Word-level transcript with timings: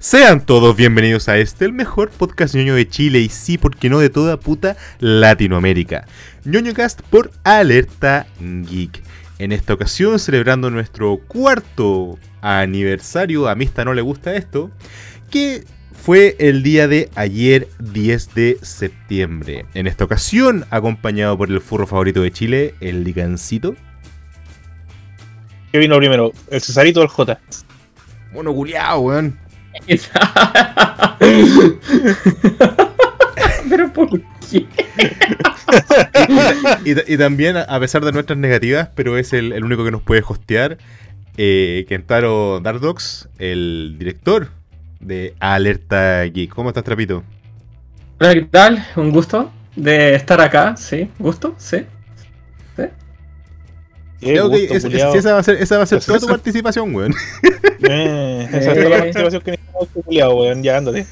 Sean 0.00 0.46
todos 0.46 0.76
bienvenidos 0.76 1.28
a 1.28 1.38
este, 1.38 1.64
el 1.64 1.72
mejor 1.72 2.10
podcast 2.10 2.54
ñoño 2.54 2.76
de 2.76 2.88
Chile 2.88 3.18
y 3.18 3.28
sí, 3.28 3.58
porque 3.58 3.90
no 3.90 3.98
de 3.98 4.10
toda 4.10 4.38
puta 4.38 4.76
Latinoamérica. 5.00 6.06
ñoñocast 6.44 7.02
por 7.02 7.32
Alerta 7.42 8.28
Geek. 8.38 9.02
En 9.40 9.50
esta 9.50 9.74
ocasión, 9.74 10.20
celebrando 10.20 10.70
nuestro 10.70 11.16
cuarto 11.26 12.16
aniversario, 12.42 13.48
a 13.48 13.56
Mista 13.56 13.84
no 13.84 13.92
le 13.92 14.00
gusta 14.00 14.36
esto, 14.36 14.70
que 15.32 15.64
fue 15.92 16.36
el 16.38 16.62
día 16.62 16.86
de 16.86 17.10
ayer 17.16 17.66
10 17.80 18.34
de 18.36 18.58
septiembre. 18.62 19.66
En 19.74 19.88
esta 19.88 20.04
ocasión, 20.04 20.64
acompañado 20.70 21.36
por 21.36 21.50
el 21.50 21.60
furro 21.60 21.88
favorito 21.88 22.22
de 22.22 22.30
Chile, 22.30 22.74
el 22.78 23.02
Ligancito. 23.02 23.74
¿Qué 25.72 25.78
vino 25.78 25.98
primero? 25.98 26.30
¿El 26.52 26.60
Cesarito 26.60 27.00
o 27.00 27.02
el 27.02 27.08
J? 27.08 27.40
Mono 28.32 28.54
culiao, 28.54 29.00
weón. 29.00 29.47
Pero 33.70 33.92
por 33.92 34.20
qué? 34.50 34.66
Y, 36.84 37.14
y 37.14 37.18
también, 37.18 37.56
a 37.56 37.80
pesar 37.80 38.04
de 38.04 38.12
nuestras 38.12 38.38
negativas, 38.38 38.88
pero 38.94 39.18
es 39.18 39.32
el, 39.32 39.52
el 39.52 39.64
único 39.64 39.84
que 39.84 39.90
nos 39.90 40.02
puede 40.02 40.22
hostear, 40.26 40.78
eh, 41.36 41.84
Kentaro 41.88 42.60
Dardox, 42.60 43.28
el 43.38 43.96
director 43.98 44.48
de 45.00 45.34
Alerta 45.38 46.24
Geek. 46.24 46.50
¿Cómo 46.50 46.70
estás, 46.70 46.84
Trapito? 46.84 47.22
Hola, 48.18 48.34
¿qué 48.34 48.42
tal? 48.42 48.84
Un 48.96 49.10
gusto 49.10 49.50
de 49.76 50.14
estar 50.14 50.40
acá, 50.40 50.76
sí, 50.76 51.10
gusto, 51.18 51.54
sí. 51.58 51.84
Creo 54.20 54.50
que 54.50 54.64
es- 54.64 54.84
es- 54.84 55.14
esa 55.14 55.32
va 55.34 55.38
a 55.38 55.42
ser, 55.42 55.56
esa 55.62 55.76
va 55.76 55.82
a 55.84 55.86
ser 55.86 56.02
toda 56.04 56.18
tu 56.18 56.26
participación, 56.26 56.94
weón. 56.94 57.14
Eh, 57.88 58.46
esa 58.50 58.72
es 58.72 58.78
toda 58.78 58.88
la 58.88 58.98
participación 58.98 59.42
que 59.42 59.50
necesitamos, 59.52 59.88
este 59.88 60.02
culiao, 60.02 60.34
weón. 60.40 60.62
Ya, 60.62 60.76
ándate. 60.78 61.06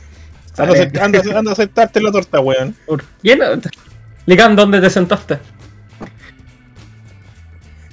Anda, 0.59 1.05
anda, 1.05 1.39
anda 1.39 1.51
a 1.51 1.53
aceptarte 1.53 2.01
la 2.01 2.11
torta, 2.11 2.41
weón. 2.41 2.75
Ligan, 4.27 4.57
¿dónde 4.57 4.81
te 4.81 4.91
sentaste? 4.91 5.39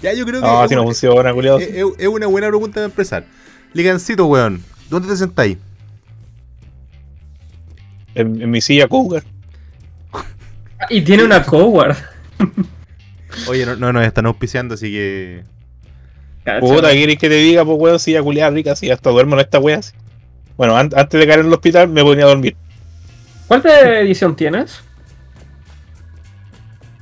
Ya, 0.01 0.13
yo 0.13 0.25
creo 0.25 0.41
que 0.41 0.47
es, 0.47 0.53
así 0.53 0.75
no 0.75 0.83
funciona, 0.83 1.33
culiao. 1.33 1.59
es- 1.59 1.69
es- 1.69 1.85
es 1.97 2.07
una 2.07 2.27
buena 2.27 2.47
pregunta 2.47 2.79
de 2.79 2.87
empezar. 2.87 3.25
Ligancito, 3.73 4.25
weón, 4.25 4.63
¿dónde 4.89 5.07
te 5.09 5.15
sentáis? 5.17 5.57
En, 8.15 8.41
en 8.41 8.51
mi 8.51 8.61
silla 8.61 8.87
cougar. 8.87 9.23
Ah, 10.11 10.87
Y 10.89 11.01
tiene 11.01 11.23
una 11.23 11.43
coward. 11.43 11.95
Oye, 13.47 13.65
no, 13.65 13.75
no 13.75 13.93
nos 13.93 14.05
están 14.05 14.25
auspiciando, 14.25 14.75
así 14.75 14.91
que. 14.91 15.43
Puta, 16.59 16.91
¿qué 16.91 16.99
querés 16.99 17.17
que 17.17 17.29
te 17.29 17.35
diga, 17.35 17.63
pues, 17.65 17.77
weón? 17.79 17.99
Silla 17.99 18.21
culiada 18.21 18.51
rica, 18.51 18.73
así 18.73 18.89
hasta 18.91 19.09
duermo 19.09 19.35
en 19.35 19.41
esta 19.41 19.59
wea. 19.59 19.77
así. 19.77 19.93
Bueno, 20.57 20.75
an- 20.77 20.91
antes 20.95 21.19
de 21.19 21.25
caer 21.27 21.39
en 21.39 21.47
el 21.47 21.53
hospital 21.53 21.87
me 21.87 22.03
ponía 22.03 22.25
a 22.25 22.27
dormir. 22.27 22.55
¿Cuál 23.47 23.61
de 23.63 23.99
edición 24.01 24.35
tienes? 24.35 24.81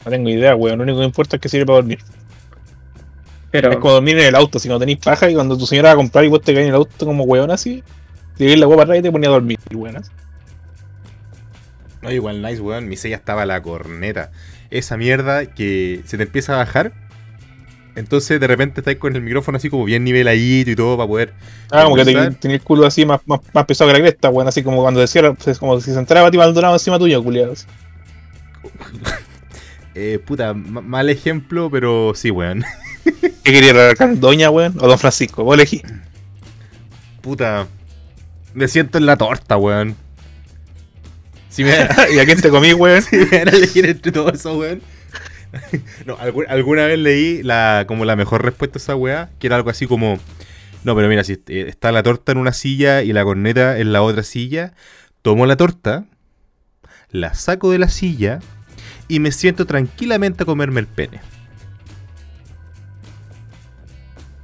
No 0.05 0.11
tengo 0.11 0.29
idea, 0.29 0.55
weón. 0.55 0.77
Lo 0.77 0.83
único 0.83 0.99
que 0.99 1.05
importa 1.05 1.35
es 1.35 1.41
que 1.41 1.49
sirve 1.49 1.65
para 1.65 1.77
dormir. 1.77 1.99
Pero 3.51 3.71
Es 3.71 3.77
como 3.77 3.93
dormir 3.93 4.17
en 4.17 4.27
el 4.27 4.35
auto, 4.35 4.59
si 4.59 4.69
no 4.69 4.79
tenéis 4.79 4.99
paja 4.99 5.29
y 5.29 5.33
cuando 5.35 5.57
tu 5.57 5.65
señora 5.65 5.89
va 5.89 5.93
a 5.93 5.97
comprar 5.97 6.23
y 6.23 6.29
vos 6.29 6.41
te 6.41 6.53
caes 6.53 6.63
en 6.63 6.69
el 6.69 6.75
auto 6.75 7.05
como 7.05 7.23
weón 7.25 7.51
así, 7.51 7.83
te 8.37 8.45
llegas 8.45 8.59
la 8.59 8.67
para 8.69 8.83
atrás 8.83 8.99
y 8.99 9.01
te 9.01 9.11
ponía 9.11 9.29
a 9.29 9.33
dormir, 9.33 9.59
weón. 9.73 9.97
así. 9.97 10.11
No, 12.01 12.11
igual 12.11 12.41
nice, 12.41 12.61
weón. 12.61 12.87
Mi 12.87 12.95
sella 12.95 13.17
estaba 13.17 13.41
a 13.43 13.45
la 13.45 13.61
corneta. 13.61 14.31
Esa 14.71 14.97
mierda 14.97 15.45
que 15.45 16.01
se 16.05 16.17
te 16.17 16.23
empieza 16.23 16.53
a 16.53 16.57
bajar. 16.57 16.91
Entonces 17.93 18.39
de 18.39 18.47
repente 18.47 18.79
estáis 18.79 18.97
con 18.97 19.15
el 19.17 19.21
micrófono 19.21 19.57
así 19.57 19.69
como 19.69 19.83
bien 19.83 20.05
niveladito 20.05 20.71
y 20.71 20.75
todo 20.77 20.95
para 20.95 21.07
poder. 21.07 21.33
Ah, 21.71 21.83
como 21.83 21.97
que 21.97 22.05
tenía 22.05 22.55
el 22.55 22.61
culo 22.61 22.85
así 22.85 23.05
más, 23.05 23.19
más, 23.25 23.41
más 23.53 23.65
pesado 23.65 23.89
que 23.91 23.97
la 23.99 24.03
cresta, 24.05 24.29
weón. 24.29 24.47
Así 24.47 24.63
como 24.63 24.81
cuando 24.81 25.01
decía, 25.01 25.33
pues, 25.33 25.59
como 25.59 25.79
si 25.81 25.91
se 25.91 25.99
entraba 25.99 26.27
Pati 26.27 26.37
Maldonado 26.37 26.73
encima 26.73 26.97
tuyo, 26.97 27.21
culiado. 27.23 27.53
Eh, 29.93 30.19
puta, 30.25 30.53
ma- 30.53 30.79
mal 30.79 31.09
ejemplo, 31.09 31.69
pero 31.69 32.13
sí, 32.15 32.31
weón. 32.31 32.63
¿Qué 33.03 33.51
quería 33.51 33.71
arrancar? 33.71 34.17
¿Doña, 34.17 34.49
weón? 34.49 34.77
¿O 34.79 34.87
Don 34.87 34.97
Francisco? 34.97 35.43
Vos 35.43 35.55
elegí. 35.55 35.81
Puta. 37.21 37.67
Me 38.53 38.69
siento 38.69 38.97
en 38.97 39.05
la 39.05 39.17
torta, 39.17 39.57
weón. 39.57 39.97
Si 41.51 41.63
me, 41.63 41.71
¿Y 42.15 42.19
a 42.19 42.25
quién 42.25 42.41
te 42.41 42.49
comí, 42.49 42.73
weón? 42.73 43.03
si 43.03 43.17
me 43.17 43.25
van 43.25 43.49
a 43.49 43.51
elegir 43.51 43.85
entre 43.85 44.11
todo 44.11 44.31
eso, 44.31 44.57
weón. 44.57 44.81
No, 46.05 46.17
algu- 46.17 46.45
alguna 46.47 46.85
vez 46.87 46.97
leí 46.97 47.43
la, 47.43 47.83
como 47.85 48.05
la 48.05 48.15
mejor 48.15 48.43
respuesta 48.43 48.77
a 48.79 48.81
esa 48.81 48.95
weá, 48.95 49.29
que 49.37 49.47
era 49.47 49.57
algo 49.57 49.69
así 49.69 49.85
como. 49.85 50.17
No, 50.85 50.95
pero 50.95 51.09
mira, 51.09 51.23
si 51.25 51.33
eh, 51.33 51.65
está 51.67 51.91
la 51.91 52.03
torta 52.03 52.31
en 52.31 52.37
una 52.37 52.53
silla 52.53 53.03
y 53.03 53.11
la 53.13 53.23
corneta 53.25 53.77
en 53.77 53.91
la 53.93 54.01
otra 54.01 54.23
silla, 54.23 54.73
tomo 55.21 55.45
la 55.45 55.57
torta, 55.57 56.05
la 57.11 57.33
saco 57.33 57.69
de 57.69 57.79
la 57.79 57.89
silla 57.89 58.39
y 59.09 59.19
me 59.19 59.33
siento 59.33 59.65
tranquilamente 59.65 60.43
a 60.43 60.45
comerme 60.45 60.79
el 60.79 60.87
pene. 60.87 61.19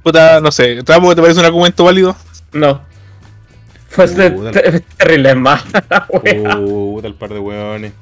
Puta, 0.02 0.40
no 0.40 0.50
sé. 0.50 0.82
¿Trapo 0.82 1.14
te 1.14 1.20
parece 1.22 1.40
un 1.40 1.46
argumento 1.46 1.84
válido? 1.84 2.16
no. 2.52 2.86
Pues 3.94 4.12
Puta. 4.12 4.50
te- 4.52 4.80
terrible 4.80 5.34
más. 5.34 5.62
Puta 6.08 7.06
el 7.06 7.14
par 7.14 7.30
de 7.30 7.38
weones. 7.38 7.92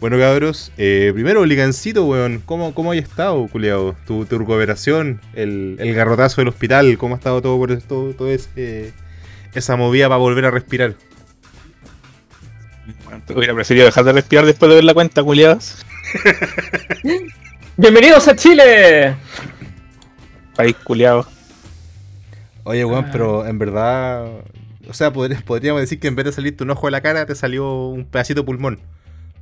Bueno, 0.00 0.18
cabros, 0.18 0.72
eh, 0.78 1.10
primero, 1.12 1.44
Ligancito, 1.44 2.06
weón, 2.06 2.42
¿cómo, 2.46 2.72
cómo 2.74 2.92
hay 2.92 3.00
estado, 3.00 3.46
culiado? 3.48 3.94
Tu, 4.06 4.24
tu 4.24 4.38
recuperación, 4.38 5.20
el, 5.34 5.76
el 5.78 5.94
garrotazo 5.94 6.40
del 6.40 6.48
hospital, 6.48 6.96
¿cómo 6.96 7.14
ha 7.14 7.18
estado 7.18 7.42
todo 7.42 7.58
por 7.58 7.76
todo 7.82 8.30
ese, 8.30 8.94
esa 9.52 9.76
movida 9.76 10.08
para 10.08 10.16
volver 10.16 10.46
a 10.46 10.50
respirar? 10.50 10.94
Bueno, 13.04 13.22
te 13.26 13.34
hubiera 13.34 13.54
preferido 13.54 13.84
dejar 13.84 14.04
de 14.04 14.12
respirar 14.14 14.46
después 14.46 14.70
de 14.70 14.76
ver 14.76 14.84
la 14.84 14.94
cuenta, 14.94 15.22
culiados. 15.22 15.84
Bienvenidos 17.76 18.26
a 18.26 18.34
Chile. 18.36 19.16
País 20.56 20.76
culiado. 20.82 21.26
Oye, 22.64 22.86
weón, 22.86 23.04
Ah. 23.06 23.08
pero 23.12 23.46
en 23.46 23.58
verdad, 23.58 24.26
o 24.88 24.94
sea, 24.94 25.12
podr- 25.12 25.42
podríamos 25.44 25.80
decir 25.80 25.98
que 26.00 26.08
en 26.08 26.16
vez 26.16 26.24
de 26.26 26.32
salirte 26.32 26.64
un 26.64 26.70
ojo 26.70 26.86
de 26.86 26.90
la 26.92 27.00
cara, 27.00 27.26
te 27.26 27.34
salió 27.34 27.86
un 27.88 28.04
pedacito 28.04 28.40
de 28.40 28.46
pulmón 28.46 28.80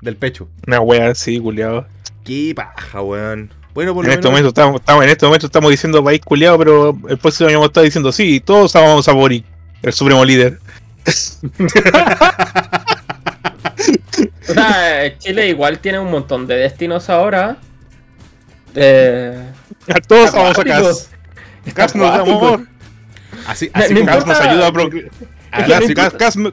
del 0.01 0.17
pecho. 0.17 0.49
Una 0.67 0.81
wea 0.81 1.11
así, 1.11 1.39
culiado. 1.41 1.87
Qué 2.25 2.53
paja, 2.55 3.01
weón. 3.03 3.51
Bueno, 3.75 3.95
por 3.95 4.05
En 4.05 4.09
lo 4.09 4.15
este 4.15 4.29
menos- 4.29 4.33
momento 4.33 4.49
estamos, 4.49 4.81
estamos- 4.81 5.05
en 5.05 5.11
este 5.11 5.27
momento 5.27 5.47
estamos 5.47 5.71
diciendo 5.71 6.03
país 6.05 6.21
culiado, 6.21 6.59
pero 6.59 6.99
el 7.09 7.19
próximo 7.19 7.49
año 7.49 7.59
vamos 7.59 7.69
a 7.69 7.71
estar 7.71 7.85
diciendo 7.85 8.11
sí, 8.13 8.41
todos 8.41 8.73
vamos 8.73 9.09
a 9.09 9.13
Boric, 9.13 9.45
el 9.83 9.93
supremo 9.93 10.25
líder. 10.25 10.59
O 14.49 14.53
sea, 14.53 15.17
Chile 15.19 15.49
igual 15.49 15.79
tiene 15.79 15.99
un 15.99 16.11
montón 16.11 16.47
de 16.47 16.57
destinos 16.57 17.09
ahora. 17.11 17.59
Eh, 18.75 19.51
Todos 20.07 20.33
vamos 20.33 20.49
a 20.49 20.51
acuáticos. 20.53 21.11
Cas. 21.75 21.95
Nos 21.95 22.19
amor. 22.19 22.67
Así, 23.49 23.71
así 23.73 23.95
como- 23.95 24.07
Cas 24.07 24.27
nos 24.27 24.41
ayuda 24.41 24.67
a 24.69 24.73
procrear. 24.73 25.11
Cas, 26.19 26.37
me- 26.37 26.53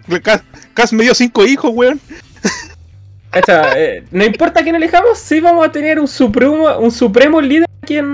me 0.97 1.03
dio 1.03 1.13
cinco 1.13 1.45
hijos, 1.45 1.71
weón. 1.73 1.99
cacha, 3.29 3.77
eh, 3.77 4.03
no 4.11 4.23
importa 4.23 4.63
quién 4.63 4.75
elijamos, 4.75 5.17
sí 5.19 5.39
vamos 5.41 5.65
a 5.67 5.71
tener 5.71 5.99
un 5.99 6.07
supremo, 6.07 6.77
un 6.77 6.91
supremo 6.91 7.41
líder 7.41 7.67
aquí 7.83 7.97
en. 7.97 8.13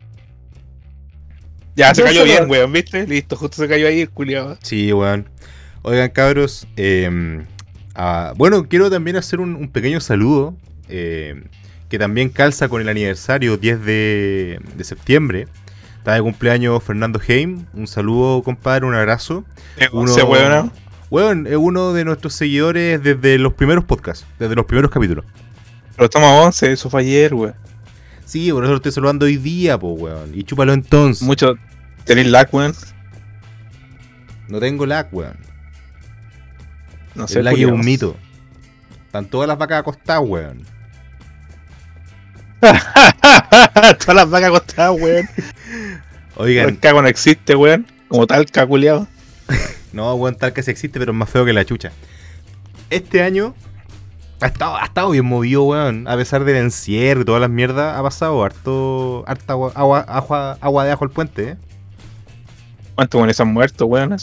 Ya, 1.76 1.94
se 1.96 2.04
cayó 2.04 2.24
bien, 2.24 2.50
weón, 2.50 2.72
¿viste? 2.74 3.08
Listo, 3.08 3.36
justo 3.36 3.58
se 3.62 3.68
cayó 3.68 3.88
ahí 3.88 4.02
el 4.02 4.10
culiado. 4.10 4.58
Sí, 4.62 4.92
weón. 4.92 5.30
Oigan, 5.84 6.10
cabros. 6.10 6.68
eh, 6.76 7.44
ah, 7.96 8.34
bueno, 8.36 8.68
quiero 8.68 8.90
también 8.90 9.16
hacer 9.16 9.40
un, 9.40 9.56
un 9.56 9.70
pequeño 9.70 10.00
saludo. 10.02 10.56
eh, 10.90 11.44
que 11.88 12.00
también 12.00 12.30
calza 12.30 12.68
con 12.70 12.82
el 12.82 12.88
aniversario 12.88 13.58
10 13.58 13.84
de, 13.84 14.60
de 14.76 14.84
septiembre. 14.86 15.48
Está 16.02 16.16
de 16.16 16.22
cumpleaños 16.24 16.84
Fernando 16.84 17.22
Heim. 17.28 17.68
Un 17.74 17.86
saludo, 17.86 18.42
compadre, 18.42 18.88
un 18.88 18.96
abrazo. 18.96 19.46
Uno, 19.92 20.12
Se 20.12 20.24
weón, 20.24 20.72
Weón, 21.12 21.46
es 21.46 21.58
uno 21.58 21.94
de 21.94 22.04
nuestros 22.06 22.34
seguidores 22.34 23.04
desde 23.04 23.38
los 23.38 23.54
primeros 23.54 23.86
podcasts, 23.86 24.26
desde 24.40 24.56
los 24.56 24.66
primeros 24.66 24.90
capítulos. 24.90 25.26
Pero 25.96 26.06
estamos 26.06 26.28
a 26.28 26.42
11, 26.42 26.72
eso 26.72 26.90
fue 26.90 27.02
ayer, 27.02 27.36
weón. 27.36 27.54
Sí, 28.26 28.52
por 28.52 28.64
eso 28.64 28.72
lo 28.72 28.78
estoy 28.78 28.92
saludando 28.92 29.28
hoy 29.28 29.38
día, 29.38 29.78
po, 29.78 29.92
weón. 29.92 30.32
Y 30.34 30.44
chúpalo 30.44 30.74
entonces. 30.74 31.22
Mucho. 31.22 31.54
Tenéis 32.04 32.26
lag, 32.30 32.50
weón. 32.52 32.74
No 34.48 34.60
tengo 34.60 34.88
lag, 34.88 35.08
weón. 35.12 35.38
No 37.14 37.28
sé, 37.28 37.40
el 37.40 37.46
lag 37.46 37.60
es 37.60 37.66
un 37.66 37.82
mito. 37.82 38.18
Están 39.06 39.28
todas 39.28 39.48
las 39.48 39.60
vacas 39.60 39.82
acostadas, 39.82 40.24
weón. 40.26 40.64
Todas 44.00 44.16
las 44.16 44.30
vacas 44.32 44.50
acostadas, 44.50 45.00
weón. 45.00 45.30
Oigan, 46.36 46.70
El 46.70 46.80
cago 46.80 47.02
no 47.02 47.08
existe, 47.08 47.56
weón. 47.56 47.88
Como 48.08 48.28
tal, 48.28 48.46
caculeado. 48.48 49.08
No, 49.94 50.14
weón, 50.16 50.38
tal 50.38 50.54
que 50.54 50.64
se 50.64 50.72
existe, 50.72 51.00
pero 51.00 51.12
es 51.12 51.18
más 51.18 51.30
feo 51.30 51.44
que 51.44 51.52
la 51.52 51.66
chucha. 51.66 51.92
Este 52.90 53.24
año 53.24 53.54
ha 54.40 54.48
estado, 54.48 54.78
ha 54.78 54.86
estado 54.86 55.10
bien 55.10 55.26
movido, 55.26 55.64
weón. 55.64 56.08
A 56.08 56.16
pesar 56.16 56.46
del 56.46 56.56
encierro 56.56 57.22
y 57.22 57.26
todas 57.26 57.42
las 57.42 57.50
mierdas, 57.50 57.98
ha 57.98 58.02
pasado 58.02 58.42
harto, 58.42 59.26
harta 59.28 59.52
agua, 59.52 59.74
agua, 59.76 60.00
agua, 60.00 60.58
agua 60.62 60.86
de 60.86 60.92
ajo 60.92 61.04
al 61.04 61.12
puente, 61.12 61.50
¿eh? 61.50 61.58
¿Cuántos 62.96 63.20
weones 63.20 63.40
han 63.42 63.50
muerto, 63.50 63.86
weón? 63.86 64.16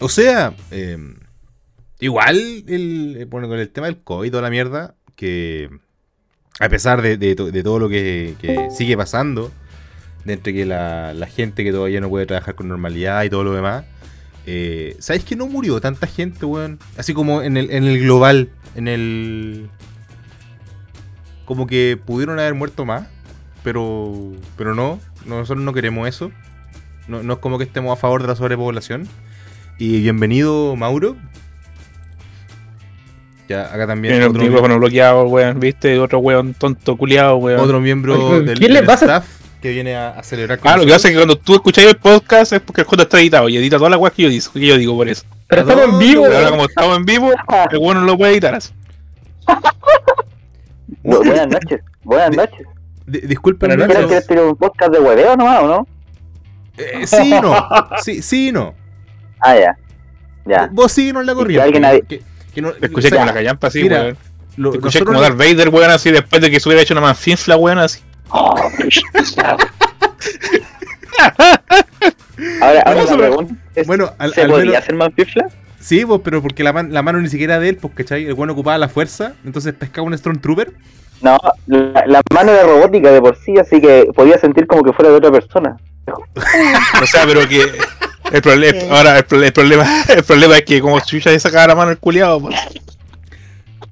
O 0.00 0.08
sea, 0.08 0.54
eh, 0.70 0.98
igual, 2.00 2.64
el, 2.66 3.26
bueno, 3.28 3.48
con 3.48 3.58
el 3.58 3.68
tema 3.70 3.86
del 3.86 4.02
COVID 4.02 4.26
y 4.26 4.30
toda 4.30 4.42
la 4.42 4.50
mierda, 4.50 4.94
que 5.16 5.70
a 6.60 6.68
pesar 6.68 7.02
de, 7.02 7.16
de, 7.16 7.34
de 7.34 7.62
todo 7.62 7.78
lo 7.78 7.88
que, 7.88 8.36
que, 8.40 8.68
sigue 8.70 8.96
pasando, 8.96 9.50
de 10.24 10.32
entre 10.32 10.52
que 10.52 10.64
la, 10.64 11.12
la, 11.14 11.26
gente 11.26 11.64
que 11.64 11.72
todavía 11.72 12.00
no 12.00 12.08
puede 12.08 12.26
trabajar 12.26 12.54
con 12.54 12.68
normalidad 12.68 13.22
y 13.24 13.30
todo 13.30 13.44
lo 13.44 13.52
demás, 13.52 13.84
eh, 14.46 14.96
¿sabes 14.98 15.24
que 15.24 15.36
no 15.36 15.46
murió 15.46 15.80
tanta 15.80 16.06
gente, 16.06 16.44
weón? 16.46 16.78
Así 16.96 17.14
como 17.14 17.42
en 17.42 17.56
el, 17.56 17.70
en 17.70 17.84
el 17.84 18.00
global, 18.00 18.48
en 18.74 18.88
el... 18.88 19.68
Como 21.44 21.66
que 21.66 21.98
pudieron 22.02 22.38
haber 22.38 22.54
muerto 22.54 22.86
más, 22.86 23.06
pero, 23.62 24.32
pero 24.56 24.74
no, 24.74 24.98
nosotros 25.26 25.62
no 25.62 25.74
queremos 25.74 26.08
eso. 26.08 26.30
No, 27.06 27.22
no 27.22 27.34
es 27.34 27.38
como 27.40 27.58
que 27.58 27.64
estemos 27.64 27.92
a 27.92 28.00
favor 28.00 28.22
de 28.22 28.28
la 28.28 28.36
sobrepoblación. 28.36 29.06
Y 29.78 30.00
bienvenido, 30.00 30.74
Mauro. 30.74 31.16
Ya, 33.46 33.66
acá 33.66 33.86
también. 33.86 34.14
Tiene 34.14 34.26
otro 34.26 34.40
el 34.40 34.48
micrófono 34.48 34.78
bloqueado, 34.78 35.24
weón, 35.24 35.60
¿viste? 35.60 35.98
Otro 35.98 36.20
weón 36.20 36.54
tonto 36.54 36.96
culiado, 36.96 37.36
weón. 37.36 37.60
Otro 37.60 37.78
miembro 37.78 38.40
del, 38.40 38.58
¿qué 38.58 38.68
le 38.68 38.76
del 38.76 38.86
pasa? 38.86 39.04
staff 39.04 39.43
que 39.64 39.70
viene 39.70 39.96
a, 39.96 40.10
a 40.10 40.22
celebrar 40.22 40.58
con 40.58 40.70
Ah, 40.70 40.76
lo 40.76 40.84
que 40.84 40.92
pasa 40.92 41.08
es 41.08 41.12
que 41.14 41.18
cuando 41.18 41.38
tú 41.38 41.54
escuchas 41.54 41.84
el 41.86 41.96
podcast 41.96 42.52
es 42.52 42.60
porque 42.60 42.82
el 42.82 42.86
J 42.86 43.02
está 43.02 43.18
editado 43.18 43.48
y 43.48 43.56
edita 43.56 43.78
todas 43.78 43.90
las 43.92 43.98
weas 43.98 44.12
que 44.12 44.24
yo, 44.24 44.28
digo, 44.28 44.52
que 44.52 44.66
yo 44.66 44.76
digo 44.76 44.94
por 44.94 45.08
eso. 45.08 45.24
Pero 45.48 45.62
¿A 45.62 45.64
estamos 45.64 45.84
en 45.88 45.98
vivo? 45.98 46.22
Pero 46.24 46.36
ahora 46.36 46.50
como 46.50 46.64
estamos 46.66 46.96
en 46.98 47.04
vivo, 47.06 47.30
el 47.70 47.78
bueno 47.78 48.00
no 48.00 48.06
lo 48.08 48.18
puede 48.18 48.32
editar 48.34 48.54
así. 48.54 48.74
Bu- 51.02 51.24
buenas 51.24 51.48
noches, 51.48 51.80
buenas 52.02 52.36
noches. 52.36 52.66
Di- 53.06 53.20
disculpen, 53.20 53.70
Buenas 53.70 54.06
¿Quieres 54.26 54.42
un 54.42 54.56
podcast 54.56 54.92
de 54.92 55.00
hueveo 55.00 55.34
nomás 55.34 55.62
o 55.62 55.66
no? 55.66 55.86
Eh, 56.76 57.06
sí 57.06 57.34
y 57.34 57.40
no. 57.40 57.66
Sí, 58.02 58.20
sí 58.20 58.48
y 58.48 58.52
no. 58.52 58.74
Ah, 59.40 59.56
ya. 59.56 59.78
Ya. 60.44 60.68
Vos 60.72 60.92
síguenos 60.92 61.24
la 61.24 61.34
corriente. 61.34 61.62
alguien 61.64 61.84
ha- 61.86 62.00
que- 62.00 62.20
que 62.54 62.60
no- 62.60 62.72
Te 62.72 62.84
escuché 62.84 63.06
o 63.06 63.10
sea, 63.10 63.18
como 63.18 63.26
la 63.28 63.32
callampa 63.34 63.68
así, 63.68 63.82
weón. 63.84 64.18
lo- 64.58 64.70
Te 64.72 64.76
escuché 64.76 65.02
como 65.04 65.22
Darth 65.22 65.38
Vader, 65.38 65.70
weón, 65.70 65.90
así 65.90 66.10
después 66.10 66.42
de 66.42 66.50
que 66.50 66.60
se 66.60 66.68
hubiera 66.68 66.82
hecho 66.82 66.92
una 66.92 67.00
manfinfla, 67.00 67.56
weón, 67.56 67.78
así. 67.78 68.00
Ahora, 72.60 72.82
ahora 72.84 73.04
la 73.04 73.16
pregunta 73.16 73.54
es, 73.74 73.86
Bueno, 73.86 74.12
al, 74.18 74.34
¿se 74.34 74.42
al 74.42 74.48
podría 74.50 74.66
menos. 74.70 74.82
hacer 74.82 74.94
manfifla? 74.96 75.46
Sí, 75.80 76.04
pues, 76.04 76.20
pero 76.24 76.42
porque 76.42 76.64
la, 76.64 76.72
man- 76.72 76.92
la 76.92 77.02
mano 77.02 77.20
ni 77.20 77.28
siquiera 77.28 77.58
de 77.60 77.68
él, 77.70 77.76
pues, 77.76 77.92
¿cachai? 77.94 78.24
El 78.26 78.34
bueno 78.34 78.52
ocupaba 78.54 78.78
la 78.78 78.88
fuerza, 78.88 79.34
entonces 79.44 79.74
pescaba 79.74 80.06
un 80.06 80.16
Stormtrooper. 80.16 80.72
No, 81.20 81.38
la, 81.66 82.04
la 82.06 82.20
mano 82.34 82.52
de 82.52 82.62
robótica 82.62 83.10
de 83.12 83.20
por 83.20 83.36
sí, 83.38 83.56
así 83.58 83.80
que 83.80 84.08
podía 84.14 84.38
sentir 84.38 84.66
como 84.66 84.82
que 84.82 84.92
fuera 84.92 85.10
de 85.10 85.16
otra 85.16 85.30
persona. 85.30 85.76
O 87.02 87.06
sea, 87.06 87.24
pero 87.26 87.48
que. 87.48 87.62
El 88.32 88.40
problema, 88.42 88.96
ahora, 88.96 89.18
el, 89.18 89.24
pro- 89.24 89.42
el 89.42 89.52
problema, 89.52 89.86
el 90.08 90.24
problema 90.24 90.56
es 90.56 90.64
que 90.64 90.80
como 90.80 90.98
chucha 91.00 91.30
le 91.30 91.38
sacaba 91.38 91.68
la 91.68 91.74
mano 91.74 91.90
el 91.92 91.98
culiado, 91.98 92.40
pues. 92.40 92.56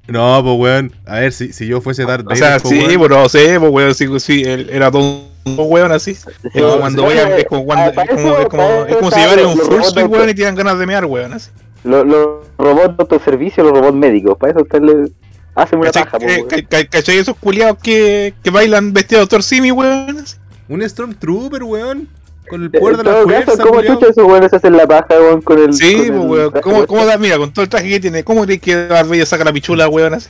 No, 0.07 0.41
pues, 0.43 0.57
weón. 0.59 0.91
A 1.05 1.19
ver, 1.19 1.31
si, 1.31 1.53
si 1.53 1.65
yo 1.65 1.79
fuese 1.81 2.03
Darth 2.05 2.21
O 2.25 2.29
Vader, 2.29 2.37
sea, 2.37 2.59
pues, 2.59 2.69
sí, 2.73 2.85
weón. 2.85 2.97
pues 2.99 3.09
no 3.11 3.29
sé, 3.29 3.59
pues 3.59 3.71
weón, 3.71 3.95
sí, 3.95 4.19
sí, 4.19 4.43
él 4.43 4.69
era 4.71 4.91
todo 4.91 5.01
un 5.45 5.55
weón 5.57 5.91
así. 5.91 6.11
Es 6.11 6.61
como 6.61 6.79
cuando 6.79 7.05
vean, 7.07 7.31
es 7.33 7.45
como 7.45 7.65
cuando, 7.65 8.01
es 8.01 8.09
como, 8.09 8.37
es 8.37 8.45
como, 8.47 8.85
es 8.85 8.95
como 8.97 9.11
si 9.11 9.19
llevaran 9.19 9.45
un 9.45 9.57
full 9.57 10.09
weón, 10.09 10.29
y 10.29 10.33
tienen 10.33 10.55
ganas 10.55 10.77
de 10.79 10.85
mear, 10.85 11.05
weón, 11.05 11.33
así. 11.33 11.49
Los, 11.83 12.05
los 12.05 12.39
robots 12.57 12.97
de 12.97 13.03
autoservicio, 13.03 13.63
los 13.63 13.73
robots 13.73 13.95
médicos, 13.95 14.37
para 14.37 14.51
eso 14.53 14.61
usted 14.61 14.81
le 14.81 15.11
hace 15.55 15.75
una 15.75 15.85
¿Cachai? 15.91 16.03
paja. 16.05 16.19
po, 16.19 16.25
Eh, 16.27 16.65
ca- 16.69 16.85
¿Cachai 16.85 17.17
esos 17.17 17.35
culiados 17.37 17.77
que, 17.81 18.33
que 18.43 18.49
bailan 18.49 18.93
vestidos 18.93 19.19
de 19.19 19.23
Doctor 19.23 19.43
Simi, 19.43 19.71
weón? 19.71 20.17
así? 20.19 20.37
Un 20.69 20.81
Stormtrooper, 20.89 21.63
weón. 21.63 22.07
Con 22.53 22.63
el 22.63 22.69
poder 22.69 22.97
de 22.97 23.03
la 23.03 23.11
caso, 23.13 23.23
fuerza, 23.23 23.63
¿cómo 23.63 23.81
chucha 23.81 24.07
esos 24.11 24.25
weones 24.27 24.53
hacen 24.53 24.77
la 24.77 24.85
paja, 24.85 25.07
weón, 25.09 25.41
con 25.41 25.57
el. 25.57 25.73
Sí, 25.73 26.07
con 26.07 26.27
pues 26.27 26.51
el 26.53 26.61
¿Cómo, 26.61 26.85
cómo 26.85 27.03
da, 27.03 27.17
mira, 27.17 27.39
con 27.39 27.51
todo 27.51 27.63
el 27.63 27.69
traje 27.69 27.89
que 27.89 27.99
tiene, 27.99 28.23
¿cómo 28.23 28.45
crees 28.45 28.61
que 28.61 28.75
Darth 28.75 29.09
Vader 29.09 29.25
saca 29.25 29.43
la 29.43 29.51
pichula, 29.51 29.87
weón? 29.87 30.13
Así? 30.13 30.29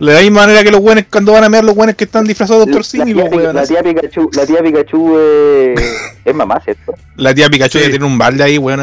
De 0.00 0.12
la 0.14 0.20
misma 0.20 0.40
manera 0.40 0.64
que 0.64 0.72
los 0.72 0.80
weones 0.80 1.04
cuando 1.08 1.30
van 1.32 1.44
a 1.44 1.48
mear 1.48 1.62
los 1.62 1.76
weones 1.76 1.94
que 1.94 2.04
están 2.04 2.24
disfrazados 2.24 2.66
de 2.66 2.72
Doctor 2.72 2.80
la, 2.98 3.04
Simi, 3.04 3.14
tía, 3.14 3.28
pues, 3.30 3.36
weón. 3.44 3.54
la 3.54 3.64
tía 3.64 3.82
Pikachu, 3.84 4.30
la 4.34 4.46
tía 4.46 4.62
Pikachu 4.64 5.14
eh, 5.16 5.74
es 6.24 6.34
mamá, 6.34 6.60
¿cierto? 6.64 6.94
La 7.14 7.32
tía 7.34 7.48
Pikachu 7.48 7.78
Sí. 7.78 7.84
ya 7.84 7.90
tiene 7.90 8.04
un 8.04 8.18
balde 8.18 8.42
ahí, 8.42 8.58
weón. 8.58 8.80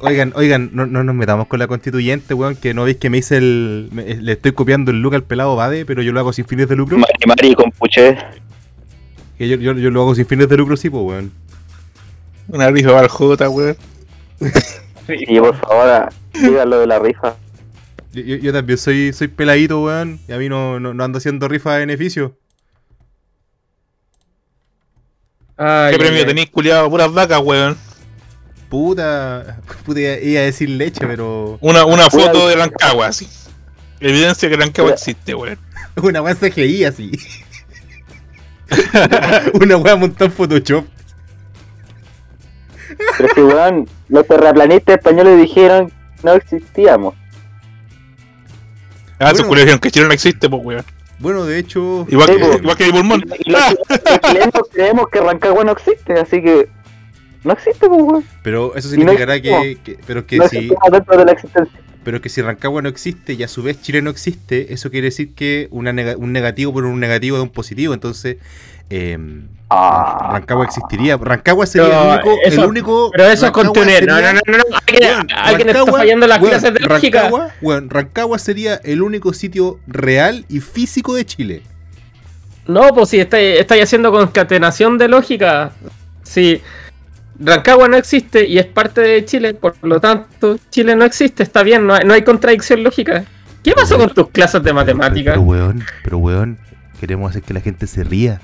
Oigan, 0.00 0.32
oigan, 0.36 0.68
no, 0.74 0.84
no 0.84 1.04
nos 1.04 1.14
metamos 1.14 1.46
con 1.46 1.58
la 1.58 1.68
constituyente, 1.68 2.34
weón, 2.34 2.54
que 2.56 2.74
no 2.74 2.84
veis 2.84 2.98
que 2.98 3.08
me 3.08 3.16
hice 3.16 3.38
el... 3.38 3.88
me- 3.92 4.16
le 4.16 4.32
estoy 4.32 4.52
copiando 4.52 4.90
el 4.90 5.00
look 5.00 5.14
al 5.14 5.22
pelado 5.22 5.56
Bade, 5.56 5.86
pero 5.86 6.02
yo 6.02 6.12
lo 6.12 6.20
hago 6.20 6.34
sin 6.34 6.44
fines 6.44 6.68
de 6.68 6.76
lucro. 6.76 6.98
Mari 6.98 7.12
Mari 7.26 7.54
con 7.54 7.70
puché. 7.70 8.18
Que 9.38 9.48
yo, 9.48 9.56
yo, 9.56 9.72
yo 9.72 9.90
lo 9.90 10.02
hago 10.02 10.14
sin 10.14 10.26
fines 10.26 10.48
de 10.50 10.56
lucro, 10.58 10.76
sí, 10.76 10.90
pues, 10.90 11.02
weón. 11.02 11.30
Una 12.48 12.70
rifa 12.70 12.90
para 12.90 13.02
el 13.02 13.08
Jota, 13.08 13.48
weón. 13.48 13.76
Y 15.08 15.38
por 15.40 15.56
favor, 15.56 16.08
digan 16.32 16.70
lo 16.70 16.80
de 16.80 16.86
la 16.86 16.98
rifa. 16.98 17.36
Yo, 18.12 18.22
yo- 18.22 18.36
yo 18.36 18.52
también 18.52 18.78
soy, 18.78 19.12
soy 19.12 19.28
peladito, 19.28 19.82
weón, 19.82 20.20
y 20.28 20.32
a 20.32 20.38
mí 20.38 20.48
no, 20.48 20.78
no, 20.80 20.94
no 20.94 21.04
ando 21.04 21.18
haciendo 21.18 21.48
rifa 21.48 21.74
de 21.74 21.80
beneficio. 21.80 22.36
Ay, 25.56 25.92
¿Qué 25.94 25.98
premio 25.98 26.26
tenéis, 26.26 26.50
culiado? 26.50 26.90
Puras 26.90 27.12
vacas, 27.12 27.40
weón. 27.42 27.76
Puta, 28.68 29.60
puta, 29.84 30.00
iba 30.00 30.40
a 30.40 30.44
decir 30.44 30.68
leche, 30.68 31.06
pero... 31.06 31.56
Una, 31.60 31.84
una 31.86 32.08
Pura- 32.08 32.24
foto 32.26 32.48
de 32.48 32.56
Rancagua, 32.56 33.06
así. 33.06 33.28
Evidencia 34.00 34.48
que 34.50 34.56
Rancagua 34.56 34.92
existe, 34.92 35.34
weón. 35.34 35.58
Una 36.02 36.20
weá 36.20 36.34
CGI 36.34 36.84
así. 36.84 37.12
Una 39.54 39.76
weá 39.78 39.96
montada 39.96 40.26
en 40.26 40.32
Photoshop. 40.32 40.84
Pero 43.18 43.34
si, 43.34 43.40
weón, 43.40 43.88
los 44.08 44.26
terraplanistas 44.26 44.96
españoles 44.96 45.40
dijeron 45.40 45.92
no 46.22 46.32
existíamos. 46.32 47.14
Ah, 49.18 49.26
esos 49.30 49.38
Bueno. 49.38 49.48
culiados 49.48 49.66
dijeron 49.66 49.80
que 49.80 49.90
Chile 49.90 50.06
no 50.06 50.12
existe, 50.12 50.48
pues, 50.48 50.62
weón. 50.64 50.84
Bueno, 51.18 51.44
de 51.46 51.58
hecho... 51.58 52.06
Igual, 52.08 52.28
Sí, 52.28 52.34
que, 52.36 52.44
pues. 52.44 52.60
igual 52.60 52.76
que 52.76 52.84
el 52.84 52.90
pulmón. 52.92 53.24
Y 53.44 53.50
los 53.50 53.60
chilenos 53.68 54.18
creemos, 54.22 54.68
creemos 54.70 55.08
que 55.08 55.20
Rancagua 55.20 55.64
no 55.64 55.72
existe, 55.72 56.12
así 56.14 56.42
que 56.42 56.68
no 57.44 57.52
existe, 57.54 57.88
pues, 57.88 58.02
weón. 58.02 58.24
Pero 58.42 58.74
eso 58.76 58.88
no 58.88 58.94
significará 58.94 59.40
que, 59.40 59.78
que- 59.82 59.98
pero 60.06 60.26
que 60.26 60.36
No 60.36 60.48
si 60.48 60.68
dentro 60.92 61.16
de 61.16 61.24
la 61.24 61.32
existencia. 61.32 61.80
pero 62.04 62.20
que 62.20 62.28
si 62.28 62.42
Rancagua 62.42 62.82
no 62.82 62.90
existe 62.90 63.32
y 63.32 63.42
a 63.42 63.48
su 63.48 63.62
vez 63.62 63.80
Chile 63.80 64.02
no 64.02 64.10
existe, 64.10 64.74
eso 64.74 64.90
quiere 64.90 65.06
decir 65.06 65.32
que 65.34 65.68
una 65.70 65.92
nega- 65.92 66.16
un 66.18 66.32
negativo 66.32 66.74
por 66.74 66.84
un 66.84 67.00
negativo 67.00 67.38
da 67.38 67.42
un 67.42 67.48
positivo, 67.50 67.94
entonces 67.94 68.36
eh, 68.90 69.18
Ah. 69.68 70.28
Rancagua 70.32 70.64
existiría. 70.64 71.16
Rancagua 71.16 71.66
sería 71.66 71.88
No, 71.88 72.02
el 72.04 72.20
único, 72.20 72.36
eso- 72.44 72.62
el 72.62 72.68
único 72.68 73.10
Pero 73.10 73.24
eso 73.24 73.32
es 73.32 73.52
Rancagua 73.52 73.64
continuidad. 73.64 74.00
No, 74.02 74.14
sería- 74.14 74.32
no, 74.32 74.40
no, 74.46 74.58
no. 74.58 74.64
no. 74.70 75.34
Alguien, 75.42 75.68
está 75.70 75.86
fallando 75.92 76.26
las 76.28 76.38
weón, 76.40 76.50
clases 76.50 76.74
de 76.74 76.80
lógica. 76.80 77.22
Rancagua, 77.22 77.50
weón, 77.60 77.90
Rancagua 77.90 78.38
sería 78.38 78.76
el 78.84 79.02
único 79.02 79.32
sitio 79.32 79.80
real 79.88 80.44
y 80.48 80.60
físico 80.60 81.14
de 81.14 81.24
Chile. 81.26 81.62
No, 82.68 82.94
pues 82.94 83.08
si 83.08 83.18
estáis 83.18 83.58
estáis 83.58 83.82
haciendo 83.82 84.12
concatenación 84.12 84.98
de 84.98 85.08
lógica. 85.08 85.72
Si 86.22 86.62
Rancagua 87.40 87.88
no 87.88 87.96
existe 87.96 88.46
y 88.46 88.58
es 88.58 88.66
parte 88.66 89.00
de 89.00 89.24
Chile, 89.24 89.54
por 89.54 89.74
lo 89.82 90.00
tanto, 90.00 90.58
Chile 90.70 90.94
no 90.94 91.04
existe, 91.04 91.42
está 91.42 91.64
bien, 91.64 91.86
no 91.88 91.94
hay, 91.94 92.04
no 92.04 92.14
hay 92.14 92.22
contradicción 92.22 92.84
lógica. 92.84 93.24
¿Qué 93.64 93.72
pasó 93.72 93.98
con 93.98 94.10
tus 94.14 94.28
clases 94.30 94.62
de 94.62 94.72
matemáticas? 94.72 95.34
Pero 95.34 95.42
weón, 95.42 95.84
pero 96.04 96.18
weón, 96.18 96.56
queremos 97.00 97.30
hacer 97.30 97.42
que 97.42 97.52
la 97.52 97.60
gente 97.60 97.88
se 97.88 98.04
ría. 98.04 98.40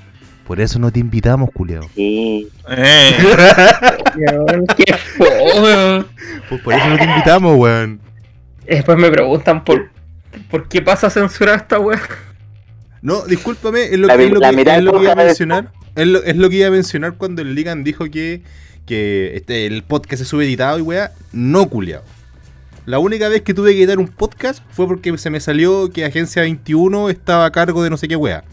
Por 0.47 0.59
eso 0.59 0.77
no 0.79 0.91
te 0.91 0.99
invitamos, 0.99 1.49
culiao. 1.53 1.87
Sí. 1.95 2.49
Eh, 2.69 3.17
Weón, 4.15 4.65
Qué 4.77 4.93
fome. 4.93 6.05
Por, 6.49 6.61
por 6.63 6.73
eso 6.73 6.87
no 6.89 6.97
te 6.97 7.03
invitamos, 7.05 7.57
weón. 7.57 7.99
Después 8.67 8.97
me 8.97 9.09
preguntan 9.09 9.63
por, 9.63 9.89
por 10.51 10.67
qué 10.67 10.81
pasa 10.81 11.07
a 11.07 11.09
censurar 11.09 11.59
esta 11.59 11.79
weá. 11.79 12.01
No, 13.01 13.21
discúlpame, 13.25 13.83
es 13.85 13.97
lo, 13.99 14.07
La 14.07 14.13
que, 14.17 14.19
mi- 14.19 14.25
es 14.27 14.31
lo 14.33 14.39
la 14.39 14.49
que- 14.51 14.55
mirada 14.55 14.77
es 14.77 14.83
lo 14.83 14.93
que 14.93 15.03
iba 15.03 15.11
a 15.13 15.15
mencionar. 15.15 15.71
Es 15.95 16.07
lo, 16.07 16.23
es 16.23 16.35
lo 16.37 16.49
que 16.49 16.55
iba 16.57 16.67
a 16.67 16.71
mencionar 16.71 17.13
cuando 17.15 17.41
el 17.41 17.53
Ligan 17.55 17.83
dijo 17.83 18.05
que, 18.09 18.41
que 18.85 19.35
este, 19.35 19.65
el 19.65 19.83
podcast 19.83 20.21
se 20.23 20.25
sube 20.29 20.45
editado 20.45 20.77
y 20.79 20.81
weá. 20.81 21.11
No, 21.31 21.69
culiao. 21.69 22.01
La 22.85 22.99
única 22.99 23.29
vez 23.29 23.41
que 23.43 23.53
tuve 23.53 23.71
que 23.73 23.79
editar 23.79 23.97
un 23.99 24.07
podcast 24.09 24.61
fue 24.71 24.87
porque 24.87 25.17
se 25.17 25.29
me 25.29 25.39
salió 25.39 25.89
que 25.89 26.03
Agencia 26.05 26.41
21 26.41 27.09
estaba 27.09 27.45
a 27.45 27.51
cargo 27.51 27.81
de 27.83 27.89
no 27.89 27.97
sé 27.97 28.07
qué 28.07 28.15
weá. 28.17 28.43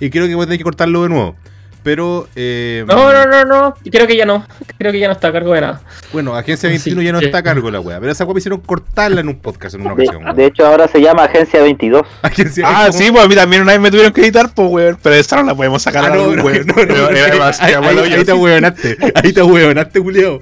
Y 0.00 0.10
creo 0.10 0.26
que 0.26 0.34
voy 0.34 0.42
a 0.42 0.46
tener 0.46 0.58
que 0.58 0.64
cortarlo 0.64 1.04
de 1.04 1.08
nuevo. 1.08 1.36
Pero, 1.82 2.26
eh, 2.34 2.82
No, 2.88 3.12
no, 3.12 3.26
no, 3.26 3.44
no. 3.44 3.74
Creo 3.92 4.06
que 4.06 4.16
ya 4.16 4.24
no. 4.24 4.46
Creo 4.78 4.90
que 4.90 4.98
ya 4.98 5.06
no 5.06 5.12
está 5.12 5.28
a 5.28 5.32
cargo 5.32 5.52
de 5.52 5.60
nada. 5.60 5.82
bueno, 6.14 6.34
Agencia 6.34 6.70
Sí, 6.70 6.76
21 6.76 7.02
ya 7.02 7.12
no 7.12 7.18
está 7.20 7.38
a 7.38 7.42
cargo 7.42 7.66
de 7.66 7.72
la 7.72 7.80
weá. 7.80 8.00
Pero 8.00 8.10
esa 8.10 8.24
weá 8.24 8.32
me 8.32 8.38
hicieron 8.38 8.60
cortarla 8.62 9.20
en 9.20 9.28
un 9.28 9.38
podcast 9.38 9.74
en 9.74 9.82
una 9.82 9.90
De, 9.94 10.04
ocasión. 10.04 10.24
weón. 10.24 10.34
de 10.36 10.46
hecho, 10.46 10.66
ahora 10.66 10.88
se 10.88 10.98
llama 11.02 11.24
Agencia 11.24 11.60
22. 11.62 12.06
Agencia 12.22 12.64
ah, 12.66 12.86
como- 12.86 12.98
sí, 12.98 13.10
pues 13.10 13.22
a 13.22 13.28
mí 13.28 13.34
también 13.34 13.60
una 13.62 13.72
vez 13.72 13.80
me 13.82 13.90
tuvieron 13.90 14.14
que 14.14 14.22
editar, 14.22 14.50
pues, 14.54 14.66
weón. 14.70 14.98
Pero 15.02 15.14
esa 15.14 15.36
no 15.36 15.42
la 15.42 15.54
podemos 15.54 15.82
sacar 15.82 16.04
Ah, 16.04 16.06
a 16.06 16.16
no, 16.16 16.22
algún 16.22 16.36
no, 16.36 16.44
weón. 16.44 16.66
no, 16.66 16.74
ahí- 16.74 18.24
te 18.24 18.26
sí. 18.32 18.32
huevonaste, 18.32 18.96
ahí 19.22 19.32
te 19.34 19.42
huevonaste, 19.42 20.00
culiao. 20.00 20.40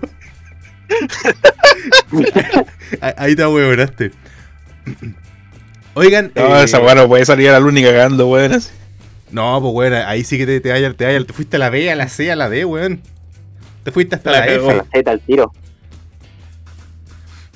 ahí, 3.17 3.35
te 3.35 3.47
huevonaste. 3.47 4.13
Oigan, 5.95 6.33
No, 6.35 6.61
eh, 6.61 6.65
esa 6.65 6.81
weón 6.81 6.97
no 6.99 7.09
puede 7.09 7.25
salir 7.25 7.49
a 7.49 7.53
la 7.53 7.61
luz 7.61 7.73
ni 7.73 7.83
cagando, 7.83 8.29
weón. 8.29 8.53
así. 8.53 8.71
No, 9.33 9.61
pues 9.61 9.75
weón, 9.75 9.95
ahí 9.95 10.23
sí 10.25 10.39
que 10.39 10.47
te, 10.47 10.61
te, 10.61 10.71
vaya- 10.71 10.93
te, 10.95 11.05
vaya- 11.05 11.25
te 11.25 11.33
fuiste 11.33 11.57
a 11.57 11.59
la 11.59 11.71
B, 11.71 11.91
a 11.91 11.97
la 11.97 12.09
C, 12.09 12.31
a 12.31 12.37
la 12.37 12.49
D, 12.49 12.65
weón. 12.65 13.01
Te 13.83 13.91
fuiste 13.91 14.15
hasta 14.15 14.31
La 14.31 14.41
la, 14.41 14.47
F. 14.47 14.77
la 14.77 14.85
Z 14.93 15.11
al 15.11 15.21
tiro. 15.21 15.53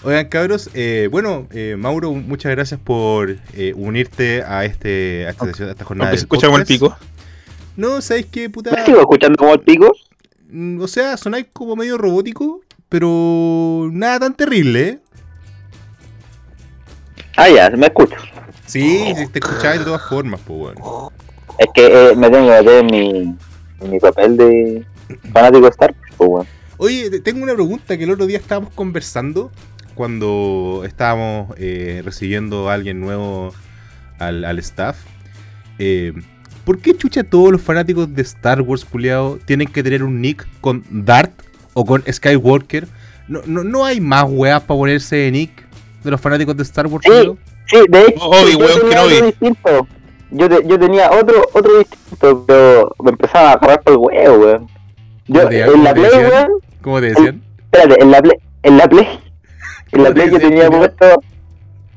Oigan, 0.03 0.29
cabros, 0.29 0.71
eh, 0.75 1.09
bueno, 1.11 1.47
eh, 1.53 1.75
Mauro, 1.79 2.13
muchas 2.13 2.53
gracias 2.53 2.79
por 2.83 3.37
eh, 3.55 3.73
unirte 3.77 4.43
a 4.43 4.65
este 4.65 5.27
a 5.27 5.31
esta, 5.31 5.47
a 5.47 5.71
esta 5.71 5.85
jornada. 5.85 6.11
Se 6.11 6.17
escucha 6.17 6.47
como 6.47 6.59
el 6.59 6.65
pico. 6.67 6.97
No, 7.77 8.01
¿sabes 8.01 8.27
qué, 8.27 8.49
puta? 8.51 8.71
¿Me 8.73 8.85
sigo 8.85 9.01
escuchando 9.01 9.37
como 9.37 9.53
el 9.55 9.61
pico? 9.61 9.93
Mm, 10.51 10.81
O 10.81 10.89
sea, 10.89 11.17
sonáis 11.17 11.47
como 11.53 11.75
medio 11.77 11.99
robótico, 11.99 12.61
pero 12.89 13.89
nada 13.93 14.21
tan 14.21 14.35
terrible, 14.35 14.89
¿eh? 14.89 14.99
Ah, 17.37 17.49
ya, 17.49 17.71
me 17.71 17.87
escucho. 17.87 18.17
Sí, 18.65 19.13
sí, 19.17 19.27
te 19.29 19.39
escucháis 19.41 19.81
de 19.81 19.85
todas 19.85 20.03
formas, 20.09 20.41
pues, 20.47 20.59
bueno. 20.75 21.13
Es 21.59 21.67
que 21.75 21.87
eh, 21.87 22.17
me 22.17 22.29
tengo 22.31 22.47
que 22.49 22.63
meter 22.63 22.79
en 22.85 22.87
mi, 22.87 23.35
en 23.81 23.91
mi 23.91 23.99
papel 23.99 24.37
de 24.37 24.87
fanático 25.33 25.63
de 25.65 25.69
Star 25.71 25.91
Wars, 25.91 26.15
pues. 26.17 26.49
Oye, 26.79 27.11
te- 27.11 27.21
tengo 27.21 27.43
una 27.43 27.55
pregunta 27.55 27.97
que 27.97 28.05
el 28.05 28.11
otro 28.11 28.27
día 28.27 28.39
estábamos 28.39 28.73
conversando 28.75 29.51
cuando 29.95 30.83
estábamos 30.85 31.55
eh, 31.59 32.03
recibiendo 32.05 32.69
a 32.69 32.75
alguien 32.75 33.01
nuevo 33.01 33.55
al, 34.19 34.45
al 34.45 34.59
staff. 34.59 34.99
Eh, 35.79 36.13
¿Por 36.65 36.81
qué 36.81 36.95
chucha 36.97 37.23
todos 37.25 37.53
los 37.53 37.63
fanáticos 37.63 38.13
de 38.15 38.23
Star 38.23 38.61
Wars, 38.61 38.85
culiao, 38.85 39.39
tienen 39.45 39.69
que 39.69 39.83
tener 39.83 40.03
un 40.03 40.21
nick 40.21 40.47
con 40.61 40.85
Dart 40.91 41.33
o 41.75 41.85
con 41.87 42.03
Skywalker? 42.11 42.89
¿No, 43.29 43.41
no, 43.47 43.65
no 43.65 43.85
hay 43.85 44.01
más 44.01 44.27
weas 44.29 44.61
para 44.63 44.79
ponerse 44.79 45.17
de 45.17 45.31
nick 45.31 45.65
de 46.05 46.11
los 46.11 46.21
fanáticos 46.21 46.57
de 46.57 46.63
Star 46.65 46.87
Wars, 46.89 47.05
Sí. 47.05 47.11
culiao? 47.11 47.39
Sí, 47.69 47.77
de 47.89 48.01
hecho, 48.03 48.25
Obi, 48.25 48.53
yo 48.53 48.59
weón, 48.59 48.89
Kenobi. 48.91 49.21
distinto. 49.23 49.89
Yo, 50.31 50.49
te- 50.49 50.67
yo 50.67 50.79
tenía 50.79 51.11
otro, 51.11 51.43
otro 51.53 51.79
distinto, 51.79 52.45
pero 52.47 52.93
me 53.03 53.11
empezaba 53.11 53.51
a 53.51 53.53
agarrar 53.53 53.83
por 53.83 53.93
el 53.93 53.99
huevo, 53.99 54.45
weón. 54.45 54.69
Yo, 55.29 55.41
¿Cómo 55.41 55.49
te- 55.51 55.61
en 55.65 55.85
la 55.85 55.95
Play, 55.95 56.05
decían? 56.11 56.31
weón, 56.31 56.51
¿Cómo 56.83 57.01
te 57.01 57.07
decían? 57.07 57.43
espérate, 57.73 58.03
en 58.03 58.11
la 58.11 58.23
Play, 58.23 58.39
en 58.63 58.77
la 58.79 58.89
Play, 58.89 59.09
en 59.93 60.03
la 60.03 60.05
¿Cómo 60.05 60.05
te 60.05 60.13
Play 60.15 60.29
decían, 60.31 60.51
tenía 60.51 60.71
puesto, 60.71 61.23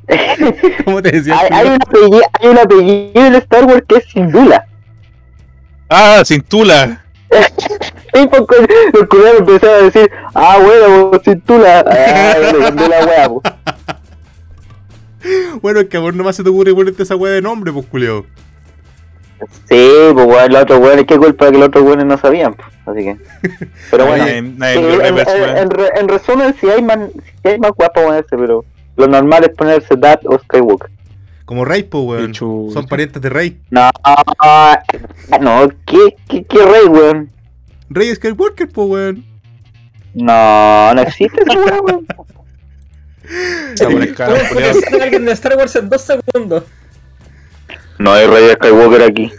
¿Cómo 0.85 1.01
te 1.01 1.11
decían? 1.11 1.37
hay, 1.39 1.47
hay 1.51 1.67
un 1.67 1.73
apellido, 1.81 2.21
hay 2.41 2.47
un 2.49 2.57
apellido 2.57 3.25
en 3.27 3.35
Star 3.35 3.65
Wars 3.65 3.83
que 3.87 3.95
es 3.97 4.05
Sindula. 4.05 4.65
Ah, 5.89 6.21
sin 6.25 6.41
tula. 6.41 7.03
Y 8.11 8.25
por 8.25 8.47
cu- 8.47 8.55
los 8.93 9.03
culiados 9.07 9.39
empezaron 9.41 9.75
a 9.75 9.83
decir, 9.83 10.11
ah, 10.33 10.57
bueno, 10.63 11.11
pues, 11.11 11.21
Sindula. 11.23 11.85
Ah, 11.87 12.33
la 12.73 13.05
wea, 13.05 13.29
pues. 13.29 13.53
Bueno, 15.61 15.79
es 15.81 15.87
que 15.89 15.97
a 15.97 15.99
vos 15.99 16.13
nomás 16.15 16.35
se 16.35 16.43
te 16.43 16.49
ocurre 16.49 16.73
ponerte 16.73 17.03
esa 17.03 17.15
wea 17.15 17.33
de 17.33 17.41
nombre, 17.41 17.71
pues, 17.73 17.85
culiao. 17.87 18.25
Sí, 19.69 19.89
pues 20.13 20.25
weón, 20.27 20.51
los 20.51 20.61
otros 20.63 20.79
weones, 20.79 21.05
qué 21.05 21.17
culpa 21.17 21.49
que 21.49 21.57
los 21.57 21.67
otros 21.69 21.83
weones 21.85 22.05
no 22.05 22.17
sabían, 22.17 22.53
pues. 22.55 22.67
Así 22.85 23.03
que. 23.05 23.17
Pero 23.91 24.05
bueno. 24.05 24.27
En, 24.27 24.59
Reverse, 24.59 25.31
en- 25.35 25.41
weón. 25.41 25.57
en 25.57 25.69
re- 25.69 25.91
en 25.99 26.07
resumen, 26.09 26.55
si 26.59 26.67
hay, 26.69 26.81
man, 26.81 27.09
si 27.41 27.47
hay 27.49 27.59
más 27.59 27.71
guapo 27.71 28.03
ponerse, 28.03 28.35
pero 28.37 28.65
lo 28.97 29.07
normal 29.07 29.43
es 29.45 29.49
ponerse 29.55 29.95
Dad 29.97 30.19
o 30.25 30.37
Skywalker. 30.39 30.89
Como 31.45 31.63
Rey, 31.65 31.83
pues, 31.83 32.03
weón. 32.03 32.35
Son 32.35 32.85
parientes 32.89 33.21
de 33.21 33.29
Rey. 33.29 33.59
No, 33.71 33.89
no, 35.39 35.69
¿qué, 35.85 36.15
qué, 36.27 36.43
qué 36.43 36.65
rey, 36.65 36.85
weón? 36.87 37.29
Rey 37.89 38.13
Skywalker, 38.13 38.67
pues, 38.69 38.87
weón. 38.89 39.25
No, 40.13 40.93
no 40.93 41.01
existe 41.01 41.41
esa 41.43 41.59
weá, 41.59 41.81
weón. 41.81 42.05
Alguien 45.01 45.25
de 45.25 45.31
Star 45.33 45.55
Wars 45.57 45.75
en 45.75 45.89
dos 45.89 46.01
segundos. 46.01 46.63
No 47.97 48.13
hay 48.13 48.27
rey 48.27 48.45
de 48.47 48.53
Skywalker 48.53 49.03
aquí. 49.03 49.31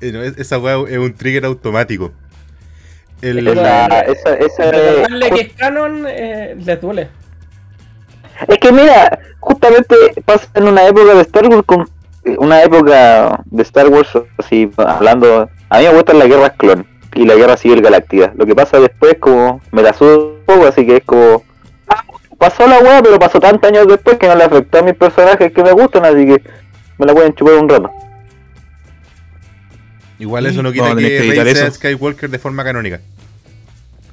Eh, 0.00 0.12
no, 0.12 0.22
es- 0.22 0.36
esa 0.38 0.58
weá 0.58 0.76
es 0.88 0.98
un 0.98 1.14
trigger 1.14 1.44
automático. 1.44 2.12
El, 3.22 3.48
Esa, 3.48 3.86
esa, 4.02 4.34
esa, 4.34 4.70
Recordarle 4.70 5.30
que 5.30 5.40
es 5.40 5.52
canon 5.54 6.04
eh, 6.08 6.56
les 6.64 6.80
duele. 6.80 7.08
Es 8.46 8.58
que 8.58 8.70
mira, 8.70 9.18
justamente 9.40 9.96
pasa 10.24 10.48
en 10.54 10.68
una 10.68 10.86
época 10.86 11.14
de 11.14 11.22
Star 11.22 11.46
Wars 11.48 11.62
con 11.66 11.88
una 12.38 12.62
época 12.62 13.42
de 13.46 13.62
Star 13.64 13.88
Wars 13.88 14.08
así 14.36 14.70
hablando, 14.76 15.50
a 15.70 15.78
mí 15.78 15.84
me 15.86 15.94
gustan 15.94 16.18
las 16.20 16.28
guerras 16.28 16.52
clon 16.58 16.86
y 17.14 17.24
la 17.26 17.34
guerra 17.34 17.56
civil 17.56 17.80
galáctica. 17.82 18.32
Lo 18.36 18.46
que 18.46 18.54
pasa 18.54 18.78
después 18.78 19.16
como 19.18 19.60
me 19.72 19.82
la 19.82 19.92
subo 19.92 20.36
un 20.38 20.44
poco, 20.46 20.66
así 20.66 20.86
que 20.86 20.98
es 20.98 21.04
como 21.04 21.42
pasó 22.38 22.66
la 22.66 22.78
wea, 22.78 23.02
pero 23.02 23.18
pasó 23.18 23.38
tantos 23.40 23.68
años 23.70 23.86
después 23.86 24.16
que 24.16 24.28
no 24.28 24.34
le 24.34 24.44
afectó 24.44 24.78
a 24.78 24.82
mis 24.82 24.94
personajes 24.94 25.52
que 25.52 25.62
me 25.62 25.72
gustan, 25.72 26.04
así 26.04 26.24
que 26.26 26.42
me 26.98 27.06
la 27.06 27.14
pueden 27.14 27.34
chupar 27.34 27.54
un 27.54 27.68
rato. 27.68 27.90
Igual 30.18 30.46
eso 30.46 30.62
no 30.62 30.72
quita 30.72 30.84
Vamos 30.84 30.96
a 30.96 30.96
tener 30.96 31.10
que, 31.12 31.16
que 31.16 31.20
Rey 31.20 31.30
editar 31.30 31.56
sea 31.56 31.66
eso. 31.66 31.74
Skywalker 31.74 32.30
de 32.30 32.38
forma 32.38 32.64
canónica. 32.64 33.00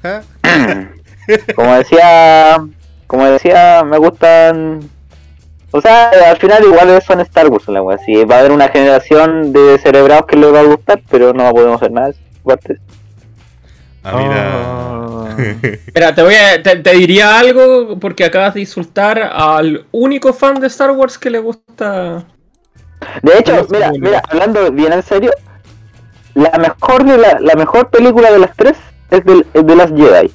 Como 1.56 1.74
decía, 1.74 2.64
como 3.08 3.26
decía, 3.26 3.84
me 3.84 3.98
gustan 3.98 4.88
o 5.76 5.82
sea, 5.82 6.10
al 6.30 6.38
final 6.38 6.64
igual 6.64 7.02
son 7.02 7.20
Star 7.20 7.50
Wars 7.50 7.68
la 7.68 7.82
wea, 7.82 7.98
sí, 7.98 8.24
va 8.24 8.38
a 8.38 8.40
haber 8.40 8.54
una 8.54 8.70
generación 8.70 9.52
de 9.52 9.78
cerebrados 9.80 10.26
que 10.26 10.38
les 10.38 10.54
va 10.54 10.62
a 10.62 10.64
gustar, 10.64 11.02
pero 11.10 11.34
no 11.34 11.52
podemos 11.52 11.76
hacer 11.76 11.92
nada 11.92 12.08
de. 12.08 12.80
Ah, 14.06 14.18
mira. 14.18 14.52
Ah. 14.54 15.36
Mira, 15.96 16.16
te 16.16 16.22
voy 16.22 16.36
a, 16.36 16.62
te, 16.62 16.78
te 16.78 16.92
diría 16.94 17.40
algo 17.40 18.00
porque 18.00 18.24
acabas 18.24 18.54
de 18.54 18.62
insultar 18.62 19.20
al 19.20 19.86
único 19.92 20.32
fan 20.32 20.60
de 20.60 20.68
Star 20.68 20.92
Wars 20.92 21.18
que 21.18 21.30
le 21.30 21.40
gusta. 21.40 22.24
De 23.22 23.38
hecho, 23.38 23.68
mira, 23.70 23.92
mira, 24.00 24.22
hablando 24.30 24.72
bien 24.72 24.94
en 24.94 25.04
serio, 25.04 25.32
la 26.36 26.52
mejor 26.58 27.04
de 27.04 27.18
la, 27.18 27.40
la 27.40 27.56
mejor 27.56 27.90
película 27.90 28.32
de 28.32 28.40
las 28.40 28.56
tres 28.56 28.78
es, 29.10 29.26
del, 29.26 29.46
es 29.54 29.66
de 29.66 29.76
las 29.76 29.90
Jedi. 29.90 30.32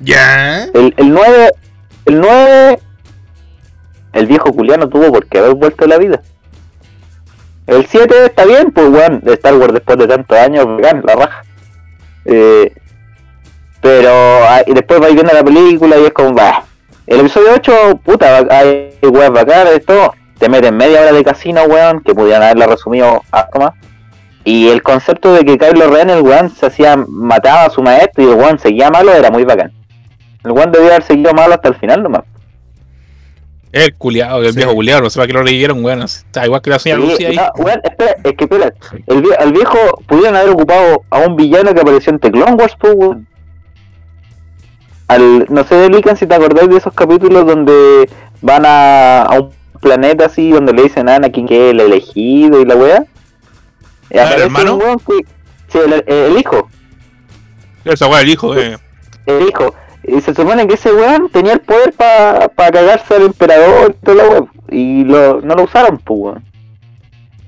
¿Ya? 0.00 0.64
El, 0.64 0.94
el 0.96 1.12
9, 1.12 1.50
el 2.04 2.20
9, 2.20 2.80
el 4.12 4.26
viejo 4.26 4.52
culiano 4.52 4.88
tuvo 4.88 5.10
por 5.10 5.26
qué 5.26 5.38
haber 5.38 5.54
vuelto 5.54 5.84
a 5.84 5.88
la 5.88 5.98
vida. 5.98 6.22
El 7.68 7.86
7 7.86 8.24
está 8.24 8.46
bien, 8.46 8.70
pues 8.70 8.88
weón, 8.88 9.20
de 9.20 9.34
Star 9.34 9.54
Wars 9.54 9.74
después 9.74 9.98
de 9.98 10.08
tantos 10.08 10.38
años, 10.38 10.66
vegan, 10.74 11.02
la 11.04 11.14
raja. 11.14 11.42
Eh, 12.24 12.72
pero 13.82 14.10
ah, 14.10 14.62
y 14.66 14.72
después 14.72 14.98
vais 15.00 15.12
viendo 15.12 15.34
la 15.34 15.44
película 15.44 15.98
y 15.98 16.06
es 16.06 16.12
como, 16.12 16.32
bah. 16.32 16.64
El 17.06 17.20
episodio 17.20 17.48
8, 17.56 18.00
puta, 18.02 18.38
hay 18.50 18.96
weas 19.02 19.30
bacanas, 19.30 19.82
todo. 19.86 20.14
Te 20.38 20.48
meten 20.48 20.78
media 20.78 21.02
hora 21.02 21.12
de 21.12 21.22
casino, 21.22 21.64
weón, 21.64 22.00
que 22.00 22.14
pudieran 22.14 22.42
haberla 22.42 22.68
resumido 22.68 23.22
algo 23.30 23.60
más. 23.60 23.72
Y 24.44 24.68
el 24.68 24.82
concepto 24.82 25.34
de 25.34 25.44
que 25.44 25.58
Kylo 25.58 25.90
Ren, 25.90 26.08
el 26.08 26.22
weón, 26.22 26.48
se 26.48 26.66
hacía, 26.66 26.96
mataba 26.96 27.64
a 27.64 27.70
su 27.70 27.82
maestro 27.82 28.24
y 28.24 28.28
el 28.28 28.34
weón 28.34 28.58
seguía 28.58 28.88
malo, 28.88 29.12
era 29.12 29.30
muy 29.30 29.44
bacán. 29.44 29.72
El 30.42 30.52
weón 30.52 30.72
debía 30.72 30.92
haber 30.92 31.02
seguido 31.02 31.34
malo 31.34 31.52
hasta 31.52 31.68
el 31.68 31.74
final 31.74 32.02
nomás. 32.02 32.22
El 33.72 33.94
culiado, 33.96 34.42
el 34.42 34.50
Sí. 34.52 34.56
viejo 34.56 34.72
culiado, 34.74 35.02
no 35.02 35.10
sé 35.10 35.18
para 35.18 35.26
qué 35.26 35.32
lo 35.34 35.42
leyeron, 35.42 35.84
weón. 35.84 36.02
Está 36.02 36.44
igual 36.46 36.62
que 36.62 36.70
la 36.70 36.78
señora 36.78 37.02
Sí, 37.02 37.08
Lucía 37.10 37.28
ahí. 37.28 37.36
no, 37.36 37.64
weón, 37.64 37.80
espera, 37.84 38.16
es 38.24 38.32
que 38.34 38.44
espera, 38.44 38.72
el, 39.06 39.22
vie- 39.22 39.36
al 39.38 39.52
viejo 39.52 39.78
pudieron 40.06 40.36
haber 40.36 40.50
ocupado 40.50 41.02
a 41.10 41.18
un 41.20 41.36
villano 41.36 41.74
que 41.74 41.80
apareció 41.80 42.12
en 42.12 42.18
The 42.18 42.30
Clone 42.30 42.54
Wars, 42.54 42.74
pues, 42.80 42.94
weón. 42.96 43.26
Al, 45.08 45.46
no 45.48 45.64
sé, 45.64 45.88
Lican, 45.88 46.16
si 46.16 46.26
te 46.26 46.34
acordáis 46.34 46.68
de 46.68 46.76
esos 46.76 46.92
capítulos 46.92 47.46
donde 47.46 48.08
van 48.42 48.64
a, 48.66 49.22
a 49.22 49.40
un 49.40 49.50
planeta 49.80 50.26
así, 50.26 50.50
donde 50.50 50.72
le 50.72 50.82
dicen 50.82 51.08
a 51.08 51.16
Anakin 51.16 51.46
que 51.46 51.68
es 51.68 51.70
el 51.72 51.80
elegido 51.80 52.60
y 52.60 52.64
la 52.66 52.74
Ah, 54.14 54.32
¿el 54.34 54.42
hermano? 54.42 54.78
que- 55.06 55.24
sí, 55.68 55.78
el, 55.78 56.04
el 56.06 56.38
hijo, 56.38 56.68
Esa 57.84 58.06
weá, 58.06 58.20
el 58.22 58.28
hijo, 58.30 58.54
eh. 58.56 58.76
el 59.26 59.48
hijo. 59.48 59.74
Y 60.08 60.20
se 60.20 60.34
supone 60.34 60.66
que 60.66 60.74
ese 60.74 60.92
weón 60.92 61.28
tenía 61.30 61.52
el 61.54 61.60
poder 61.60 61.92
para 61.92 62.48
cagarse 62.72 63.14
al 63.14 63.22
emperador 63.26 63.94
y 64.00 64.04
toda 64.04 64.16
la 64.16 64.28
wea. 64.30 64.48
Y 64.70 65.04
lo, 65.04 65.40
no 65.40 65.54
lo 65.54 65.64
usaron, 65.64 65.98
pues, 65.98 66.18
weón. 66.20 66.44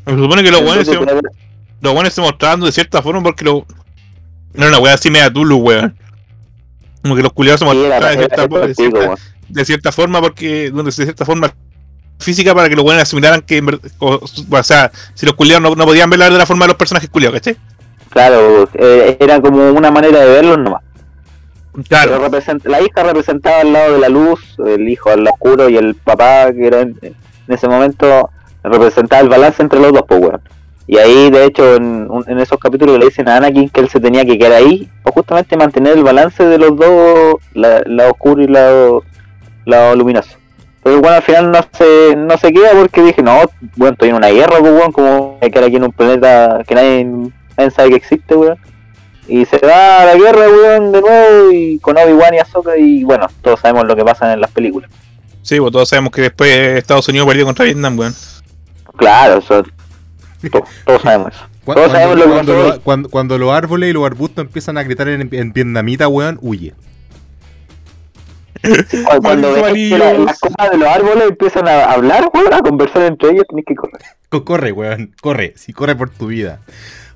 Se 0.07 0.17
supone 0.17 0.43
que 0.43 0.51
los 0.51 0.61
weones 0.63 0.87
se, 0.87 0.95
los 0.95 1.95
weones 1.95 2.13
se 2.13 2.21
mostraban 2.21 2.61
de 2.61 2.73
cierta 2.73 3.03
forma 3.03 3.23
porque 3.23 3.45
lo. 3.45 3.65
No 4.53 4.67
era 4.67 4.69
una 4.69 4.79
weá 4.79 4.95
así 4.95 5.11
media 5.11 5.33
Tulu, 5.33 5.57
weón. 5.59 5.97
Como 7.03 7.17
que 7.17 7.23
los 7.23 7.33
culiados 7.33 7.61
se 7.61 7.65
mostraban 7.65 8.01
de 8.13 8.17
cierta, 8.19 8.35
era 8.45 8.67
de 8.67 8.69
pico, 8.69 8.75
cierta- 8.75 8.99
weón. 9.01 9.19
de 9.49 9.65
cierta 9.65 9.93
forma 9.93 10.21
porque. 10.21 10.71
donde 10.71 10.91
de 10.91 10.93
cierta 10.93 11.25
forma 11.25 11.53
física 12.19 12.55
para 12.55 12.69
que 12.69 12.77
los 12.77 12.85
weones 12.85 13.05
asimilaran 13.05 13.41
que 13.41 13.63
o, 13.99 14.21
o 14.51 14.63
sea, 14.63 14.93
si 15.15 15.25
los 15.25 15.35
culiados 15.35 15.63
no, 15.63 15.75
no 15.75 15.87
podían 15.87 16.11
verla 16.11 16.29
de 16.29 16.37
la 16.37 16.45
forma 16.45 16.65
de 16.65 16.69
los 16.69 16.77
personajes 16.77 17.09
culiados, 17.09 17.41
¿cachai? 17.41 17.57
Claro, 18.11 18.69
eh, 18.75 19.17
era 19.21 19.41
como 19.41 19.71
una 19.71 19.91
manera 19.91 20.21
de 20.21 20.27
verlos 20.27 20.59
nomás. 20.59 20.83
La 22.65 22.81
hija 22.81 23.03
representaba 23.03 23.61
al 23.61 23.73
lado 23.73 23.93
de 23.95 23.99
la 24.01 24.09
luz, 24.09 24.41
el 24.67 24.89
hijo 24.89 25.11
al 25.11 25.27
oscuro 25.27 25.69
y 25.69 25.77
el 25.77 25.95
papá, 25.95 26.53
que 26.53 26.67
era 26.67 26.81
en, 26.81 26.99
ese 27.49 27.69
momento, 27.69 28.31
representaba 28.63 29.23
el 29.23 29.29
balance 29.29 29.63
entre 29.63 29.81
los 29.81 29.93
dos, 29.93 30.03
pues, 30.07 30.21
weón. 30.21 30.41
Y 30.87 30.99
ahí, 30.99 31.31
de 31.31 31.45
hecho, 31.45 31.77
en, 31.77 32.09
en 32.27 32.41
esos 32.41 32.59
capítulos 32.59 32.99
le 32.99 33.05
dicen 33.07 33.29
a 33.29 33.37
Anakin 33.37 33.69
que 33.69 33.81
él 33.81 33.89
se 33.89 34.01
tenía 34.01 34.25
que 34.25 34.37
quedar 34.39 34.55
ahí, 34.55 34.91
o 35.05 35.13
justamente 35.13 35.57
mantener 35.57 35.97
el 35.97 36.03
balance 36.03 36.45
de 36.45 36.59
los 36.59 36.77
dos, 36.77 37.37
la- 37.55 37.83
lado 37.87 38.11
oscuro 38.11 38.43
y 38.43 38.49
lado, 38.49 39.05
lado 39.65 39.95
luminoso. 39.95 40.37
Pero 40.83 41.01
bueno, 41.01 41.17
al 41.17 41.23
final 41.23 41.53
no 41.53 41.61
se, 41.73 42.17
no 42.17 42.37
se 42.39 42.53
queda 42.53 42.71
porque 42.73 43.03
dije, 43.03 43.23
no, 43.23 43.43
bueno, 43.77 43.93
estoy 43.93 44.09
en 44.09 44.17
una 44.17 44.29
guerra, 44.29 44.57
pues, 44.59 44.73
weón, 44.73 44.91
como 44.93 45.39
me 45.41 45.51
quedar 45.51 45.65
aquí 45.67 45.77
en 45.77 45.85
un 45.85 45.93
planeta 45.93 46.63
que 46.67 46.75
nadie, 46.75 47.05
nadie 47.57 47.71
sabe 47.71 47.91
que 47.91 47.97
existe, 47.97 48.35
weón. 48.35 48.59
Y 49.29 49.45
se 49.47 49.59
va 49.59 50.03
a 50.03 50.05
la 50.07 50.15
guerra, 50.17 50.47
weón, 50.49 50.93
de 50.93 51.01
nuevo, 51.01 51.53
y 51.53 51.79
con 51.79 51.97
Obi-Wan 51.97 52.35
y 52.35 52.39
Ahsoka, 52.39 52.77
y 52.77 53.05
bueno, 53.05 53.29
todos 53.43 53.61
sabemos 53.61 53.87
lo 53.87 53.95
que 53.95 54.05
pasa 54.05 54.33
en 54.33 54.41
las 54.41 54.51
películas. 54.51 54.91
Sí, 55.43 55.59
pues 55.61 55.73
todos 55.73 55.89
sabemos 55.89 56.11
que 56.13 56.23
después 56.23 56.51
Estados 56.51 57.09
Unidos 57.09 57.27
perdió 57.29 57.45
contra 57.47 57.65
Vietnam, 57.65 57.99
weón. 57.99 58.15
Claro, 58.97 59.39
eso. 59.39 59.63
to- 60.51 60.65
todos 60.85 61.03
sabemos 61.03 61.33
eso. 61.35 61.45
Todos 61.65 61.93
sabemos 61.93 62.17
lo 62.19 62.25
que 62.25 62.31
cuando, 62.31 62.53
lo- 62.55 62.81
cuando- 62.81 63.09
cuando 63.09 63.39
los 63.39 63.51
árboles 63.53 63.91
y 63.91 63.93
los 63.93 64.05
arbustos 64.05 64.45
empiezan 64.47 64.77
a 64.79 64.83
gritar 64.83 65.09
en, 65.09 65.29
en 65.33 65.53
vietnamita, 65.53 66.09
weón, 66.09 66.39
huye. 66.43 66.75
Cu- 68.63 69.23
Cuando 69.23 69.53
ves 69.63 69.73
que 69.73 69.99
la- 69.99 70.13
las 70.15 70.39
copas 70.39 70.71
de 70.71 70.77
los 70.79 70.89
árboles 70.89 71.25
empiezan 71.29 71.69
a 71.69 71.85
hablar, 71.93 72.31
weón, 72.35 72.53
a 72.53 72.61
conversar 72.61 73.03
entre 73.03 73.31
ellos, 73.31 73.45
tenés 73.49 73.65
que 73.67 73.75
correr. 73.75 74.01
Co- 74.29 74.45
Corre, 74.45 74.73
weón, 74.73 75.15
corre, 75.21 75.55
sí, 75.57 75.73
corre 75.73 75.97
por 75.97 76.11
tu 76.11 76.27
vida. 76.27 76.61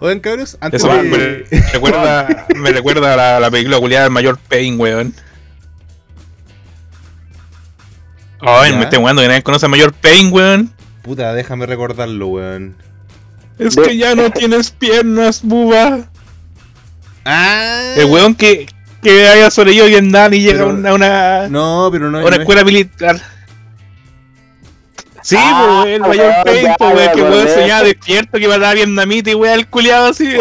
Oigan, 0.01 0.21
cabros, 0.21 0.59
antes 0.61 0.83
Eso 0.83 0.93
me, 0.93 1.03
de... 1.19 1.47
me 1.51 1.61
recuerda, 1.73 2.47
me 2.57 2.71
recuerda 2.73 3.15
a 3.15 3.17
la, 3.17 3.41
la 3.41 3.51
película 3.51 3.79
culiada 3.79 4.05
del 4.05 4.13
mayor 4.13 4.39
Pain, 4.49 4.79
weón. 4.79 5.15
Ay, 8.41 8.73
¿Ya? 8.73 8.77
me 8.77 8.85
estoy 8.85 8.99
jugando 8.99 9.23
que 9.23 9.29
nadie 9.29 9.43
conoce 9.43 9.67
a 9.67 9.69
Mayor 9.69 9.93
Pain, 9.95 10.31
weón. 10.33 10.71
Puta, 11.03 11.33
déjame 11.33 11.67
recordarlo, 11.67 12.27
weón. 12.29 12.77
Es 13.59 13.77
que 13.77 13.97
ya 13.97 14.15
no 14.15 14.31
tienes 14.31 14.71
piernas, 14.71 15.41
buba. 15.43 16.01
Ah, 17.25 17.95
El 17.97 18.07
weón 18.07 18.35
que, 18.35 18.67
que 19.03 19.29
haya 19.29 19.51
sobrevivido 19.51 19.87
a 19.87 19.89
Vietnam 19.89 20.35
y 20.35 20.41
llega 20.41 20.63
a 20.65 20.67
una, 20.67 20.93
una, 20.93 21.49
No, 21.49 21.89
pero 21.91 22.11
no, 22.11 22.19
a 22.19 22.21
una 22.21 22.31
no 22.31 22.35
es- 22.37 22.41
escuela 22.41 22.65
militar. 22.65 23.21
Sí, 25.25 25.37
Ah, 25.39 25.81
pues, 25.83 25.95
el 25.95 26.01
mayor 26.03 26.35
weón, 26.45 26.95
me 26.97 27.13
que 27.13 27.23
weón 27.23 27.49
soñaba 27.49 27.83
despierto 27.83 28.39
que 28.39 28.47
mataba 28.47 28.69
a 28.71 28.75
vietnamita 28.75 29.31
y 29.31 29.35
weón, 29.35 29.59
el 29.59 29.67
culiado 29.67 30.09
así. 30.09 30.29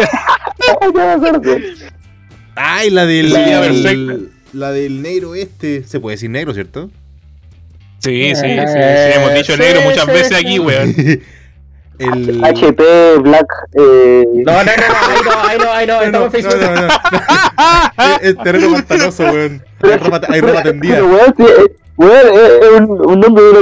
Ay, 2.54 2.90
la 2.90 3.06
del... 3.06 3.32
La 3.32 3.38
vida 3.40 3.66
el- 3.66 3.82
perfecta. 3.82 4.30
La 4.52 4.70
del 4.72 5.00
negro 5.00 5.34
este. 5.34 5.84
Se 5.84 5.98
puede 6.00 6.16
decir 6.16 6.28
negro, 6.28 6.52
¿cierto? 6.52 6.90
Sí, 8.00 8.34
sí, 8.34 8.34
sí, 8.34 8.42
sí, 8.42 8.46
Eh, 8.46 9.12
hemos 9.16 9.34
dicho 9.34 9.54
sí, 9.54 9.58
negro 9.58 9.80
muchas 9.80 10.04
sí, 10.04 10.10
veces 10.10 10.28
sí. 10.28 10.34
aquí, 10.34 10.58
weón. 10.58 10.94
El... 11.98 12.44
HP, 12.44 12.84
Black, 13.20 13.46
eh... 13.78 14.24
No, 14.44 14.52
no, 14.52 14.64
no, 14.64 14.66
ahí 14.66 15.22
no, 15.24 15.32
ahí 15.40 15.58
no, 15.58 15.70
ahí 15.72 15.86
no, 15.86 16.02
estamos 16.02 16.34
en 16.34 16.42
no, 16.44 16.50
Facebook. 16.50 16.60
no, 16.60 16.74
no. 16.82 18.18
es, 18.20 18.36
terreno 18.44 18.72
pantanoso, 18.72 19.22
weón. 19.24 19.64
Hay 19.80 19.96
ropa, 19.96 20.20
hay 20.28 20.40
ropa 20.40 20.62
tendida. 20.62 20.94
Pero, 20.96 21.06
weón, 21.06 21.34
sí, 21.36 21.42
eh, 21.44 21.76
weón, 21.96 22.34
es, 22.34 22.50
es 22.66 22.80
un, 22.80 23.10
un 23.10 23.20
nombre 23.20 23.44
de 23.44 23.50
una 23.50 23.60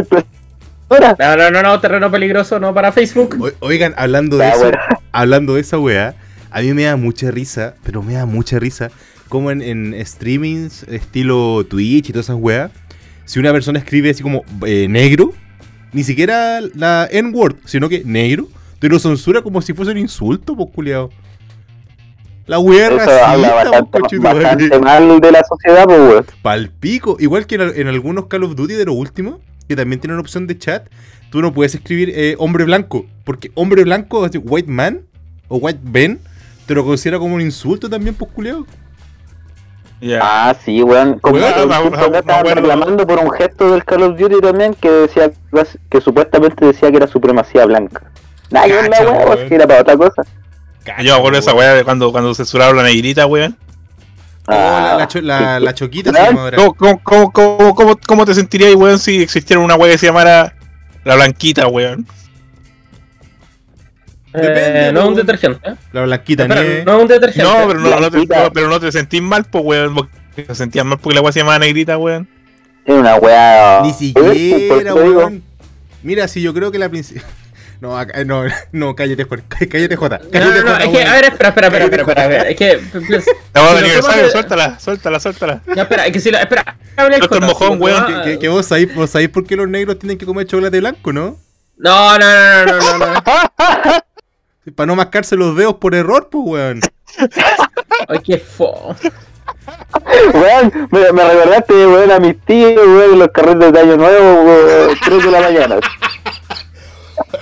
impresora. 0.96 1.36
No, 1.36 1.36
no, 1.36 1.50
no, 1.50 1.62
no, 1.62 1.80
terreno 1.80 2.10
peligroso, 2.10 2.58
no 2.60 2.72
para 2.74 2.92
Facebook. 2.92 3.36
O- 3.40 3.66
Oigan, 3.66 3.94
hablando 3.96 4.36
de 4.38 4.48
eso, 4.48 4.70
hablando 5.12 5.54
de 5.54 5.60
esa 5.62 5.78
weá, 5.78 6.14
a 6.50 6.60
mí 6.60 6.72
me 6.74 6.84
da 6.84 6.96
mucha 6.96 7.30
risa, 7.30 7.74
pero 7.84 8.02
me 8.02 8.14
da 8.14 8.26
mucha 8.26 8.58
risa, 8.58 8.90
como 9.28 9.50
en, 9.50 9.62
en 9.62 10.06
streamings 10.06 10.82
estilo 10.84 11.64
Twitch 11.68 12.10
y 12.10 12.12
todas 12.12 12.26
esas 12.26 12.36
weas, 12.38 12.70
si 13.24 13.38
una 13.38 13.52
persona 13.52 13.78
escribe 13.78 14.10
así 14.10 14.22
como 14.22 14.44
eh, 14.66 14.86
negro, 14.88 15.32
ni 15.92 16.04
siquiera 16.04 16.60
la 16.74 17.08
N-word, 17.10 17.56
sino 17.64 17.88
que 17.88 18.02
negro, 18.04 18.48
te 18.78 18.88
lo 18.88 18.98
censura 18.98 19.42
como 19.42 19.62
si 19.62 19.72
fuese 19.72 19.92
un 19.92 19.98
insulto, 19.98 20.56
pues 20.56 20.68
culiao. 20.74 21.10
La 22.46 22.58
wea 22.58 22.88
Eso 22.88 22.96
racista, 22.96 23.30
habla 23.30 23.48
pues, 23.50 24.20
bastante, 24.20 24.78
mal 24.80 25.20
de 25.20 25.30
la 25.32 25.42
sociedad, 25.44 25.84
pues, 25.84 25.98
weón. 26.00 26.26
Palpico. 26.42 27.16
Igual 27.20 27.46
que 27.46 27.54
en, 27.54 27.62
en 27.80 27.86
algunos 27.88 28.26
Call 28.26 28.42
of 28.42 28.56
Duty 28.56 28.74
de 28.74 28.84
lo 28.84 28.94
último, 28.94 29.40
que 29.72 29.76
también 29.76 30.00
tienen 30.00 30.18
opción 30.18 30.46
de 30.46 30.56
chat, 30.58 30.86
tú 31.30 31.40
no 31.42 31.52
puedes 31.52 31.74
escribir 31.74 32.12
eh, 32.14 32.36
hombre 32.38 32.64
blanco. 32.64 33.06
Porque 33.24 33.50
hombre 33.54 33.82
blanco, 33.84 34.24
así, 34.24 34.38
white 34.38 34.70
man 34.70 35.02
o 35.48 35.56
white 35.56 35.80
Ben, 35.82 36.20
te 36.66 36.74
lo 36.74 36.84
considera 36.84 37.18
como 37.18 37.34
un 37.34 37.40
insulto 37.40 37.88
también, 37.90 38.14
pues 38.14 38.30
culiao. 38.32 38.66
Ya. 40.00 40.18
Ah, 40.22 40.56
sí, 40.64 40.82
weón. 40.82 41.18
Como 41.20 41.36
Weón, 41.36 41.52
me- 41.60 41.66
me- 41.66 41.74
acá 41.74 42.08
me 42.10 42.18
estaban 42.18 42.40
acuerdo. 42.40 42.60
reclamando 42.62 43.06
por 43.06 43.18
un 43.20 43.30
gesto 43.30 43.70
del 43.70 43.84
Call 43.84 44.02
of 44.02 44.18
Duty 44.18 44.40
también 44.40 44.74
que 44.74 44.90
decía 44.90 45.30
que 45.88 46.00
supuestamente 46.00 46.66
decía 46.66 46.90
que 46.90 46.96
era 46.96 47.06
supremacía 47.06 47.64
blanca. 47.66 48.02
Nah, 48.50 48.64
es 48.64 48.88
Cacha, 48.88 49.10
weá, 49.10 49.26
weón. 49.26 49.48
que 49.48 49.54
era 49.54 49.66
para 49.66 49.80
otra 49.82 49.96
cosa. 49.96 50.22
Yo 50.98 51.12
me 51.14 51.18
acuerdo 51.18 51.38
esa 51.38 51.54
weá 51.54 51.74
de 51.74 51.84
cuando, 51.84 52.10
cuando 52.10 52.34
censuraron 52.34 52.76
la 52.76 52.82
negrita, 52.82 53.26
weón. 53.26 53.56
Oh, 54.46 54.50
la, 54.52 54.94
Ah, 55.04 55.08
la 55.14 55.20
la- 55.22 55.60
la 55.60 55.74
choquita 55.74 56.12
se 56.12 56.18
llama 56.22 56.42
ahora. 56.42 56.56
¿Cómo, 56.56 57.00
cómo, 57.02 57.32
cómo, 57.74 57.96
cómo, 58.06 58.24
te 58.24 58.34
sentirías, 58.34 58.74
weón, 58.74 58.98
si 58.98 59.22
existiera 59.22 59.60
una 59.62 59.76
weá 59.76 59.92
que 59.92 59.98
se 59.98 60.06
llamara 60.06 60.54
la 61.04 61.14
blanquita, 61.14 61.66
weón? 61.68 62.06
Depende, 64.32 64.88
Eh, 64.88 64.92
no 64.92 65.00
es 65.02 65.06
un 65.06 65.14
detergente. 65.14 65.70
¿eh? 65.70 65.74
La 65.92 66.02
blanquita 66.02 66.44
Espera, 66.44 66.62
nieve. 66.62 66.84
no 66.86 66.96
es 66.96 67.02
un 67.02 67.08
detergente. 67.08 67.42
No, 67.42 67.68
pero 67.68 67.80
no, 67.80 68.00
no 68.00 68.10
te, 68.10 68.18
no, 68.26 68.52
pero 68.52 68.68
no 68.68 68.80
te 68.80 68.90
sentís 68.90 69.20
mal, 69.22 69.44
pues, 69.44 69.62
weón. 69.64 69.94
porque 69.94 70.12
Te 70.46 70.54
sentías 70.54 70.86
mal 70.86 70.98
porque 70.98 71.14
la 71.16 71.20
weá 71.20 71.32
se 71.32 71.40
llamaba 71.40 71.58
negrita, 71.58 71.98
weón. 71.98 72.26
Es 72.84 72.94
una 72.94 73.16
weá. 73.16 73.82
Ni 73.82 73.92
siquiera, 73.92 74.94
weón. 74.94 75.42
Mira, 76.02 76.26
si 76.26 76.40
yo 76.42 76.52
creo 76.54 76.72
que 76.72 76.78
la 76.78 76.88
princesa. 76.88 77.24
No, 77.82 77.98
acá- 77.98 78.22
no, 78.24 78.44
no, 78.72 78.94
cállate, 78.94 79.24
Juan. 79.24 79.42
Cállate, 79.48 79.96
Jota. 79.96 80.18
No, 80.22 80.30
Cállate, 80.30 80.60
no, 80.60 80.64
no, 80.66 80.70
Jota, 80.72 80.84
es 80.84 80.90
que, 80.90 81.02
a 81.02 81.12
ver, 81.14 81.24
espera, 81.24 81.48
espera, 81.48 81.66
espera, 81.66 81.84
espera, 81.84 82.02
espera, 82.02 82.22
espera, 82.22 82.48
es 82.48 82.56
que, 82.56 82.80
pues, 82.92 83.26
La 83.52 83.60
weá 83.62 83.70
Si 83.70 83.74
de 83.74 83.80
aniversario, 83.80 84.30
suéltala, 84.30 84.78
suéltala, 84.78 85.18
suéltala. 85.18 85.62
ya, 85.74 85.82
espera, 85.82 86.06
es 86.06 86.12
que 86.12 86.20
si 86.20 86.30
lo, 86.30 86.38
espera, 86.38 86.76
hable 86.96 87.16
el 87.16 87.20
Doctor 87.22 87.40
Jota, 87.42 87.52
Mojón, 87.52 87.82
weón, 87.82 88.22
Que, 88.22 88.38
que 88.38 88.48
vos 88.48 88.64
sabéis, 88.66 88.94
vos 88.94 89.10
sabéis 89.10 89.30
por 89.30 89.44
qué 89.44 89.56
los 89.56 89.68
negros 89.68 89.98
tienen 89.98 90.16
que 90.16 90.24
comer 90.24 90.46
chocolate 90.46 90.78
blanco, 90.78 91.12
¿no? 91.12 91.38
No, 91.76 92.18
no, 92.20 92.64
no, 92.66 92.66
no, 92.66 92.80
no, 92.80 92.98
no, 92.98 93.12
no. 93.14 94.74
Para 94.76 94.86
no 94.86 94.94
mascarse 94.94 95.34
los 95.34 95.56
dedos 95.56 95.74
por 95.74 95.96
error, 95.96 96.28
pues, 96.30 96.44
weón. 96.46 96.80
Ay, 98.06 98.20
qué 98.24 98.38
fo. 98.38 98.94
Weón, 100.34 100.88
me, 100.92 101.12
me 101.12 101.24
recordaste, 101.24 101.84
weón, 101.84 102.12
a 102.12 102.20
mis 102.20 102.40
tíos, 102.44 102.74
weón, 102.76 103.18
los 103.18 103.28
carretes 103.32 103.72
de 103.72 103.80
Año 103.80 103.96
Nuevo, 103.96 104.42
weón, 104.42 104.96
3 105.04 105.24
de 105.24 105.30
la 105.32 105.40
mañana. 105.40 105.76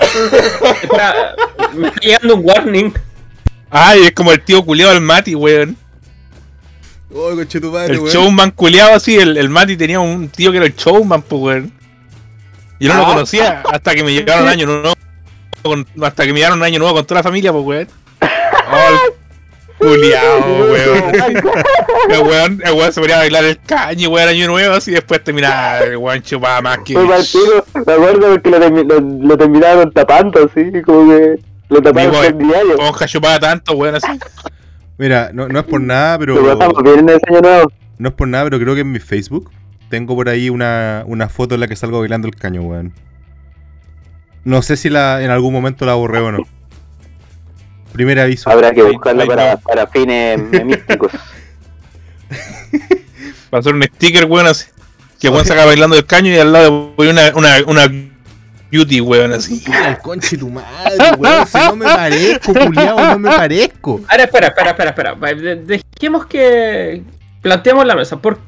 Espera, 0.82 1.34
me 1.74 1.88
está 1.88 2.00
llegando 2.00 2.36
un 2.36 2.42
warning. 2.44 2.92
Ay, 3.70 4.02
es 4.04 4.12
como 4.12 4.32
el 4.32 4.40
tío 4.42 4.64
culiado 4.64 4.92
del 4.92 5.00
Mati, 5.02 5.34
weón. 5.34 5.76
Oh, 7.12 7.34
coche 7.34 7.60
tu 7.60 7.70
madre, 7.72 7.94
El 7.94 8.00
weón. 8.00 8.12
showman 8.12 8.50
culiado 8.52 8.94
así, 8.94 9.16
el, 9.16 9.36
el 9.36 9.48
Mati 9.48 9.76
tenía 9.76 10.00
un 10.00 10.28
tío 10.28 10.50
que 10.50 10.58
era 10.58 10.66
el 10.66 10.74
showman, 10.74 11.22
pues, 11.22 11.42
weón. 11.42 11.72
Yo 12.80 12.88
no 12.88 12.96
lo 13.00 13.06
Ah. 13.06 13.12
conocía 13.14 13.62
hasta 13.70 13.94
que 13.94 14.02
me 14.02 14.12
llegaron 14.12 14.48
año 14.48 14.66
nuevo. 14.66 14.94
Con, 15.62 15.86
hasta 16.02 16.24
que 16.24 16.32
me 16.32 16.38
llegaron 16.38 16.62
año 16.62 16.78
nuevo 16.78 16.94
con 16.94 17.04
toda 17.06 17.20
la 17.20 17.22
familia, 17.24 17.52
pues, 17.52 17.64
weón. 17.64 17.88
Oh, 18.72 19.14
el 19.81 19.87
culiao, 19.87 20.38
weón. 20.71 21.14
El 22.11 22.21
weón, 22.23 22.62
el 22.64 22.73
weón 22.73 22.93
se 22.93 23.01
ponía 23.01 23.16
a 23.16 23.19
bailar 23.19 23.45
el 23.45 23.61
caño, 23.61 24.09
weón, 24.11 24.29
año 24.29 24.47
nuevo, 24.49 24.75
así 24.75 24.90
después 24.90 25.23
terminaba 25.23 25.81
el 25.81 25.97
weón 25.97 26.23
chupaba 26.23 26.61
más 26.61 26.79
que. 26.79 26.95
Fue 26.95 27.07
partido, 27.07 27.64
me 27.75 27.93
acuerdo 27.93 28.31
porque 28.31 28.51
lo, 28.51 28.59
lo, 28.85 29.01
lo 29.01 29.38
terminaron 29.38 29.93
tapando, 29.93 30.45
así, 30.45 30.83
como 30.83 31.11
que 31.11 31.38
lo 31.69 31.83
taparon 31.83 32.14
con 32.14 32.25
el 32.25 32.38
diario. 32.38 32.77
Ponja 32.77 33.07
chupaba 33.07 33.38
tanto, 33.38 33.75
weón, 33.75 33.95
así. 33.95 34.09
Mira, 34.99 35.31
no, 35.33 35.49
no 35.49 35.61
es 35.61 35.64
por 35.64 35.81
nada, 35.81 36.19
pero. 36.19 36.35
Bien 36.83 36.99
en 36.99 37.09
ese 37.09 37.21
Año 37.29 37.40
Nuevo. 37.40 37.73
No 37.99 38.09
es 38.09 38.14
por 38.14 38.29
nada, 38.29 38.45
pero 38.45 38.59
creo 38.59 38.75
que 38.75 38.81
en 38.81 38.93
mi 38.93 38.99
Facebook 38.99 39.51
tengo 39.88 40.14
por 40.14 40.29
ahí 40.29 40.51
una, 40.51 41.05
una 41.07 41.29
foto 41.29 41.55
en 41.55 41.61
la 41.61 41.69
que 41.69 41.77
salgo 41.77 42.01
bailando 42.01 42.29
el 42.29 42.35
caño, 42.35 42.62
weón. 42.62 42.93
No 44.45 44.62
sé 44.62 44.77
si 44.77 44.88
la 44.88 45.23
en 45.23 45.31
algún 45.31 45.53
momento 45.53 45.85
la 45.87 45.95
borré 45.95 46.19
o 46.21 46.33
no. 46.33 46.38
Primer 47.92 48.20
aviso. 48.20 48.48
Habrá 48.50 48.72
que 48.72 48.81
ahí 48.83 48.96
para, 48.98 49.87
fines 49.88 50.38
místicos. 50.64 51.12
Va 53.53 53.59
a 53.59 53.62
ser 53.62 53.74
un 53.74 53.83
sticker, 53.83 54.24
weón, 54.26 54.46
así. 54.46 54.66
Que 55.18 55.29
weón 55.29 55.44
saca 55.44 55.64
bailando 55.64 55.96
el 55.96 56.07
caño 56.07 56.33
y 56.33 56.38
al 56.38 56.53
lado 56.53 56.92
voy 56.96 57.09
una, 57.09 57.33
una, 57.35 57.57
una 57.66 57.92
beauty, 58.70 59.00
weón, 59.00 59.33
así. 59.33 59.62
El 59.87 59.98
conche 59.98 60.38
tu 60.38 60.48
madre, 60.48 60.96
weón. 61.18 61.46
Si 61.46 61.59
no 61.59 61.76
me 61.76 61.85
parezco, 61.87 62.55
culiao, 62.55 62.96
no 63.12 63.18
me 63.18 63.31
parezco. 63.31 64.00
Ahora, 64.09 64.24
espera, 64.24 64.46
espera, 64.48 64.70
espera, 64.70 64.90
espera. 64.90 65.55
Dejemos 65.57 66.26
que 66.26 67.03
planteemos 67.42 67.85
la 67.85 67.96
mesa. 67.96 68.16
¿Por 68.18 68.38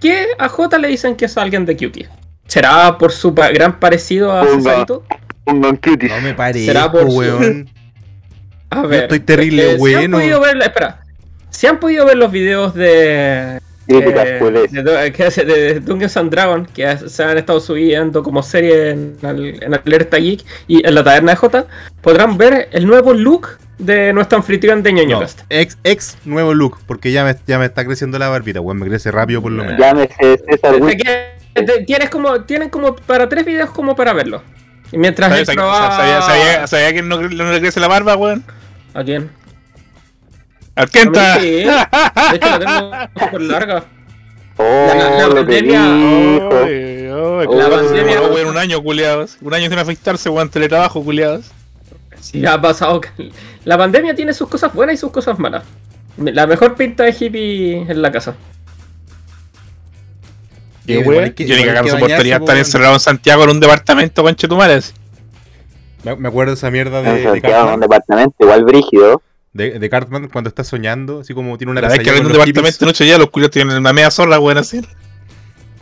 qué 0.00 0.26
a 0.38 0.48
J 0.48 0.78
le 0.78 0.88
dicen 0.88 1.14
que 1.16 1.26
es 1.26 1.36
alguien 1.38 1.64
de 1.64 1.76
Cutie? 1.76 2.08
¿Será 2.46 2.98
por 2.98 3.12
su 3.12 3.32
gran 3.32 3.78
parecido 3.78 4.32
a. 4.32 4.44
Cesarito? 4.44 5.04
No 5.46 5.54
me 5.54 5.78
Será 5.78 6.36
parezco, 6.36 6.90
por 6.92 7.10
su- 7.10 7.16
weón. 7.16 7.70
A 8.78 8.86
ver. 8.86 9.02
estoy 9.04 9.20
terrible 9.20 9.72
eh, 9.72 9.76
bueno. 9.78 9.98
Si 9.98 10.04
han 10.04 10.10
podido 10.10 10.40
ver, 10.40 10.56
espera. 10.62 11.00
Si 11.50 11.66
han 11.66 11.80
podido 11.80 12.06
ver 12.06 12.16
los 12.16 12.30
videos 12.30 12.74
de. 12.74 13.58
Eh, 13.86 14.00
de, 14.00 15.44
de, 15.44 15.80
Dungeons 15.80 16.16
and 16.16 16.30
Dragons 16.30 16.70
que 16.70 16.96
se 17.06 17.22
han 17.22 17.36
estado 17.36 17.60
subiendo 17.60 18.22
como 18.22 18.42
serie 18.42 18.90
en, 18.90 19.16
en 19.22 19.74
Alerta 19.74 20.16
Geek 20.16 20.42
y 20.66 20.86
en 20.86 20.94
la 20.94 21.04
taberna 21.04 21.32
de 21.32 21.36
J, 21.36 21.66
podrán 22.00 22.38
ver 22.38 22.70
el 22.72 22.86
nuevo 22.86 23.12
look 23.12 23.58
de 23.78 24.12
nuestro 24.14 24.38
anfitrión 24.38 24.82
de 24.82 24.92
No, 24.92 24.98
ñoñocast. 25.02 25.40
ex, 25.50 25.76
ex 25.84 26.16
nuevo 26.24 26.54
look, 26.54 26.78
porque 26.86 27.12
ya 27.12 27.24
me, 27.24 27.36
ya 27.46 27.58
me 27.58 27.66
está 27.66 27.84
creciendo 27.84 28.18
la 28.18 28.28
barbita, 28.28 28.60
weón. 28.60 28.78
Me 28.78 28.86
crece 28.86 29.10
rápido 29.10 29.42
por 29.42 29.52
lo 29.52 29.64
menos. 29.64 29.78
Tienes 31.86 32.10
como, 32.10 32.40
tienen 32.42 32.70
como 32.70 32.96
para 32.96 33.28
tres 33.28 33.44
videos 33.44 33.70
como 33.70 33.94
para 33.94 34.12
verlo. 34.12 34.42
Y 34.92 34.98
mientras 34.98 35.28
¿Sabía, 35.28 35.40
él 35.40 35.46
sabía, 35.46 35.60
probaba- 35.60 35.96
sabía, 35.96 36.22
sabía, 36.22 36.66
sabía 36.66 36.92
que 36.92 37.02
no, 37.02 37.20
no 37.20 37.52
le 37.52 37.60
crece 37.60 37.80
la 37.80 37.88
barba, 37.88 38.16
weón? 38.16 38.44
¿A 38.94 39.04
quién? 39.04 39.30
Arquenta. 40.76 41.38
Sí. 41.40 41.46
De 41.50 41.62
hecho, 42.34 42.48
la 42.48 42.58
tengo 42.58 42.90
súper 43.26 43.40
larga. 43.42 43.84
Oh, 44.56 44.86
La- 44.88 44.94
la 45.28 45.28
pandemia- 45.34 46.48
oye, 46.48 47.08
La 47.08 47.46
¿cómo 47.46 47.60
se 47.62 47.70
pandemia- 47.70 48.32
weón, 48.32 48.48
un 48.48 48.56
año, 48.58 48.82
culiados. 48.82 49.36
Un 49.40 49.52
año 49.54 49.68
sin 49.68 49.78
afeitarse, 49.78 50.28
weón, 50.30 50.48
teletrabajo, 50.48 51.02
culiados. 51.02 51.50
Sí, 52.20 52.44
ha 52.46 52.60
pasado. 52.60 53.00
que- 53.00 53.30
La 53.64 53.76
pandemia 53.76 54.14
tiene 54.14 54.32
sus 54.32 54.48
cosas 54.48 54.72
buenas 54.72 54.94
y 54.94 54.96
sus 54.98 55.10
cosas 55.10 55.38
malas. 55.38 55.64
La 56.16 56.46
mejor 56.46 56.76
pinta 56.76 57.02
de 57.04 57.10
hippie 57.18 57.82
en 57.90 58.00
la 58.00 58.12
casa. 58.12 58.34
Qué 60.86 60.98
weón. 60.98 61.34
Yo 61.36 61.56
ni 61.56 61.64
cagando 61.64 61.90
soportaría 61.92 62.36
estar 62.36 62.56
encerrado 62.56 62.94
en 62.94 63.00
Santiago 63.00 63.44
en 63.44 63.50
un 63.50 63.60
departamento 63.60 64.22
con 64.22 64.34
chetumales. 64.36 64.94
Me, 66.04 66.16
me 66.16 66.28
acuerdo 66.28 66.52
de 66.52 66.56
esa 66.56 66.70
mierda 66.70 67.02
de, 67.02 67.22
de 67.40 67.72
un 67.74 67.80
departamento 67.80 68.34
igual 68.40 68.64
brígido. 68.64 69.22
de, 69.52 69.78
de 69.78 69.90
Cartman 69.90 70.28
cuando 70.28 70.48
está 70.48 70.64
soñando, 70.64 71.20
así 71.20 71.32
como 71.34 71.56
tiene 71.56 71.70
una 71.72 71.80
La 71.80 71.88
vez 71.88 72.00
que 72.00 72.10
en 72.10 72.26
un 72.26 72.32
departamento 72.32 72.84
en 72.84 72.88
ocho 72.90 73.04
días 73.04 73.18
los 73.18 73.30
culiados 73.30 73.52
tienen 73.52 73.76
una 73.76 73.92
media 73.92 74.10
zorra, 74.10 74.38
weón, 74.38 74.58
así. 74.58 74.80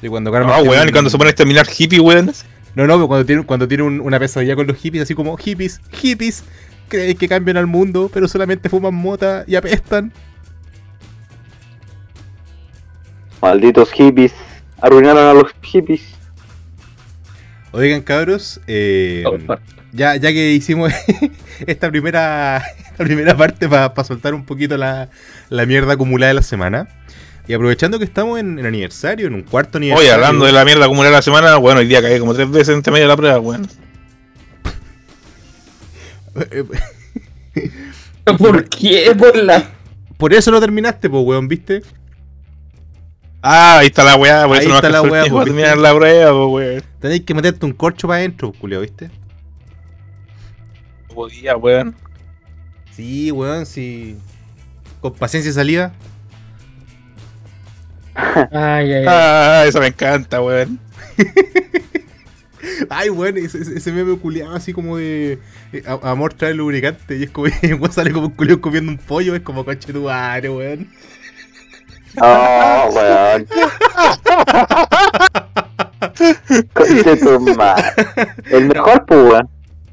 Y 0.00 0.08
cuando 0.08 0.30
Cartman 0.32 0.50
No, 0.56 0.62
tiene 0.62 0.70
weón, 0.76 0.88
y 0.88 0.92
cuando 0.92 1.10
se 1.10 1.18
pone 1.18 1.30
a 1.30 1.34
terminar 1.34 1.66
hippie, 1.76 2.00
weón. 2.00 2.32
No, 2.74 2.86
no, 2.86 2.94
pero 2.94 3.08
cuando 3.08 3.26
tiene, 3.26 3.44
cuando 3.44 3.68
tiene 3.68 3.82
un- 3.82 4.00
una 4.00 4.18
pesadilla 4.18 4.56
con 4.56 4.66
los 4.66 4.76
hippies, 4.78 5.02
así 5.02 5.14
como 5.14 5.36
hippies, 5.36 5.80
hippies, 5.90 6.44
creen 6.88 7.16
que 7.16 7.28
cambian 7.28 7.56
al 7.56 7.66
mundo, 7.66 8.10
pero 8.12 8.26
solamente 8.28 8.68
fuman 8.68 8.94
mota 8.94 9.44
y 9.46 9.56
apestan. 9.56 10.12
Malditos 13.40 13.90
hippies. 13.92 14.32
Arruinaron 14.80 15.24
a 15.24 15.34
los 15.34 15.52
hippies. 15.62 16.02
Oigan, 17.72 18.02
cabros, 18.02 18.60
eh, 18.66 19.24
Oh, 19.26 19.36
ya, 19.92 20.16
ya 20.16 20.32
que 20.32 20.52
hicimos 20.52 20.92
esta 21.66 21.90
primera, 21.90 22.58
esta 22.90 23.04
primera 23.04 23.36
parte 23.36 23.68
para 23.68 24.04
soltar 24.04 24.34
un 24.34 24.44
poquito 24.44 24.76
la, 24.76 25.08
la 25.48 25.66
mierda 25.66 25.94
acumulada 25.94 26.28
de 26.28 26.34
la 26.34 26.42
semana, 26.42 26.88
y 27.48 27.54
aprovechando 27.54 27.98
que 27.98 28.04
estamos 28.04 28.38
en, 28.38 28.58
en 28.58 28.66
aniversario, 28.66 29.26
en 29.26 29.34
un 29.34 29.42
cuarto 29.42 29.78
aniversario. 29.78 30.10
Oye, 30.10 30.14
hablando 30.14 30.44
de 30.44 30.52
la 30.52 30.64
mierda 30.64 30.84
acumulada 30.84 31.16
la 31.16 31.22
semana, 31.22 31.56
bueno, 31.56 31.80
hoy 31.80 31.86
día 31.86 32.02
caí 32.02 32.18
como 32.20 32.34
tres 32.34 32.50
veces 32.50 32.74
entre 32.74 32.92
medio 32.92 33.04
de 33.04 33.08
la 33.08 33.16
prueba, 33.16 33.40
weón. 33.40 33.66
¿Por 38.38 38.68
qué? 38.68 39.14
Por 39.18 39.36
la. 39.36 39.70
Por 40.16 40.32
eso 40.32 40.50
lo 40.50 40.60
terminaste, 40.60 41.10
pues, 41.10 41.24
weón, 41.24 41.48
¿viste? 41.48 41.82
Ah, 43.42 43.78
ahí 43.78 43.88
está 43.88 44.04
la 44.04 44.14
weá, 44.14 44.46
por 44.46 44.56
Ahí 44.56 44.60
eso 44.60 44.68
no 44.68 44.76
está 44.76 44.88
la 44.88 45.02
weá, 45.02 45.22
tiempo 45.22 45.38
pues, 45.38 45.46
terminar 45.46 45.76
la 45.76 45.94
prueba, 45.94 46.30
pues, 46.30 46.48
weón. 46.48 46.84
Tenéis 47.00 47.22
que 47.22 47.34
meterte 47.34 47.66
un 47.66 47.72
corcho 47.72 48.06
para 48.06 48.18
adentro, 48.18 48.52
culio, 48.52 48.80
¿viste? 48.80 49.10
No 51.08 51.14
podía, 51.16 51.56
weón. 51.56 51.96
Sí, 52.92 53.32
weón, 53.32 53.66
sí. 53.66 54.16
Con 55.00 55.12
paciencia 55.14 55.52
salida. 55.52 55.92
Ay, 58.14 58.92
ay, 58.92 58.92
ay. 58.92 59.04
Ah, 59.08 59.64
eso 59.66 59.80
me 59.80 59.88
encanta, 59.88 60.40
weón. 60.40 60.78
Ay, 62.88 63.10
weón, 63.10 63.36
ese, 63.38 63.92
meme 63.92 64.16
culiado 64.18 64.54
así 64.54 64.72
como 64.72 64.96
de 64.96 65.38
eh, 65.72 65.82
amor 66.02 66.34
trae 66.34 66.54
lubricante 66.54 67.16
y 67.16 67.24
es 67.24 67.30
como 67.30 67.48
sale 67.90 68.12
como 68.12 68.26
un 68.26 68.32
culiao 68.32 68.60
comiendo 68.60 68.92
un 68.92 68.98
pollo, 68.98 69.34
es 69.34 69.42
como 69.42 69.64
coche 69.64 69.92
tu 69.92 70.02
madre, 70.02 70.48
weón. 70.48 70.88
Oh, 72.20 72.90
weón. 72.94 73.46
Conche 76.74 77.16
tu 77.16 77.40
madre. 77.56 77.84
El 78.50 78.66
mejor, 78.66 79.04
pues, 79.06 79.20
weón. 79.20 79.48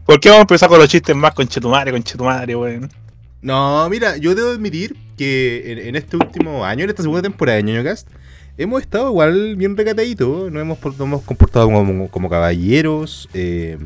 ¿Por 0.06 0.20
qué 0.20 0.30
vamos 0.30 0.40
a 0.40 0.42
empezar 0.42 0.70
con 0.70 0.80
los 0.80 0.88
chistes 0.90 1.16
más 1.16 1.34
con 1.34 1.48
chetumare, 1.48 1.92
con 1.92 2.04
chetumare, 2.04 2.56
weón? 2.56 2.90
No, 3.42 3.88
mira, 3.90 4.18
yo 4.18 4.36
debo 4.36 4.50
admitir 4.50 4.96
que 5.18 5.72
en, 5.72 5.78
en 5.80 5.96
este 5.96 6.18
último 6.18 6.66
año, 6.66 6.84
en 6.84 6.90
esta 6.90 7.04
segunda 7.04 7.22
temporada 7.22 7.58
de 7.58 7.64
Ñoño 7.64 7.84
Cast, 7.84 8.08
hemos 8.58 8.82
estado 8.82 9.10
igual 9.10 9.56
bien 9.56 9.78
recataditos, 9.78 10.52
nos 10.52 10.62
hemos, 10.62 10.84
nos 10.84 11.00
hemos 11.00 11.22
comportado 11.22 11.68
como, 11.68 12.10
como 12.10 12.30
caballeros, 12.30 13.30
eh, 13.34 13.78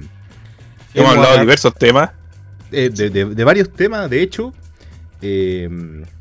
Hemos 0.96 1.12
hablado 1.12 1.34
de 1.36 1.40
diversos 1.42 1.74
temas. 1.76 2.12
eh, 2.72 2.90
de, 2.92 3.10
de- 3.10 3.26
de 3.26 3.44
varios 3.44 3.72
temas, 3.72 4.10
de 4.10 4.22
hecho. 4.22 4.54
Eh, 5.26 5.70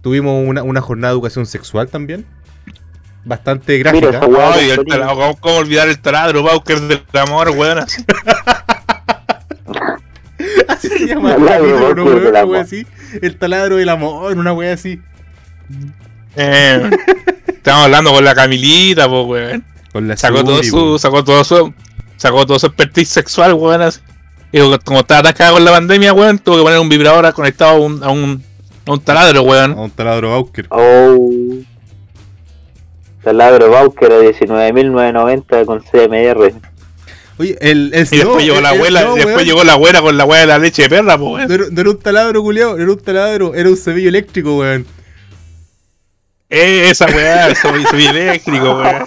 tuvimos 0.01 0.47
una, 0.49 0.63
una 0.63 0.81
jornada 0.81 1.13
de 1.13 1.17
educación 1.17 1.45
sexual 1.47 1.89
también. 1.89 2.25
Bastante 3.25 3.79
gráfica. 3.79 4.11
esa 4.11 4.27
weón. 4.27 4.53
Ay, 4.55 4.71
el 4.71 4.85
taladro, 4.85 5.15
¿cómo, 5.17 5.37
cómo 5.41 5.57
olvidar 5.57 5.89
el 5.89 5.99
taladro, 5.99 6.43
Bauker 6.45 6.81
del 6.81 7.03
amor, 7.15 7.51
weón? 7.51 7.79
Así. 7.79 8.05
Se 10.81 11.07
llama 11.07 11.35
el 11.35 11.45
Taladro, 11.45 12.05
Una 12.29 12.41
amor. 12.41 12.53
wea 12.53 12.63
así. 12.63 12.87
El 13.21 13.37
taladro 13.37 13.77
del 13.77 13.89
amor, 13.89 14.37
una 14.37 14.53
wea 14.53 14.73
así. 14.75 15.01
Eh, 16.37 16.91
estamos 17.47 17.85
hablando 17.85 18.13
con 18.13 18.25
la 18.25 18.35
Camilita, 18.35 19.09
pues, 19.09 19.27
weón. 19.27 19.65
Con 19.93 20.09
la 20.09 20.17
Sacó 20.17 20.43
todo 20.45 20.63
su, 20.63 20.77
weón. 20.77 20.99
sacó 20.99 21.23
todo 21.25 21.45
su, 21.45 21.73
sacó 22.17 22.47
todo 22.47 22.59
su 22.59 22.67
expertise 22.67 23.09
sexual, 23.09 23.55
weón. 23.55 23.83
así. 23.83 24.01
Y 24.51 24.59
como 24.85 25.01
estaba 25.01 25.21
atascada 25.21 25.53
con 25.53 25.65
la 25.65 25.71
pandemia, 25.71 26.13
weón, 26.13 26.39
tuvo 26.39 26.57
que 26.59 26.63
poner 26.63 26.79
un 26.79 26.89
vibrador 26.89 27.33
conectado 27.33 27.71
a 27.73 27.79
un, 27.79 28.03
a 28.03 28.11
un, 28.11 28.43
a 28.87 28.93
un 28.93 29.01
taladro, 29.01 29.41
A 29.41 29.43
weón. 29.43 29.79
un 29.79 29.91
taladro 29.91 30.31
Bauker. 30.31 30.67
Oh. 30.71 31.19
Taladro 33.23 33.71
Bauker 33.71 34.13
a 34.13 34.19
19.990 34.21 35.65
con 35.67 35.81
CMR. 35.81 36.53
Oye, 37.39 37.57
el, 37.61 37.93
el 37.95 38.07
Y 38.11 38.17
después 38.19 38.25
no, 38.25 38.39
llegó 38.41 38.57
el- 38.59 38.63
la 38.63 38.71
el- 38.71 38.77
abuela, 38.77 39.03
no, 39.05 39.15
después 39.15 39.47
llegó 39.47 39.65
la 39.65 39.73
abuela 39.75 40.01
con 40.03 40.17
la 40.17 40.25
weá 40.25 40.41
de 40.41 40.47
la 40.47 40.59
leche 40.59 40.83
de 40.83 40.89
perra, 40.89 41.17
pues, 41.19 41.33
weón. 41.33 41.49
No 41.49 41.55
era, 41.55 41.65
no 41.71 41.81
era 41.81 41.91
un 41.91 41.99
taladro, 41.99 42.43
culiao, 42.43 42.77
no 42.77 42.83
era 42.83 42.93
un 42.93 43.01
taladro, 43.01 43.55
era 43.55 43.69
un 43.69 43.77
cebillo 43.77 44.09
eléctrico, 44.09 44.59
weón. 44.59 44.87
Eh, 46.51 46.89
esa 46.91 47.07
weá, 47.07 47.49
ese 47.51 47.69
ese 47.69 48.07
eléctrico, 48.11 48.65
weón. 48.77 49.05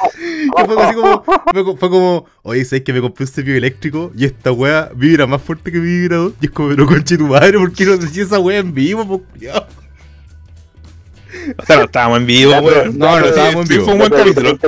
Que 0.56 0.66
fue 0.66 0.82
así 0.84 0.96
como, 0.96 1.24
fue, 1.24 1.78
fue 1.78 1.90
como, 1.90 2.26
oye, 2.44 2.64
¿sabes 2.66 2.84
que 2.84 2.94
me 2.94 3.02
compré 3.02 3.24
un 3.26 3.32
cepillo 3.32 3.56
eléctrico? 3.58 4.12
Y 4.16 4.26
esta 4.26 4.52
weá 4.52 4.90
vibra 4.96 5.28
más 5.28 5.42
fuerte 5.42 5.72
que 5.72 5.80
mi 5.80 5.86
vibrador. 6.02 6.34
Y 6.42 6.46
es 6.46 6.52
como, 6.52 6.70
pero 6.70 6.86
conche 6.86 7.18
tu 7.18 7.28
madre, 7.28 7.58
¿por 7.58 7.72
qué 7.74 7.86
no 7.86 7.98
decís 7.98 8.18
esa 8.18 8.40
weá 8.40 8.60
en 8.60 8.74
vivo, 8.74 9.06
po? 9.08 9.24
O 11.58 11.66
sea, 11.66 11.78
no 11.78 11.84
estábamos 11.84 12.20
en 12.20 12.26
vivo, 12.26 12.52
weón. 12.60 12.98
no, 12.98 13.18
no 13.20 13.24
Sí, 13.24 13.30
estábamos 13.30 13.62
en 13.62 13.68
sí, 13.68 13.74
vivo. 13.74 13.86
Fue 13.86 13.94
un 13.94 14.00
buen 14.00 14.12
capítulo. 14.12 14.60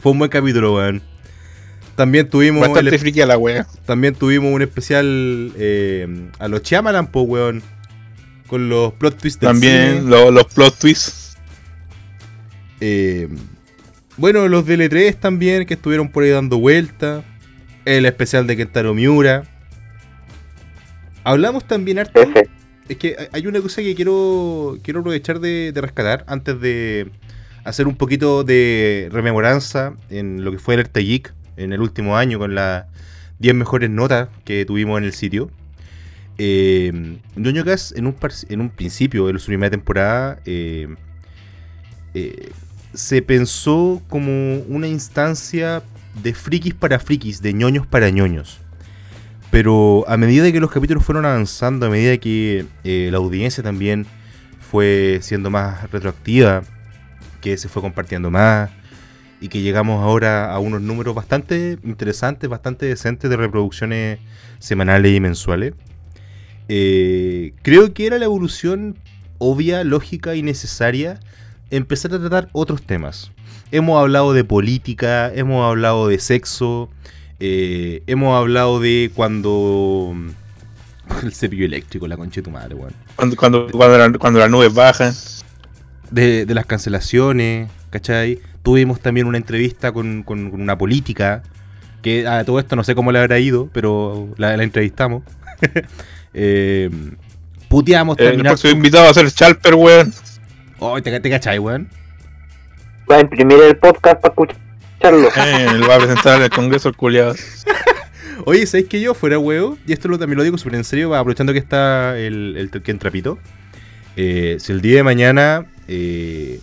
Fue 0.00 0.12
un 0.12 0.18
buen 0.18 0.30
capítulo, 0.30 0.74
weón. 0.76 1.02
También 1.96 2.28
tuvimos, 2.30 2.60
Bastante 2.62 2.94
el- 2.94 2.98
friki 3.00 3.20
a 3.20 3.26
la 3.26 3.36
weá. 3.36 3.66
también 3.84 4.14
tuvimos 4.14 4.52
un 4.54 4.62
especial 4.62 5.52
eh, 5.56 6.28
a 6.38 6.48
los 6.48 6.62
Chiamalan, 6.62 7.08
po, 7.08 7.22
weón. 7.22 7.62
Con 8.46 8.68
los 8.68 8.92
plot 8.94 9.16
twists 9.18 9.40
del 9.40 9.48
También 9.50 9.98
cine. 9.98 10.10
lo- 10.10 10.30
los 10.30 10.44
plot 10.46 10.76
twists. 10.78 11.36
Eh, 12.80 13.28
bueno, 14.20 14.46
los 14.48 14.66
de 14.66 14.76
L3 14.78 15.16
también, 15.18 15.66
que 15.66 15.74
estuvieron 15.74 16.08
por 16.10 16.22
ahí 16.24 16.30
dando 16.30 16.58
vuelta. 16.58 17.24
El 17.84 18.04
especial 18.06 18.46
de 18.46 18.56
Kentaro 18.56 18.94
Miura. 18.94 19.44
Hablamos 21.24 21.66
también 21.66 21.98
harto. 21.98 22.20
Es 22.88 22.96
que 22.96 23.16
hay- 23.32 23.46
una 23.46 23.60
cosa 23.60 23.82
que 23.82 23.94
quiero, 23.94 24.78
quiero 24.82 25.00
aprovechar 25.00 25.40
de, 25.40 25.72
de 25.72 25.80
rescatar 25.80 26.24
antes 26.26 26.60
de 26.60 27.10
hacer 27.64 27.86
un 27.86 27.96
poquito 27.96 28.42
de 28.44 29.08
rememoranza 29.12 29.94
en 30.10 30.44
lo 30.44 30.50
que 30.52 30.58
fue 30.58 30.74
Alerta 30.74 31.00
Geek 31.00 31.32
en 31.56 31.72
el 31.72 31.80
último 31.80 32.16
año 32.16 32.38
con 32.38 32.54
las 32.54 32.86
10 33.38 33.54
mejores 33.54 33.90
notas 33.90 34.28
que 34.44 34.64
tuvimos 34.64 34.98
en 34.98 35.04
el 35.04 35.12
sitio. 35.12 35.50
Eh, 36.38 37.18
Ñoño 37.36 37.64
Cast, 37.64 37.96
en 37.96 38.06
un, 38.06 38.16
en 38.48 38.60
un 38.60 38.70
principio 38.70 39.26
de 39.26 39.38
su 39.38 39.46
primera 39.46 39.70
temporada 39.70 40.40
eh, 40.46 40.88
eh, 42.14 42.50
se 42.94 43.22
pensó 43.22 44.02
como 44.08 44.58
una 44.68 44.88
instancia 44.88 45.82
de 46.22 46.34
frikis 46.34 46.74
para 46.74 46.98
frikis, 46.98 47.40
de 47.42 47.52
ñoños 47.52 47.86
para 47.86 48.10
ñoños. 48.10 48.58
Pero 49.50 50.04
a 50.08 50.16
medida 50.16 50.50
que 50.52 50.60
los 50.60 50.70
capítulos 50.70 51.04
fueron 51.04 51.24
avanzando, 51.24 51.86
a 51.86 51.90
medida 51.90 52.16
que 52.18 52.66
eh, 52.84 53.08
la 53.10 53.18
audiencia 53.18 53.62
también 53.62 54.06
fue 54.60 55.18
siendo 55.22 55.50
más 55.50 55.90
retroactiva, 55.90 56.62
que 57.40 57.56
se 57.56 57.68
fue 57.68 57.82
compartiendo 57.82 58.30
más 58.30 58.70
y 59.40 59.48
que 59.48 59.62
llegamos 59.62 60.02
ahora 60.02 60.52
a 60.52 60.58
unos 60.58 60.82
números 60.82 61.14
bastante 61.14 61.78
interesantes, 61.82 62.48
bastante 62.48 62.86
decentes 62.86 63.30
de 63.30 63.36
reproducciones 63.36 64.18
semanales 64.58 65.16
y 65.16 65.20
mensuales, 65.20 65.74
eh, 66.68 67.54
creo 67.62 67.92
que 67.94 68.06
era 68.06 68.18
la 68.18 68.26
evolución 68.26 68.96
obvia, 69.38 69.82
lógica 69.82 70.36
y 70.36 70.42
necesaria 70.42 71.18
empezar 71.70 72.14
a 72.14 72.18
tratar 72.18 72.48
otros 72.52 72.82
temas. 72.82 73.30
Hemos 73.72 74.00
hablado 74.00 74.32
de 74.32 74.44
política, 74.44 75.32
hemos 75.34 75.64
hablado 75.64 76.08
de 76.08 76.18
sexo, 76.18 76.90
eh, 77.38 78.02
hemos 78.06 78.36
hablado 78.36 78.80
de 78.80 79.10
cuando. 79.14 80.14
El 81.22 81.32
cepillo 81.34 81.64
eléctrico, 81.66 82.06
la 82.06 82.16
concha 82.16 82.36
de 82.36 82.42
tu 82.44 82.50
madre, 82.50 82.74
weón. 82.74 82.92
Cuando, 83.16 83.36
cuando, 83.36 83.66
cuando, 83.70 83.98
la- 83.98 84.18
cuando 84.18 84.38
las 84.38 84.50
nubes 84.50 84.72
bajan. 84.74 85.12
De, 86.10 86.44
de 86.44 86.54
las 86.54 86.66
cancelaciones, 86.66 87.70
¿cachai? 87.90 88.40
Tuvimos 88.64 88.98
también 89.00 89.26
una 89.28 89.38
entrevista 89.38 89.92
con, 89.92 90.22
con- 90.24 90.50
con 90.50 90.60
una 90.60 90.76
política. 90.76 91.42
Que 92.02 92.26
a 92.26 92.44
todo 92.44 92.58
esto 92.58 92.74
no 92.76 92.82
sé 92.82 92.94
cómo 92.94 93.12
le 93.12 93.18
habrá 93.20 93.38
ido, 93.38 93.68
pero 93.72 94.28
la, 94.36 94.56
la 94.56 94.62
entrevistamos. 94.64 95.22
Eh, 96.32 96.88
Puteamos, 97.68 98.16
Eh, 98.18 98.22
el 98.22 98.28
terminar. 98.42 98.56
invitado 98.72 99.08
a 99.10 99.14
ser 99.14 99.30
Chalper, 99.32 99.74
weón. 99.74 100.12
Oh, 100.80 101.00
te, 101.00 101.20
te 101.20 101.30
cachai, 101.30 101.58
weón. 101.58 101.88
Va 103.10 103.16
a 103.16 103.20
imprimir 103.20 103.58
el 103.60 103.76
podcast 103.76 104.20
para 104.20 104.34
escucharlo. 104.34 104.58
Eh, 105.36 105.78
lo 105.78 105.88
va 105.88 105.94
a 105.94 105.98
presentar 105.98 106.36
en 106.36 106.42
el 106.42 106.50
Congreso 106.50 106.88
el 106.90 106.96
culiado. 106.96 107.34
Oye, 108.44 108.66
¿sabéis 108.66 108.88
que 108.88 109.00
yo 109.00 109.14
fuera 109.14 109.38
huevo? 109.38 109.78
Y 109.86 109.94
esto 109.94 110.08
lo, 110.08 110.18
también 110.18 110.36
lo 110.36 110.44
digo 110.44 110.58
súper 110.58 110.74
en 110.74 110.84
serio, 110.84 111.14
aprovechando 111.14 111.54
que 111.54 111.58
está 111.58 112.18
el, 112.18 112.54
el 112.58 112.82
Ken 112.82 112.98
Trapito. 112.98 113.38
Eh, 114.16 114.56
si 114.60 114.72
el 114.72 114.80
día 114.82 114.96
de 114.96 115.02
mañana 115.02 115.66
eh, 115.88 116.60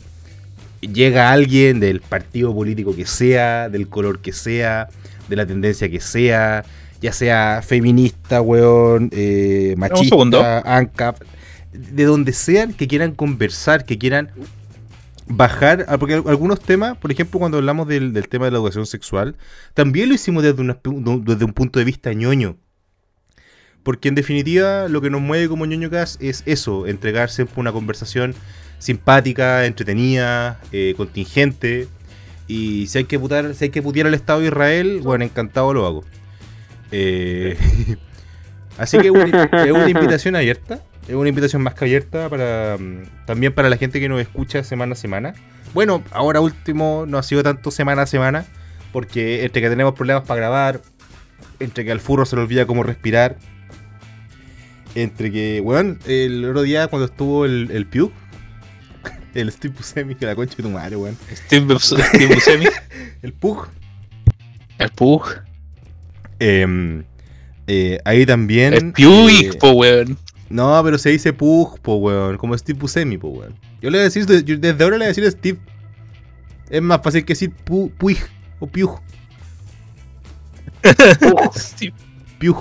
llega 0.82 1.32
alguien 1.32 1.80
del 1.80 2.02
partido 2.02 2.54
político 2.54 2.96
que 2.96 3.06
sea, 3.06 3.70
del 3.70 3.88
color 3.88 4.20
que 4.20 4.34
sea, 4.34 4.90
de 5.28 5.36
la 5.36 5.46
tendencia 5.46 5.90
que 5.90 6.00
sea, 6.00 6.64
ya 7.02 7.14
sea 7.14 7.62
feminista, 7.66 8.42
weón, 8.42 9.10
eh, 9.12 9.74
machista, 9.78 10.10
segundo. 10.10 10.44
ANCAP, 10.44 11.22
de 11.72 12.04
donde 12.06 12.34
sean, 12.34 12.74
que 12.74 12.88
quieran 12.88 13.14
conversar, 13.14 13.86
que 13.86 13.98
quieran 13.98 14.32
bajar, 15.28 15.86
ah, 15.90 15.98
porque 15.98 16.16
al- 16.16 16.24
algunos 16.28 16.60
temas, 16.62 16.98
por 16.98 17.12
ejemplo, 17.12 17.40
cuando 17.40 17.58
hablamos 17.58 17.88
del, 17.88 18.14
del 18.14 18.30
tema 18.30 18.46
de 18.46 18.52
la 18.52 18.58
educación 18.58 18.86
sexual, 18.86 19.36
también 19.74 20.10
lo 20.10 20.16
hicimos 20.16 20.44
desde, 20.44 20.64
desde 20.64 21.46
un 21.46 21.54
punto 21.54 21.80
de 21.80 21.86
vista 21.86 22.14
ñoño. 22.14 22.58
Porque 23.84 24.10
en 24.10 24.16
definitiva 24.16 24.88
lo 24.90 25.02
que 25.02 25.10
nos 25.10 25.22
mueve 25.22 25.48
como 25.48 25.66
ñoño 25.66 25.90
Cast 25.90 26.22
es 26.22 26.44
eso, 26.46 26.88
entregar 26.88 27.30
siempre 27.30 27.60
una 27.60 27.72
conversación 27.72 28.34
simpática, 28.80 29.66
entretenida, 29.66 30.60
eh, 30.72 30.94
contingente. 30.98 31.88
Y 32.48 32.88
si 32.88 33.00
hay 33.00 33.04
que 33.06 33.18
putar, 33.20 33.54
si 33.56 33.66
hay 33.66 33.70
que 33.70 33.82
putear 33.82 34.08
al 34.08 34.14
Estado 34.14 34.40
de 34.42 34.48
Israel, 34.48 35.00
bueno, 35.04 35.24
encantado 35.26 35.74
lo 35.74 35.86
hago. 35.86 36.04
Eh, 36.92 37.58
así 38.78 38.98
que 39.00 39.12
una, 39.12 39.44
es 39.66 39.72
una 39.72 39.90
invitación 39.90 40.36
abierta. 40.36 40.82
Es 41.08 41.16
una 41.16 41.30
invitación 41.30 41.62
más 41.62 41.74
que 41.74 41.86
abierta 41.86 42.30
para 42.30 42.78
mm, 42.78 43.26
también 43.26 43.54
para 43.54 43.70
la 43.70 43.78
gente 43.78 44.00
que 44.00 44.10
nos 44.10 44.20
escucha 44.20 44.64
semana 44.64 44.94
a 44.94 44.96
semana. 44.96 45.34
Bueno, 45.74 46.04
ahora 46.12 46.42
último 46.42 47.06
no 47.08 47.18
ha 47.18 47.24
sido 47.24 47.44
tanto 47.44 47.72
semana 47.72 48.04
a 48.04 48.08
semana, 48.08 48.46
porque 48.92 49.46
entre 49.46 49.62
que 49.62 49.70
tenemos 49.70 49.94
problemas 49.94 50.24
para 50.24 50.40
grabar, 50.40 50.82
entre 51.60 51.86
que 51.86 51.92
al 51.92 52.00
furro 52.00 52.26
se 52.26 52.36
le 52.36 52.42
olvida 52.42 52.66
cómo 52.66 52.84
respirar, 52.84 53.38
entre 54.96 55.32
que, 55.32 55.62
weón, 55.62 56.00
el 56.08 56.44
otro 56.46 56.64
día 56.64 56.88
cuando 56.88 57.06
estuvo 57.06 57.46
el, 57.46 57.70
el 57.72 57.86
Piu, 57.86 58.12
el 59.34 59.52
Steve 59.52 59.74
Buscemi, 59.78 60.16
que 60.16 60.26
la 60.26 60.36
concha 60.36 60.56
de 60.58 60.64
tu 60.64 60.70
madre, 60.70 60.96
weón, 60.96 61.18
Steve, 61.32 61.80
Steve 61.80 62.34
Buscemi. 62.34 62.66
el 63.22 63.34
Pug, 63.34 63.68
El 64.78 64.90
Pug. 64.90 65.26
em, 66.40 67.04
eh, 67.68 68.00
ahí 68.06 68.26
también. 68.26 68.74
El 68.74 68.94
Puig, 68.94 69.54
eh, 69.54 69.58
po, 69.60 69.72
weón. 69.72 70.18
No, 70.50 70.82
pero 70.84 70.98
se 70.98 71.10
dice 71.10 71.34
Pug, 71.34 71.80
po, 71.80 71.96
weón. 71.98 72.38
Como 72.38 72.58
Steve 72.58 72.80
Buscemi, 72.80 73.18
po, 73.18 73.30
weón. 73.30 73.54
Yo 73.82 73.90
le 73.90 73.98
voy 73.98 74.02
a 74.02 74.10
decir, 74.10 74.26
desde 74.26 74.84
ahora 74.84 74.98
le 74.98 75.06
voy 75.06 75.06
a 75.06 75.08
decir 75.16 75.30
Steve. 75.32 75.58
Es 76.70 76.82
más 76.82 77.02
fácil 77.02 77.24
que 77.26 77.34
decir 77.34 77.52
Pu- 77.66 77.92
Puig 77.98 78.18
o 78.60 78.68
Piug. 78.68 79.00
Piug. 82.40 82.58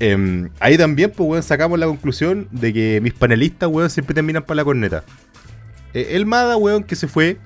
Em, 0.00 0.50
ahí 0.58 0.76
también, 0.76 1.10
pues, 1.10 1.28
weón, 1.28 1.42
sacamos 1.42 1.78
la 1.78 1.86
conclusión 1.86 2.48
de 2.50 2.72
que 2.72 3.00
mis 3.02 3.12
panelistas, 3.14 3.68
weón, 3.68 3.90
siempre 3.90 4.14
terminan 4.14 4.42
para 4.42 4.56
la 4.56 4.64
corneta. 4.64 5.04
Eh, 5.94 6.08
el 6.12 6.26
Mada, 6.26 6.56
weón, 6.56 6.82
que 6.84 6.96
se 6.96 7.06
fue. 7.08 7.38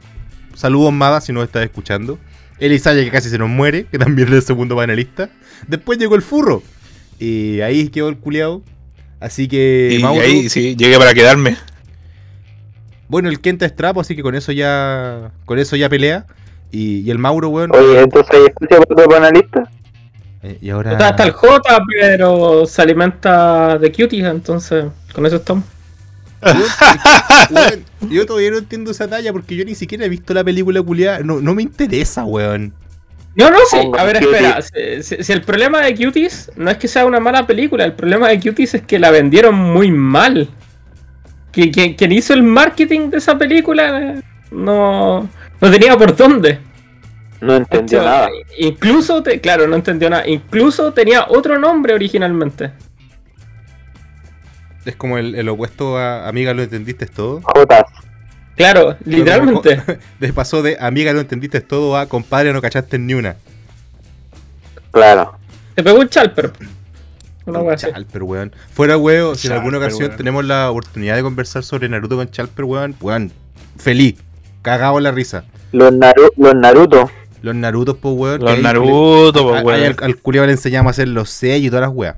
Saludos, 0.55 0.93
Mada, 0.93 1.21
si 1.21 1.33
nos 1.33 1.45
estás 1.45 1.65
escuchando. 1.65 2.19
El 2.59 2.73
Isaya, 2.73 3.05
que 3.05 3.11
casi 3.11 3.29
se 3.29 3.37
nos 3.39 3.51
muere, 3.51 3.85
que 3.85 3.99
también 3.99 4.29
es 4.29 4.35
el 4.35 4.43
segundo 4.43 4.77
panelista. 4.77 5.29
Después 5.69 5.99
llegó 5.99 6.15
el 6.15 6.23
Furro. 6.23 6.63
Y 7.19 7.61
ahí 7.61 7.89
quedó 7.89 8.09
el 8.09 8.17
culiao. 8.17 8.63
Así 9.21 9.49
que, 9.49 9.97
Y 9.99 10.03
Mauro- 10.03 10.21
ahí 10.23 10.49
sí, 10.49 10.77
llegué 10.77 10.99
para 10.99 11.15
quedarme. 11.15 11.57
Bueno, 13.09 13.29
el 13.29 13.41
Kenta 13.41 13.65
es 13.67 13.75
trapo, 13.75 14.01
así 14.01 14.17
que 14.17 14.23
con 14.23 14.35
eso 14.35 14.53
ya. 14.53 15.31
Con 15.45 15.59
eso 15.59 15.77
ya 15.77 15.89
pelea. 15.89 16.27
Y, 16.73 17.01
y 17.01 17.11
el 17.11 17.19
Mauro, 17.19 17.49
weón. 17.49 17.71
Oye, 17.75 18.01
entonces 18.01 18.35
hay 18.35 18.47
espacio 18.47 18.83
para 18.83 19.05
otro 19.05 19.09
panelista. 19.09 19.71
eh, 20.43 20.59
y 20.61 20.71
ahora. 20.71 20.93
Está, 20.93 21.11
está 21.11 21.25
el 21.25 21.31
J, 21.31 21.63
pero 22.01 22.67
se 22.67 22.83
alimenta 22.83 23.79
de 23.79 23.91
cuties, 23.93 24.25
entonces 24.25 24.87
con 25.15 25.25
eso 25.25 25.37
estamos. 25.37 25.65
Yo 28.11 28.27
todavía 28.27 28.51
no 28.51 28.59
entiendo 28.59 28.91
esa 28.91 29.09
talla 29.09 29.33
porque 29.33 29.57
yo 29.57 29.65
ni 29.65 29.75
siquiera 29.75 30.05
he 30.05 30.09
visto 30.09 30.35
la 30.35 30.45
película 30.45 30.83
culiada. 30.83 31.21
No, 31.21 31.41
no 31.41 31.55
me 31.55 31.63
interesa, 31.63 32.25
weón. 32.25 32.75
No, 33.37 33.51
no, 33.51 33.59
sí. 33.71 33.77
A 33.99 34.05
ver, 34.05 34.17
espera. 34.17 34.63
Si, 34.63 35.03
si- 35.03 35.23
si 35.23 35.33
el 35.33 35.43
problema 35.43 35.81
de 35.83 35.95
Cuties 35.95 36.51
no 36.57 36.71
es 36.71 36.79
que 36.79 36.89
sea 36.89 37.05
una 37.05 37.21
mala 37.21 37.47
película, 37.47 37.85
el 37.85 37.93
problema 37.93 38.29
de 38.29 38.41
Cuties 38.41 38.75
es 38.75 38.83
que 38.83 38.99
la 38.99 39.11
vendieron 39.11 39.55
muy 39.55 39.91
mal. 39.91 40.49
Que, 41.53 41.71
que- 41.71 41.95
quien 41.97 42.13
hizo 42.13 42.33
el 42.35 42.43
marketing 42.43 43.11
de 43.11 43.19
esa 43.19 43.37
película 43.37 44.21
no, 44.51 45.29
no 45.61 45.71
tenía 45.71 45.97
por 45.97 46.17
dónde. 46.17 46.59
No 47.41 47.57
entendió 47.57 47.99
O 48.01 48.03
sea, 48.03 48.11
nada. 48.11 48.29
Incluso, 48.59 49.23
te- 49.23 49.41
claro, 49.43 49.67
no 49.67 49.77
entendió 49.77 50.09
nada. 50.09 50.27
Incluso 50.27 50.93
tenía 50.95 51.27
otro 51.29 51.59
nombre 51.59 51.93
originalmente. 51.93 52.71
Es 54.87 54.97
como 54.97 55.19
el, 55.19 55.35
el 55.35 55.49
opuesto 55.49 55.99
a 55.99 56.29
Amiga, 56.29 56.55
lo 56.55 56.63
entendiste 56.63 57.07
todo. 57.07 57.41
Jotas. 57.43 57.85
Claro, 58.57 58.97
literalmente. 59.05 59.83
De 60.21 60.33
pasó 60.33 60.63
de 60.63 60.79
Amiga, 60.81 61.13
lo 61.13 61.21
entendiste 61.21 61.61
todo 61.61 61.97
a 61.97 62.07
Compadre, 62.07 62.53
no 62.53 62.63
cachaste 62.63 62.99
ni 62.99 63.15
una. 63.15 63.37
Claro. 64.91 65.37
Se 65.75 65.83
pegó 65.83 66.01
un 66.01 66.09
chalper. 66.09 66.53
Una 67.45 67.61
wea 67.61 67.75
así. 67.75 67.87
Chalper, 67.93 68.23
weón. 68.23 68.53
Fuera, 68.73 68.97
weón, 68.97 69.37
si 69.37 69.47
en 69.47 69.53
alguna 69.53 69.77
ocasión 69.79 70.09
weón. 70.09 70.17
tenemos 70.17 70.45
la 70.45 70.71
oportunidad 70.71 71.17
de 71.17 71.23
conversar 71.23 71.63
sobre 71.63 71.89
Naruto 71.89 72.17
con 72.17 72.31
Chalper, 72.31 72.65
weón, 72.65 72.97
weón, 73.01 73.31
feliz. 73.79 74.17
Cagado 74.63 74.97
en 74.99 75.05
la 75.05 75.13
risa. 75.13 75.45
Los, 75.73 75.93
Naru 75.93 76.31
los 76.37 76.55
Naruto. 76.55 77.11
Los 77.43 77.55
Narutos, 77.55 77.99
pues, 78.01 78.15
weón. 78.17 78.41
Los 78.43 78.59
Naruto, 78.59 79.43
po, 79.45 79.55
Ahí 79.55 79.65
weón. 79.65 79.83
al, 79.83 79.97
al 80.05 80.17
culiao 80.17 80.47
le 80.47 80.53
enseñamos 80.53 80.89
a 80.89 80.93
hacer 80.93 81.09
los 81.09 81.29
sellos 81.29 81.67
y 81.67 81.69
todas 81.69 81.83
las 81.83 81.95
weas. 81.95 82.17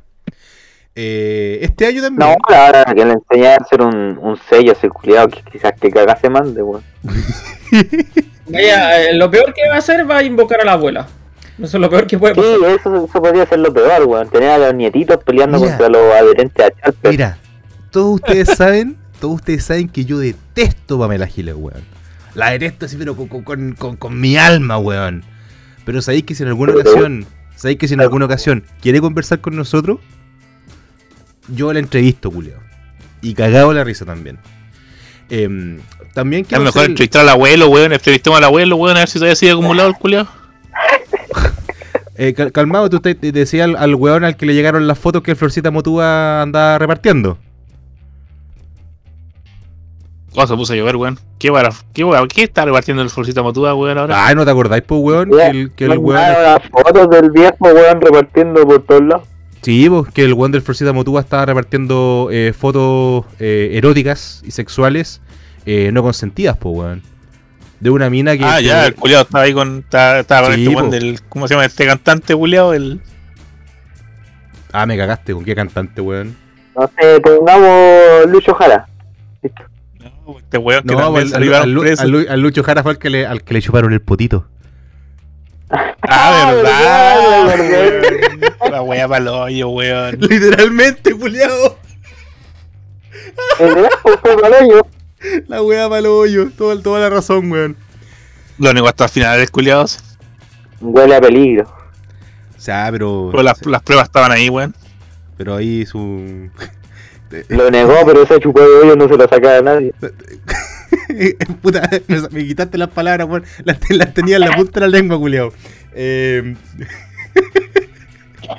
Eh, 0.94 1.58
este 1.62 1.86
año 1.86 2.02
también. 2.02 2.28
No, 2.30 2.54
ahora 2.54 2.84
que 2.84 3.04
le 3.04 3.12
enseñé 3.12 3.48
a 3.48 3.56
hacer 3.56 3.82
un, 3.82 4.18
un 4.20 4.36
sello 4.48 4.72
ese 4.72 4.88
culiado 4.88 5.28
que 5.28 5.42
quizás 5.52 5.72
que 5.80 5.90
caga 5.90 6.16
se 6.16 6.28
mande, 6.28 6.62
weón. 6.62 6.82
Vaya, 8.50 9.02
eh, 9.10 9.14
lo 9.14 9.30
peor 9.30 9.52
que 9.54 9.68
va 9.68 9.76
a 9.76 9.78
hacer 9.78 10.10
va 10.10 10.18
a 10.18 10.22
invocar 10.22 10.60
a 10.60 10.64
la 10.64 10.72
abuela. 10.72 11.06
Eso 11.62 11.76
es 11.76 11.80
lo 11.80 11.90
peor 11.90 12.06
que 12.06 12.18
puede 12.18 12.34
Sí, 12.34 12.40
pasar. 12.40 12.76
eso, 12.78 13.04
eso 13.04 13.22
podría 13.22 13.46
ser 13.46 13.58
lo 13.58 13.72
peor, 13.72 14.04
weón. 14.04 14.28
Tener 14.30 14.50
a 14.50 14.58
los 14.58 14.74
nietitos 14.74 15.22
peleando 15.24 15.58
Mira. 15.58 15.70
contra 15.70 15.88
los 15.88 16.14
adherentes 16.14 16.66
a 16.66 16.70
Chalper. 16.70 17.10
Mira, 17.10 17.38
todos 17.90 18.14
ustedes 18.16 18.48
saben, 18.56 18.96
todos 19.20 19.34
ustedes 19.36 19.64
saben 19.64 19.88
que 19.88 20.04
yo 20.04 20.18
detesto 20.18 20.98
Pamela 20.98 21.26
Giles, 21.26 21.54
weón. 21.56 21.82
La 22.34 22.50
detesto 22.50 22.86
así, 22.86 22.96
pero 22.96 23.16
con, 23.16 23.28
con- 23.28 23.72
con- 23.74 23.96
con 23.96 24.20
mi 24.20 24.36
alma, 24.36 24.78
weón. 24.78 25.24
Pero 25.84 26.00
sabéis 26.00 26.24
que 26.24 26.34
si 26.34 26.42
en 26.44 26.48
alguna 26.50 26.72
ocasión, 26.74 27.26
sabéis 27.56 27.78
que 27.78 27.88
si 27.88 27.94
en 27.94 28.00
alguna 28.00 28.26
ocasión 28.26 28.64
quiere 28.80 29.00
conversar 29.00 29.40
con 29.40 29.56
nosotros, 29.56 29.98
yo 31.48 31.72
la 31.72 31.78
entrevisto, 31.80 32.30
culiao. 32.30 32.60
Y 33.20 33.34
cagado 33.34 33.72
la 33.72 33.84
risa 33.84 34.04
también. 34.04 34.38
Em, 35.30 35.80
también 36.14 36.42
Es 36.42 36.48
quiero 36.48 36.64
mejor 36.64 36.80
hacer- 36.82 36.90
entrevistar 36.90 37.22
al 37.22 37.28
abuelo, 37.30 37.68
weón. 37.68 37.92
Entrevistemos 37.92 38.36
al 38.38 38.44
abuelo, 38.44 38.76
weón, 38.76 38.96
a 38.96 39.00
ver 39.00 39.08
si 39.08 39.18
todavía 39.18 39.36
sigue 39.36 39.52
acumulado 39.52 39.88
el 39.88 39.94
culiao. 39.98 40.26
Eh, 42.16 42.34
cal- 42.34 42.50
calmado, 42.52 42.88
tú 42.90 42.98
te, 43.00 43.14
te 43.14 43.30
decías 43.30 43.64
al, 43.64 43.76
al 43.76 43.94
weón 43.94 44.24
al 44.24 44.36
que 44.36 44.44
le 44.46 44.54
llegaron 44.54 44.86
las 44.88 44.98
fotos 44.98 45.22
que 45.22 45.30
el 45.32 45.36
Florcita 45.36 45.70
Motúa 45.70 46.42
andaba 46.42 46.78
repartiendo. 46.78 47.38
Oh, 50.34 50.46
se 50.46 50.54
puso 50.54 50.72
a 50.72 50.76
llover, 50.76 50.96
weón. 50.96 51.18
¿Qué, 51.38 51.50
para, 51.50 51.70
qué, 51.92 52.04
weón? 52.04 52.28
¿Qué 52.28 52.44
está 52.44 52.64
repartiendo 52.64 53.02
el 53.02 53.10
Florcita 53.10 53.42
Motúa, 53.42 53.74
weón, 53.74 53.98
ahora? 53.98 54.26
Ay, 54.26 54.34
¿no 54.34 54.44
te 54.44 54.50
acordáis, 54.50 54.82
pues, 54.86 55.00
weón? 55.00 55.30
Que 55.30 55.46
el, 55.46 55.72
que 55.72 55.84
el 55.86 55.98
weón. 55.98 56.20
Las 56.20 56.62
fotos 56.68 57.10
del 57.10 57.30
viejo, 57.30 57.56
weón, 57.60 58.00
repartiendo 58.00 58.64
por 58.66 58.82
todos 58.84 59.02
lados. 59.02 59.28
Sí, 59.62 59.88
pues, 59.88 60.12
que 60.12 60.24
el 60.24 60.34
weón 60.34 60.52
del 60.52 60.62
Florcita 60.62 60.92
Motúa 60.92 61.20
estaba 61.20 61.44
repartiendo 61.46 62.28
eh, 62.30 62.52
fotos 62.56 63.24
eh, 63.40 63.70
eróticas 63.74 64.42
y 64.46 64.50
sexuales 64.52 65.20
eh, 65.66 65.90
no 65.92 66.02
consentidas, 66.02 66.56
pues, 66.56 66.76
weón. 66.76 67.02
De 67.80 67.90
una 67.90 68.08
mina 68.10 68.36
que. 68.36 68.44
ah, 68.44 68.56
que- 68.58 68.64
ya, 68.64 68.86
el 68.86 68.94
culiao 68.94 69.22
estaba 69.22 69.44
ahí 69.44 69.52
con, 69.52 69.78
estaba, 69.78 70.18
estaba 70.20 70.46
con 70.48 70.54
Sí, 70.56 70.62
este 70.62 70.72
po. 70.74 70.78
weón 70.80 70.90
del, 70.90 71.20
¿cómo 71.28 71.46
se 71.48 71.54
llama 71.54 71.64
este 71.66 71.86
cantante, 71.86 72.34
culiao? 72.34 72.72
El, 72.74 73.00
Ah, 74.72 74.84
me 74.86 74.96
cagaste, 74.96 75.32
¿con 75.32 75.44
qué 75.44 75.54
cantante, 75.54 76.00
weón? 76.00 76.36
No 76.76 76.90
sé, 76.98 77.20
pongamos 77.20 78.26
Lucho 78.28 78.54
Jara. 78.54 78.86
Listo. 79.42 79.62
no, 80.26 80.38
este 80.38 80.58
weón 80.58 80.82
que 80.84 80.94
No, 80.94 81.00
también 81.00 81.22
al, 81.24 81.28
salió 81.30 81.50
al- 81.56 81.60
a 81.98 82.02
al- 82.02 82.26
al 82.28 82.40
Lucho 82.40 82.62
Jara 82.62 82.82
fue 82.82 82.92
al 82.92 82.98
que, 82.98 83.10
le, 83.10 83.26
al 83.26 83.42
que 83.42 83.54
le 83.54 83.62
chuparon 83.62 83.92
el 83.92 84.00
potito. 84.02 84.46
Ah, 85.70 85.94
Ah, 86.02 87.44
verdad. 87.46 87.90
La 88.70 88.82
wea 88.82 89.06
pa'l 89.08 89.28
hoyo, 89.28 89.68
weón. 89.68 90.16
Literalmente, 90.20 91.12
culiao. 91.14 91.78
La 95.46 95.62
wea 95.62 95.88
para 95.88 96.10
hoyo. 96.10 96.50
Toda, 96.56 96.80
toda 96.82 97.00
la 97.00 97.10
razón, 97.10 97.50
weón. 97.50 97.76
Lo 98.58 98.70
único 98.70 98.88
hasta 98.88 99.04
el 99.04 99.10
final 99.10 99.38
del 99.38 99.50
culiados. 99.50 99.98
Huele 100.80 101.16
a 101.16 101.20
peligro. 101.20 101.64
O 102.56 102.60
sea, 102.60 102.88
pero. 102.90 103.28
Pero 103.30 103.42
las, 103.42 103.64
las 103.66 103.82
pruebas 103.82 104.06
estaban 104.06 104.32
ahí, 104.32 104.48
weón. 104.48 104.74
Pero 105.36 105.56
ahí 105.56 105.84
su. 105.86 106.50
Lo 107.48 107.70
negó, 107.70 107.94
pero 108.06 108.22
ese 108.22 108.40
chupó 108.40 108.60
de 108.60 108.66
hoyo 108.66 108.96
no 108.96 109.06
se 109.06 109.16
lo 109.16 109.28
sacaba 109.28 109.58
a 109.58 109.62
nadie. 109.62 109.92
Puta, 111.62 111.88
me, 112.08 112.20
me 112.30 112.44
quitaste 112.46 112.78
las 112.78 112.88
palabras, 112.90 113.28
weón. 113.28 113.44
Las, 113.64 113.78
las 113.90 114.14
tenía 114.14 114.36
en 114.36 114.42
la 114.42 114.52
punta 114.56 114.80
de 114.80 114.86
la 114.88 114.98
lengua, 114.98 115.18
culiao. 115.18 115.52
Eh, 115.94 116.54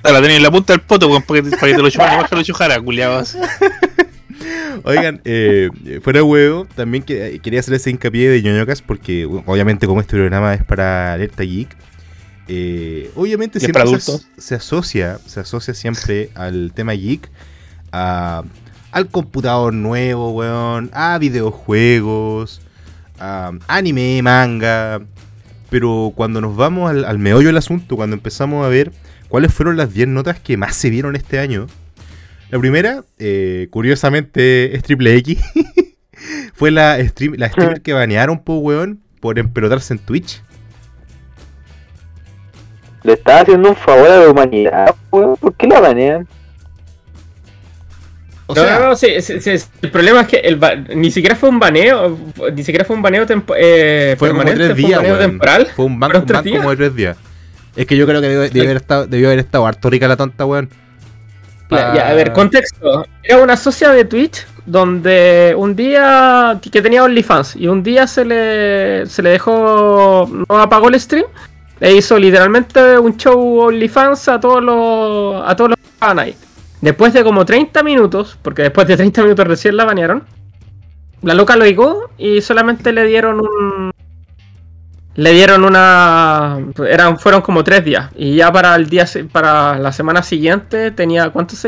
La 0.03 0.21
tenía 0.21 0.37
en 0.37 0.43
la 0.43 0.51
punta 0.51 0.73
del 0.73 0.81
poto, 0.81 1.07
weón, 1.07 1.23
para 1.23 1.41
que, 1.41 1.49
para 1.51 1.75
te 1.75 1.81
lo 1.81 1.89
chupara, 1.89 2.17
más 2.21 2.29
que 2.29 2.35
lo 2.35 2.43
chujara, 2.43 2.79
culiados. 2.79 3.35
Oigan, 4.83 5.19
eh, 5.25 5.69
fuera 6.03 6.19
de 6.19 6.23
huevo, 6.23 6.67
también 6.75 7.03
que- 7.03 7.39
quería 7.41 7.59
hacer 7.59 7.73
ese 7.73 7.89
hincapié 7.89 8.29
de 8.29 8.41
ñoñocas 8.41 8.81
porque 8.81 9.25
obviamente 9.25 9.87
como 9.87 9.99
este 9.99 10.15
programa 10.15 10.53
es 10.53 10.63
para 10.63 11.13
Alerta 11.13 11.43
Geek, 11.43 11.75
eh, 12.47 13.09
obviamente 13.15 13.59
siempre 13.59 13.83
para 13.83 13.99
se 14.37 14.55
asocia, 14.55 15.19
se 15.25 15.39
asocia 15.39 15.73
siempre 15.73 16.29
al 16.35 16.71
tema 16.73 16.93
geek, 16.93 17.29
a- 17.91 18.43
al 18.91 19.07
computador 19.07 19.73
nuevo, 19.73 20.31
weón, 20.31 20.89
a 20.93 21.17
videojuegos, 21.17 22.61
a 23.19 23.51
anime, 23.67 24.21
manga, 24.21 25.01
pero 25.69 26.13
cuando 26.15 26.41
nos 26.41 26.55
vamos 26.55 26.89
al, 26.89 27.05
al 27.05 27.19
meollo 27.19 27.47
del 27.47 27.57
asunto, 27.57 27.95
cuando 27.95 28.15
empezamos 28.15 28.65
a 28.65 28.69
ver 28.69 28.91
cuáles 29.27 29.53
fueron 29.53 29.77
las 29.77 29.93
10 29.93 30.07
notas 30.09 30.39
que 30.39 30.57
más 30.57 30.75
se 30.75 30.89
vieron 30.89 31.15
este 31.15 31.39
año, 31.39 31.67
la 32.51 32.57
primera, 32.57 33.03
eh, 33.19 33.67
curiosamente, 33.69 34.75
es 34.75 34.81
Triple 34.81 35.15
X. 35.17 35.39
Fue 36.55 36.71
la, 36.71 36.97
stream, 37.07 37.35
la 37.37 37.49
streamer 37.49 37.81
que 37.81 37.93
banearon, 37.93 38.39
po, 38.39 38.55
weón, 38.55 38.99
por 39.19 39.37
empelotarse 39.37 39.93
en 39.93 39.99
Twitch. 39.99 40.41
Le 43.03 43.13
estaba 43.13 43.41
haciendo 43.41 43.69
un 43.69 43.75
favor 43.75 44.09
a 44.09 44.17
la 44.17 44.29
humanidad, 44.29 44.95
weón. 45.11 45.35
¿Por 45.37 45.53
qué 45.53 45.67
la 45.67 45.79
banean? 45.79 46.27
O 48.51 48.55
No, 48.55 48.63
sea, 48.63 48.79
no. 48.79 48.87
no, 48.87 48.95
sí, 48.95 49.21
sí, 49.21 49.39
sí, 49.39 49.51
el 49.83 49.91
problema 49.91 50.21
es 50.21 50.27
que 50.27 50.37
el 50.37 50.55
ba- 50.55 50.73
ni 50.75 51.11
siquiera 51.11 51.35
fue 51.35 51.49
un 51.49 51.59
baneo, 51.59 52.17
ni 52.51 52.63
siquiera 52.63 52.83
fue 52.83 52.95
un 52.95 53.03
baneo 53.03 53.23
tempo- 53.27 53.53
eh, 53.55 54.15
Fue 54.17 54.29
como 54.29 54.41
un 54.41 54.47
baneo 54.47 55.17
temporal. 55.19 55.67
Fue 55.75 55.85
un 55.85 55.99
banco 55.99 56.23
como 56.25 56.71
de 56.71 56.75
tres 56.75 56.95
días. 56.95 57.15
Es 57.75 57.85
que 57.85 57.95
yo 57.95 58.07
creo 58.07 58.19
que 58.21 58.27
debió, 58.27 58.41
debió 58.41 58.63
haber, 58.63 58.77
estado, 58.77 59.05
debió 59.05 59.27
haber 59.27 59.37
estado 59.37 59.67
harto 59.67 59.87
rica 59.91 60.07
la 60.07 60.17
tonta, 60.17 60.45
weón. 60.45 60.67
Ya, 61.69 61.93
ya, 61.93 62.09
a 62.09 62.13
ver, 62.15 62.33
contexto. 62.33 63.05
Era 63.21 63.37
una 63.37 63.55
socia 63.55 63.91
de 63.91 64.03
Twitch 64.03 64.47
donde 64.65 65.53
un 65.55 65.75
día 65.75 66.59
que 66.71 66.81
tenía 66.81 67.03
OnlyFans 67.03 67.55
y 67.55 67.67
un 67.67 67.83
día 67.83 68.07
se 68.07 68.25
le, 68.25 69.05
se 69.05 69.21
le 69.21 69.29
dejó, 69.29 70.27
no 70.49 70.59
apagó 70.59 70.89
el 70.89 70.99
stream 70.99 71.25
e 71.79 71.93
hizo 71.93 72.17
literalmente 72.17 72.97
un 72.97 73.15
show 73.17 73.59
OnlyFans 73.59 74.27
a 74.27 74.39
todos 74.39 74.63
los 74.63 75.47
a 75.47 75.55
todos 75.55 75.69
los 75.69 75.77
que 75.77 75.85
estaban 75.93 76.17
ahí. 76.19 76.35
Después 76.81 77.13
de 77.13 77.23
como 77.23 77.45
30 77.45 77.83
minutos, 77.83 78.37
porque 78.41 78.61
después 78.63 78.87
de 78.87 78.95
30 78.97 79.23
minutos 79.23 79.45
recién 79.47 79.75
la 79.75 79.85
banearon, 79.85 80.23
la 81.21 81.33
loca 81.33 81.55
lo 81.57 81.65
llegó 81.65 82.09
y 82.17 82.41
solamente 82.41 82.93
le 82.93 83.05
dieron 83.05 83.41
un 83.41 83.91
le 85.15 85.33
dieron 85.33 85.65
una 85.65 86.59
eran 86.87 87.19
fueron 87.19 87.41
como 87.41 87.61
tres 87.65 87.83
días 87.83 88.09
y 88.15 88.35
ya 88.35 88.53
para 88.53 88.73
el 88.75 88.87
día 88.89 89.05
se- 89.05 89.25
para 89.25 89.77
la 89.77 89.91
semana 89.91 90.23
siguiente 90.23 90.91
tenía 90.91 91.29
cuántos 91.31 91.65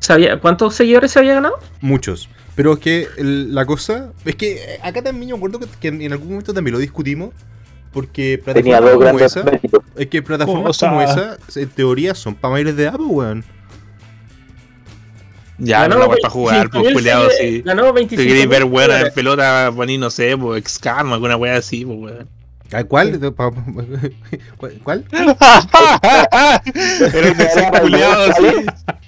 sabía 0.00 0.40
cuántos 0.40 0.74
seguidores 0.74 1.12
se 1.12 1.20
había 1.20 1.34
ganado 1.34 1.58
Muchos. 1.80 2.28
Pero 2.56 2.72
es 2.72 2.78
que 2.80 3.06
el- 3.16 3.54
la 3.54 3.64
cosa. 3.64 4.10
Es 4.24 4.34
que 4.34 4.78
acá 4.82 5.00
también 5.02 5.28
yo 5.30 5.36
me 5.36 5.38
acuerdo 5.46 5.60
que, 5.60 5.66
que 5.80 6.04
en 6.04 6.12
algún 6.12 6.30
momento 6.30 6.52
también 6.52 6.72
lo 6.72 6.80
discutimos. 6.80 7.30
Porque 7.92 8.40
Tenía 8.44 8.78
plataformas 8.78 8.92
dos 8.92 9.04
como 9.12 9.20
esa. 9.20 9.42
méritos. 9.44 9.80
Es 9.96 10.06
que 10.08 10.22
plataformas 10.22 10.78
como 10.78 11.02
esa, 11.02 11.38
en 11.56 11.68
teoría, 11.70 12.14
son 12.14 12.34
para 12.34 12.52
mayores 12.52 12.76
de 12.76 12.82
edad, 12.84 12.94
pues, 12.96 13.08
weón. 13.08 13.44
Ya, 15.60 15.80
Ganó 15.82 15.96
no 15.96 16.00
la 16.00 16.06
vuelta 16.06 16.28
a 16.28 16.30
25.000 16.30 16.32
jugar, 16.32 16.70
pues, 16.70 16.92
culiado, 16.94 17.28
sí. 17.38 17.62
ganó 17.62 17.86
Si 17.88 17.92
25 17.92 18.26
queréis 18.28 18.48
ver 18.48 18.64
buena 18.64 19.00
en 19.00 19.12
pelota, 19.12 19.70
poní, 19.76 19.98
no 19.98 20.10
sé, 20.10 20.36
pues, 20.36 20.58
Excalma, 20.60 21.14
alguna 21.14 21.36
wea 21.36 21.56
así, 21.56 21.84
pues, 21.84 21.98
weón. 21.98 22.28
¿Ah, 22.72 22.84
¿Cuál? 22.84 23.18
¿Cuál? 23.18 23.52
¿Cuál? 24.84 25.04
Un 25.12 25.34
culiado, 27.80 28.32
¿Cuál 28.32 28.36
sí. 28.36 28.46
es? 28.58 28.66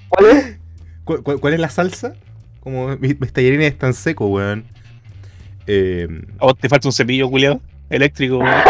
¿Cuál 0.09 0.27
es? 0.27 0.57
¿Cuál, 1.05 1.23
cuál- 1.23 1.41
cuál 1.41 1.55
es 1.55 1.61
la 1.61 1.71
salsa? 1.71 2.15
Como 2.61 2.97
mis, 2.99 3.19
mis 3.21 3.33
tallarines 3.33 3.73
están 3.73 3.95
secos, 3.95 4.29
weón. 4.31 4.65
Eh, 5.67 6.07
A 6.39 6.45
vos 6.47 6.59
te 6.59 6.69
falta 6.69 6.89
un 6.89 6.93
cepillo, 6.93 7.29
culiado. 7.31 7.61
Eléctrico, 7.89 8.39
weón. 8.39 8.53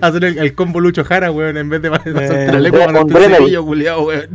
hacer 0.00 0.24
el, 0.24 0.38
el 0.38 0.54
combo 0.54 0.80
Lucho 0.80 1.04
Jara, 1.04 1.30
weón, 1.30 1.56
en 1.56 1.68
vez 1.68 1.82
de 1.82 1.90
pasar 1.90 2.08
Eh, 2.08 2.46
la 2.52 2.60
lengua 2.60 2.84
con 2.86 2.94
con 2.94 3.08
el 3.08 3.12
Drenel. 3.14 3.38
cepillo, 3.38 3.64
culiao, 3.64 4.02
weón. 4.06 4.28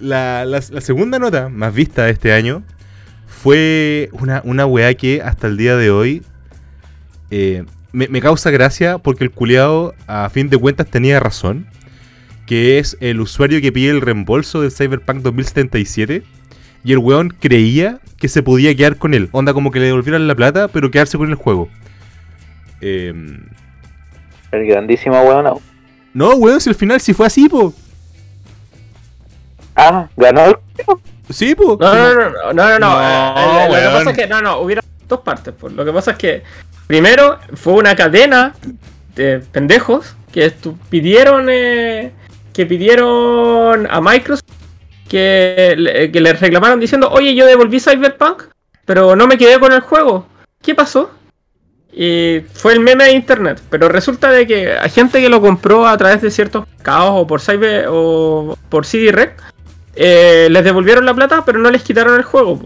La, 0.00 0.60
segunda 0.80 1.18
nota 1.18 1.48
más 1.48 1.74
vista 1.74 2.04
de 2.04 2.12
este 2.12 2.32
año 2.32 2.62
fue 3.26 4.08
una, 4.12 4.42
una 4.44 4.66
weá 4.66 4.94
que 4.94 5.22
hasta 5.22 5.46
el 5.46 5.56
día 5.56 5.76
de 5.76 5.90
hoy 5.90 6.22
eh, 7.30 7.64
me, 7.92 8.20
causa 8.20 8.50
gracia 8.50 8.98
porque 8.98 9.24
el 9.24 9.30
culiao 9.30 9.94
a 10.06 10.28
fin 10.30 10.48
de 10.48 10.58
cuentas 10.58 10.86
tenía 10.88 11.20
razón. 11.20 11.66
Que 12.46 12.78
es 12.78 12.96
el 13.00 13.20
usuario 13.20 13.60
que 13.60 13.72
pide 13.72 13.90
el 13.90 14.00
reembolso 14.00 14.62
del 14.62 14.72
Cyberpunk 14.72 15.18
2077. 15.18 16.22
Y 16.82 16.92
el 16.92 16.98
weón 16.98 17.28
creía 17.28 18.00
que 18.16 18.28
se 18.28 18.42
podía 18.42 18.74
quedar 18.74 18.96
con 18.96 19.12
él. 19.12 19.28
Onda 19.32 19.52
como 19.52 19.70
que 19.70 19.80
le 19.80 19.86
devolvieran 19.86 20.26
la 20.26 20.34
plata, 20.34 20.68
pero 20.68 20.90
quedarse 20.90 21.18
con 21.18 21.28
el 21.28 21.34
juego. 21.34 21.68
Em, 22.80 23.40
El 24.50 24.66
grandísimo 24.66 25.20
weón. 25.20 25.60
No, 26.14 26.34
weón, 26.34 26.60
si 26.60 26.70
al 26.70 26.74
final 26.74 27.00
sí 27.00 27.14
fue 27.14 27.26
así, 27.26 27.48
po. 27.48 27.72
Ah, 29.76 30.08
ganó 30.16 30.46
el. 30.46 30.56
Sí, 31.30 31.54
po. 31.54 31.76
no 31.80 31.94
no 31.94 32.14
no 32.14 32.30
no 32.30 32.30
no, 32.30 32.52
no, 32.52 32.78
no, 32.78 32.78
No, 32.78 33.00
eh, 33.00 33.66
eh, 33.66 33.68
lo 33.68 33.74
que 33.74 33.98
pasa 33.98 34.10
es 34.10 34.16
que 34.16 34.26
no 34.26 34.40
no 34.40 34.58
hubiera 34.60 34.82
dos 35.06 35.20
partes 35.20 35.54
pues. 35.58 35.72
lo 35.74 35.84
que 35.84 35.92
pasa 35.92 36.12
es 36.12 36.18
que 36.18 36.42
primero 36.86 37.38
fue 37.54 37.74
una 37.74 37.94
cadena 37.94 38.54
de 39.14 39.40
pendejos 39.40 40.16
que 40.32 40.52
pidieron 40.88 41.48
eh, 41.50 42.12
que 42.52 42.66
pidieron 42.66 43.86
a 43.90 44.00
Microsoft 44.00 44.44
que, 45.08 46.10
que 46.12 46.20
le 46.20 46.32
reclamaron 46.32 46.80
diciendo 46.80 47.10
oye 47.10 47.34
yo 47.34 47.46
devolví 47.46 47.80
Cyberpunk 47.80 48.44
pero 48.84 49.16
no 49.16 49.26
me 49.26 49.36
quedé 49.36 49.58
con 49.58 49.72
el 49.72 49.80
juego 49.80 50.26
¿qué 50.62 50.74
pasó? 50.74 51.10
Y 51.92 52.40
fue 52.52 52.74
el 52.74 52.80
meme 52.80 53.04
de 53.04 53.12
internet. 53.12 53.60
Pero 53.70 53.88
resulta 53.88 54.30
de 54.30 54.46
que 54.46 54.72
hay 54.72 54.90
gente 54.90 55.20
que 55.20 55.28
lo 55.28 55.40
compró 55.40 55.86
a 55.86 55.96
través 55.96 56.20
de 56.22 56.30
ciertos 56.30 56.66
mercados 56.76 57.10
o 57.14 57.26
por 57.26 57.40
Cyber 57.40 57.86
o 57.88 58.56
por 58.68 58.84
CD 58.86 59.10
Rec. 59.12 59.32
eh, 59.96 60.48
les 60.50 60.62
devolvieron 60.64 61.04
la 61.06 61.14
plata, 61.14 61.44
pero 61.44 61.58
no 61.58 61.70
les 61.70 61.82
quitaron 61.82 62.14
el 62.16 62.22
juego. 62.22 62.60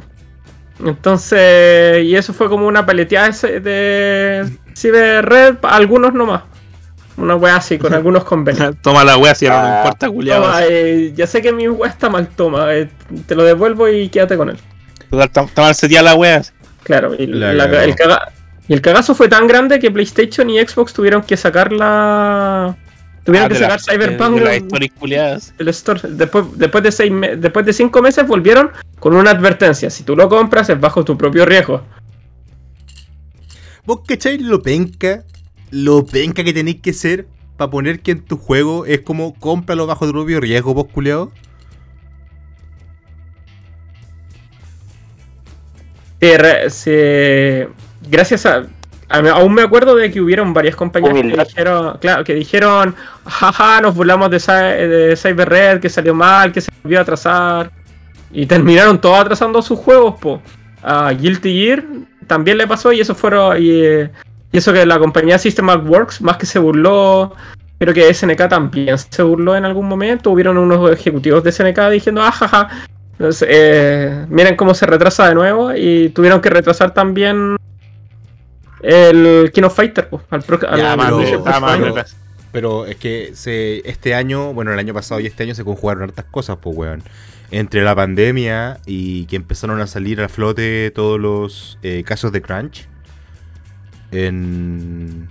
Entonces, 0.85 2.05
y 2.05 2.15
eso 2.17 2.33
fue 2.33 2.49
como 2.49 2.67
una 2.67 2.85
paleteada 2.85 3.31
de, 3.31 3.61
de 3.61 4.51
Cyber 4.77 5.25
Red, 5.25 5.57
algunos 5.63 6.13
nomás. 6.13 6.43
Una 7.17 7.37
wea 7.37 7.57
así, 7.57 7.79
con 7.79 7.95
algunos 7.95 8.25
convenios. 8.25 8.75
Toma 8.83 9.05
la 9.05 9.17
wea, 9.17 9.35
si 9.35 9.47
no 9.47 9.55
Ah. 9.55 9.63
me 9.73 9.77
importa, 9.79 10.11
culiado. 10.11 10.43
Toma, 10.45 10.61
eh, 10.69 11.13
ya 11.15 11.27
sé 11.27 11.41
que 11.41 11.53
mi 11.53 11.69
wea 11.69 11.91
está 11.91 12.09
mal, 12.11 12.27
toma. 12.29 12.75
eh, 12.75 12.89
te 13.27 13.35
lo 13.35 13.45
devuelvo 13.45 13.89
y 13.89 14.09
quédate 14.09 14.37
con 14.37 14.51
él. 14.51 14.59
Total, 15.11 15.45
Está 15.47 15.61
mal 15.63 16.05
la 16.05 16.15
wea. 16.15 16.43
Claro, 16.83 17.15
y, 17.17 17.27
La 17.27 17.53
la- 17.53 17.71
cagó. 17.71 17.83
el 17.83 17.95
caga- 17.95 18.33
y 18.68 18.72
el 18.75 18.81
cagazo 18.81 19.14
fue 19.14 19.29
tan 19.29 19.46
grande 19.46 19.79
que 19.79 19.90
PlayStation 19.90 20.48
y 20.51 20.59
Xbox 20.61 20.92
tuvieron 20.92 21.22
que 21.22 21.37
sacar 21.37 21.72
la. 21.72 22.77
Tuvieron 23.25 23.46
Ah, 23.46 23.48
que 23.48 23.55
de 23.55 23.61
sacar 23.61 23.81
la- 23.87 23.92
Cyberpunk 23.92 24.35
De 24.35 24.40
las 24.40 24.53
del- 24.55 24.62
historias 24.64 24.90
culiadas. 24.98 25.55
del 25.57 25.68
store. 25.68 26.01
Después, 26.11 26.44
después, 26.57 26.83
de 26.85 26.92
seis 26.92 27.12
me- 27.12 27.37
después 27.37 27.64
de 27.66 27.72
cinco 27.72 28.03
meses 28.03 28.27
volvieron 28.27 28.70
con 28.98 29.14
una 29.14 29.31
advertencia. 29.31 29.90
Si 29.90 30.03
tú 30.03 30.16
lo 30.16 30.29
compras 30.29 30.68
es 30.70 30.81
bajo 30.81 31.05
tu 31.05 31.16
propio 31.16 31.44
riesgo. 31.46 31.83
¿Vos 33.85 34.01
cacháis 34.07 34.40
lo 34.42 34.62
penca? 34.62 35.25
Lo 35.70 36.05
penca 36.05 36.42
que 36.44 36.53
tenéis 36.53 36.81
que 36.81 36.92
ser 36.92 37.27
para 37.57 37.70
poner 37.70 38.01
que 38.01 38.12
en 38.12 38.22
tu 38.22 38.37
juego 38.37 38.87
es 38.87 39.01
como 39.03 39.35
cómpralo 39.35 39.87
bajo 39.87 40.05
tu 40.07 40.12
propio 40.12 40.40
riesgo, 40.40 40.75
vos 40.75 40.87
culiao. 40.92 41.31
Sí, 46.21 46.37
re- 46.37 46.71
se- 46.71 47.69
gracias 48.09 48.46
a, 48.46 48.65
a- 49.09 49.31
Aún 49.31 49.53
me 49.55 49.63
acuerdo 49.63 49.94
de 49.94 50.11
que 50.11 50.21
hubieron 50.21 50.55
varias 50.55 50.75
compañías 50.77 51.13
que 51.15 51.23
dijeron, 51.44 51.98
claro, 52.00 52.25
que 52.25 52.35
dijeron, 52.35 52.94
jaja, 53.27 53.81
nos 53.83 53.94
burlamos 53.94 54.31
de, 54.31 54.38
de 54.38 55.17
Cyber 55.17 55.48
Red, 55.48 55.81
que 55.81 55.88
salió 55.90 56.15
mal, 56.15 56.50
que 56.53 56.61
se 56.63 56.71
volvió 56.83 56.98
a 56.98 57.03
atrasar. 57.03 57.71
Y 58.33 58.46
terminaron 58.46 58.98
todos 59.00 59.19
atrasando 59.21 59.61
sus 59.61 59.79
juegos, 59.79 60.15
po. 60.21 60.40
A 60.83 61.11
Guilty 61.13 61.53
Gear 61.65 61.85
también 62.27 62.57
le 62.57 62.67
pasó 62.67 62.90
y 62.92 63.00
eso 63.00 63.15
fueron. 63.15 63.63
Y, 63.63 63.71
eh, 63.85 64.11
y 64.50 64.57
eso 64.57 64.73
que 64.73 64.87
la 64.87 64.98
compañía 64.98 65.38
System 65.38 65.69
at 65.69 65.87
Works, 65.87 66.23
más 66.23 66.38
que 66.38 66.46
se 66.46 66.59
burló, 66.59 67.35
creo 67.79 67.92
que 67.92 68.13
SNK 68.15 68.48
también 68.48 68.96
se 68.96 69.23
burló 69.23 69.55
en 69.55 69.67
algún 69.67 69.87
momento. 69.87 70.31
Hubieron 70.31 70.57
unos 70.57 70.90
ejecutivos 70.90 71.44
de 71.44 71.53
SNK 71.53 71.90
diciendo, 71.90 72.23
ah, 72.23 72.33
jaja. 72.33 72.69
Entonces, 73.13 73.46
eh, 73.50 74.25
miren 74.31 74.57
cómo 74.57 74.73
se 74.75 74.87
retrasa 74.87 75.29
de 75.29 75.35
nuevo 75.35 75.75
y 75.77 76.09
tuvieron 76.09 76.40
que 76.40 76.48
retrasar 76.48 76.94
también 76.94 77.57
el 78.83 79.51
King 79.53 79.63
of 79.63 79.75
Fighter, 79.75 80.09
po, 80.09 80.23
al 80.31 80.43
pro- 80.43 80.59
al- 80.69 80.79
Ya, 80.79 80.93
al- 80.93 80.99
mano, 80.99 81.17
al- 81.19 82.05
pero- 82.53 82.87
es 82.87 82.97
que 82.97 83.31
se, 83.35 83.89
este 83.89 84.15
año, 84.15 84.53
bueno, 84.53 84.73
el 84.73 84.79
año 84.79 84.93
pasado 84.93 85.21
y 85.21 85.27
este 85.27 85.43
año 85.45 85.55
se 85.55 85.65
conjugaron 85.65 86.03
hartas 86.05 86.25
cosas, 86.31 86.59
pues, 86.61 86.77
weón. 86.77 87.03
Entre 87.51 87.83
la 87.83 87.95
pandemia 87.95 88.79
y 88.87 89.27
que 89.27 89.37
empezaron 89.37 89.81
a 89.81 89.87
salir 89.87 90.21
a 90.23 90.29
flote 90.29 90.91
todos 90.91 91.21
los 91.21 91.79
eh, 91.83 92.03
casos 92.05 92.33
de 92.33 92.41
crunch 92.43 92.87
en, 94.11 95.29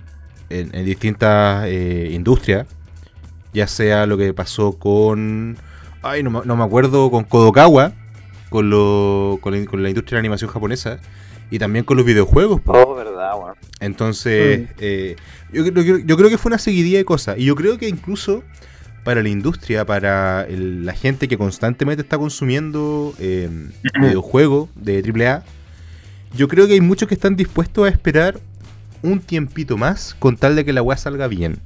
en, 0.50 0.74
en 0.74 0.84
distintas 0.84 1.64
eh, 1.66 2.10
industrias. 2.12 2.66
Ya 3.52 3.66
sea 3.66 4.06
lo 4.06 4.16
que 4.16 4.32
pasó 4.32 4.78
con. 4.78 5.56
Ay, 6.02 6.22
no, 6.22 6.30
me- 6.30 6.40
no 6.44 6.56
me 6.56 6.64
acuerdo, 6.64 7.10
con 7.10 7.24
Kodokawa, 7.24 7.92
con, 8.50 8.70
lo, 8.70 9.38
con, 9.42 9.52
la, 9.58 9.66
con 9.66 9.82
la 9.82 9.88
industria 9.88 10.16
de 10.16 10.22
la 10.22 10.26
animación 10.26 10.50
japonesa. 10.50 10.98
Y 11.52 11.58
también 11.58 11.84
con 11.84 11.98
los 11.98 12.06
videojuegos. 12.06 12.62
Oh, 12.64 12.94
verdad, 12.94 13.32
weón. 13.38 13.54
Entonces, 13.78 14.70
eh, 14.78 15.16
yo, 15.52 15.64
creo- 15.64 15.84
yo- 15.84 15.98
yo 15.98 16.16
creo 16.16 16.30
que 16.30 16.38
fue 16.38 16.48
una 16.48 16.58
seguidilla 16.58 16.96
de 16.96 17.04
cosas. 17.04 17.36
Y 17.38 17.44
yo 17.44 17.54
creo 17.54 17.76
que 17.76 17.88
incluso 17.88 18.42
para 19.04 19.22
la 19.22 19.28
industria, 19.28 19.84
para 19.84 20.46
el- 20.48 20.86
la 20.86 20.94
gente 20.94 21.28
que 21.28 21.36
constantemente 21.36 22.00
está 22.02 22.16
consumiendo 22.16 23.12
eh, 23.18 23.50
videojuegos 24.00 24.70
de 24.76 25.02
AAA, 25.02 25.44
yo 26.34 26.48
creo 26.48 26.66
que 26.66 26.72
hay 26.72 26.80
muchos 26.80 27.06
que 27.06 27.14
están 27.14 27.36
dispuestos 27.36 27.84
a 27.84 27.88
esperar 27.90 28.40
un 29.02 29.20
tiempito 29.20 29.76
más 29.76 30.14
con 30.18 30.38
tal 30.38 30.56
de 30.56 30.64
que 30.64 30.72
la 30.72 30.80
weá 30.80 30.96
salga 30.96 31.26
bien. 31.28 31.58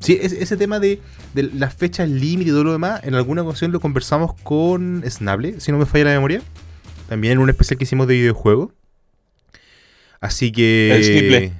Sí, 0.00 0.18
ese, 0.22 0.42
ese 0.42 0.56
tema 0.56 0.80
de, 0.80 1.00
de 1.34 1.42
las 1.44 1.74
fechas 1.74 2.08
límite 2.08 2.48
y 2.50 2.52
todo 2.52 2.64
lo 2.64 2.72
demás, 2.72 3.00
en 3.04 3.14
alguna 3.14 3.42
ocasión 3.42 3.72
lo 3.72 3.80
conversamos 3.80 4.32
con 4.42 5.02
Snable, 5.06 5.60
si 5.60 5.70
no 5.70 5.78
me 5.78 5.86
falla 5.86 6.04
la 6.06 6.10
memoria. 6.12 6.40
También 7.12 7.32
en 7.32 7.38
un 7.40 7.50
especial 7.50 7.76
que 7.76 7.84
hicimos 7.84 8.06
de 8.06 8.14
videojuegos. 8.14 8.70
Así 10.22 10.50
que. 10.50 10.94
El 10.96 11.04
Sniple. 11.04 11.52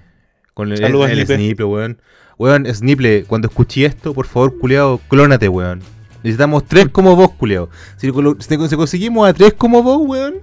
Con 0.54 0.72
el, 0.72 0.78
Saludos, 0.78 1.10
el 1.10 1.16
Sniple. 1.26 1.36
Sniple, 1.36 1.64
weón. 1.66 2.00
Weón, 2.38 2.74
Sniple, 2.74 3.24
cuando 3.24 3.48
escuché 3.48 3.84
esto, 3.84 4.14
por 4.14 4.26
favor, 4.26 4.58
culeado, 4.58 4.98
clónate, 5.10 5.50
weón. 5.50 5.82
Necesitamos 6.22 6.64
tres 6.64 6.88
como 6.88 7.16
vos, 7.16 7.32
culeado. 7.32 7.68
Si, 7.98 8.08
colo- 8.08 8.38
si 8.40 8.56
si 8.66 8.76
conseguimos 8.76 9.28
a 9.28 9.34
tres 9.34 9.52
como 9.52 9.82
vos, 9.82 10.00
weón, 10.06 10.36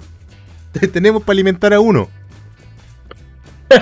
tenemos 0.93 1.23
para 1.23 1.33
alimentar 1.33 1.73
a 1.73 1.79
uno. 1.79 2.07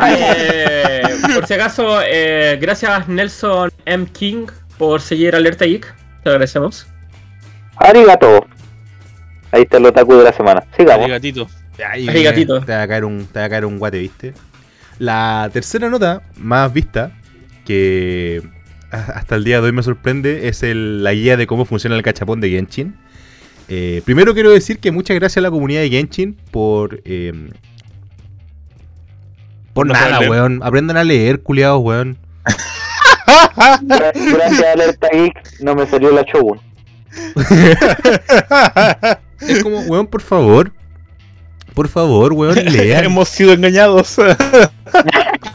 Eh, 0.00 1.02
por 1.34 1.44
si 1.48 1.54
acaso, 1.54 2.00
eh, 2.06 2.56
gracias 2.60 3.08
Nelson 3.08 3.72
M. 3.84 4.06
King 4.12 4.46
por 4.78 5.00
seguir 5.00 5.34
Alerta 5.34 5.64
Geek. 5.64 5.92
Te 6.22 6.30
agradecemos. 6.30 6.86
Arigato. 7.74 8.46
Ahí 9.52 9.62
está 9.62 9.76
el 9.76 9.86
otaku 9.86 10.14
de 10.16 10.24
la 10.24 10.32
semana. 10.32 10.64
Sigamos. 10.76 11.08
gatito. 11.08 11.46
Ahí, 11.88 12.08
Ahí, 12.08 12.22
gatito. 12.22 12.60
Te 12.60 12.72
va 12.72 12.82
a 12.82 12.88
caer 12.88 13.04
un, 13.04 13.26
te 13.26 13.38
va 13.38 13.44
a 13.44 13.48
caer 13.48 13.64
un 13.66 13.78
guate, 13.78 13.98
¿viste? 13.98 14.34
La 14.98 15.48
tercera 15.52 15.88
nota 15.88 16.22
más 16.36 16.72
vista, 16.72 17.12
que 17.64 18.42
hasta 18.90 19.36
el 19.36 19.44
día 19.44 19.60
de 19.60 19.66
hoy 19.66 19.72
me 19.72 19.82
sorprende, 19.82 20.48
es 20.48 20.62
el- 20.62 21.02
la 21.02 21.12
guía 21.14 21.36
de 21.36 21.46
cómo 21.46 21.64
funciona 21.64 21.96
el 21.96 22.02
cachapón 22.02 22.40
de 22.40 22.50
Genshin. 22.50 22.94
Eh, 23.68 24.02
primero 24.04 24.34
quiero 24.34 24.50
decir 24.50 24.78
que 24.78 24.90
muchas 24.92 25.14
gracias 25.18 25.38
a 25.38 25.40
la 25.40 25.50
comunidad 25.50 25.80
de 25.80 25.88
Genshin 25.90 26.36
por... 26.50 27.00
eh, 27.04 27.32
por 29.72 29.86
No 29.86 29.94
nada, 29.94 30.20
weón. 30.28 30.60
Aprendan 30.62 30.98
a 30.98 31.04
leer, 31.04 31.40
culiados, 31.42 31.80
weón. 31.82 32.18
Gra- 33.82 34.12
Gracias 34.14 34.64
Alerta 34.74 35.08
Geek 35.12 35.60
no 35.60 35.74
me 35.74 35.86
salió 35.86 36.10
la 36.12 36.22
Shogun. 36.22 36.60
Es 39.40 39.62
como, 39.62 39.80
weón, 39.80 40.06
por 40.06 40.22
favor. 40.22 40.72
Por 41.74 41.88
favor, 41.88 42.32
weón, 42.32 42.54
lean. 42.64 43.04
Hemos 43.04 43.28
sido 43.28 43.52
engañados. 43.52 44.16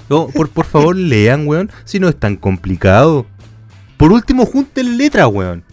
No, 0.10 0.28
por, 0.28 0.50
por 0.50 0.66
favor, 0.66 0.96
lean, 0.96 1.46
weón. 1.48 1.70
Si 1.84 2.00
no 2.00 2.08
es 2.08 2.18
tan 2.18 2.38
complicado. 2.38 3.26
Por 3.98 4.14
último, 4.14 4.46
junten 4.46 4.98
letras, 4.98 5.28
weón. 5.28 5.66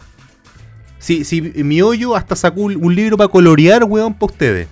Si, 0.99 1.25
si 1.25 1.41
mi 1.41 1.81
hoyo 1.83 2.17
hasta 2.17 2.35
sacó 2.35 2.63
un, 2.63 2.85
un 2.85 2.95
libro 2.95 3.17
para 3.17 3.29
colorear, 3.29 3.85
weón, 3.85 4.13
para 4.13 4.33
ustedes. 4.33 4.69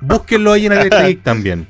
Búsquenlo 0.00 0.52
ahí 0.52 0.66
en 0.66 0.72
Geek 0.72 1.22
también. 1.22 1.66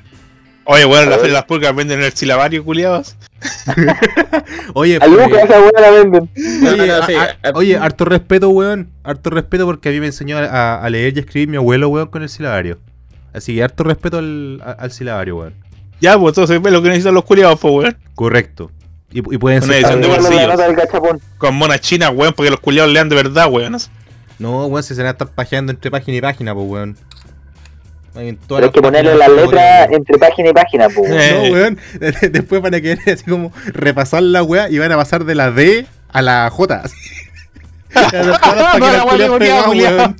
Oye, 0.72 0.84
bueno, 0.84 1.10
las, 1.10 1.28
las 1.28 1.44
pulgas 1.46 1.74
venden 1.74 2.00
el 2.00 2.12
silabario, 2.12 2.64
culiados. 2.64 3.16
Oye, 4.74 4.98
A 5.00 5.06
Lucas 5.08 5.28
eh, 5.32 5.40
esa 5.44 5.60
weá 5.60 5.80
la 5.80 5.90
venden. 5.90 6.30
oye, 6.36 6.76
No, 6.76 6.86
no, 7.00 7.06
sí, 7.06 7.14
a- 7.14 7.24
eh, 7.24 7.36
a- 7.42 7.50
oye, 7.54 7.76
harto 7.76 8.04
respeto, 8.04 8.50
weón. 8.50 8.88
Harto 9.02 9.30
respeto 9.30 9.66
porque 9.66 9.88
a 9.88 9.92
mí 9.92 9.98
me 10.00 10.06
enseñó 10.06 10.38
a, 10.38 10.76
a 10.82 10.90
leer 10.90 11.14
y 11.16 11.18
a 11.18 11.20
escribir 11.22 11.48
mi 11.48 11.56
abuelo, 11.56 11.88
weón, 11.88 12.06
con 12.08 12.22
el 12.22 12.28
silabario. 12.28 12.78
Así 13.32 13.54
que 13.56 13.62
harto 13.64 13.82
respeto 13.84 14.18
al, 14.18 14.90
silabario, 14.92 15.38
weón. 15.38 15.54
Ya, 16.00 16.16
pues 16.18 16.30
entonces 16.32 16.62
ve 16.62 16.70
lo 16.70 16.82
que 16.82 16.88
necesitan 16.88 17.14
los 17.14 17.24
culiados, 17.24 17.58
pues, 17.58 17.74
weón. 17.74 17.96
Correcto. 18.14 18.70
Y, 19.12 19.18
y 19.18 19.38
pueden 19.38 19.64
Una 19.64 19.72
ser... 19.72 19.82
edición 19.84 20.02
de 20.02 20.08
bolsillo. 20.08 21.18
Con 21.38 21.54
monas 21.56 21.80
chinas, 21.80 22.12
weón, 22.14 22.32
porque 22.32 22.50
los 22.50 22.60
culiados 22.60 22.92
lean 22.92 23.08
de 23.08 23.16
verdad, 23.16 23.48
weón. 23.50 23.76
No, 24.38 24.66
weón, 24.66 24.82
si 24.84 24.94
se 24.94 25.00
van 25.00 25.08
a 25.08 25.10
estar 25.10 25.28
pajeando 25.28 25.72
entre 25.72 25.90
página 25.90 26.16
y 26.16 26.20
página, 26.20 26.54
pues, 26.54 26.66
weón. 26.68 26.96
Ahí 28.20 28.28
en 28.28 28.36
todas 28.36 28.48
Pero 28.48 28.56
hay 28.56 28.62
las 28.62 28.72
que 28.72 28.82
ponerle 28.82 29.10
páginas 29.12 29.28
la 29.28 29.34
de 29.34 29.42
letra 29.42 29.62
categoría, 29.62 29.96
entre 29.96 30.18
página 30.18 30.48
y 30.48 30.52
página, 30.52 30.88
pues. 30.90 31.10
Eh. 31.10 31.32
No, 31.32 31.42
weón. 31.54 31.78
Después 32.32 32.60
van 32.60 32.74
a 32.74 32.80
querer 32.80 33.10
así 33.10 33.24
como 33.24 33.52
repasar 33.72 34.22
la 34.22 34.42
weá 34.42 34.68
y 34.68 34.78
van 34.78 34.92
a 34.92 34.96
pasar 34.96 35.24
de 35.24 35.34
la 35.34 35.50
D 35.50 35.86
a 36.08 36.22
la 36.22 36.50
J. 36.50 36.74
así. 36.84 36.96
Las 37.94 38.12
la. 38.12 40.14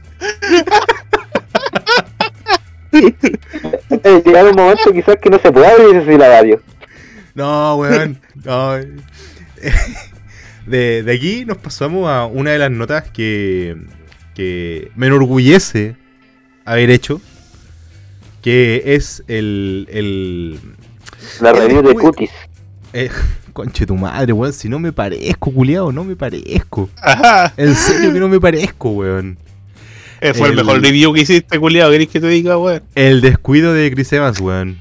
Eh, 2.93 4.23
Llegar 4.25 4.47
un 4.47 4.57
momento 4.57 4.93
quizás 4.93 5.17
que 5.17 5.31
no 5.31 5.39
se 5.39 5.53
pueda 5.53 5.71
abrir 5.71 5.97
ese 5.97 6.11
silabario. 6.11 6.61
No, 7.35 7.77
weón. 7.77 8.19
No. 8.45 8.73
De, 10.67 11.03
de 11.03 11.13
aquí 11.13 11.45
nos 11.45 11.59
pasamos 11.59 12.09
a 12.09 12.25
una 12.25 12.53
de 12.53 12.59
las 12.59 12.71
notas 12.71 13.11
que, 13.11 13.77
que 14.35 14.91
me 14.97 15.09
enorgullece 15.09 15.97
haber 16.65 16.91
hecho. 16.91 17.21
Que 18.43 18.83
es 18.95 19.23
el. 19.29 19.87
el 19.91 20.59
La 21.41 21.53
review 21.53 21.83
de. 21.83 21.95
Cutis. 21.95 22.31
eh, 22.93 23.11
conche 23.53 23.85
tu 23.87 23.97
madre, 23.97 24.33
weón. 24.33 24.53
Si 24.53 24.69
no 24.69 24.79
me 24.79 24.93
parezco, 24.93 25.53
culiao, 25.53 25.93
no 25.93 26.05
me 26.05 26.17
parezco. 26.17 26.89
Ajá. 27.03 27.53
En 27.57 27.75
serio 27.75 28.13
que 28.13 28.21
no 28.21 28.29
me 28.29 28.41
parezco, 28.41 28.91
weón. 28.91 29.37
Eh, 30.23 30.35
fue 30.35 30.49
el, 30.49 30.59
El- 30.59 30.65
mejor 30.65 30.83
review 30.83 31.13
que 31.15 31.21
hiciste, 31.23 31.59
culiado. 31.59 31.91
¿Querés 31.91 32.09
que 32.09 32.21
te 32.21 32.29
diga, 32.29 32.57
weón? 32.59 32.83
El 32.95 33.21
descuido 33.21 33.73
de 33.75 33.91
Chris 33.93 34.13
Evans, 34.13 34.41
weón. 34.41 34.79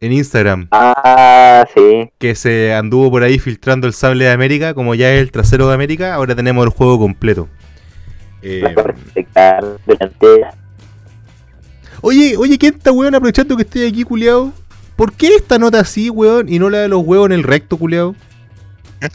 En 0.00 0.12
Instagram. 0.12 0.68
Ah, 0.72 1.64
sí. 1.74 2.10
Que 2.18 2.34
se 2.34 2.74
anduvo 2.74 3.10
por 3.10 3.22
ahí 3.22 3.38
filtrando 3.38 3.86
el 3.86 3.94
sable 3.94 4.26
de 4.26 4.30
América. 4.30 4.74
Como 4.74 4.94
ya 4.94 5.12
es 5.14 5.20
el 5.22 5.30
trasero 5.32 5.68
de 5.68 5.74
América, 5.74 6.14
ahora 6.14 6.34
tenemos 6.36 6.64
el 6.66 6.70
juego 6.70 6.98
completo. 6.98 7.48
Eh, 8.42 8.60
La 9.34 9.64
delantera. 9.86 10.54
Oye, 12.00 12.36
oye, 12.36 12.58
¿quién 12.58 12.74
está, 12.74 12.92
weón? 12.92 13.14
Aprovechando 13.14 13.56
que 13.56 13.62
estoy 13.62 13.86
aquí, 13.86 14.02
culiao. 14.04 14.52
¿Por 14.96 15.12
qué 15.12 15.34
esta 15.36 15.58
nota 15.58 15.80
así, 15.80 16.08
weón? 16.10 16.48
Y 16.48 16.58
no 16.58 16.70
la 16.70 16.78
de 16.78 16.88
los 16.88 17.02
huevos 17.04 17.26
en 17.26 17.32
el 17.32 17.42
recto, 17.42 17.76
culiao? 17.76 18.14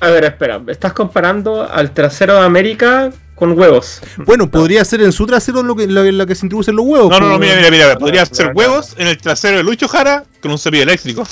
A 0.00 0.08
ver, 0.10 0.24
espera. 0.24 0.60
Estás 0.68 0.92
comparando 0.92 1.70
al 1.70 1.92
trasero 1.92 2.34
de 2.34 2.40
América 2.44 3.10
con 3.34 3.58
huevos. 3.58 4.00
Bueno, 4.18 4.50
podría 4.50 4.84
ser 4.84 5.00
en 5.02 5.12
su 5.12 5.26
trasero 5.26 5.62
lo 5.62 5.74
que, 5.74 5.86
lo, 5.86 6.04
lo 6.10 6.26
que 6.26 6.34
se 6.34 6.46
introducen 6.46 6.76
los 6.76 6.84
huevos. 6.86 7.10
No, 7.10 7.20
no, 7.20 7.28
no, 7.30 7.36
pues, 7.38 7.48
mira, 7.48 7.70
mira, 7.70 7.86
mira. 7.86 7.98
Podría 7.98 8.26
ser 8.26 8.52
huevos 8.54 8.94
en 8.98 9.08
el 9.08 9.16
trasero 9.18 9.56
de 9.56 9.62
Lucho 9.62 9.88
Jara 9.88 10.24
con 10.42 10.50
un 10.50 10.58
cepillo 10.58 10.82
eléctrico. 10.82 11.24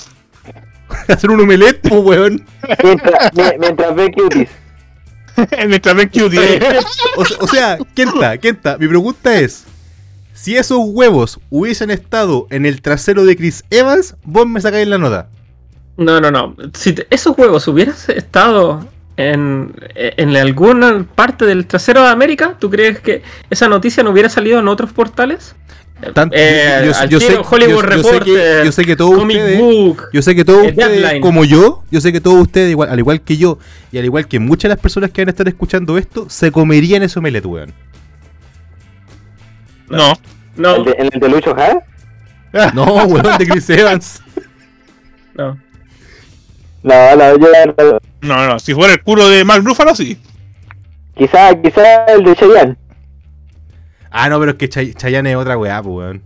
Hacer 1.09 1.31
un 1.31 1.41
omelette, 1.41 1.81
pues, 1.89 2.03
weón. 2.03 2.45
Mientras, 2.83 3.33
mi- 3.35 3.59
mientras 3.59 3.95
ve 3.95 4.11
Cutis. 4.13 4.49
Mientras 5.69 5.95
ven 5.97 6.09
cutie. 6.09 6.61
O, 7.17 7.23
o 7.23 7.47
sea, 7.47 7.79
Kenta, 7.95 8.37
Kenta, 8.39 8.77
mi 8.79 8.89
pregunta 8.89 9.39
es: 9.39 9.65
si 10.35 10.57
esos 10.57 10.79
huevos 10.83 11.41
hubiesen 11.51 11.91
estado 11.91 12.47
en 12.51 12.67
el 12.67 12.83
trasero 12.83 13.25
de 13.25 13.37
Chris 13.37 13.65
Evans, 13.71 14.17
vos 14.25 14.47
me 14.47 14.61
sacáis 14.61 14.87
la 14.89 14.99
nota. 14.99 15.29
No, 15.97 16.21
no, 16.21 16.31
no. 16.31 16.57
Si 16.75 16.93
te- 16.93 17.07
esos 17.11 17.37
huevos 17.37 17.69
hubieran 17.69 17.95
estado 18.09 18.87
en, 19.17 19.75
en 19.95 20.37
alguna 20.37 21.07
parte 21.15 21.45
del 21.45 21.67
trasero 21.67 22.03
de 22.03 22.09
América, 22.09 22.57
¿tú 22.59 22.71
crees 22.71 23.01
que 23.01 23.23
esa 23.51 23.69
noticia 23.69 24.03
no 24.03 24.11
hubiera 24.11 24.29
salido 24.29 24.59
en 24.59 24.69
otros 24.69 24.93
portales? 24.93 25.55
Tanto- 26.15 26.37
Eh, 26.37 26.91
Hollywood 26.93 27.09
yo- 27.09 27.09
yo 27.09 27.21
sé 27.21 27.27
que, 27.29 27.83
Reporter, 27.83 28.65
yo 28.65 28.73
sé 28.73 28.85
que 28.85 28.97
todos 28.97 29.15
Comic 29.19 29.37
ustedes, 29.37 29.61
Book. 29.61 30.03
yo 30.13 30.23
sé 30.23 30.35
que 30.35 30.45
todos 30.45 30.65
eh, 30.65 30.69
ustedes, 30.71 31.01
Deadline. 31.03 31.21
como 31.23 31.45
yo, 31.45 31.85
yo 31.91 32.01
sé 32.01 32.13
que 32.13 32.21
todos 32.21 32.41
ustedes, 32.43 32.71
igual, 32.71 32.89
al 32.91 32.99
igual 32.99 33.21
que 33.21 33.37
yo, 33.37 33.59
y 33.93 33.99
al 33.99 34.05
igual 34.05 34.27
que 34.27 34.39
muchas 34.41 34.65
de 34.65 34.69
las 34.71 34.79
personas 34.79 35.11
que 35.11 35.23
van 35.23 35.29
a 35.29 35.31
estar 35.31 35.47
escuchando 35.49 35.97
esto, 35.99 36.29
se 36.29 36.51
comerían 36.51 37.03
ese 37.03 37.19
omelette, 37.19 37.47
weón. 37.47 37.73
No. 39.89 40.15
No, 40.57 40.77
¿El 40.77 40.85
de- 40.85 40.95
¿En 40.99 41.11
el 41.13 41.21
de 41.21 41.29
Lucho 41.29 41.55
Jara? 41.55 41.83
No, 42.75 42.85
weón, 42.85 43.39
de 43.39 43.47
Chris 43.47 43.69
Evans. 43.71 44.23
no. 45.35 45.59
No, 46.83 47.17
no, 47.17 47.39
yo 47.39 47.99
No, 48.23 48.47
no. 48.49 48.59
Si 48.59 48.75
fuera 48.75 48.93
el 48.93 49.03
culo 49.03 49.29
de 49.29 49.45
Mark 49.45 49.63
Ruffalo, 49.65 49.95
sí. 49.95 50.19
quizá, 51.17 51.55
quizá 51.63 52.05
el 52.07 52.25
de 52.25 52.35
Cheyenne. 52.35 52.77
Ah, 54.13 54.29
no, 54.29 54.39
pero 54.39 54.53
es 54.53 54.59
que 54.59 54.69
Chay- 54.69 54.95
Chayanne 54.95 55.31
es 55.31 55.37
otra 55.37 55.57
weá, 55.57 55.83
pues, 55.83 55.95
weón. 55.97 56.23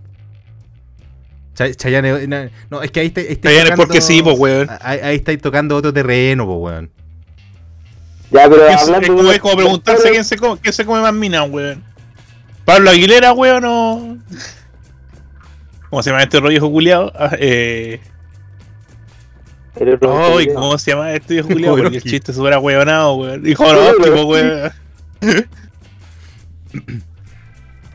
Chay- 1.54 1.74
Chayanne, 1.76 2.26
no, 2.26 2.50
no, 2.68 2.82
es 2.82 2.90
que 2.90 3.00
ahí 3.00 3.06
está. 3.06 3.20
ahí 3.20 3.28
está 3.30 3.48
Chayanne 3.48 3.70
es 3.70 3.76
porque 3.76 4.00
sí, 4.00 4.22
pues, 4.22 4.36
weón. 4.38 4.68
Ahí, 4.80 4.98
ahí 5.02 5.16
estáis 5.16 5.40
tocando 5.40 5.76
otro 5.76 5.92
terreno, 5.92 6.44
pues, 6.46 6.58
weón. 6.58 6.90
Ya, 8.32 8.48
pero 8.50 8.66
Es, 8.66 8.82
hablando 8.82 9.00
es 9.06 9.08
como, 9.08 9.22
de- 9.22 9.34
es 9.36 9.40
como 9.40 9.56
preguntarse 9.56 10.10
quién 10.10 10.24
se 10.24 10.36
come, 10.36 10.58
quién 10.60 10.74
se 10.74 10.84
come 10.84 11.00
más 11.00 11.14
mina, 11.14 11.44
weón. 11.44 11.82
Pablo 12.64 12.90
Aguilera, 12.90 13.32
weón, 13.32 13.64
o. 13.64 14.16
¿Cómo 15.88 16.02
se 16.02 16.10
llama 16.10 16.24
este 16.24 16.40
rollo 16.40 16.56
hijo 16.56 16.70
culiado? 16.70 17.12
Ah, 17.16 17.30
eh. 17.38 18.00
Ay, 19.78 20.48
¿cómo 20.52 20.76
se 20.78 20.90
llama 20.90 21.12
este 21.12 21.34
viejo 21.34 21.48
culiado? 21.52 21.76
Porque 21.76 21.98
el 21.98 22.02
chiste 22.02 22.32
es 22.32 22.36
súper 22.36 22.54
ahueonado, 22.54 23.14
weón. 23.14 23.46
Hijo 23.46 23.64
Jodorowsky, 23.64 24.10
po, 24.10 24.24
weón. 24.26 24.72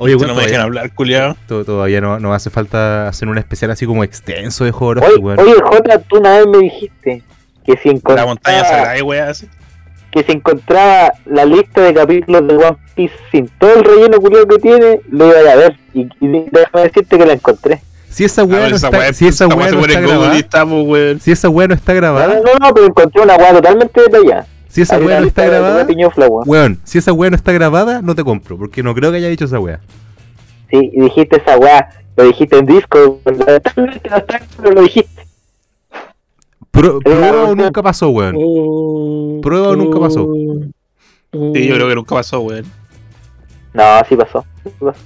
Oye, 0.03 0.15
no 0.15 0.19
weón, 0.21 0.35
me 0.37 0.43
dejan 0.45 0.61
hablar, 0.61 0.93
culiado. 0.93 1.35
to- 1.47 1.63
todavía 1.63 2.01
no, 2.01 2.19
no 2.19 2.33
hace 2.33 2.49
falta 2.49 3.07
hacer 3.07 3.27
un 3.27 3.37
especial 3.37 3.71
así 3.71 3.85
como 3.85 4.03
extenso 4.03 4.65
de 4.65 4.71
Jodorowsky, 4.71 5.21
Oye, 5.23 5.55
Jota, 5.63 5.99
tú 5.99 6.17
una 6.17 6.37
vez 6.39 6.47
me 6.47 6.57
dijiste 6.57 7.23
que 7.65 7.77
si 7.77 7.89
La 7.89 7.95
encontraba, 7.95 8.27
montaña 8.29 8.63
sagrada, 8.65 9.03
weón, 9.03 9.29
así. 9.29 9.47
que 10.11 10.23
si 10.23 10.31
encontraba 10.31 11.13
la 11.25 11.45
lista 11.45 11.81
de 11.81 11.93
capítulos 11.93 12.47
de 12.47 12.55
One 12.55 12.77
Piece 12.95 13.13
sin 13.31 13.47
todo 13.59 13.73
el 13.75 13.83
relleno 13.83 14.17
culiado 14.19 14.47
que 14.47 14.57
tiene, 14.57 15.01
lo 15.11 15.27
iba 15.27 15.51
a 15.51 15.55
ver. 15.55 15.77
Y, 15.93 16.01
y 16.19 16.45
déjame 16.51 16.83
decirte 16.85 17.17
que 17.17 17.25
la 17.25 17.33
encontré. 17.33 17.81
Si 18.09 18.25
esa 18.25 18.43
weá 18.43 18.67
no 18.67 18.75
está, 18.75 18.89
weá- 18.89 19.13
si 19.13 19.27
esa 19.27 19.47
no 19.47 19.53
está 19.53 19.69
en 19.69 19.75
Google 19.75 19.93
y 19.93 20.01
grabada, 20.01 20.37
estamos, 20.37 20.83
weón. 20.85 21.19
si 21.21 21.31
esa 21.31 21.47
weá 21.47 21.67
no 21.67 21.75
está 21.75 21.93
No, 21.93 21.97
grabada, 21.99 22.39
no, 22.43 22.55
no, 22.67 22.73
pero 22.73 22.87
encontré 22.87 23.21
una 23.21 23.35
weá 23.35 23.53
totalmente 23.53 24.01
detallada. 24.01 24.47
Si 24.71 24.81
esa 24.81 24.97
weá 24.99 25.19
no 25.21 25.27
está 25.27 25.45
grabada, 25.45 25.85
piñufla, 25.85 26.27
weón. 26.27 26.43
weón, 26.47 26.79
si 26.83 26.97
esa 26.97 27.13
weá 27.13 27.29
no 27.29 27.35
está 27.35 27.51
grabada, 27.51 28.01
no 28.01 28.15
te 28.15 28.23
compro, 28.23 28.57
porque 28.57 28.81
no 28.83 28.93
creo 28.95 29.11
que 29.11 29.17
haya 29.17 29.27
dicho 29.29 29.45
esa 29.45 29.59
weá. 29.59 29.79
Sí, 30.69 30.89
y 30.93 31.01
dijiste 31.01 31.37
esa 31.41 31.57
weá, 31.57 31.89
lo 32.15 32.23
dijiste 32.25 32.57
en 32.57 32.65
disco, 32.65 33.19
lamentablemente 33.25 34.09
no 34.09 34.17
está, 34.17 34.41
pero 34.57 34.71
lo 34.73 34.81
dijiste. 34.81 35.27
Pro- 36.71 36.99
prueba 36.99 37.43
o 37.49 37.55
nunca 37.55 37.83
pasó, 37.83 38.09
weón. 38.09 39.41
Prueba 39.41 39.69
o 39.69 39.75
nunca 39.75 39.99
pasó. 39.99 40.23
uh, 40.25 40.71
Sí, 41.53 41.67
yo 41.67 41.75
creo 41.75 41.87
que 41.89 41.95
nunca 41.95 42.15
pasó, 42.15 42.39
weón. 42.41 42.65
No, 43.73 43.83
sí 44.07 44.15
pasó. 44.15 44.45
sí 44.63 44.69
pasó. 44.79 44.99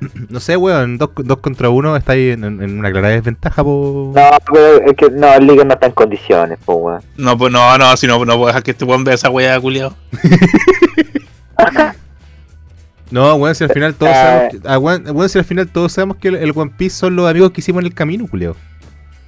No 0.28 0.38
sé, 0.40 0.56
weón, 0.56 0.96
dos, 0.98 1.10
dos 1.16 1.38
contra 1.38 1.68
uno 1.70 1.96
está 1.96 2.12
ahí 2.12 2.30
en, 2.30 2.44
en 2.44 2.78
una 2.78 2.90
clara 2.90 3.08
desventaja, 3.08 3.64
po. 3.64 4.12
No, 4.14 4.30
pero 4.52 4.82
es 4.84 4.96
que 4.96 5.10
no, 5.10 5.32
el 5.34 5.46
Liga 5.46 5.64
no 5.64 5.74
está 5.74 5.86
en 5.86 5.92
condiciones, 5.92 6.58
pues 6.64 6.78
weón. 6.80 7.00
No, 7.16 7.36
pues 7.36 7.52
no, 7.52 7.76
no, 7.78 7.96
si 7.96 8.06
no, 8.06 8.24
no 8.24 8.34
puedo 8.36 8.46
dejar 8.46 8.62
que 8.62 8.70
este 8.72 8.84
weón 8.84 9.02
vea 9.04 9.14
esa 9.14 9.30
weá, 9.30 9.58
culiado. 9.60 9.94
No, 13.10 13.34
weón, 13.36 13.54
si 13.54 13.64
al 13.64 13.70
final 13.70 13.94
todos 13.94 14.12
Ah. 14.14 14.22
sabemos. 14.22 14.52
que- 14.62 14.68
ah, 14.68 14.78
weón, 14.78 15.04
weón, 15.16 15.28
si 15.30 15.38
al 15.38 15.44
final 15.44 15.68
todos 15.68 15.92
sabemos 15.92 16.16
que 16.18 16.28
el, 16.28 16.34
el 16.36 16.52
One 16.54 16.72
Piece 16.76 16.96
son 16.96 17.16
los 17.16 17.28
amigos 17.28 17.52
que 17.52 17.60
hicimos 17.62 17.80
en 17.80 17.86
el 17.86 17.94
camino, 17.94 18.26
culeo. 18.28 18.54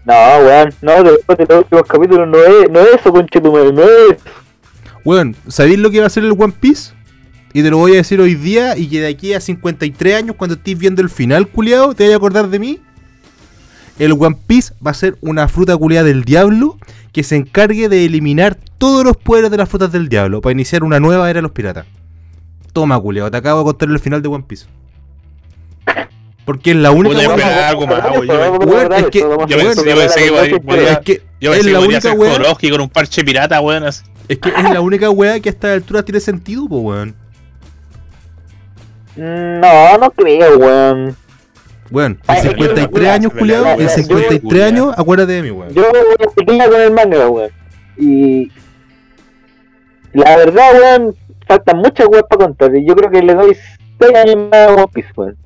No, 0.04 0.14
weón, 0.14 0.74
no, 0.82 1.02
después 1.02 1.38
de 1.38 1.46
los 1.48 1.58
últimos 1.60 1.84
capítulos 1.86 2.28
no 2.28 2.38
es, 2.38 2.70
no 2.70 2.80
es 2.80 2.88
eso, 3.00 3.10
conchetumare, 3.12 3.72
no 3.72 3.82
es 3.82 4.16
Weón, 5.04 5.34
¿sabéis 5.48 5.78
lo 5.78 5.90
que 5.90 6.00
va 6.00 6.06
a 6.06 6.10
ser 6.10 6.24
el 6.24 6.32
One 6.32 6.52
Piece? 6.60 6.92
Y 7.52 7.62
te 7.62 7.70
lo 7.70 7.78
voy 7.78 7.92
a 7.92 7.96
decir 7.96 8.20
hoy 8.20 8.34
día 8.36 8.76
y 8.76 8.86
que 8.88 9.00
de 9.00 9.08
aquí 9.08 9.34
a 9.34 9.40
53 9.40 10.14
años, 10.16 10.36
cuando 10.36 10.54
estés 10.54 10.78
viendo 10.78 11.02
el 11.02 11.10
final, 11.10 11.48
culiao, 11.48 11.94
te 11.94 12.04
vayas 12.04 12.14
a 12.14 12.16
acordar 12.18 12.48
de 12.48 12.58
mí. 12.58 12.78
El 13.98 14.12
One 14.12 14.36
Piece 14.46 14.72
va 14.84 14.92
a 14.92 14.94
ser 14.94 15.16
una 15.20 15.48
fruta 15.48 15.76
culiada 15.76 16.06
del 16.06 16.24
diablo 16.24 16.78
que 17.12 17.22
se 17.22 17.36
encargue 17.36 17.88
de 17.88 18.04
eliminar 18.06 18.56
todos 18.78 19.04
los 19.04 19.16
poderes 19.16 19.50
de 19.50 19.56
las 19.56 19.68
frutas 19.68 19.90
del 19.92 20.08
diablo 20.08 20.40
para 20.40 20.52
iniciar 20.52 20.84
una 20.84 21.00
nueva 21.00 21.28
era 21.28 21.38
de 21.38 21.42
los 21.42 21.50
piratas. 21.52 21.86
Toma, 22.72 22.98
culiao, 23.00 23.30
te 23.30 23.36
acabo 23.36 23.58
de 23.60 23.64
contar 23.64 23.90
el 23.90 23.98
final 23.98 24.22
de 24.22 24.28
One 24.28 24.44
Piece. 24.46 24.66
Porque 26.44 26.70
es 26.70 26.76
la 26.76 26.90
única 26.92 27.14
algo 27.68 27.86
más. 27.86 28.02
Yo- 29.48 29.58
Weón, 30.64 30.88
es 30.92 30.98
que- 31.00 31.22
yo 31.40 31.52
es 31.54 31.64
la 31.72 31.80
única. 31.80 32.00
Jodorowsky 32.38 32.70
con 32.70 32.80
un 32.80 32.88
parche 32.88 33.24
pirata, 33.24 33.60
weón. 33.60 33.84
Es 34.28 34.38
que 34.38 34.48
es 34.48 34.70
la 34.72 34.80
única 34.80 35.10
weá 35.10 35.38
que 35.40 35.48
a 35.48 35.52
esta 35.52 35.72
altura 35.72 36.02
tiene 36.04 36.20
sentido, 36.20 36.66
po, 36.68 36.78
weón. 36.78 37.14
No, 39.20 39.98
no 39.98 40.10
creo, 40.12 40.58
weón. 40.58 41.16
Es 42.28 42.42
que 42.42 42.48
53 42.50 43.04
la- 43.04 43.14
años, 43.14 43.32
la- 43.34 43.74
en 43.74 43.82
la- 43.84 43.88
53 43.88 44.60
yo- 44.60 44.64
años, 44.66 44.94
acuérdate 44.96 45.32
de 45.32 45.42
mí, 45.42 45.50
weón. 45.50 45.74
Yo 45.74 45.82
voy 45.82 46.26
a 46.26 46.30
seguir 46.30 46.70
con 46.70 46.80
el 46.80 46.92
manga, 46.92 47.28
weón. 47.28 47.50
Y 47.98 48.50
la 50.12 50.36
verdad, 50.36 50.72
weón, 50.74 51.16
faltan 51.46 51.78
muchas 51.78 52.06
weas 52.08 52.24
para 52.28 52.46
contar. 52.46 52.74
Y 52.76 52.86
yo 52.86 52.94
creo 52.94 53.10
que 53.10 53.22
le 53.22 53.34
doy 53.34 53.56
6 54.00 54.14
años 54.14 54.36
más 54.50 54.68
a 54.68 54.72
One 54.74 54.86
Piece, 54.92 55.08
weón. 55.16 55.36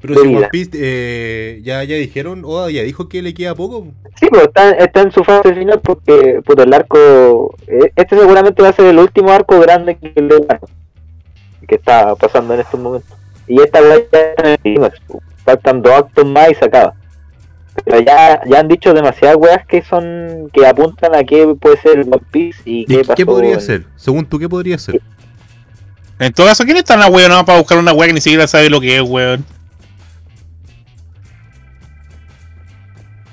Pero 0.00 0.14
si. 0.16 0.34
One 0.36 0.48
Piece, 0.50 0.70
eh, 0.74 1.60
ya, 1.62 1.82
ya 1.84 1.96
dijeron, 1.96 2.42
Oda 2.44 2.70
ya 2.70 2.82
dijo 2.82 3.08
que 3.08 3.22
le 3.22 3.34
queda 3.34 3.54
poco. 3.54 3.86
Sí, 4.20 4.26
pero 4.30 4.44
está, 4.44 4.70
está 4.72 5.00
en 5.02 5.12
su 5.12 5.24
fase 5.24 5.54
final 5.54 5.80
porque, 5.80 6.40
puto, 6.44 6.62
el 6.62 6.74
arco. 6.74 7.54
eh, 7.66 7.90
Este 7.96 8.18
seguramente 8.18 8.62
va 8.62 8.68
a 8.68 8.72
ser 8.72 8.86
el 8.86 8.98
último 8.98 9.30
arco 9.32 9.58
grande 9.60 9.96
que 9.96 10.12
le 10.20 10.38
dan. 10.46 10.58
Que 11.68 11.76
está 11.76 12.14
pasando 12.16 12.54
en 12.54 12.60
estos 12.60 12.78
momentos. 12.80 13.10
Y 13.46 13.60
esta 13.60 13.80
wea 13.80 13.96
ya 13.96 13.96
está 13.96 14.18
en 14.42 14.46
el 14.52 14.58
clímax, 14.58 14.98
Faltan 15.44 15.82
dos 15.82 15.92
actos 15.92 16.24
más 16.26 16.50
y 16.50 16.54
se 16.54 16.64
acaba. 16.64 16.94
Pero 17.84 18.00
ya, 18.00 18.40
ya 18.46 18.60
han 18.60 18.68
dicho 18.68 18.92
demasiadas 18.92 19.36
weas 19.38 19.66
que 19.66 19.82
son. 19.82 20.50
que 20.52 20.66
apuntan 20.66 21.14
a 21.14 21.24
qué 21.24 21.54
puede 21.58 21.78
ser 21.78 21.98
el 22.00 22.08
One 22.08 22.22
Piece 22.30 22.60
y 22.64 22.80
¿Y 22.82 22.86
qué 22.86 22.98
pasó. 22.98 23.14
¿Qué 23.14 23.26
podría 23.26 23.54
en- 23.54 23.60
ser? 23.60 23.84
Según 23.96 24.26
tú, 24.26 24.38
¿qué 24.38 24.48
podría 24.48 24.78
ser? 24.78 25.00
En 26.18 26.32
todo 26.32 26.46
caso, 26.46 26.64
¿quién 26.64 26.76
está 26.76 26.94
en 26.94 27.00
la 27.00 27.08
weá 27.08 27.28
no 27.28 27.44
para 27.44 27.58
buscar 27.58 27.78
una 27.78 27.92
weá 27.92 28.06
que 28.08 28.14
ni 28.14 28.20
siquiera 28.20 28.46
sabe 28.46 28.70
lo 28.70 28.80
que 28.80 28.96
es, 28.96 29.02
weón? 29.02 29.44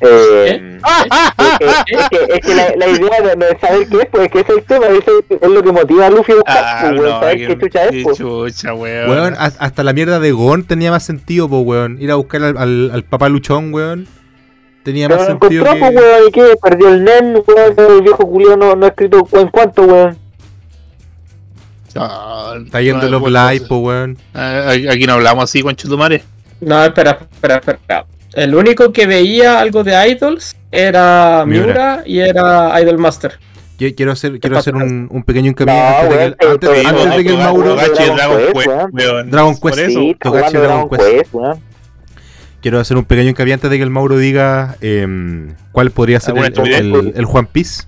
Eh, 0.02 0.80
es 1.60 1.60
que, 1.60 1.96
es 1.96 2.10
que, 2.10 2.34
es 2.36 2.40
que 2.42 2.56
la, 2.56 2.74
la 2.78 2.88
idea 2.88 3.22
de, 3.22 3.36
de 3.36 3.60
saber 3.60 3.88
qué 3.90 3.98
es, 3.98 4.06
pues 4.12 4.24
es 4.26 4.32
que 4.32 4.40
ese 4.40 4.52
es 4.54 4.58
el 4.60 4.64
tema, 4.64 4.86
ese 4.88 5.12
es 5.42 5.50
lo 5.50 5.62
que 5.62 5.72
motiva 5.72 6.06
a 6.06 6.10
Luffy 6.10 6.32
a 6.32 6.36
buscar, 6.36 6.58
Ah, 6.64 6.78
pues, 6.82 7.00
weón, 7.02 7.12
no, 7.12 7.20
saber 7.20 7.38
qué, 7.38 7.48
qué 7.48 7.58
chucha 7.60 7.84
es, 7.86 7.92
qué 7.92 8.04
pues. 8.04 8.18
chucha, 8.18 8.74
weón. 8.74 9.10
Weón, 9.10 9.36
hasta 9.38 9.84
la 9.84 9.94
mierda 9.94 10.20
de 10.20 10.32
Gon 10.32 10.64
tenía 10.64 10.92
más 10.92 11.04
sentido, 11.04 11.50
po, 11.50 11.60
weón. 11.60 12.02
Ir 12.02 12.12
a 12.12 12.16
buscar 12.16 12.44
al, 12.44 12.58
al, 12.58 12.92
al 12.94 13.04
papá 13.04 13.28
luchón, 13.30 13.74
weón. 13.74 14.08
Tenía 14.84 15.08
Pero 15.10 15.20
más 15.20 15.28
lo 15.30 15.40
sentido 15.40 15.64
encontró, 15.66 15.88
que... 15.90 15.94
pues, 15.94 16.06
weón, 16.06 16.28
¿y 16.28 16.32
qué? 16.32 16.54
Perdió 16.62 16.90
el 16.90 17.04
NEN, 17.04 17.44
weón, 17.46 17.92
el 17.96 18.02
viejo 18.02 18.26
Julio 18.26 18.56
no, 18.56 18.76
no 18.76 18.86
ha 18.86 18.90
escrito 18.90 19.28
en 19.34 19.48
cuánto, 19.50 19.84
weón. 19.84 20.18
Ah, 21.96 22.54
Está 22.64 22.82
yendo 22.82 23.04
no, 23.10 23.20
los 23.20 23.22
weón, 23.24 23.34
live, 23.34 23.66
po, 23.68 23.78
weón. 23.80 24.18
ah, 24.34 24.70
Aquí 24.90 25.06
no 25.06 25.14
hablamos 25.14 25.44
así, 25.44 25.62
con 25.62 25.76
Chutumare. 25.76 26.24
No, 26.62 26.84
espera, 26.86 27.20
espera, 27.32 27.56
espera. 27.58 28.06
El 28.34 28.54
único 28.56 28.92
que 28.94 29.06
veía 29.08 29.60
algo 29.60 29.84
de 29.84 30.10
idols 30.12 30.56
era 30.72 31.44
Miura. 31.48 31.66
Miura 31.66 32.04
y 32.06 32.20
era 32.20 32.80
Idol 32.82 32.98
Master. 32.98 33.40
Qui- 33.80 33.96
Quiero 33.96 34.12
hacer, 34.12 34.40
quiero 34.40 34.58
hacer 34.58 34.76
un, 34.76 35.08
un 35.10 35.24
pequeño 35.24 35.50
hincapié 35.50 35.74
No, 35.74 35.88
antes 35.88 36.10
de 36.10 36.10
que, 36.10 36.16
weón, 36.16 36.36
el- 36.42 36.52
antes, 36.52 36.86
antes 36.86 37.16
de 37.18 37.24
que 37.24 37.30
el 37.30 37.38
Mauro... 37.38 37.76
Dragon 37.76 37.96
Quest, 38.54 38.68
weón. 38.68 38.90
weón. 38.94 39.32
Dragon 39.32 39.58
Quest. 39.60 39.80
Sí, 39.88 40.16
Togachi 40.22 40.52
Dragon 40.58 40.68
Dragon 40.68 40.90
Quest. 40.90 41.10
Quest, 41.12 41.34
weón. 41.34 41.60
Quiero 42.62 42.80
hacer 42.80 42.98
un 42.98 43.06
pequeño 43.06 43.30
hincapié 43.30 43.54
antes 43.54 43.70
de 43.72 43.78
que 43.78 43.84
el 43.84 43.90
Mauro 43.90 44.18
diga 44.18 44.76
em, 44.82 45.56
cuál 45.72 45.92
podría 45.92 46.20
ser 46.20 46.38
¿Alguna 46.38 46.78
el, 46.78 46.94
el, 46.96 47.14
el 47.16 47.26
Juan 47.26 47.46
Piece. 47.48 47.84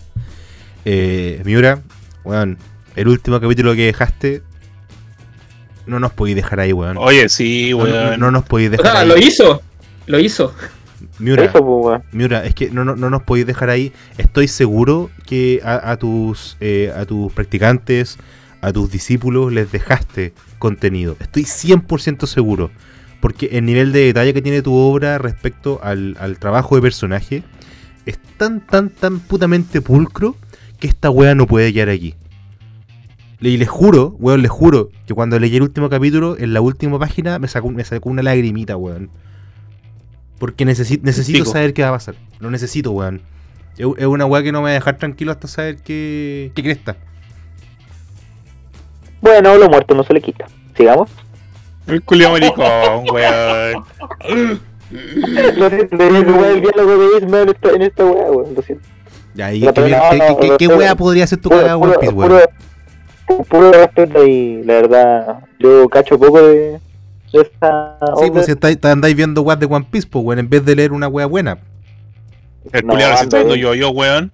Eh, 0.85 1.41
Miura, 1.45 1.79
weón, 2.23 2.57
el 2.95 3.07
último 3.09 3.39
capítulo 3.41 3.75
que 3.75 3.85
dejaste, 3.87 4.41
no 5.85 5.99
nos 5.99 6.13
podéis 6.13 6.37
dejar 6.37 6.61
ahí, 6.61 6.71
weón. 6.73 6.97
Oye, 6.97 7.27
sí, 7.27 7.71
No, 7.71 7.77
no- 7.79 7.83
weón. 7.83 8.19
no 8.19 8.31
nos 8.31 8.43
podéis 8.45 8.69
O 8.69 8.71
dejar 8.71 8.91
sea, 8.93 9.01
ahí. 9.01 9.07
lo 9.09 9.17
hizo. 9.17 9.61
Lo 10.11 10.19
hizo. 10.19 10.53
Miura, 11.19 11.49
pues. 11.53 12.01
Miura, 12.11 12.45
es 12.45 12.53
que 12.53 12.69
no, 12.69 12.83
no, 12.83 12.97
no 12.97 13.09
nos 13.09 13.23
podéis 13.23 13.47
dejar 13.47 13.69
ahí. 13.69 13.93
Estoy 14.17 14.49
seguro 14.49 15.09
que 15.25 15.61
a, 15.63 15.89
a 15.89 15.95
tus, 15.95 16.57
eh, 16.59 16.91
a 16.93 17.05
tus 17.05 17.31
practicantes, 17.31 18.17
a 18.59 18.73
tus 18.73 18.91
discípulos, 18.91 19.53
les 19.53 19.71
dejaste 19.71 20.33
contenido. 20.59 21.15
Estoy 21.21 21.43
100% 21.43 22.25
seguro. 22.27 22.71
Porque 23.21 23.51
el 23.53 23.65
nivel 23.65 23.93
de 23.93 24.01
detalle 24.01 24.33
que 24.33 24.41
tiene 24.41 24.61
tu 24.61 24.73
obra 24.73 25.17
respecto 25.17 25.79
al, 25.81 26.17
al 26.19 26.39
trabajo 26.39 26.75
de 26.75 26.81
personaje 26.81 27.43
es 28.05 28.19
tan, 28.37 28.59
tan, 28.59 28.89
tan 28.89 29.19
putamente 29.19 29.79
pulcro 29.79 30.35
que 30.77 30.87
esta 30.87 31.09
wea 31.09 31.35
no 31.35 31.47
puede 31.47 31.71
quedar 31.71 31.89
aquí. 31.89 32.15
Y 33.39 33.55
les 33.55 33.69
juro, 33.69 34.15
weón, 34.19 34.41
les 34.41 34.51
juro 34.51 34.89
que 35.07 35.13
cuando 35.13 35.39
leí 35.39 35.55
el 35.55 35.61
último 35.61 35.89
capítulo, 35.89 36.35
en 36.37 36.53
la 36.53 36.59
última 36.59 36.99
página 36.99 37.39
me 37.39 37.47
sacó, 37.47 37.69
me 37.69 37.85
sacó 37.85 38.09
una 38.09 38.23
lagrimita, 38.23 38.75
weón. 38.75 39.09
Porque 40.41 40.65
necesito, 40.65 41.05
necesito 41.05 41.43
Pico. 41.43 41.51
saber 41.51 41.71
qué 41.75 41.83
va 41.83 41.89
a 41.89 41.91
pasar. 41.91 42.15
Lo 42.39 42.49
necesito, 42.49 42.89
weón. 42.91 43.21
Es 43.77 44.05
una 44.07 44.25
weá 44.25 44.41
que 44.41 44.51
no 44.51 44.59
me 44.61 44.63
va 44.65 44.69
a 44.71 44.73
dejar 44.73 44.97
tranquilo 44.97 45.31
hasta 45.31 45.47
saber 45.47 45.77
qué, 45.83 46.51
qué 46.55 46.63
cresta. 46.63 46.97
Bueno, 49.21 49.55
lo 49.55 49.69
muerto 49.69 49.93
no 49.93 50.03
se 50.03 50.13
le 50.15 50.21
quita. 50.21 50.45
Sigamos. 50.75 51.11
El 51.85 52.01
culiao 52.01 52.31
maricón, 52.31 53.05
weón. 53.13 53.85
Lo 55.57 55.69
siento, 55.69 55.97
tenía 55.97 56.25
que 56.25 56.31
jugar 56.31 56.51
el 56.51 56.61
diálogo 56.61 56.97
de 56.97 57.17
en 57.19 57.49
esta, 57.49 57.69
en 57.69 57.81
esta 57.83 58.05
weá, 58.05 58.31
weón. 58.31 58.55
Lo 58.55 58.61
siento. 58.63 58.87
Ya, 59.35 59.53
¿y 59.53 59.59
Ya, 59.59 59.73
qué, 59.73 59.81
no, 59.81 59.87
qué- 60.09 60.17
no, 60.17 60.37
qué- 60.39 60.55
qué 60.57 60.67
weá 60.67 60.95
podría 60.95 61.27
ser 61.27 61.39
tu 61.39 61.49
cagada 61.49 61.77
One 61.77 61.93
Piece, 61.99 62.13
weón? 62.13 62.29
puro- 62.31 63.45
Puro 63.47 63.71
respeto 63.71 64.25
y 64.25 64.61
la 64.63 64.73
verdad, 64.73 65.39
yo 65.59 65.87
cacho 65.87 66.19
poco 66.19 66.41
de 66.41 66.81
esa 67.33 67.97
Sí, 68.21 68.31
pues 68.31 68.45
si 68.45 68.51
estáis- 68.53 68.83
andáis 68.83 69.15
viendo 69.15 69.41
weas 69.41 69.59
de 69.59 69.65
One 69.65 69.85
Piece, 69.89 70.07
pues 70.09 70.23
weón, 70.25 70.39
en 70.39 70.49
vez 70.49 70.63
de 70.65 70.75
leer 70.75 70.91
una 70.91 71.07
wea 71.07 71.25
buena. 71.25 71.57
El 72.71 72.85
No, 72.85 72.93
culiado 72.93 73.17
se 73.17 73.23
está 73.23 73.37
anda 73.37 73.37
viendo 73.53 73.53
bien. 73.71 73.81
yo, 73.81 73.87
yo, 73.87 73.89
weón. 73.91 74.31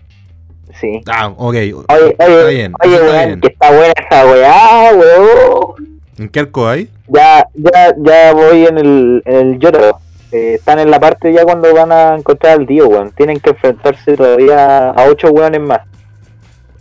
Sí. 0.82 1.02
Ah, 1.08 1.28
ok. 1.30 1.54
Oye, 1.54 1.70
Está 1.80 1.96
oye, 2.26 2.56
bien, 2.56 2.74
oye, 2.84 2.94
está 2.96 3.06
weón, 3.06 3.26
bien. 3.28 3.42
que 3.42 3.48
está 3.48 3.72
buena 3.72 3.94
esa 4.06 4.26
weá, 4.26 4.92
weón. 4.94 6.00
¿En 6.18 6.30
qué 6.30 6.40
arco 6.42 6.68
hay? 6.68 6.90
Ya, 7.08 7.48
ya, 7.54 7.96
ya 7.98 8.34
voy 8.34 8.66
en 8.66 8.78
el, 8.78 9.22
en 9.26 9.36
el 9.54 9.60
Yoro. 9.60 10.00
Eh, 10.32 10.56
están 10.56 10.78
en 10.80 10.92
la 10.92 11.00
parte 11.00 11.32
ya 11.32 11.46
cuando 11.46 11.74
van 11.74 11.92
a 11.92 12.16
encontrar 12.16 12.60
al 12.60 12.66
Dio, 12.66 12.88
weón. 12.90 13.12
Tienen 13.12 13.40
que 13.40 13.52
enfrentarse 13.52 14.16
todavía 14.18 14.90
a 14.90 15.06
ocho 15.06 15.30
weones 15.30 15.62
más. 15.62 15.80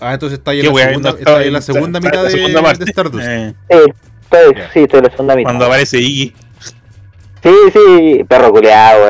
Ah, 0.00 0.12
entonces 0.14 0.38
está 0.40 0.50
ahí 0.50 0.60
en 0.60 0.66
la 0.66 0.72
segunda, 0.82 1.10
está 1.10 1.42
en 1.42 1.52
la 1.52 1.58
está- 1.60 1.72
segunda 1.72 1.98
está 2.00 2.08
mitad 2.10 2.24
de, 2.24 2.30
segunda 2.30 2.62
parte. 2.62 2.84
de 2.84 2.90
Stardust. 2.90 3.24
Eh, 3.26 3.54
Sí, 3.70 3.76
estoy, 4.30 4.54
Ya. 4.54 4.70
sí, 4.72 4.80
estoy 4.80 4.98
en 4.98 5.04
la 5.04 5.10
segunda 5.10 5.34
mitad. 5.36 5.46
cuando 5.48 5.64
aparece 5.66 5.98
Iggy. 5.98 6.34
Sí, 7.42 7.52
sí, 7.72 8.24
perro 8.24 8.50
culeado, 8.50 9.04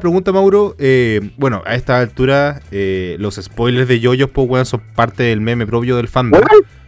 pregunta, 0.00 0.32
Mauro, 0.32 0.74
eh, 0.78 1.20
bueno, 1.38 1.62
a 1.64 1.76
esta 1.76 1.98
altura 1.98 2.60
eh, 2.70 3.16
los 3.18 3.36
spoilers 3.36 3.88
de 3.88 4.00
Yoyos, 4.00 4.28
pues 4.30 4.46
weón, 4.50 4.66
son 4.66 4.82
parte 4.94 5.22
del 5.22 5.40
meme 5.40 5.66
propio 5.66 5.96
del 5.96 6.08
fandom. 6.08 6.42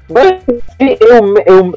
Weón, 0.08 0.38
weón, 0.48 0.62
sí, 0.78 0.98
es 1.00 1.20
un, 1.20 1.38
es 1.38 1.52
un- 1.52 1.76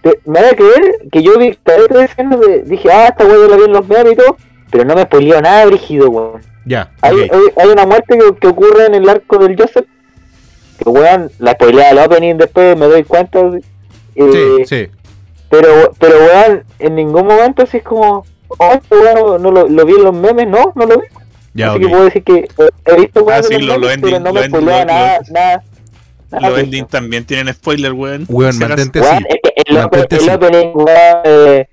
te- 0.00 0.18
me 0.24 0.40
da 0.40 0.50
que 0.50 0.56
creer 0.56 0.94
que 1.12 1.22
yo 1.22 1.38
vi 1.38 1.56
de, 1.66 2.62
dije, 2.66 2.90
ah, 2.90 3.08
esta 3.08 3.24
weón 3.24 3.48
la 3.50 3.56
vi 3.56 3.62
en 3.64 3.72
los 3.72 3.86
memes 3.86 4.12
y 4.14 4.16
todo, 4.16 4.36
pero 4.70 4.84
no 4.84 4.94
me 4.96 5.02
spoileó 5.02 5.40
nada, 5.40 5.64
brígido, 5.66 6.10
weón. 6.10 6.40
Ya, 6.64 6.90
Hay, 7.00 7.16
hay, 7.16 7.28
hay 7.56 7.68
una 7.68 7.86
muerte 7.86 8.18
que, 8.18 8.34
que 8.40 8.46
ocurre 8.48 8.86
en 8.86 8.94
el 8.94 9.08
arco 9.08 9.38
del 9.38 9.56
Joseph, 9.56 9.86
que 10.82 10.88
weón, 10.88 11.30
la 11.38 11.52
spoilea 11.52 11.90
el 11.90 11.98
opening 11.98 12.34
después 12.36 12.76
me 12.76 12.86
doy 12.86 13.04
cuenta, 13.04 13.38
eh, 14.14 14.64
Sí, 14.64 14.64
sí. 14.66 14.90
pero, 15.48 15.92
pero 15.98 16.16
weón, 16.18 16.64
en 16.78 16.94
ningún 16.94 17.26
momento 17.26 17.62
así 17.62 17.78
es 17.78 17.82
como, 17.82 18.24
oh, 18.48 18.72
este 18.72 18.94
weón 18.96 19.42
no 19.42 19.50
lo, 19.50 19.68
lo 19.68 19.84
vi 19.86 19.94
en 19.94 20.04
los 20.04 20.14
memes, 20.14 20.46
no, 20.48 20.72
no 20.74 20.86
lo 20.86 20.96
vi. 21.00 21.06
Ya, 21.54 21.70
Así 21.72 21.80
que 21.80 21.88
puedo 21.88 22.04
decir 22.04 22.24
que 22.24 22.34
eh, 22.34 22.48
he 22.86 22.96
visto 23.00 23.22
weón 23.24 23.40
Ah, 23.40 23.42
sí, 23.42 23.54
en 23.54 23.66
los 23.66 23.76
lo- 23.76 23.80
lo 23.82 23.86
memes, 23.88 24.00
pero 24.02 24.16
ending- 24.16 24.22
no 24.22 24.28
lo 24.28 24.34
me 24.34 24.40
ending- 24.46 24.50
spoilea 24.50 24.78
lo- 24.80 24.84
nada, 24.86 25.18
lo- 25.26 25.32
nada, 25.34 25.62
nada 26.30 26.48
Los 26.50 26.58
eso. 26.60 26.86
también 26.86 27.24
tienen 27.26 27.54
spoiler, 27.54 27.92
weón. 27.92 28.24
Weón, 28.28 28.58
mantente 28.58 29.00
así. 29.00 29.24
el, 29.66 29.76
opening, 30.30 30.70
weón, 30.74 31.20
eh, 31.24 31.68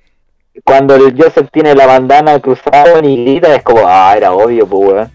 cuando 0.66 0.96
el 0.96 1.16
Joseph 1.18 1.48
tiene 1.54 1.74
la 1.76 1.86
bandana 1.88 2.38
cruzada 2.42 3.00
y 3.04 3.24
grita, 3.24 3.56
es 3.56 3.64
como, 3.64 3.84
ah, 3.86 4.14
era 4.18 4.34
obvio, 4.34 4.68
pues, 4.68 4.90
weón. 4.94 5.12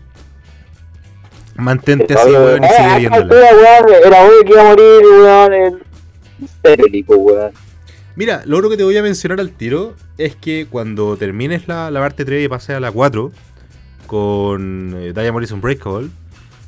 Mantente 1.57 2.15
así, 2.15 2.31
weón, 2.31 2.65
y 2.65 2.69
sigue 2.69 2.99
viéndola. 3.01 3.51
Era 4.05 4.25
obvio 4.25 4.45
que 4.45 4.53
iba 4.53 4.61
a 4.61 4.65
morir, 4.65 5.03
weón, 5.05 5.83
weón. 7.07 7.53
Mira, 8.17 8.43
lo 8.47 8.59
otro 8.59 8.71
que 8.71 8.77
te 8.77 8.85
voy 8.85 8.97
a 8.97 9.03
mencionar 9.03 9.41
al 9.41 9.51
tiro 9.51 9.95
es 10.19 10.37
que 10.37 10.67
cuando 10.71 11.17
termines 11.17 11.67
la, 11.67 11.91
la 11.91 12.01
parte 12.01 12.25
3 12.25 12.45
y 12.45 12.49
pases 12.49 12.77
a 12.77 12.81
la 12.81 12.93
4 12.93 13.33
con 14.07 14.95
eh, 14.97 15.13
Diana 15.13 15.33
Morrison 15.33 15.61
Breakable, 15.61 16.09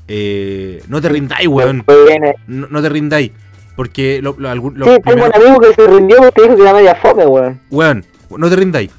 eh, 0.09 0.83
no 0.89 1.01
te 1.01 1.09
rindáis, 1.09 1.47
weón. 1.49 1.85
Viene- 2.07 2.35
No, 2.47 2.67
no 2.69 2.83
te 2.83 2.89
rindáis. 2.89 3.33
Porque 3.77 4.21
lo, 4.23 4.35
lo- 4.39 4.49
algún- 4.49 4.79
los 4.79 4.89
Sí, 4.89 4.95
tengo 5.05 5.25
primeros- 5.27 5.37
un 5.37 5.43
amigo 5.43 5.61
que 5.61 5.75
se 5.75 5.87
rindió 5.87 6.17
porque 6.19 6.43
dijo 6.43 6.57
que 6.57 6.63
era 6.63 6.73
media 6.73 6.95
fome, 6.95 7.27
weón. 7.27 7.61
Weón, 7.71 8.05
no 8.37 8.49
te 8.49 8.57
rindáis. 8.57 8.91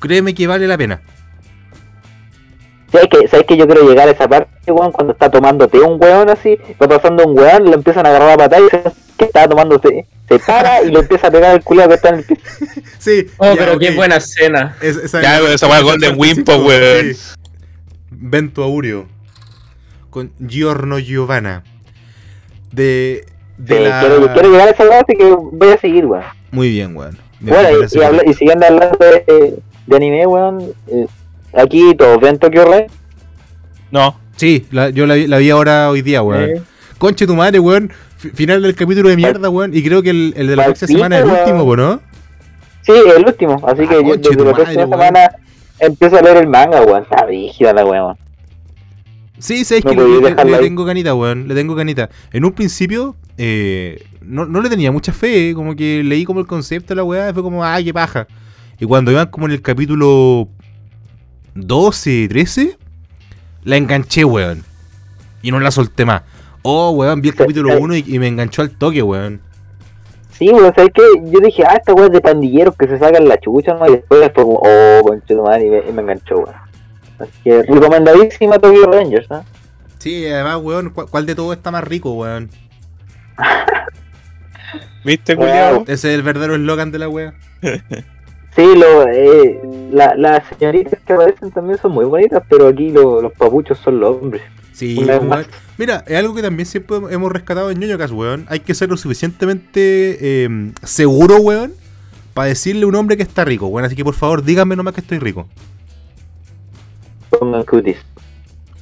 Créeme 0.00 0.34
que 0.34 0.46
vale 0.46 0.66
la 0.66 0.78
pena. 0.78 1.00
¿Sabes 2.90 3.08
que, 3.08 3.28
¿Sabes 3.28 3.46
que 3.46 3.56
yo 3.56 3.66
quiero 3.66 3.88
llegar 3.88 4.08
a 4.08 4.10
esa 4.10 4.28
parte, 4.28 4.70
weón? 4.72 4.92
Cuando 4.92 5.12
está 5.14 5.30
tomando 5.30 5.66
té 5.68 5.78
un 5.80 6.02
weón 6.02 6.28
así, 6.28 6.58
va 6.82 6.88
pasando 6.88 7.24
un 7.26 7.38
weón, 7.38 7.64
lo 7.64 7.74
empiezan 7.74 8.04
a 8.06 8.10
agarrar 8.10 8.30
a 8.32 8.36
patada 8.36 8.60
y 8.60 8.64
dice 8.64 8.82
que 9.18 9.24
está 9.26 9.48
tomando 9.48 9.78
té. 9.78 10.06
Se 10.28 10.38
para 10.38 10.82
y 10.82 10.90
lo 10.90 11.00
empieza 11.00 11.26
a 11.26 11.30
pegar 11.30 11.54
el 11.54 11.62
culiado 11.62 11.90
que 11.90 11.94
está 11.96 12.08
en 12.10 12.14
el 12.16 12.24
piso. 12.24 12.40
Sí. 12.98 13.26
Oh, 13.38 13.52
ya, 13.52 13.56
pero 13.58 13.78
qué 13.78 13.90
buena 13.90 14.16
escena. 14.16 14.76
Es- 14.80 14.96
esa 14.96 15.20
Ya, 15.20 15.36
es- 15.36 15.42
weón, 15.42 15.54
esa 15.54 15.66
weá 15.68 15.78
es 15.78 15.82
Golden 15.84 16.12
el 16.12 16.18
Wind, 16.18 16.44
parte 16.44 16.44
po, 16.44 16.52
cinco, 16.52 16.68
weón. 16.68 17.14
sí. 17.14 17.20
Vento 18.10 18.62
Aureo. 18.62 19.06
Con 20.10 20.32
Giorno 20.46 20.98
Giovanna. 20.98 21.64
De. 22.70 23.24
De 23.58 23.76
Sí, 23.78 23.82
la... 23.84 24.00
quiero, 24.00 24.32
quiero 24.32 24.50
llegar 24.50 24.68
a 24.68 24.70
esa 24.70 24.88
parte 24.88 25.14
que 25.14 25.24
voy 25.24 25.68
a 25.72 25.78
seguir, 25.78 26.06
weón. 26.06 26.24
Muy 26.50 26.70
bien, 26.70 26.96
weón. 26.96 27.18
Bueno, 27.40 27.68
y, 27.70 28.26
y, 28.26 28.30
y 28.30 28.34
siguiendo 28.34 28.66
hablando 28.66 28.96
de, 28.98 29.54
de 29.86 29.96
anime, 29.96 30.26
weón, 30.26 30.72
eh, 30.86 31.06
aquí 31.54 31.94
todos 31.96 32.20
ven 32.20 32.38
Tokyo 32.38 32.64
Red. 32.64 32.86
No. 33.90 34.16
Sí, 34.36 34.66
la- 34.70 34.90
yo 34.90 35.06
la 35.06 35.14
vi, 35.14 35.26
la 35.26 35.38
vi 35.38 35.50
ahora 35.50 35.90
hoy 35.90 36.02
día, 36.02 36.22
weón. 36.22 36.42
Eh, 36.50 36.62
Conche 36.98 37.26
tu 37.26 37.34
madre, 37.34 37.58
weón. 37.58 37.92
Fi- 38.22 38.30
Final 38.30 38.62
del 38.62 38.74
capítulo 38.74 39.08
de 39.08 39.16
mierda, 39.16 39.50
weón. 39.50 39.74
Y 39.74 39.82
creo 39.82 40.02
que 40.02 40.10
el, 40.10 40.32
el 40.36 40.46
de 40.46 40.56
la 40.56 40.64
próxima 40.66 40.86
semana 40.88 41.18
es 41.18 41.24
el 41.24 41.30
último, 41.30 41.76
¿no? 41.76 42.00
Sí, 42.82 42.92
el 43.16 43.24
último, 43.26 43.54
así 43.66 43.82
Ah, 43.84 43.88
que 43.88 43.94
yo 43.94 44.16
desde 44.16 44.44
la 44.44 44.52
próxima 44.52 44.82
semana 44.86 45.30
empiezo 45.78 46.16
a 46.16 46.22
leer 46.22 46.36
el 46.38 46.48
manga, 46.48 46.82
weón. 46.82 47.02
Está 47.02 47.24
rígida 47.26 47.72
la 47.72 47.84
weón. 47.84 48.16
Sí, 49.38 49.64
sabes 49.64 49.84
que 49.84 49.96
le, 49.96 50.58
tengo 50.58 50.86
canita, 50.86 51.14
weón. 51.14 51.48
Le 51.48 51.54
tengo 51.54 51.74
canita. 51.74 52.08
En 52.32 52.44
un 52.44 52.52
principio, 52.52 53.16
eh, 53.38 54.04
no, 54.20 54.46
no 54.46 54.60
le 54.60 54.68
tenía 54.70 54.92
mucha 54.92 55.12
fe. 55.12 55.52
Como 55.54 55.74
que 55.74 56.02
leí 56.04 56.24
como 56.24 56.38
el 56.40 56.46
concepto 56.46 56.88
de 56.94 56.96
la 56.96 57.04
weá. 57.04 57.30
Y 57.30 57.32
fue 57.32 57.42
como, 57.42 57.64
ay, 57.64 57.84
qué 57.86 57.92
paja. 57.94 58.26
Y 58.78 58.84
cuando 58.86 59.10
iban 59.10 59.28
como 59.28 59.46
en 59.46 59.52
el 59.52 59.62
capítulo 59.62 60.48
12, 61.54 62.28
13, 62.28 62.78
la 63.64 63.76
enganché, 63.76 64.24
weón. 64.24 64.64
Y 65.42 65.50
no 65.50 65.58
la 65.60 65.70
solté 65.70 66.04
más. 66.04 66.22
Oh, 66.62 66.90
weón, 66.90 67.20
vi 67.20 67.30
el 67.30 67.34
capítulo 67.34 67.70
sí. 67.70 67.78
1 67.80 67.96
y, 67.96 68.04
y 68.06 68.18
me 68.18 68.28
enganchó 68.28 68.62
al 68.62 68.70
toque, 68.70 69.02
weón. 69.02 69.40
Sí, 70.30 70.50
weón, 70.50 70.72
¿sabes 70.74 70.90
qué? 70.94 71.02
Yo 71.24 71.40
dije, 71.40 71.64
ah, 71.66 71.74
esta 71.76 71.92
weón 71.92 72.08
es 72.08 72.12
de 72.14 72.20
pandilleros 72.20 72.76
que 72.76 72.86
se 72.88 72.98
sacan 72.98 73.26
la 73.28 73.38
chucha, 73.38 73.74
¿no? 73.74 73.86
Y 73.88 73.92
después 73.96 74.20
fue 74.34 74.44
como, 74.44 74.60
oh, 74.62 75.02
conche 75.02 75.34
tu 75.34 75.42
madre, 75.42 75.66
y 75.66 75.70
me, 75.70 75.78
y 75.88 75.92
me 75.92 76.02
enganchó, 76.02 76.36
weón. 76.36 76.54
Así 77.18 77.32
que 77.44 77.62
recomendadísima 77.62 78.58
Tokyo 78.58 78.84
Rangers, 78.90 79.28
¿no? 79.30 79.44
Sí, 79.98 80.26
además, 80.26 80.58
weón, 80.62 80.90
¿cuál, 80.90 81.06
cuál 81.08 81.26
de 81.26 81.34
todo 81.34 81.52
está 81.52 81.70
más 81.70 81.84
rico, 81.84 82.12
weón? 82.12 82.50
¿Viste, 85.04 85.34
Wow. 85.34 85.44
culiao? 85.44 85.80
Ese 85.82 85.92
es 85.92 86.04
el 86.14 86.22
verdadero 86.22 86.54
eslogan 86.54 86.90
de 86.92 86.98
la 86.98 87.08
wea. 87.08 87.34
Sí, 88.54 88.76
lo, 88.76 89.08
eh, 89.08 89.62
la, 89.92 90.14
las 90.14 90.42
señoritas 90.58 91.00
que 91.06 91.14
aparecen 91.14 91.50
también 91.52 91.78
son 91.78 91.92
muy 91.92 92.04
bonitas, 92.04 92.42
pero 92.50 92.68
aquí 92.68 92.90
lo- 92.90 93.22
los 93.22 93.32
papuchos 93.32 93.78
son 93.78 93.98
los 93.98 94.14
hombres. 94.20 94.42
Sí, 94.72 94.98
weón. 94.98 95.46
Mira, 95.78 96.04
es 96.06 96.16
algo 96.16 96.34
que 96.34 96.42
también 96.42 96.66
siempre 96.66 96.96
hemos 97.10 97.32
rescatado 97.32 97.70
en 97.70 97.78
ñoñocas, 97.78 98.10
weón. 98.10 98.46
Hay 98.48 98.60
que 98.60 98.74
ser 98.74 98.88
lo 98.88 98.96
suficientemente 98.96 100.18
eh, 100.20 100.72
seguro, 100.82 101.36
weón, 101.36 101.72
para 102.34 102.48
decirle 102.48 102.84
a 102.84 102.86
un 102.86 102.94
hombre 102.94 103.16
que 103.16 103.22
está 103.22 103.44
rico, 103.44 103.66
weón. 103.66 103.86
Así 103.86 103.96
que 103.96 104.04
por 104.04 104.14
favor, 104.14 104.42
díganme 104.42 104.76
nomás 104.76 104.94
que 104.94 105.00
estoy 105.00 105.18
rico. 105.18 105.46
Pongan 107.30 107.64
cuties. 107.64 107.98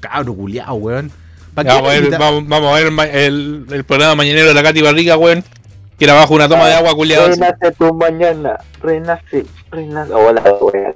Cabro 0.01 0.35
culiao, 0.35 0.75
weón. 0.75 1.11
¿Pa' 1.55 1.65
qué 1.65 1.71
Vamos 1.71 1.91
a 1.91 2.01
ver, 2.01 2.11
vamos, 2.19 2.49
vamos 2.49 2.71
a 2.71 2.75
ver 2.75 3.15
el, 3.15 3.67
el 3.71 3.85
programa 3.85 4.15
mañanero 4.15 4.49
de 4.49 4.55
la 4.55 4.63
Katy 4.63 4.83
Barriga, 4.83 5.17
weón. 5.17 5.45
Que 5.99 6.07
era 6.07 6.15
bajo 6.15 6.35
una 6.35 6.49
toma 6.49 6.67
de 6.67 6.75
agua, 6.75 6.95
culiado. 6.95 7.29
Renace 7.29 7.73
tu 7.73 7.93
mañana, 7.93 8.59
renace, 8.81 9.45
renace. 9.71 10.15
Hola, 10.15 10.43
weón. 10.61 10.95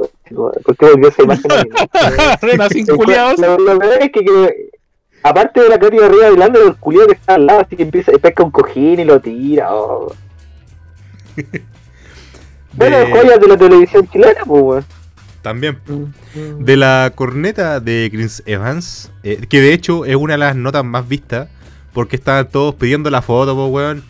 ¿Por 0.65 0.77
qué 0.77 0.87
volvió 0.87 1.09
esa 1.09 1.23
imagen? 1.23 1.53
a 1.53 1.63
mí? 1.63 1.71
Rena 2.41 2.69
sin 2.69 2.87
culiados. 2.87 3.39
Lo, 3.39 3.59
lo 3.59 3.79
peor 3.79 4.03
es 4.03 4.11
que, 4.11 4.25
que, 4.25 4.71
aparte 5.25 5.61
de 5.63 5.69
la 5.69 5.79
Katy 5.79 5.99
arriba 5.99 6.29
bailando, 6.29 6.63
el 6.63 6.77
culiado 6.77 7.09
que 7.09 7.15
está 7.15 7.35
al 7.35 7.47
lado, 7.47 7.61
así 7.63 7.75
que 7.77 7.83
empieza, 7.83 8.13
pesca 8.13 8.45
un 8.45 8.51
cojín 8.53 9.01
y 9.01 9.05
lo 9.05 9.19
tira. 9.21 9.75
oh. 9.75 10.15
Bueno, 12.77 12.99
de- 12.99 13.11
joyas 13.11 13.41
de 13.41 13.47
la 13.49 13.57
televisión 13.57 14.09
chilena, 14.09 14.41
pues, 14.45 14.63
weón. 14.63 14.85
También. 15.43 15.79
De 16.59 16.77
la 16.77 17.13
corneta 17.15 17.79
de 17.79 18.09
Chris 18.13 18.43
Evans, 18.47 19.13
eh, 19.23 19.47
que 19.49 19.61
de 19.61 19.73
hecho 19.73 20.05
es 20.05 20.17
una 20.17 20.35
de 20.35 20.39
las 20.39 20.57
notas 20.57 20.85
más 20.85 21.07
vistas, 21.07 21.49
porque 21.93 22.17
estaban 22.17 22.49
todos 22.49 22.75
pidiendo 22.75 23.11
la 23.11 23.23
foto, 23.23 23.55
po, 23.55 23.67
weón. 23.67 24.03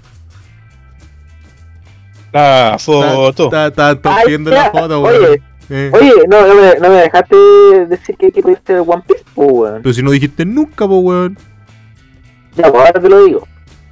La 2.33 2.77
foto. 2.81 3.45
Estaban 3.55 4.01
todos 4.01 4.17
pidiendo 4.25 4.51
la 4.51 4.71
foto, 4.71 5.03
oye. 5.03 5.19
weón. 5.19 5.43
Eh, 5.71 5.91
Oye, 5.95 6.13
no, 6.29 6.47
no, 6.47 6.55
me, 6.55 6.75
no 6.79 6.89
me 6.91 6.97
dejaste 6.97 7.37
decir 7.89 8.17
que, 8.19 8.31
que 8.31 8.43
pediste 8.43 8.75
el 8.75 8.81
One 8.81 9.03
Piece, 9.09 9.24
weón. 9.43 9.83
Pero 9.83 9.93
si 9.93 10.03
no 10.03 10.11
dijiste 10.11 10.45
nunca, 10.45 10.87
po, 10.87 10.99
weón. 10.99 11.37
Ya, 12.57 12.71
pues 12.71 12.87
ahora 12.87 13.01
te 13.01 13.09
lo 13.09 13.25
digo. 13.25 13.47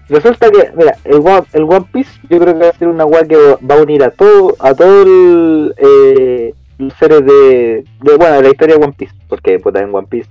Resulta 0.08 0.50
que, 0.50 0.70
mira, 0.76 0.96
el 1.04 1.16
One, 1.16 1.44
el 1.52 1.62
One 1.62 1.86
Piece 1.92 2.10
yo 2.28 2.38
creo 2.38 2.54
que 2.54 2.64
va 2.64 2.68
a 2.68 2.78
ser 2.78 2.88
una 2.88 3.06
weá 3.06 3.24
que 3.26 3.36
va 3.36 3.74
a 3.76 3.82
unir 3.82 4.02
a 4.02 4.10
todo, 4.10 4.54
a 4.58 4.74
todo 4.74 5.02
el, 5.02 5.74
eh, 5.78 6.54
los 6.78 6.92
seres 6.94 7.24
de, 7.24 7.84
de, 8.02 8.16
bueno, 8.16 8.36
de 8.36 8.42
la 8.42 8.48
historia 8.50 8.76
de 8.76 8.84
One 8.84 8.94
Piece, 8.96 9.14
porque 9.28 9.58
pues 9.58 9.74
en 9.76 9.94
One 9.94 10.06
Piece 10.08 10.28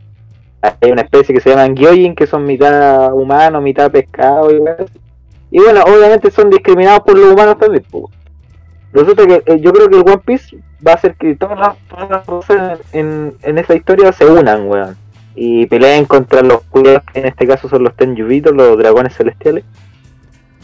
hay 0.62 0.92
una 0.92 1.02
especie 1.02 1.34
que 1.34 1.42
se 1.42 1.50
llaman 1.50 1.76
Gyojin, 1.76 2.16
que 2.16 2.28
son 2.28 2.46
mitad 2.46 3.14
humano, 3.14 3.62
mitad 3.62 3.92
pescado 3.92 4.52
y 4.52 4.62
así. 4.68 5.00
Y 5.50 5.60
bueno, 5.60 5.82
obviamente 5.84 6.32
son 6.32 6.50
discriminados 6.50 7.02
por 7.02 7.18
los 7.18 7.34
humanos 7.34 7.58
también, 7.58 7.84
pues. 7.90 8.06
Resulta 8.94 9.26
que 9.26 9.44
eh, 9.46 9.60
yo 9.62 9.72
creo 9.72 9.90
que 9.90 9.96
el 9.96 10.02
One 10.02 10.22
Piece 10.26 10.58
va 10.86 10.92
a 10.92 10.96
hacer 10.96 11.16
que 11.16 11.36
todas 11.36 11.58
las, 11.58 11.76
razas 11.90 12.80
en, 12.92 13.36
en 13.42 13.58
esa 13.58 13.76
historia 13.76 14.12
se 14.12 14.26
unan, 14.26 14.68
weón 14.68 14.98
y 15.36 15.66
peleen 15.68 16.06
contra 16.06 16.42
los 16.42 16.62
culiados 16.64 17.04
que 17.12 17.20
en 17.20 17.28
este 17.28 17.48
caso 17.48 17.70
son 17.70 17.84
los 17.84 17.96
Tenryubitos, 17.96 18.54
los 18.54 18.78
dragones 18.78 19.16
celestiales. 19.16 19.64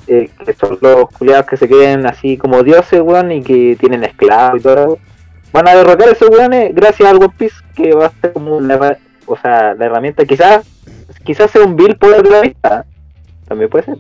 eh, 0.08 0.30
que 0.46 0.54
son 0.54 0.78
los 0.82 1.10
culiados 1.10 1.46
que 1.48 1.58
se 1.58 1.68
queden 1.68 2.06
así 2.06 2.38
como 2.38 2.64
dioses, 2.64 3.02
weón, 3.02 3.32
y 3.32 3.44
que 3.44 3.76
tienen 3.78 4.06
esclavos 4.06 4.60
y 4.60 4.64
todo. 4.64 5.00
Van 5.52 5.68
a 5.68 5.76
derrocar 5.76 6.08
esos 6.10 6.30
weones 6.30 6.74
gracias 6.74 7.10
al 7.10 7.18
One 7.18 7.34
Piece, 7.38 7.56
que 7.76 7.94
va 7.94 8.08
a 8.08 8.12
ser 8.22 8.32
como 8.34 8.62
la, 8.62 8.98
o 9.26 9.38
sea, 9.38 9.74
la 9.74 9.86
herramienta, 9.86 10.26
quizás 10.26 10.66
quizás 11.26 11.52
sea 11.52 11.64
un 11.64 11.76
Bill 11.76 11.98
poder 11.98 12.24
de 12.24 12.30
la 12.30 12.42
vista, 12.42 12.86
también 13.48 13.70
puede 13.70 13.86
ser. 13.86 13.98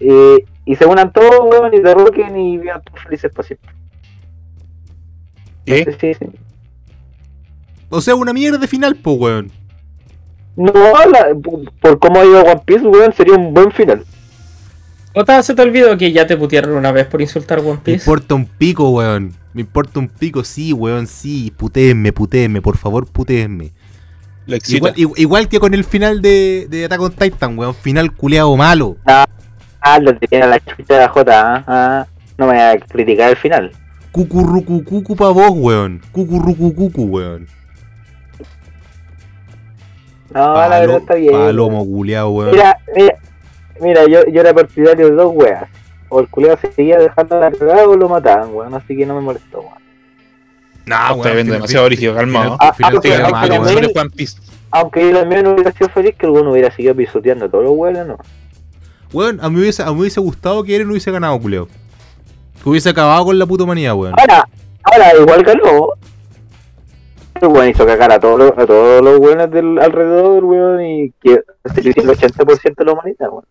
Eh, 0.00 0.44
y 0.64 0.74
se 0.76 0.84
unan 0.86 1.12
todos, 1.12 1.40
weón, 1.50 1.72
y 1.74 1.80
derroquen 1.80 2.36
y 2.38 2.58
vivan 2.58 2.82
todos 2.82 3.00
felices 3.04 3.32
por 3.32 3.44
siempre. 3.44 3.70
¿Qué? 5.64 5.96
Sí, 6.00 6.14
sí. 6.14 6.26
O 7.88 8.00
sea, 8.00 8.14
una 8.14 8.32
mierda 8.32 8.58
de 8.58 8.68
final, 8.68 8.96
po, 8.96 9.12
weón. 9.12 9.50
No, 10.56 10.72
la- 10.72 11.28
por 11.80 11.98
cómo 11.98 12.20
ha 12.20 12.24
ido 12.24 12.42
One 12.42 12.62
Piece, 12.64 12.86
weón, 12.86 13.12
sería 13.12 13.34
un 13.34 13.52
buen 13.52 13.70
final. 13.72 14.04
Otra, 15.14 15.42
se 15.42 15.54
te 15.54 15.62
olvidó 15.62 15.96
que 15.96 16.12
ya 16.12 16.26
te 16.26 16.36
putearon 16.36 16.76
una 16.76 16.92
vez 16.92 17.06
por 17.06 17.20
insultar 17.22 17.60
One 17.60 17.72
Me 17.74 17.78
Piece. 17.78 17.98
importa 18.04 18.34
un 18.34 18.46
pico, 18.46 18.90
weón. 18.90 19.32
Me 19.54 19.62
importa 19.62 19.98
un 19.98 20.08
pico, 20.08 20.44
sí, 20.44 20.72
weón, 20.72 21.06
sí. 21.06 21.52
Putéenme, 21.56 22.12
putéenme, 22.12 22.60
por 22.60 22.76
favor, 22.76 23.06
putéenme. 23.06 23.72
Lo 24.46 24.56
excita. 24.56 24.76
Igual, 24.76 24.92
igual- 24.96 25.20
igual 25.20 25.48
que 25.48 25.58
con 25.58 25.74
el 25.74 25.84
final 25.84 26.20
de, 26.22 26.66
de 26.68 26.84
Attack 26.84 27.00
on 27.00 27.12
Titan, 27.12 27.58
weón. 27.58 27.74
Final 27.74 28.12
culeado 28.14 28.54
malo. 28.56 28.96
Ah, 29.06 29.26
lo 30.00 30.16
tenía 30.16 30.46
la 30.46 30.60
chucha 30.60 30.94
de 30.94 31.00
la 31.00 31.08
J, 31.08 31.32
ah, 31.32 31.64
ah. 31.66 32.06
No 32.38 32.46
me 32.46 32.52
voy 32.52 32.62
a 32.62 32.78
criticar 32.78 33.30
el 33.30 33.36
final. 33.36 33.72
Cucurrucucucu 34.12 35.16
pa' 35.16 35.30
vos, 35.30 35.50
weón. 35.52 36.00
Cucurrucucucu, 36.12 37.02
weón. 37.04 37.46
No, 40.32 40.54
la 40.54 40.80
verdad 40.80 40.96
está 40.98 41.14
bien. 41.14 41.32
Palomo 41.32 41.84
culeado, 41.86 42.30
weón. 42.30 42.50
Mira, 42.52 42.76
mira, 42.94 43.14
mira, 43.80 44.06
yo, 44.06 44.26
yo 44.26 44.40
era 44.40 44.52
partidario 44.52 45.08
de 45.08 45.14
dos 45.14 45.32
weas. 45.34 45.64
O 46.08 46.20
el 46.20 46.28
culiado 46.28 46.58
seguía 46.58 46.98
dejando 46.98 47.40
la 47.40 47.50
cagada 47.50 47.88
o 47.88 47.96
lo 47.96 48.08
mataban, 48.08 48.54
weón. 48.54 48.74
Así 48.74 48.96
que 48.96 49.06
no 49.06 49.14
me 49.14 49.20
molestó, 49.22 49.60
weón. 49.60 49.86
Nah, 50.84 51.14
Está 51.14 51.34
demasiado 51.34 51.88
calmado. 52.14 52.56
Ah, 52.60 52.68
Al 52.68 52.74
final 52.74 52.96
ah, 52.96 53.00
te 53.00 53.08
queda 53.08 53.18
porque- 53.18 53.32
malo, 53.32 53.54
porque 53.56 53.74
weón. 53.74 53.84
sobre 53.84 54.00
One 54.00 54.10
Piece. 54.10 54.38
Aunque 54.70 55.10
yo 55.10 55.18
también 55.18 55.46
hubiera 55.46 55.72
sido 55.72 55.88
feliz 55.88 56.14
que 56.16 56.26
alguno 56.26 56.52
hubiera 56.52 56.70
seguido 56.70 56.94
pisoteando 56.94 57.46
a 57.46 57.48
todos 57.48 57.64
los 57.64 57.72
weones, 57.74 58.06
¿no? 58.06 58.18
Weón, 59.12 59.38
a 59.40 59.48
mí, 59.48 59.56
me 59.56 59.62
hubiese, 59.62 59.82
a 59.82 59.92
mí 59.92 60.00
hubiese 60.00 60.20
gustado 60.20 60.62
que 60.64 60.74
Eren 60.74 60.90
hubiese 60.90 61.10
ganado, 61.10 61.38
culeo. 61.40 61.68
Que 62.62 62.68
hubiese 62.68 62.90
acabado 62.90 63.24
con 63.26 63.38
la 63.38 63.46
puta 63.46 63.64
manía, 63.64 63.94
weón. 63.94 64.14
Ahora, 64.18 64.48
ahora 64.82 65.16
igual 65.20 65.42
ganó. 65.42 65.88
El 67.40 67.48
weón 67.48 67.68
hizo 67.68 67.86
cagar 67.86 68.12
a 68.12 68.18
todos 68.18 68.38
los, 68.38 68.50
a 68.56 68.66
todos 68.66 69.02
los 69.02 69.18
weones 69.18 69.50
del 69.50 69.78
alrededor, 69.78 70.44
weón, 70.44 70.84
y 70.84 71.12
que 71.20 71.40
se 71.74 71.82
le 71.82 71.90
hizo 71.90 72.00
el 72.00 72.08
80% 72.18 72.74
de 72.76 72.84
la 72.84 72.92
humanidad, 72.92 73.28
weón. 73.30 73.44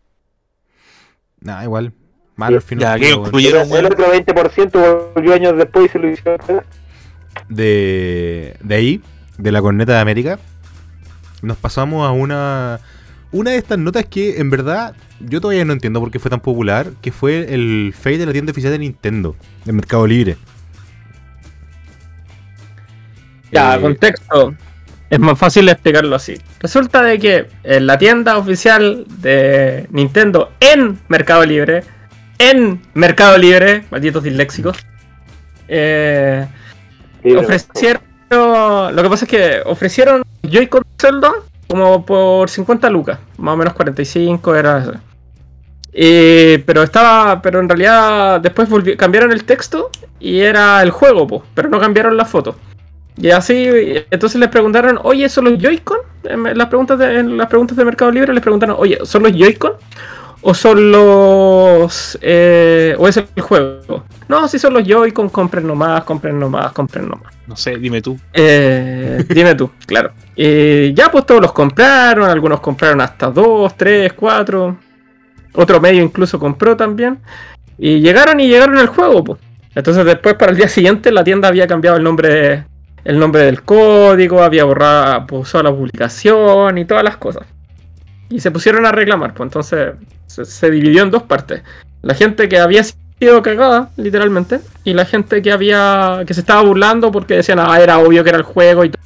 Nah, 1.40 1.64
igual. 1.64 1.94
Malo 2.36 2.58
el 2.58 2.62
final. 2.62 3.00
Ya, 3.00 3.06
que 3.06 3.14
weón. 3.14 3.24
concluyeron, 3.24 3.72
El 3.72 3.86
otro 3.86 4.12
20% 4.14 5.14
volvió 5.14 5.34
años 5.34 5.56
después 5.58 5.86
y 5.86 5.90
se 5.90 6.00
lo 6.00 6.16
cagar. 6.38 6.66
de, 7.48 8.58
de 8.62 8.76
ahí, 8.76 9.02
de 9.38 9.52
la 9.52 9.62
corneta 9.62 9.94
de 9.94 10.00
América, 10.00 10.40
nos 11.42 11.58
pasamos 11.58 12.06
a 12.08 12.12
una 12.12 12.80
una 13.36 13.52
de 13.52 13.58
estas 13.58 13.78
notas 13.78 14.06
que 14.06 14.40
en 14.40 14.50
verdad 14.50 14.96
yo 15.20 15.42
todavía 15.42 15.66
no 15.66 15.74
entiendo 15.74 16.00
por 16.00 16.10
qué 16.10 16.20
fue 16.20 16.32
tan 16.32 16.40
popular, 16.40 16.92
que 17.02 17.12
fue 17.12 17.54
el 17.54 17.94
fake 17.94 18.20
de 18.20 18.26
la 18.26 18.32
tienda 18.32 18.52
oficial 18.52 18.72
de 18.72 18.80
Nintendo, 18.80 19.36
de 19.66 19.74
Mercado 19.74 20.08
Libre. 20.08 20.38
Ya, 23.52 23.76
Eh, 23.76 23.82
contexto. 23.82 24.56
Es 25.10 25.20
más 25.20 25.38
fácil 25.38 25.68
explicarlo 25.68 26.16
así. 26.16 26.36
Resulta 26.62 27.04
de 27.04 27.20
que 27.20 27.48
en 27.64 27.86
la 27.86 27.98
tienda 27.98 28.38
oficial 28.38 29.06
de 29.20 29.86
Nintendo 29.92 30.52
en 30.62 30.98
Mercado 31.10 31.46
Libre, 31.46 31.84
en 32.40 32.82
Mercado 32.94 33.38
Libre, 33.38 33.84
malditos 33.92 34.24
disléxicos, 34.24 34.78
eh, 35.68 36.48
ofrecieron. 37.38 38.02
Lo 38.30 39.04
que 39.04 39.10
pasa 39.10 39.26
es 39.26 39.32
que 39.32 39.62
ofrecieron 39.66 40.24
Joy-Con 40.44 40.84
Zelda 41.00 41.34
como 41.68 42.06
por 42.06 42.50
50 42.50 42.90
lucas, 42.90 43.20
más 43.38 43.54
o 43.54 43.58
menos 43.58 43.74
45 43.74 44.56
era. 44.56 45.02
Y- 45.94 46.58
pero 46.60 46.84
estaba, 46.84 47.42
pero 47.42 47.60
en 47.60 47.70
realidad 47.70 48.42
después 48.42 48.68
cambiaron 48.98 49.32
el 49.32 49.46
texto 49.46 49.90
y 50.20 50.40
era 50.40 50.82
el 50.84 50.92
juego, 50.92 51.26
po, 51.26 51.44
pero 51.54 51.70
no 51.70 51.80
cambiaron 51.80 52.18
la 52.18 52.26
foto. 52.26 52.56
Y 53.18 53.30
así, 53.32 53.66
entonces 54.12 54.40
les 54.40 54.50
preguntaron, 54.50 55.00
oye, 55.04 55.30
¿son 55.30 55.46
los 55.46 55.58
Joy-Con? 55.58 56.00
En 56.26 56.58
las 56.58 56.68
preguntas 56.68 57.00
de, 57.00 57.20
en 57.20 57.38
las 57.38 57.48
preguntas 57.48 57.78
de 57.78 57.86
Mercado 57.86 58.12
Libre 58.12 58.34
les 58.34 58.42
preguntaron, 58.42 58.76
oye, 58.78 58.98
¿son 59.04 59.24
los 59.24 59.32
Joy-Con? 59.32 59.72
¿O 60.48 60.54
son 60.54 60.92
los... 60.92 62.20
eh, 62.22 62.96
o 63.00 63.08
es 63.08 63.18
el 63.18 63.42
juego? 63.42 64.04
No, 64.28 64.48
si 64.48 64.60
son 64.60 64.76
los 64.76 64.88
Joy-Con, 64.88 65.30
compren 65.30 65.66
nomás, 65.66 66.04
compren 66.04 66.40
nomás, 66.40 66.72
compren 66.72 67.10
nomás. 67.10 67.34
No 67.48 67.56
sé, 67.56 67.78
dime 67.78 68.00
tú. 68.00 68.16
Eh, 68.32 69.26
dime 69.28 69.56
tú, 69.56 69.72
claro. 69.88 70.12
Eh, 70.36 70.92
ya 70.94 71.10
pues 71.10 71.26
todos 71.26 71.42
los 71.42 71.52
compraron, 71.52 72.30
algunos 72.30 72.60
compraron 72.60 73.02
hasta 73.02 73.32
dos, 73.32 73.76
tres, 73.76 74.14
cuatro. 74.14 74.78
Otro 75.56 75.82
medio 75.82 76.04
incluso 76.04 76.38
compró 76.38 76.78
también. 76.78 77.18
Y 77.80 78.00
llegaron 78.02 78.40
y 78.40 78.48
llegaron 78.48 78.78
al 78.78 78.88
juego, 78.88 79.24
pues. 79.24 79.40
Entonces 79.74 80.06
después 80.06 80.36
para 80.36 80.52
el 80.52 80.58
día 80.58 80.68
siguiente 80.68 81.12
la 81.12 81.24
tienda 81.24 81.48
había 81.48 81.66
cambiado 81.66 81.98
el 81.98 82.04
nombre, 82.04 82.66
el 83.04 83.18
nombre 83.18 83.46
del 83.46 83.64
código, 83.64 84.44
había 84.44 84.64
borrado, 84.64 85.26
puso 85.26 85.64
la 85.64 85.72
publicación 85.72 86.78
y 86.78 86.86
todas 86.86 87.04
las 87.04 87.18
cosas. 87.18 87.48
Y 88.30 88.40
se 88.40 88.52
pusieron 88.52 88.86
a 88.86 88.92
reclamar, 88.92 89.34
pues 89.34 89.48
entonces 89.48 89.94
se, 90.28 90.72
dividió 90.72 91.04
en 91.04 91.12
dos 91.12 91.24
partes. 91.24 91.62
La 92.02 92.14
gente 92.16 92.50
que 92.50 92.60
había 92.60 92.84
sido 92.84 93.42
cagada, 93.42 93.90
literalmente, 93.98 94.60
y 94.84 94.94
la 94.94 95.06
gente 95.06 95.42
que 95.42 95.52
había 95.52 96.24
que 96.26 96.34
se 96.34 96.42
estaba 96.42 96.62
burlando 96.62 97.12
porque 97.12 97.36
decían, 97.36 97.60
ah, 97.60 97.80
era 97.80 98.00
obvio 98.00 98.24
que 98.24 98.30
era 98.30 98.38
el 98.38 98.44
juego 98.44 98.84
y 98.84 98.90
todo. 98.90 99.04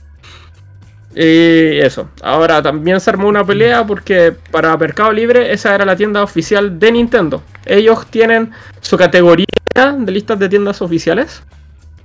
Y 1.15 1.79
eso. 1.79 2.09
Ahora 2.21 2.61
también 2.61 2.99
se 2.99 3.09
armó 3.09 3.27
una 3.27 3.43
pelea 3.43 3.85
porque 3.85 4.33
para 4.51 4.77
Mercado 4.77 5.11
Libre 5.11 5.51
esa 5.51 5.75
era 5.75 5.83
la 5.83 5.95
tienda 5.95 6.23
oficial 6.23 6.79
de 6.79 6.91
Nintendo. 6.91 7.43
Ellos 7.65 8.05
tienen 8.09 8.51
su 8.79 8.97
categoría 8.97 9.45
de 9.75 10.11
listas 10.11 10.39
de 10.39 10.49
tiendas 10.49 10.81
oficiales. 10.81 11.43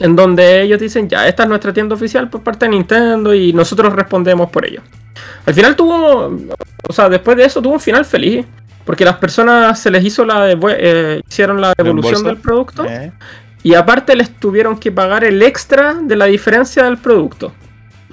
En 0.00 0.16
donde 0.16 0.62
ellos 0.62 0.80
dicen, 0.80 1.08
ya, 1.08 1.28
esta 1.28 1.44
es 1.44 1.48
nuestra 1.48 1.72
tienda 1.72 1.94
oficial 1.94 2.28
por 2.28 2.42
parte 2.42 2.66
de 2.66 2.70
Nintendo 2.70 3.32
y 3.32 3.52
nosotros 3.52 3.92
respondemos 3.92 4.50
por 4.50 4.66
ello. 4.66 4.82
Al 5.46 5.54
final 5.54 5.76
tuvo, 5.76 6.36
o 6.88 6.92
sea, 6.92 7.08
después 7.08 7.36
de 7.36 7.44
eso 7.44 7.60
tuvo 7.62 7.74
un 7.74 7.80
final 7.80 8.04
feliz. 8.04 8.46
Porque 8.84 9.04
las 9.04 9.16
personas 9.16 9.80
se 9.80 9.90
les 9.90 10.04
hizo 10.04 10.24
la 10.26 10.52
eh, 10.52 11.22
hicieron 11.26 11.60
la 11.60 11.72
devolución 11.76 12.22
del 12.22 12.36
producto. 12.36 12.84
Eh, 12.84 13.12
Y 13.62 13.74
aparte 13.74 14.14
les 14.14 14.38
tuvieron 14.38 14.78
que 14.78 14.92
pagar 14.92 15.24
el 15.24 15.42
extra 15.42 15.94
de 15.94 16.16
la 16.16 16.26
diferencia 16.26 16.84
del 16.84 16.98
producto. 16.98 17.52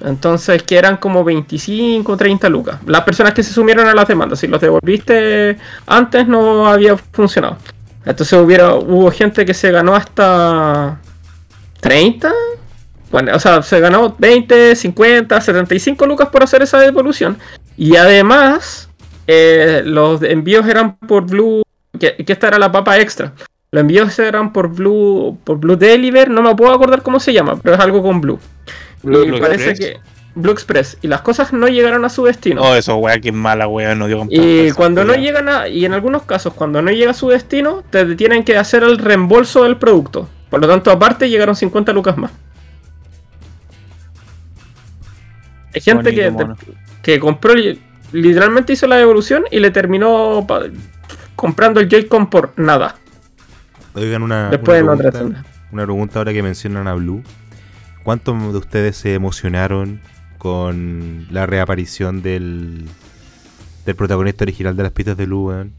Entonces, 0.02 0.62
que 0.62 0.76
eran 0.76 0.96
como 0.96 1.22
25 1.24 2.10
o 2.10 2.16
30 2.16 2.48
lucas. 2.48 2.78
Las 2.86 3.02
personas 3.02 3.34
que 3.34 3.42
se 3.42 3.52
sumieron 3.52 3.86
a 3.86 3.94
las 3.94 4.08
demandas, 4.08 4.40
si 4.40 4.46
los 4.46 4.60
devolviste 4.60 5.58
antes 5.86 6.26
no 6.26 6.66
había 6.66 6.96
funcionado. 6.96 7.58
Entonces 8.04 8.36
hubiera, 8.38 8.74
hubo 8.74 9.10
gente 9.12 9.44
que 9.44 9.54
se 9.54 9.70
ganó 9.70 9.94
hasta 9.94 10.98
30. 11.80 12.32
Bueno, 13.12 13.36
o 13.36 13.38
sea, 13.38 13.62
se 13.62 13.78
ganó 13.78 14.16
20, 14.18 14.74
50, 14.74 15.40
75 15.40 16.06
lucas 16.06 16.28
por 16.30 16.42
hacer 16.42 16.62
esa 16.62 16.80
devolución. 16.80 17.36
Y 17.76 17.96
además, 17.96 18.88
eh, 19.26 19.82
los 19.84 20.22
envíos 20.22 20.66
eran 20.66 20.96
por 20.96 21.26
Blue, 21.26 21.62
que, 22.00 22.16
que 22.16 22.32
esta 22.32 22.48
era 22.48 22.58
la 22.58 22.72
papa 22.72 22.98
extra. 22.98 23.34
Los 23.70 23.80
envíos 23.82 24.18
eran 24.18 24.52
por 24.52 24.68
Blue, 24.68 25.38
por 25.44 25.58
Blue 25.58 25.76
Deliver, 25.76 26.30
no 26.30 26.42
me 26.42 26.54
puedo 26.56 26.72
acordar 26.72 27.02
cómo 27.02 27.20
se 27.20 27.32
llama, 27.32 27.58
pero 27.62 27.74
es 27.74 27.80
algo 27.80 28.02
con 28.02 28.20
Blue. 28.20 28.38
Blue- 29.02 29.24
y 29.24 29.28
Blue 29.28 29.40
parece 29.40 29.70
Express. 29.70 29.90
que 29.94 30.00
Blue 30.34 30.52
Express. 30.52 30.98
Y 31.02 31.08
las 31.08 31.20
cosas 31.20 31.52
no 31.52 31.68
llegaron 31.68 32.04
a 32.04 32.08
su 32.08 32.24
destino. 32.24 32.62
Oh, 32.62 32.74
eso, 32.74 32.96
weá, 32.96 33.20
que 33.20 33.32
mala, 33.32 33.68
weá, 33.68 33.94
no 33.94 34.06
dio 34.06 34.26
Y 34.30 34.72
cuando 34.72 35.04
no 35.04 35.14
llegan 35.14 35.48
a, 35.48 35.68
y 35.68 35.84
en 35.84 35.92
algunos 35.92 36.22
casos, 36.22 36.54
cuando 36.54 36.80
no 36.80 36.90
llega 36.90 37.10
a 37.10 37.14
su 37.14 37.28
destino, 37.28 37.82
te 37.90 38.14
tienen 38.16 38.44
que 38.44 38.56
hacer 38.56 38.82
el 38.82 38.98
reembolso 38.98 39.64
del 39.64 39.76
producto. 39.76 40.28
Por 40.48 40.60
lo 40.60 40.68
tanto, 40.68 40.90
aparte 40.90 41.28
llegaron 41.28 41.56
50 41.56 41.92
lucas 41.92 42.16
más. 42.16 42.30
Hay 45.74 45.80
gente 45.80 46.10
Bonito, 46.10 46.22
que, 46.22 46.30
mono. 46.30 46.56
que 47.02 47.18
compró, 47.20 47.54
li- 47.54 47.80
literalmente 48.12 48.72
hizo 48.74 48.86
la 48.86 48.96
devolución 48.96 49.44
y 49.50 49.58
le 49.60 49.70
terminó 49.70 50.44
pa- 50.46 50.64
comprando 51.36 51.80
el 51.80 51.88
Joy-Con 51.88 52.28
por 52.30 52.52
nada. 52.56 52.96
Oigan, 53.94 54.22
una, 54.22 54.50
Después 54.50 54.78
en 54.78 54.84
una 54.84 54.92
otra 54.94 55.10
pregunta, 55.10 55.40
tienda. 55.42 55.66
una 55.72 55.82
pregunta 55.84 56.18
ahora 56.18 56.32
que 56.32 56.42
mencionan 56.42 56.88
a 56.88 56.94
Blue. 56.94 57.22
¿Cuántos 58.04 58.52
de 58.52 58.58
ustedes 58.58 58.96
se 58.96 59.14
emocionaron 59.14 60.00
con 60.38 61.26
la 61.30 61.46
reaparición 61.46 62.20
del, 62.22 62.86
del 63.86 63.94
protagonista 63.94 64.44
original 64.44 64.76
de 64.76 64.82
las 64.82 64.92
pistas 64.92 65.16
de 65.16 65.26
Blue, 65.26 65.46
weón? 65.48 65.72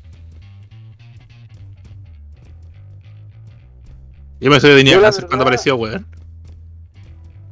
Yo 4.40 4.52
pensé 4.52 4.70
que 4.70 4.76
tenía 4.76 5.00
cáncer 5.02 5.26
cuando 5.28 5.44
apareció, 5.44 5.76
weón. 5.76 6.06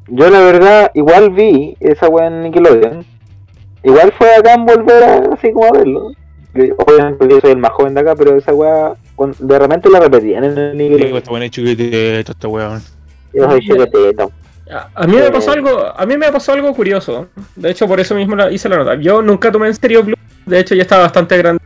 Yo 0.08 0.30
la 0.30 0.40
verdad, 0.42 0.92
igual 0.94 1.30
vi 1.32 1.78
esa 1.80 2.08
weá 2.10 2.28
en 2.28 2.44
Nickelodeon. 2.44 3.06
Igual 3.84 4.14
fue 4.18 4.36
acá 4.36 4.54
en 4.56 4.66
volver 4.66 5.04
a, 5.04 5.16
así 5.34 5.52
como 5.52 5.66
a 5.68 5.72
verlo. 5.72 6.12
Que, 6.54 6.74
Obviamente 6.78 7.28
yo 7.30 7.40
soy 7.40 7.52
el 7.52 7.58
más 7.58 7.72
joven 7.72 7.94
de 7.94 8.02
acá, 8.02 8.16
pero 8.16 8.36
esa 8.38 8.54
weá, 8.54 8.94
de 9.40 9.60
repente 9.60 9.90
la 9.90 10.00
repetían 10.02 10.44
en 10.44 10.58
el 10.58 10.72
Sí, 10.72 10.78
nivel. 10.78 11.10
pues, 11.12 11.24
este 12.30 12.48
weón. 12.48 12.82
Yo 13.34 13.50
soy 13.50 13.62
chiquitito. 13.62 14.32
A 14.96 15.06
mí 15.08 15.16
me 15.16 15.28
Eh. 15.28 15.32
pasó 15.32 15.52
algo, 15.52 15.94
a 15.98 16.06
mí 16.06 16.18
me 16.18 16.32
pasó 16.32 16.54
algo 16.54 16.74
curioso. 16.74 17.28
De 17.56 17.72
hecho, 17.72 17.88
por 17.88 18.00
eso 18.00 18.16
mismo 18.16 18.36
la- 18.36 18.52
hice 18.52 18.68
la 18.70 18.78
nota. 18.78 18.96
Yo 18.96 19.22
nunca 19.22 19.52
tomé 19.52 19.68
en 19.68 19.76
serio 19.76 20.04
Blue. 20.04 20.16
De 20.46 20.60
hecho, 20.60 20.76
ya 20.76 20.82
estaba 20.84 21.04
bastante 21.04 21.38
grande 21.38 21.62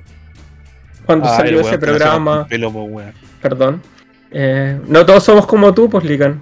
cuando 1.05 1.27
Ay, 1.27 1.35
salió 1.37 1.57
weón, 1.57 1.67
ese 1.67 1.77
programa. 1.79 2.47
pelo, 2.47 2.71
pues. 2.71 3.07
Perdón. 3.41 3.81
Eh, 4.31 4.79
no 4.87 5.05
todos 5.05 5.23
somos 5.23 5.45
como 5.45 5.73
tú, 5.73 5.89
pues 5.89 6.03
Lican. 6.03 6.41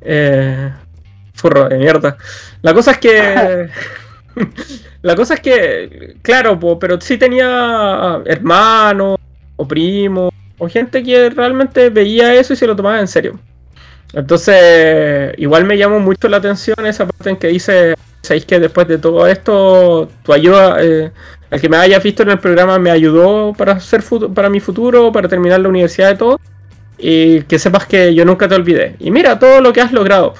Eh, 0.00 0.70
furro 1.34 1.68
de 1.68 1.76
mierda. 1.76 2.16
La 2.62 2.72
cosa 2.72 2.92
es 2.92 2.98
que. 2.98 3.68
la 5.02 5.14
cosa 5.14 5.34
es 5.34 5.40
que. 5.40 6.16
Claro, 6.22 6.58
po, 6.58 6.78
pero 6.78 7.00
sí 7.00 7.18
tenía 7.18 8.22
hermanos 8.24 9.18
o 9.56 9.68
primos 9.68 10.32
o 10.58 10.68
gente 10.68 11.02
que 11.02 11.30
realmente 11.30 11.90
veía 11.90 12.34
eso 12.34 12.52
y 12.52 12.56
se 12.56 12.66
lo 12.66 12.76
tomaba 12.76 13.00
en 13.00 13.08
serio. 13.08 13.38
Entonces, 14.12 15.34
igual 15.38 15.64
me 15.64 15.76
llamó 15.76 15.98
mucho 15.98 16.28
la 16.28 16.36
atención 16.36 16.86
esa 16.86 17.06
parte 17.06 17.30
en 17.30 17.36
que 17.36 17.48
dice, 17.48 17.94
¿sabéis 18.22 18.46
que 18.46 18.60
después 18.60 18.86
de 18.86 18.98
todo 18.98 19.26
esto, 19.26 20.08
tu 20.22 20.32
ayuda, 20.32 20.76
eh, 20.80 21.10
el 21.50 21.60
que 21.60 21.68
me 21.68 21.76
hayas 21.76 22.02
visto 22.02 22.22
en 22.22 22.30
el 22.30 22.38
programa 22.38 22.78
me 22.78 22.92
ayudó 22.92 23.52
para 23.54 23.72
hacer 23.72 24.04
para 24.32 24.48
mi 24.48 24.60
futuro, 24.60 25.10
para 25.10 25.28
terminar 25.28 25.60
la 25.60 25.68
universidad 25.68 26.12
y 26.12 26.16
todo? 26.16 26.40
Y 26.96 27.42
que 27.42 27.58
sepas 27.58 27.86
que 27.86 28.14
yo 28.14 28.24
nunca 28.24 28.46
te 28.46 28.54
olvidé. 28.54 28.94
Y 29.00 29.10
mira 29.10 29.38
todo 29.38 29.60
lo 29.60 29.72
que 29.72 29.80
has 29.80 29.92
logrado. 29.92 30.34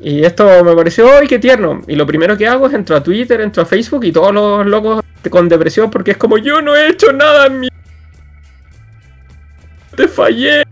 Y 0.00 0.24
esto 0.24 0.64
me 0.64 0.74
pareció, 0.74 1.10
¡ay, 1.18 1.26
qué 1.26 1.38
tierno! 1.38 1.82
Y 1.88 1.96
lo 1.96 2.06
primero 2.06 2.36
que 2.36 2.46
hago 2.46 2.66
es 2.68 2.74
entro 2.74 2.96
a 2.96 3.02
Twitter, 3.02 3.40
entro 3.40 3.62
a 3.62 3.66
Facebook 3.66 4.04
y 4.04 4.12
todos 4.12 4.32
los 4.32 4.66
locos 4.66 5.02
con 5.28 5.48
depresión 5.48 5.90
porque 5.90 6.12
es 6.12 6.16
como, 6.16 6.38
yo 6.38 6.62
no 6.62 6.76
he 6.76 6.90
hecho 6.90 7.12
nada 7.12 7.46
en 7.46 7.60
mi... 7.60 7.68
Te 9.96 10.06
fallé. 10.06 10.62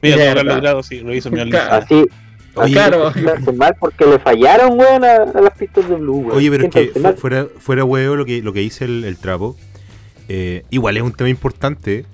Mira, 0.00 0.34
lo 0.34 0.42
logrado, 0.42 0.82
sí, 0.82 1.00
lo 1.00 1.14
hizo 1.14 1.30
mi. 1.30 1.40
Así, 1.54 2.06
Oye, 2.54 2.72
claro. 2.72 3.12
mal 3.54 3.76
porque 3.78 4.04
le 4.04 4.18
fallaron, 4.18 4.78
weón, 4.78 5.04
a, 5.04 5.16
a 5.16 5.40
las 5.40 5.56
pistas 5.56 5.88
de 5.88 5.96
Blue, 5.96 6.18
weón. 6.18 6.36
Oye, 6.36 6.50
pero 6.50 6.64
es 6.64 6.70
que 6.70 7.14
fuera, 7.16 7.46
fuera 7.58 7.84
huevo 7.84 8.16
lo 8.16 8.24
que, 8.24 8.42
lo 8.42 8.52
que 8.52 8.60
dice 8.60 8.84
el, 8.84 9.04
el 9.04 9.16
trapo, 9.16 9.56
eh, 10.28 10.64
igual 10.70 10.96
es 10.96 11.02
un 11.02 11.12
tema 11.12 11.30
importante, 11.30 12.04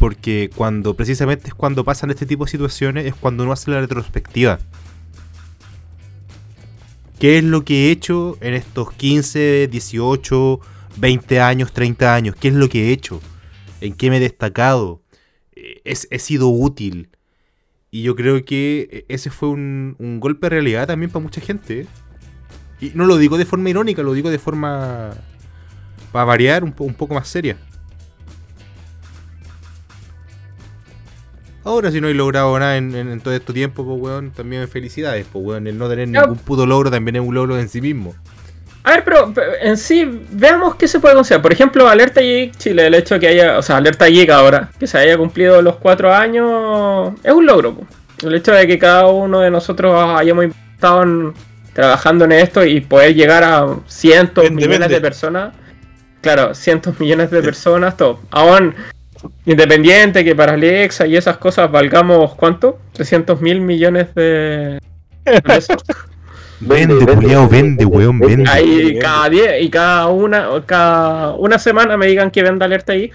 porque 0.00 0.50
cuando 0.56 0.94
precisamente 0.94 1.46
es 1.48 1.54
cuando 1.54 1.84
pasan 1.84 2.10
este 2.10 2.26
tipo 2.26 2.44
de 2.46 2.50
situaciones, 2.50 3.06
es 3.06 3.14
cuando 3.14 3.44
uno 3.44 3.52
hace 3.52 3.70
la 3.70 3.80
retrospectiva. 3.80 4.58
¿Qué 7.18 7.38
es 7.38 7.44
lo 7.44 7.64
que 7.64 7.88
he 7.88 7.90
hecho 7.90 8.38
en 8.40 8.54
estos 8.54 8.92
15, 8.92 9.68
18, 9.70 10.60
20 10.96 11.40
años, 11.40 11.72
30 11.72 12.14
años? 12.14 12.34
¿Qué 12.34 12.48
es 12.48 12.54
lo 12.54 12.68
que 12.68 12.88
he 12.88 12.92
hecho? 12.92 13.20
¿En 13.82 13.92
qué 13.94 14.08
me 14.10 14.16
he 14.16 14.20
destacado? 14.20 15.02
Eh, 15.54 15.82
¿He, 15.84 15.94
he 16.10 16.18
sido 16.18 16.48
útil? 16.48 17.10
Y 17.90 18.02
yo 18.02 18.16
creo 18.16 18.42
que 18.44 19.04
ese 19.08 19.30
fue 19.30 19.50
un, 19.50 19.96
un 19.98 20.18
golpe 20.20 20.46
de 20.46 20.50
realidad 20.50 20.86
también 20.86 21.10
para 21.10 21.22
mucha 21.22 21.40
gente. 21.42 21.80
¿eh? 21.80 21.86
Y 22.80 22.92
no 22.94 23.04
lo 23.04 23.18
digo 23.18 23.36
de 23.36 23.44
forma 23.44 23.68
irónica, 23.68 24.02
lo 24.02 24.14
digo 24.14 24.30
de 24.30 24.38
forma. 24.38 25.10
para 26.12 26.24
variar, 26.24 26.64
un, 26.64 26.72
po- 26.72 26.84
un 26.84 26.94
poco 26.94 27.12
más 27.14 27.28
seria. 27.28 27.58
Ahora, 31.64 31.90
si 31.90 32.00
no 32.00 32.08
he 32.08 32.14
logrado 32.14 32.58
nada 32.58 32.76
en, 32.76 32.94
en- 32.94 33.10
en 33.12 33.20
todo 33.20 33.34
este 33.34 33.52
tiempo, 33.52 33.84
pues, 33.84 34.00
weón, 34.00 34.30
también 34.30 34.66
felicidades, 34.68 35.26
pues, 35.30 35.44
weón. 35.44 35.66
El 35.66 35.76
no 35.78 35.88
tener 35.88 36.08
ningún 36.08 36.36
puto 36.38 36.64
logro 36.66 36.90
también 36.90 37.16
es 37.16 37.22
un 37.22 37.34
logro 37.34 37.58
en 37.58 37.68
sí 37.68 37.80
mismo. 37.80 38.14
A 38.82 38.92
ver, 38.92 39.04
pero 39.04 39.30
pero 39.34 39.52
en 39.60 39.76
sí, 39.76 40.08
veamos 40.30 40.76
qué 40.76 40.88
se 40.88 41.00
puede 41.00 41.14
considerar. 41.14 41.42
Por 41.42 41.52
ejemplo, 41.52 41.86
Alerta 41.86 42.22
Geek 42.22 42.56
Chile, 42.56 42.86
el 42.86 42.94
hecho 42.94 43.14
de 43.14 43.20
que 43.20 43.28
haya, 43.28 43.58
o 43.58 43.62
sea, 43.62 43.76
Alerta 43.76 44.06
Geek 44.06 44.30
ahora, 44.30 44.70
que 44.78 44.86
se 44.86 44.96
haya 44.96 45.18
cumplido 45.18 45.60
los 45.60 45.76
cuatro 45.76 46.14
años, 46.14 47.12
es 47.22 47.32
un 47.32 47.44
logro. 47.44 47.74
po. 47.74 47.86
El 48.26 48.34
hecho 48.34 48.52
de 48.52 48.66
que 48.66 48.78
cada 48.78 49.06
uno 49.06 49.40
de 49.40 49.50
nosotros 49.50 49.94
hayamos 50.18 50.46
estado 50.74 51.02
en- 51.02 51.34
trabajando 51.74 52.24
en 52.24 52.32
esto 52.32 52.64
y 52.64 52.80
poder 52.80 53.14
llegar 53.14 53.44
a 53.44 53.66
cientos, 53.86 54.44
Vende, 54.44 54.56
millones 54.56 54.78
vende. 54.80 54.94
de 54.94 55.00
personas, 55.02 55.54
claro, 56.22 56.54
cientos 56.54 56.98
millones 56.98 57.30
de 57.30 57.42
personas, 57.42 57.96
todo. 57.98 58.20
Aún 58.30 58.74
independiente 59.46 60.24
que 60.24 60.34
para 60.34 60.54
Alexa 60.54 61.06
y 61.06 61.16
esas 61.16 61.36
cosas 61.36 61.70
valgamos, 61.70 62.34
¿cuánto? 62.34 62.78
300 62.92 63.40
mil 63.40 63.60
millones 63.60 64.14
de 64.14 64.78
pesos. 65.44 65.82
Vende, 66.60 66.94
Vende, 66.94 67.06
vende, 67.06 67.84
culiao, 67.84 67.88
weón, 67.88 68.18
vende. 68.18 68.50
Ahí 68.50 68.98
cada 68.98 69.28
día 69.28 69.58
y 69.58 69.70
cada 69.70 70.06
una 70.08 70.62
cada 70.66 71.32
una 71.34 71.58
semana 71.58 71.96
me 71.96 72.06
digan 72.06 72.30
que 72.30 72.42
venda 72.42 72.66
alerta 72.66 72.92
ahí. 72.92 73.10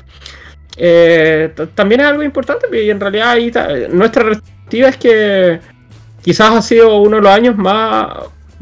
Eh, 0.78 1.54
también 1.74 2.02
es 2.02 2.08
algo 2.08 2.24
importante 2.24 2.68
y 2.84 2.90
en 2.90 3.00
realidad 3.00 3.30
ahí 3.32 3.52
nuestra 3.92 4.26
perspectiva 4.26 4.90
es 4.90 4.98
que 4.98 5.60
quizás 6.22 6.52
ha 6.52 6.62
sido 6.62 6.98
uno 6.98 7.18
de 7.18 7.22
los 7.22 7.32
años 7.32 7.56
más, 7.56 8.08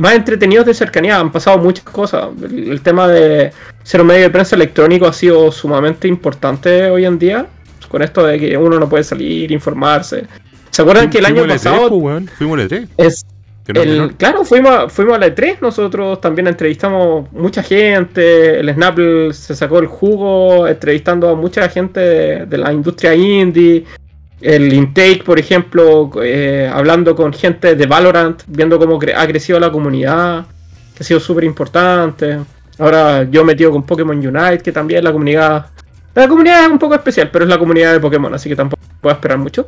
más 0.03 0.13
entretenidos 0.15 0.65
de 0.65 0.73
cercanía. 0.73 1.17
Han 1.19 1.31
pasado 1.31 1.57
muchas 1.57 1.85
cosas. 1.85 2.27
El, 2.43 2.71
el 2.73 2.81
tema 2.81 3.07
de 3.07 3.51
ser 3.83 4.01
un 4.01 4.07
medio 4.07 4.23
de 4.23 4.29
prensa 4.29 4.55
electrónico 4.55 5.07
ha 5.07 5.13
sido 5.13 5.51
sumamente 5.51 6.07
importante 6.07 6.89
hoy 6.89 7.05
en 7.05 7.17
día. 7.17 7.47
Con 7.89 8.01
esto 8.01 8.23
de 8.25 8.37
que 8.39 8.57
uno 8.57 8.79
no 8.79 8.89
puede 8.89 9.03
salir, 9.03 9.51
informarse. 9.51 10.25
¿Se 10.71 10.81
acuerdan 10.81 11.09
que 11.09 11.19
el 11.19 11.25
año 11.25 11.41
Fuimos 11.41 11.55
E3, 11.55 11.63
pasado 11.69 11.89
pues, 11.89 12.01
weón, 12.03 12.27
Fuimos 12.27 12.59
al 12.59 12.67
E3. 12.69 12.87
es 12.97 13.25
que 13.65 13.71
no 13.73 13.79
es 13.81 13.85
el- 13.87 13.93
menor. 13.93 14.13
claro, 14.15 14.43
fuimos, 14.43 14.91
fuimos 14.91 15.15
a 15.15 15.19
la 15.19 15.27
E3, 15.27 15.57
nosotros 15.61 16.19
también 16.19 16.47
entrevistamos 16.47 17.31
mucha 17.31 17.61
gente, 17.63 18.59
el 18.59 18.73
Snapple 18.73 19.31
se 19.33 19.55
sacó 19.55 19.79
el 19.79 19.85
jugo 19.87 20.67
entrevistando 20.67 21.29
a 21.29 21.35
mucha 21.35 21.69
gente 21.69 21.99
de, 21.99 22.45
de 22.47 22.57
la 22.57 22.73
industria 22.73 23.13
indie, 23.15 23.85
el 24.43 24.73
Intake, 24.73 25.23
por 25.25 25.39
ejemplo, 25.39 26.11
eh, 26.21 26.69
hablando 26.71 27.15
con 27.15 27.31
gente 27.31 27.75
de 27.75 27.85
Valorant, 27.85 28.43
viendo 28.47 28.77
cómo 28.77 28.99
cre- 28.99 29.13
ha 29.15 29.25
crecido 29.25 29.59
la 29.59 29.71
comunidad, 29.71 30.45
que 30.95 31.01
ha 31.01 31.05
sido 31.05 31.19
súper 31.21 31.45
importante. 31.45 32.39
Ahora 32.77 33.23
yo 33.23 33.45
metido 33.45 33.71
con 33.71 33.83
Pokémon 33.83 34.17
Unite, 34.17 34.59
que 34.59 34.71
también 34.71 35.03
la 35.03 35.11
comunidad... 35.13 35.67
La 36.13 36.27
comunidad 36.27 36.65
es 36.65 36.69
un 36.69 36.77
poco 36.77 36.93
especial, 36.93 37.29
pero 37.31 37.45
es 37.45 37.49
la 37.49 37.57
comunidad 37.57 37.93
de 37.93 37.99
Pokémon, 37.99 38.33
así 38.33 38.49
que 38.49 38.55
tampoco 38.55 38.81
puedo 39.01 39.15
esperar 39.15 39.37
mucho. 39.37 39.67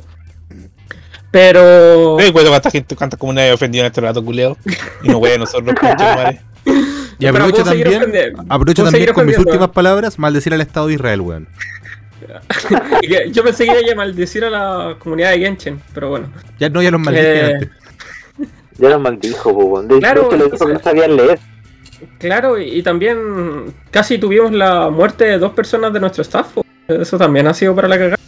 Pero... 1.31 2.17
¿Te 2.17 2.31
cuenta 2.31 2.49
cuánta 2.51 2.71
gente, 2.71 2.95
cuántas 2.95 3.19
comunidades 3.19 3.53
ofendido 3.53 3.83
en 3.83 3.87
este 3.87 4.01
rato, 4.01 4.23
culeo? 4.23 4.57
Y 5.03 5.07
no, 5.07 5.17
weón, 5.17 5.39
nosotros, 5.39 5.73
madre. 5.81 6.41
Y 7.17 7.25
aprovecho 7.25 7.63
también, 7.63 7.87
ofendiendo. 7.95 8.43
aprovecho 8.49 8.83
también 8.83 9.13
con 9.13 9.25
mis 9.25 9.37
últimas 9.37 9.69
palabras, 9.69 10.19
maldecir 10.19 10.53
al 10.53 10.61
Estado 10.61 10.87
de 10.87 10.93
Israel, 10.95 11.21
weón. 11.21 11.47
Yo 13.31 13.43
pensé 13.43 13.65
que 13.65 13.81
iba 13.81 13.93
a 13.93 13.95
maldecir 13.95 14.45
a 14.45 14.49
la 14.49 14.95
comunidad 14.99 15.31
de 15.31 15.39
Genshin, 15.39 15.81
pero 15.93 16.09
bueno. 16.09 16.31
Ya 16.59 16.69
no, 16.69 16.81
ya 16.81 16.91
los 16.91 17.01
maldije 17.01 17.47
Eh. 17.47 17.69
Ya 18.77 18.89
lo 18.89 18.99
maldijo, 18.99 19.53
po, 19.53 19.65
weón. 19.65 19.87
De 19.87 19.99
Claro, 19.99 20.29
que 20.29 20.37
no 20.37 20.79
sabían 20.79 21.15
leer. 21.15 21.39
Claro, 22.17 22.59
y, 22.59 22.79
y 22.79 22.83
también 22.83 23.73
casi 23.89 24.17
tuvimos 24.17 24.51
la 24.51 24.89
muerte 24.89 25.25
de 25.25 25.37
dos 25.39 25.53
personas 25.53 25.93
de 25.93 25.99
nuestro 25.99 26.21
staff. 26.23 26.57
Eso 26.87 27.17
también 27.17 27.47
ha 27.47 27.53
sido 27.53 27.73
para 27.73 27.87
la 27.87 27.97
cagada. 27.97 28.19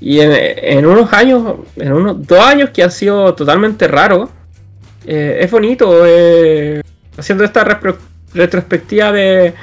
Y 0.00 0.20
en, 0.20 0.32
en 0.34 0.86
unos 0.86 1.12
años, 1.12 1.56
en 1.76 1.92
unos 1.92 2.26
dos 2.26 2.40
años 2.40 2.70
que 2.70 2.82
han 2.82 2.90
sido 2.90 3.34
totalmente 3.34 3.86
raros, 3.88 4.30
eh, 5.06 5.38
es 5.40 5.50
bonito 5.50 6.04
eh, 6.06 6.80
haciendo 7.16 7.44
esta 7.44 7.64
retrospectiva 8.34 9.12
de 9.12 9.54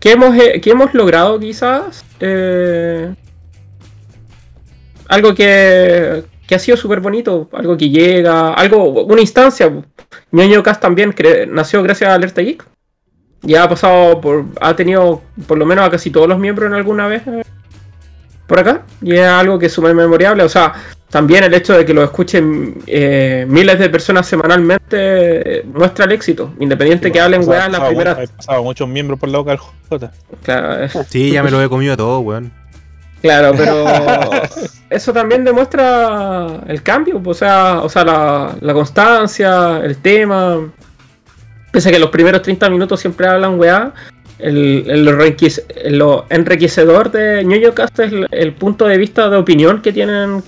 qué 0.00 0.12
hemos, 0.12 0.34
qué 0.34 0.70
hemos 0.70 0.94
logrado 0.94 1.38
quizás. 1.38 2.04
eh, 2.20 3.14
algo 5.08 5.34
que, 5.34 6.24
que 6.46 6.54
ha 6.54 6.58
sido 6.58 6.76
súper 6.76 7.00
bonito, 7.00 7.48
algo 7.52 7.76
que 7.76 7.90
llega, 7.90 8.52
algo, 8.54 9.04
una 9.04 9.20
instancia. 9.20 9.72
Ñoño 10.30 10.62
Cast 10.62 10.80
también 10.82 11.14
nació 11.48 11.82
gracias 11.82 12.10
a 12.10 12.14
Alerta 12.14 12.42
Geek. 12.42 12.64
Ya 13.42 13.62
ha 13.62 13.68
pasado 13.68 14.20
por. 14.20 14.46
ha 14.60 14.74
tenido 14.74 15.22
por 15.46 15.58
lo 15.58 15.64
menos 15.64 15.86
a 15.86 15.90
casi 15.90 16.10
todos 16.10 16.28
los 16.28 16.38
miembros 16.38 16.68
en 16.68 16.74
alguna 16.74 17.06
vez 17.06 17.22
eh, 17.26 17.42
por 18.46 18.58
acá. 18.58 18.82
Y 19.00 19.14
es 19.14 19.26
algo 19.26 19.58
que 19.58 19.66
es 19.66 19.72
súper 19.72 19.94
memorable. 19.94 20.42
O 20.42 20.48
sea, 20.48 20.74
también 21.10 21.42
el 21.44 21.54
hecho 21.54 21.76
de 21.76 21.84
que 21.86 21.94
lo 21.94 22.02
escuchen 22.04 22.76
eh, 22.86 23.46
miles 23.48 23.78
de 23.78 23.88
personas 23.88 24.26
semanalmente 24.26 24.96
eh, 25.60 25.64
muestra 25.72 26.04
el 26.04 26.12
éxito. 26.12 26.52
Independiente 26.60 27.10
que 27.10 27.20
hablen 27.20 27.48
weá 27.48 27.66
en 27.66 27.72
la 27.72 27.78
pasaba 27.78 27.88
primera. 27.88 28.16
pasado 28.36 28.62
muchos 28.62 28.88
miembros 28.88 29.18
por 29.18 29.28
la 29.30 29.38
boca 29.38 29.50
del 29.52 29.60
J. 29.60 30.12
Claro, 30.42 30.88
Sí, 31.08 31.30
ya 31.32 31.42
me 31.42 31.50
lo 31.50 31.62
he 31.62 31.68
comido 31.68 31.96
todo, 31.96 32.20
weón. 32.20 32.52
Claro, 33.22 33.52
pero 33.56 33.84
eso 34.90 35.12
también 35.12 35.44
demuestra 35.44 36.60
el 36.68 36.82
cambio, 36.82 37.20
o 37.24 37.34
sea, 37.34 37.80
o 37.82 37.88
sea 37.88 38.04
la, 38.04 38.54
la 38.60 38.72
constancia, 38.74 39.80
el 39.82 39.96
tema. 39.96 40.70
Pese 41.72 41.88
a 41.88 41.92
que 41.92 41.98
los 41.98 42.10
primeros 42.10 42.42
30 42.42 42.70
minutos 42.70 43.00
siempre 43.00 43.26
hablan 43.26 43.58
weá, 43.58 43.92
el, 44.38 44.84
el, 44.88 45.04
lo 45.04 45.12
enriquece- 45.12 45.64
lo 45.90 46.26
enriquecedor 46.30 47.10
de 47.10 47.44
ñoño 47.44 47.74
Cast 47.74 47.98
es 47.98 48.12
el, 48.12 48.26
el 48.30 48.52
punto 48.52 48.86
de 48.86 48.96
vista 48.98 49.28
de 49.28 49.36
opinión 49.36 49.82
que 49.82 49.92
tienen 49.92 50.42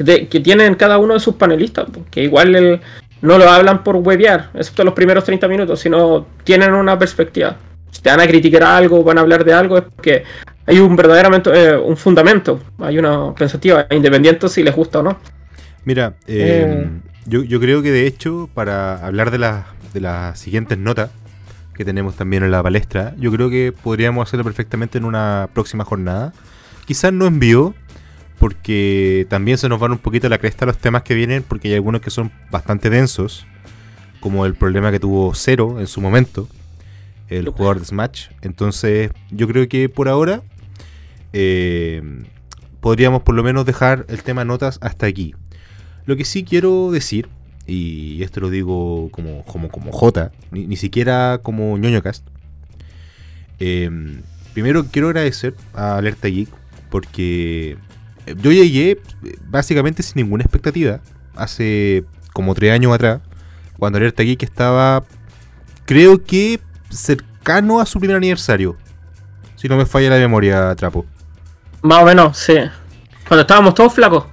que, 0.00 0.04
te- 0.04 0.28
que 0.28 0.40
tienen 0.40 0.76
cada 0.76 0.96
uno 0.96 1.12
de 1.12 1.20
sus 1.20 1.34
panelistas, 1.34 1.86
que 2.10 2.22
igual 2.22 2.56
el- 2.56 2.80
no 3.20 3.36
lo 3.36 3.50
hablan 3.50 3.84
por 3.84 3.96
webear, 3.96 4.48
excepto 4.54 4.82
los 4.82 4.94
primeros 4.94 5.24
30 5.24 5.46
minutos, 5.46 5.78
sino 5.80 6.26
tienen 6.42 6.72
una 6.72 6.98
perspectiva. 6.98 7.56
Si 7.90 8.00
te 8.00 8.08
van 8.08 8.20
a 8.20 8.26
criticar 8.26 8.62
algo, 8.62 9.04
van 9.04 9.18
a 9.18 9.20
hablar 9.20 9.44
de 9.44 9.52
algo, 9.52 9.76
es 9.76 9.84
porque 9.94 10.22
hay 10.64 10.78
un 10.78 10.96
verdaderamente 10.96 11.50
eh, 11.52 11.76
un 11.76 11.98
fundamento, 11.98 12.60
hay 12.78 12.98
una 12.98 13.34
pensativa 13.34 13.86
independiente 13.90 14.48
si 14.48 14.62
les 14.62 14.74
gusta 14.74 15.00
o 15.00 15.02
no. 15.02 15.18
Mira, 15.84 16.14
eh, 16.26 16.88
yo, 17.26 17.42
yo 17.42 17.60
creo 17.60 17.82
que 17.82 17.90
de 17.90 18.06
hecho, 18.06 18.48
para 18.54 19.04
hablar 19.06 19.30
de, 19.30 19.38
las 19.38 19.66
de 19.92 20.00
las 20.00 20.38
siguientes 20.38 20.78
notas 20.78 21.10
que 21.74 21.84
tenemos 21.84 22.14
también 22.16 22.42
en 22.42 22.52
la 22.52 22.62
palestra, 22.62 23.14
yo 23.18 23.30
creo 23.32 23.50
que 23.50 23.72
podríamos 23.82 24.26
hacerlo 24.26 24.44
perfectamente 24.44 24.96
en 24.96 25.04
una 25.04 25.48
próxima 25.52 25.84
jornada. 25.84 26.32
Quizás 26.86 27.12
no 27.12 27.26
en 27.26 27.38
vivo, 27.38 27.74
porque 28.40 29.26
también 29.28 29.58
se 29.58 29.68
nos 29.68 29.78
van 29.78 29.92
un 29.92 29.98
poquito 29.98 30.26
a 30.26 30.30
la 30.30 30.38
cresta 30.38 30.64
los 30.64 30.78
temas 30.78 31.02
que 31.02 31.14
vienen, 31.14 31.44
porque 31.46 31.68
hay 31.68 31.74
algunos 31.74 32.00
que 32.00 32.08
son 32.08 32.32
bastante 32.50 32.88
densos, 32.88 33.46
como 34.18 34.46
el 34.46 34.54
problema 34.54 34.90
que 34.90 34.98
tuvo 34.98 35.34
Cero 35.34 35.78
en 35.78 35.86
su 35.86 36.00
momento, 36.00 36.48
el 37.28 37.50
jugador 37.50 37.80
de 37.80 37.84
Smash. 37.84 38.28
Entonces, 38.40 39.10
yo 39.30 39.46
creo 39.46 39.68
que 39.68 39.90
por 39.90 40.08
ahora 40.08 40.40
eh, 41.34 42.24
podríamos 42.80 43.22
por 43.24 43.34
lo 43.34 43.42
menos 43.42 43.66
dejar 43.66 44.06
el 44.08 44.22
tema 44.22 44.42
notas 44.46 44.78
hasta 44.80 45.04
aquí. 45.04 45.34
Lo 46.06 46.16
que 46.16 46.24
sí 46.24 46.42
quiero 46.42 46.90
decir, 46.90 47.28
y 47.66 48.22
esto 48.22 48.40
lo 48.40 48.48
digo 48.48 49.10
como, 49.10 49.44
como, 49.44 49.68
como 49.68 49.92
J, 49.92 50.32
ni, 50.50 50.66
ni 50.66 50.76
siquiera 50.76 51.40
como 51.42 51.76
ñoñocast. 51.76 52.26
Eh, 53.58 53.90
primero 54.54 54.86
quiero 54.90 55.08
agradecer 55.08 55.54
a 55.74 55.98
Alerta 55.98 56.28
Geek 56.28 56.48
porque 56.88 57.76
yo 58.26 58.52
llegué 58.52 58.90
eh, 58.90 59.36
básicamente 59.48 60.02
sin 60.02 60.22
ninguna 60.22 60.42
expectativa 60.42 61.00
hace 61.36 62.04
como 62.32 62.54
tres 62.54 62.72
años 62.72 62.92
atrás, 62.94 63.20
cuando 63.78 63.98
Alerta 63.98 64.22
Geek 64.22 64.42
estaba, 64.42 65.04
creo 65.84 66.22
que 66.22 66.60
cercano 66.90 67.80
a 67.80 67.86
su 67.86 67.98
primer 67.98 68.16
aniversario. 68.16 68.76
Si 69.56 69.68
no 69.68 69.76
me 69.76 69.86
falla 69.86 70.10
la 70.10 70.16
memoria, 70.16 70.74
Trapo. 70.74 71.06
Más 71.82 72.02
o 72.02 72.06
menos, 72.06 72.36
sí. 72.38 72.54
Cuando 73.26 73.42
estábamos 73.42 73.74
todos 73.74 73.92
flacos. 73.92 74.26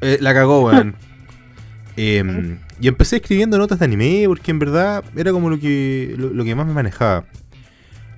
Eh, 0.00 0.18
la 0.20 0.34
cagó, 0.34 0.64
weón. 0.66 0.96
Em, 1.96 2.58
y 2.80 2.88
empecé 2.88 3.16
escribiendo 3.16 3.58
notas 3.58 3.78
de 3.78 3.84
anime 3.84 4.24
porque 4.26 4.50
en 4.50 4.58
verdad 4.58 5.04
era 5.14 5.30
como 5.30 5.50
lo 5.50 5.58
que, 5.60 6.14
lo, 6.16 6.30
lo 6.30 6.44
que 6.44 6.54
más 6.54 6.66
me 6.66 6.72
manejaba. 6.72 7.24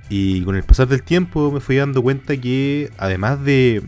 Y 0.08 0.42
con 0.44 0.54
el 0.54 0.62
pasar 0.62 0.86
del 0.86 1.02
tiempo 1.02 1.50
me 1.50 1.60
fui 1.60 1.76
dando 1.76 2.02
cuenta 2.02 2.36
que 2.36 2.90
además 2.98 3.42
de, 3.44 3.82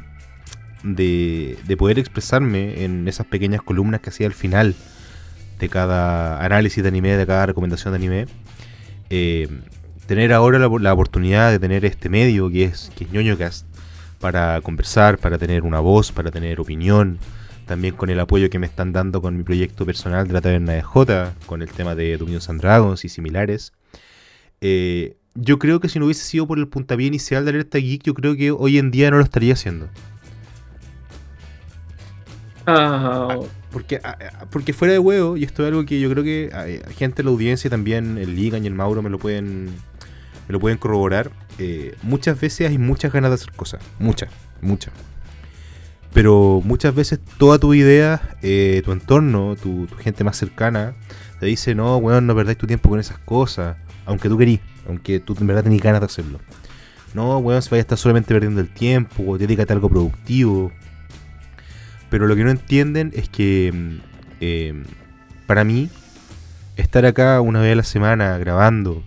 de, 0.94 1.58
de 1.66 1.76
poder 1.76 1.98
expresarme 1.98 2.84
en 2.84 3.08
esas 3.08 3.26
pequeñas 3.26 3.62
columnas 3.62 4.00
que 4.00 4.10
hacía 4.10 4.26
al 4.26 4.34
final 4.34 4.74
de 5.58 5.68
cada 5.68 6.44
análisis 6.44 6.82
de 6.82 6.88
anime, 6.88 7.16
de 7.16 7.26
cada 7.26 7.46
recomendación 7.46 7.92
de 7.92 7.96
anime, 7.96 8.26
eh, 9.10 9.48
tener 10.06 10.32
ahora 10.32 10.58
la, 10.58 10.92
oportunidad 10.92 11.50
de 11.50 11.58
tener 11.58 11.84
este 11.84 12.08
medio 12.08 12.50
que 12.50 12.64
es, 12.64 12.90
que 12.96 13.04
es 13.04 13.12
ñoñocast 13.12 13.66
para 14.20 14.60
conversar, 14.60 15.18
para 15.18 15.38
tener 15.38 15.62
una 15.62 15.80
voz, 15.80 16.12
para 16.12 16.30
tener 16.30 16.60
opinión, 16.60 17.18
también 17.66 17.94
con 17.94 18.10
el 18.10 18.20
apoyo 18.20 18.48
que 18.48 18.58
me 18.58 18.66
están 18.66 18.92
dando 18.92 19.20
con 19.20 19.36
mi 19.36 19.42
proyecto 19.42 19.84
personal 19.84 20.26
de 20.26 20.32
la 20.32 20.40
taberna 20.40 20.72
de 20.72 20.82
J, 20.82 21.34
con 21.46 21.62
el 21.62 21.70
tema 21.70 21.94
de 21.94 22.16
Dungeons 22.16 22.48
and 22.48 22.60
Dragons 22.60 23.04
y 23.04 23.08
similares. 23.08 23.72
Eh, 24.60 25.16
yo 25.34 25.58
creo 25.58 25.80
que 25.80 25.88
si 25.88 25.98
no 25.98 26.06
hubiese 26.06 26.24
sido 26.24 26.46
por 26.46 26.58
el 26.58 26.68
puntapié 26.68 27.06
inicial 27.06 27.44
de 27.44 27.50
Alerta 27.50 27.78
Geek, 27.78 28.04
yo 28.04 28.14
creo 28.14 28.36
que 28.36 28.52
hoy 28.52 28.78
en 28.78 28.90
día 28.90 29.10
no 29.10 29.18
lo 29.18 29.24
estaría 29.24 29.52
haciendo. 29.52 29.88
Ah, 32.66 33.38
Porque, 33.70 34.00
a- 34.02 34.10
a- 34.42 34.46
porque 34.50 34.72
fuera 34.72 34.92
de 34.92 34.98
huevo, 34.98 35.36
y 35.36 35.44
esto 35.44 35.62
es 35.62 35.68
algo 35.68 35.84
que 35.84 36.00
yo 36.00 36.10
creo 36.10 36.24
que 36.24 36.50
hay 36.52 36.80
gente 36.94 37.18
de 37.18 37.24
la 37.24 37.30
audiencia, 37.30 37.70
también 37.70 38.18
el 38.18 38.34
Ligan 38.34 38.64
y 38.64 38.66
el 38.66 38.74
Mauro 38.74 39.02
me 39.02 39.10
lo 39.10 39.18
pueden, 39.18 39.66
me 39.66 40.52
lo 40.52 40.60
pueden 40.60 40.78
corroborar. 40.78 41.30
eh, 41.58 41.94
muchas 42.02 42.38
veces 42.40 42.68
hay 42.68 42.76
muchas 42.78 43.12
ganas 43.12 43.30
de 43.30 43.36
hacer 43.36 43.52
cosas. 43.52 43.80
Muchas, 43.98 44.28
muchas. 44.60 44.92
Pero 46.12 46.62
muchas 46.64 46.94
veces 46.94 47.18
toda 47.38 47.58
tu 47.58 47.74
idea, 47.74 48.36
eh, 48.42 48.82
tu 48.84 48.92
entorno, 48.92 49.54
tu, 49.56 49.86
tu 49.86 49.96
gente 49.96 50.24
más 50.24 50.36
cercana, 50.36 50.94
te 51.40 51.46
dice, 51.46 51.74
no, 51.74 51.96
weón, 51.98 52.26
no 52.26 52.34
perdáis 52.34 52.56
tu 52.58 52.66
tiempo 52.66 52.88
con 52.88 52.98
esas 53.00 53.18
cosas. 53.18 53.76
Aunque 54.06 54.28
tú 54.28 54.38
querís, 54.38 54.60
aunque 54.88 55.20
tú 55.20 55.36
en 55.40 55.46
verdad 55.46 55.64
tenés 55.64 55.82
ganas 55.82 56.00
de 56.00 56.06
hacerlo. 56.06 56.40
No, 57.12 57.38
weón, 57.38 57.60
se 57.60 57.70
vaya 57.70 57.80
a 57.80 57.82
estar 57.82 57.98
solamente 57.98 58.32
perdiendo 58.32 58.60
el 58.60 58.68
tiempo, 58.68 59.36
dedícate 59.38 59.72
a 59.72 59.76
algo 59.76 59.88
productivo. 59.90 60.72
Pero 62.10 62.26
lo 62.26 62.36
que 62.36 62.44
no 62.44 62.50
entienden 62.50 63.12
es 63.14 63.28
que 63.28 63.72
mm, 63.74 63.96
eh, 64.40 64.82
para 65.46 65.64
mí, 65.64 65.88
estar 66.76 67.04
acá 67.06 67.40
una 67.40 67.60
vez 67.60 67.72
a 67.72 67.76
la 67.76 67.82
semana 67.84 68.38
grabando, 68.38 69.02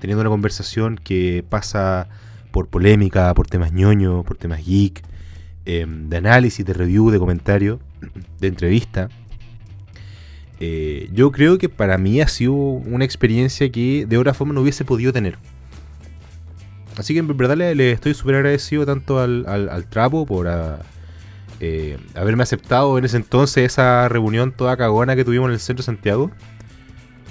teniendo 0.00 0.20
una 0.22 0.30
conversación 0.30 0.96
que 1.02 1.44
pasa 1.48 2.08
por 2.50 2.68
polémica, 2.68 3.32
por 3.34 3.46
temas 3.46 3.72
ñoño, 3.72 4.22
por 4.24 4.36
temas 4.36 4.64
geek, 4.64 5.02
eh, 5.66 5.86
de 5.88 6.16
análisis, 6.16 6.64
de 6.64 6.72
review, 6.74 7.10
de 7.10 7.18
comentario, 7.18 7.80
de 8.40 8.48
entrevista, 8.48 9.08
eh, 10.60 11.08
yo 11.12 11.32
creo 11.32 11.58
que 11.58 11.68
para 11.68 11.98
mí 11.98 12.20
ha 12.20 12.28
sido 12.28 12.52
una 12.54 13.04
experiencia 13.04 13.70
que 13.70 14.06
de 14.06 14.18
otra 14.18 14.34
forma 14.34 14.54
no 14.54 14.60
hubiese 14.60 14.84
podido 14.84 15.12
tener. 15.12 15.36
Así 16.96 17.12
que 17.12 17.20
en 17.20 17.36
verdad 17.36 17.56
le, 17.56 17.90
estoy 17.90 18.14
súper 18.14 18.36
agradecido 18.36 18.86
tanto 18.86 19.18
al, 19.18 19.44
al- 19.48 19.68
al 19.68 19.86
Trapo 19.86 20.26
por 20.26 20.46
ah, 20.46 20.78
eh, 21.66 21.98
haberme 22.14 22.42
aceptado 22.42 22.98
en 22.98 23.04
ese 23.06 23.16
entonces 23.16 23.64
esa 23.64 24.08
reunión 24.08 24.52
toda 24.52 24.76
cagona 24.76 25.16
que 25.16 25.24
tuvimos 25.24 25.48
en 25.48 25.54
el 25.54 25.60
centro 25.60 25.82
de 25.82 25.86
Santiago. 25.86 26.30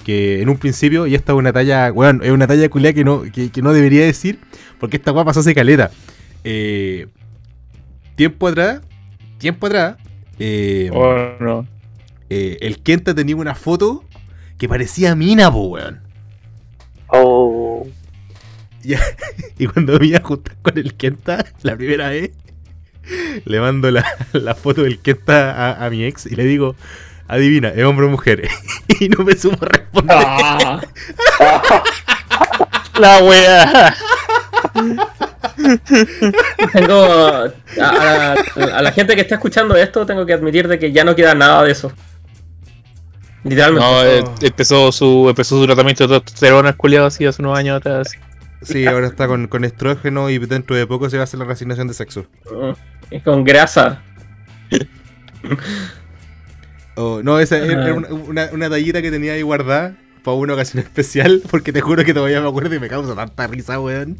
Que 0.05 0.41
en 0.41 0.49
un 0.49 0.57
principio, 0.57 1.07
y 1.07 1.15
esta 1.15 1.31
es 1.31 1.37
una 1.37 1.53
talla, 1.53 1.91
bueno, 1.91 2.23
es 2.23 2.31
una 2.31 2.45
talla 2.47 2.67
culia 2.69 2.93
que 2.93 3.03
no, 3.05 3.21
que, 3.23 3.51
que 3.51 3.61
no 3.61 3.71
debería 3.71 4.03
decir, 4.05 4.39
porque 4.79 4.97
esta 4.97 5.11
guapa 5.11 5.29
pasó 5.29 5.39
hace 5.39 5.55
caleta. 5.55 5.91
Eh, 6.43 7.07
tiempo 8.15 8.47
atrás, 8.47 8.81
tiempo 9.37 9.67
atrás, 9.67 9.95
eh, 10.39 10.89
Oh, 10.93 11.15
no. 11.39 11.65
eh, 12.29 12.57
el 12.61 12.79
Kenta 12.83 13.13
tenía 13.15 13.35
una 13.37 13.55
foto 13.55 14.03
que 14.57 14.67
parecía 14.67 15.15
mina, 15.15 15.49
po, 15.51 15.67
weón. 15.69 16.01
Oh, 17.07 17.87
Y 19.57 19.67
cuando 19.67 19.97
me 19.99 20.07
iba 20.07 20.17
a 20.17 20.23
juntar 20.23 20.57
con 20.61 20.77
el 20.77 20.95
Kenta 20.95 21.45
la 21.61 21.77
primera 21.77 22.09
vez, 22.09 22.31
le 23.45 23.59
mando 23.59 23.91
la, 23.91 24.05
la 24.33 24.55
foto 24.55 24.83
del 24.83 24.99
Kenta 24.99 25.51
a, 25.51 25.85
a 25.85 25.89
mi 25.89 26.03
ex 26.05 26.25
y 26.25 26.35
le 26.35 26.43
digo, 26.45 26.75
adivina, 27.27 27.69
¿es 27.69 27.83
hombre 27.83 28.05
o 28.05 28.09
mujer? 28.09 28.47
y 28.99 29.09
no 29.09 29.23
me 29.23 29.35
supo 29.35 29.65
responder. 29.65 30.17
ah. 30.19 30.81
La 32.99 33.23
wea. 33.23 33.95
Tengo 36.73 37.03
a, 37.03 37.45
a 37.45 38.35
la, 38.55 38.77
a 38.77 38.81
la 38.83 38.91
gente 38.91 39.15
que 39.15 39.21
está 39.21 39.35
escuchando 39.35 39.75
esto, 39.75 40.05
tengo 40.05 40.25
que 40.27 40.33
admitir 40.33 40.67
de 40.67 40.77
que 40.77 40.91
ya 40.91 41.03
no 41.03 41.15
queda 41.15 41.33
nada 41.33 41.63
de 41.63 41.71
eso. 41.71 41.91
Literalmente. 43.43 43.85
No, 43.85 44.03
eh, 44.03 44.23
empezó 44.41 44.91
su 44.91 45.27
empezó 45.27 45.59
su 45.59 45.65
tratamiento 45.65 46.07
de 46.07 46.19
testosterona 46.19 46.73
culiado 46.73 47.07
así 47.07 47.25
hace 47.25 47.41
unos 47.41 47.57
años 47.57 47.77
atrás. 47.77 48.11
Sí, 48.63 48.85
ahora 48.85 49.07
está 49.07 49.27
con, 49.27 49.47
con 49.47 49.63
estrógeno 49.65 50.29
y 50.29 50.37
dentro 50.39 50.75
de 50.75 50.87
poco 50.87 51.09
se 51.09 51.17
va 51.17 51.21
a 51.21 51.25
hacer 51.25 51.39
la 51.39 51.45
resignación 51.45 51.87
de 51.87 51.93
sexo. 51.93 52.25
Y 53.11 53.19
con 53.19 53.43
grasa. 53.43 54.01
Oh, 56.95 57.21
no, 57.23 57.39
esa 57.39 57.57
era 57.57 57.87
Ah. 57.87 57.93
una, 57.93 58.07
una, 58.09 58.49
una 58.51 58.69
tallita 58.69 59.01
que 59.01 59.09
tenía 59.11 59.33
ahí 59.33 59.41
guardada 59.41 59.95
para 60.23 60.37
una 60.37 60.53
ocasión 60.53 60.81
especial, 60.83 61.41
porque 61.49 61.73
te 61.73 61.81
juro 61.81 62.03
que 62.05 62.13
todavía 62.13 62.39
me 62.41 62.47
acuerdo 62.47 62.75
y 62.75 62.79
me 62.79 62.87
causa 62.87 63.15
tanta 63.15 63.47
risa, 63.47 63.79
weón. 63.79 64.17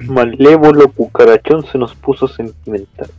malévolo 0.00 0.88
cucarachón 0.92 1.64
se 1.70 1.78
nos 1.78 1.94
puso 1.94 2.28
sentimental. 2.28 3.10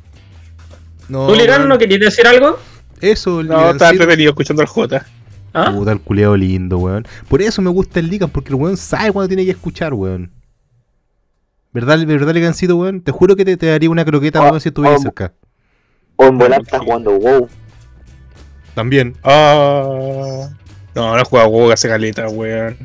No, 1.08 1.28
¿Tú, 1.28 1.36
Lirano, 1.36 1.60
weón. 1.60 1.70
no 1.70 1.78
querías 1.78 2.00
decir 2.00 2.28
algo? 2.28 2.58
Eso, 3.02 3.44
No, 3.44 3.72
estaba 3.72 3.92
entretenido 3.92 4.30
escuchando 4.32 4.62
al 4.62 4.68
J. 4.68 5.06
¿Ah? 5.54 5.72
Puta, 5.76 5.92
el 5.92 6.02
culeado 6.02 6.38
lindo, 6.38 6.78
weón. 6.78 7.08
Por 7.28 7.42
eso 7.42 7.62
me 7.62 7.70
gusta 7.70 8.00
el 8.00 8.10
Ligan, 8.10 8.30
porque 8.30 8.50
el 8.50 8.56
weón 8.56 8.78
sabe 8.78 9.12
cuando 9.12 9.28
tiene 9.28 9.46
que 9.46 9.52
escuchar, 9.52 9.94
weón. 9.94 10.32
¿Verdad, 11.74 12.04
verdad 12.06 12.34
Ligancito, 12.34 12.76
weón? 12.78 13.02
Te 13.02 13.12
juro 13.12 13.36
que 13.36 13.46
te, 13.46 13.58
te 13.58 13.68
daría 13.68 13.90
una 13.90 14.06
croqueta, 14.06 14.42
weón, 14.42 14.62
si 14.62 14.70
estuvieras 14.70 15.02
ah, 15.02 15.04
cerca. 15.04 15.34
O 16.16 16.26
en 16.26 16.38
volar 16.38 16.62
está 16.62 16.80
jugando 16.80 17.18
WoW. 17.18 17.48
También. 18.76 19.16
Ah. 19.24 20.50
No, 20.96 21.16
no 21.16 21.26
juega 21.26 21.48
WoW 21.48 21.72
hace 21.72 21.88
caleta, 21.88 22.28
weón. 22.28 22.78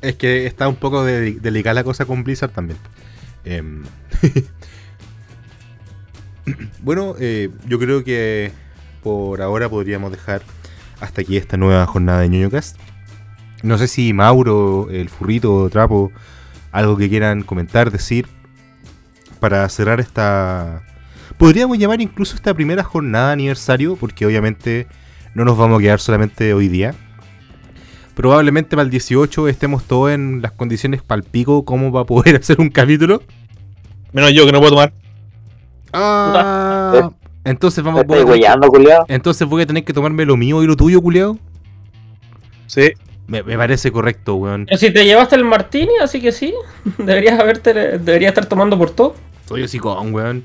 Es 0.00 0.16
que 0.16 0.46
está 0.46 0.68
un 0.68 0.76
poco 0.76 1.04
de- 1.04 1.40
delicada 1.40 1.74
la 1.74 1.84
cosa 1.84 2.04
con 2.04 2.24
Blizzard 2.24 2.50
también. 2.50 2.78
Em, 3.44 3.84
bueno, 6.82 7.14
eh, 7.18 7.50
yo 7.66 7.78
creo 7.78 8.04
que 8.04 8.52
por 9.02 9.40
ahora 9.40 9.68
podríamos 9.68 10.10
dejar 10.10 10.42
hasta 11.00 11.20
aquí 11.22 11.36
esta 11.36 11.56
nueva 11.56 11.86
jornada 11.86 12.20
de 12.20 12.28
ñoñocast. 12.28 12.76
No 13.62 13.78
sé 13.78 13.88
si 13.88 14.12
Mauro, 14.12 14.88
el 14.90 15.08
furrito, 15.08 15.68
Trapo, 15.70 16.12
algo 16.70 16.96
que 16.96 17.08
quieran 17.08 17.42
comentar, 17.42 17.90
decir, 17.90 18.26
para 19.40 19.68
cerrar 19.68 20.00
esta... 20.00 20.82
Podríamos 21.38 21.78
llamar 21.78 22.00
incluso 22.00 22.34
esta 22.36 22.54
primera 22.54 22.84
jornada 22.84 23.28
de 23.28 23.32
aniversario, 23.34 23.96
porque 23.96 24.26
obviamente 24.26 24.86
no 25.34 25.44
nos 25.44 25.56
vamos 25.56 25.78
a 25.78 25.82
quedar 25.82 26.00
solamente 26.00 26.54
hoy 26.54 26.68
día. 26.68 26.94
Probablemente 28.14 28.70
para 28.76 28.82
el 28.82 28.90
18 28.90 29.48
estemos 29.48 29.84
todos 29.84 30.12
en 30.12 30.40
las 30.40 30.52
condiciones 30.52 31.02
palpico 31.02 31.64
como 31.64 31.92
para 31.92 32.04
poder 32.04 32.36
hacer 32.40 32.60
un 32.60 32.70
capítulo. 32.70 33.22
Menos 34.12 34.32
yo 34.32 34.46
que 34.46 34.52
no 34.52 34.60
puedo 34.60 34.70
tomar. 34.70 34.92
Ah, 35.92 37.10
entonces 37.44 37.84
vamos 37.84 38.04
voy 38.06 38.22
huellando, 38.22 38.68
culiao. 38.68 39.04
Entonces 39.08 39.46
voy 39.46 39.62
a 39.62 39.66
tener 39.66 39.84
que 39.84 39.92
tomarme 39.92 40.24
lo 40.24 40.36
mío 40.36 40.62
y 40.62 40.66
lo 40.66 40.76
tuyo, 40.76 41.00
culiao. 41.00 41.38
Sí. 42.66 42.92
Me, 43.26 43.42
me 43.42 43.56
parece 43.56 43.90
correcto, 43.90 44.34
weón. 44.34 44.66
Pero 44.66 44.76
si 44.78 44.90
te 44.92 45.04
llevaste 45.04 45.36
el 45.36 45.44
martini, 45.44 45.92
así 46.02 46.20
que 46.20 46.30
sí. 46.32 46.52
Deberías 46.98 47.38
haberte, 47.40 47.72
deberías 47.72 48.30
estar 48.30 48.46
tomando 48.46 48.76
por 48.76 48.90
todo. 48.90 49.14
Soy 49.48 49.62
hocicón, 49.62 50.12
weón. 50.14 50.44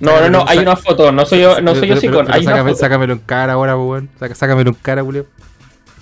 No, 0.00 0.20
no, 0.20 0.28
no, 0.30 0.44
hay 0.48 0.58
una 0.58 0.74
foto, 0.76 1.12
no 1.12 1.24
soy 1.24 1.42
yo, 1.42 1.60
no 1.60 1.74
soy 1.76 1.88
yo 1.88 1.94
sácame- 1.96 2.62
foto. 2.70 2.74
Sácamelo 2.76 3.12
en 3.12 3.18
cara 3.20 3.52
ahora, 3.52 3.76
weón. 3.76 4.10
Saca- 4.18 4.34
Sácamelo 4.34 4.70
en 4.70 4.74
cara, 4.74 5.04
culiao. 5.04 5.26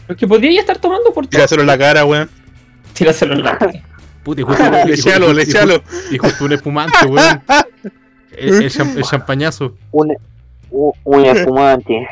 Es 0.09 0.17
que 0.17 0.27
podría 0.27 0.59
estar 0.61 0.79
tomando 0.79 1.13
por 1.13 1.25
todo. 1.25 1.31
Tíraselo 1.31 1.61
en 1.63 1.67
la 1.69 1.79
cara, 1.79 2.05
weón. 2.05 2.31
Tíraselo 2.95 3.35
en 3.35 3.45
la 3.45 3.59
cara. 3.59 3.73
Puta, 4.25 4.41
y 4.41 4.45
justo, 4.45 4.63
y 4.87 4.93
justo- 4.93 5.09
echalo, 5.11 5.33
le 5.33 5.43
y 5.43 5.45
justo- 5.45 5.59
echalo. 5.59 5.83
Y 6.11 6.19
justo 6.19 6.45
un 6.47 6.53
espumante, 6.53 7.07
weón. 7.07 7.43
El, 8.37 8.63
el 8.63 8.71
cham- 8.71 8.97
el 8.97 9.03
champañazo. 9.05 9.77
Un, 9.93 10.17
un, 10.71 10.93
un 11.05 11.25
espumante. 11.25 12.07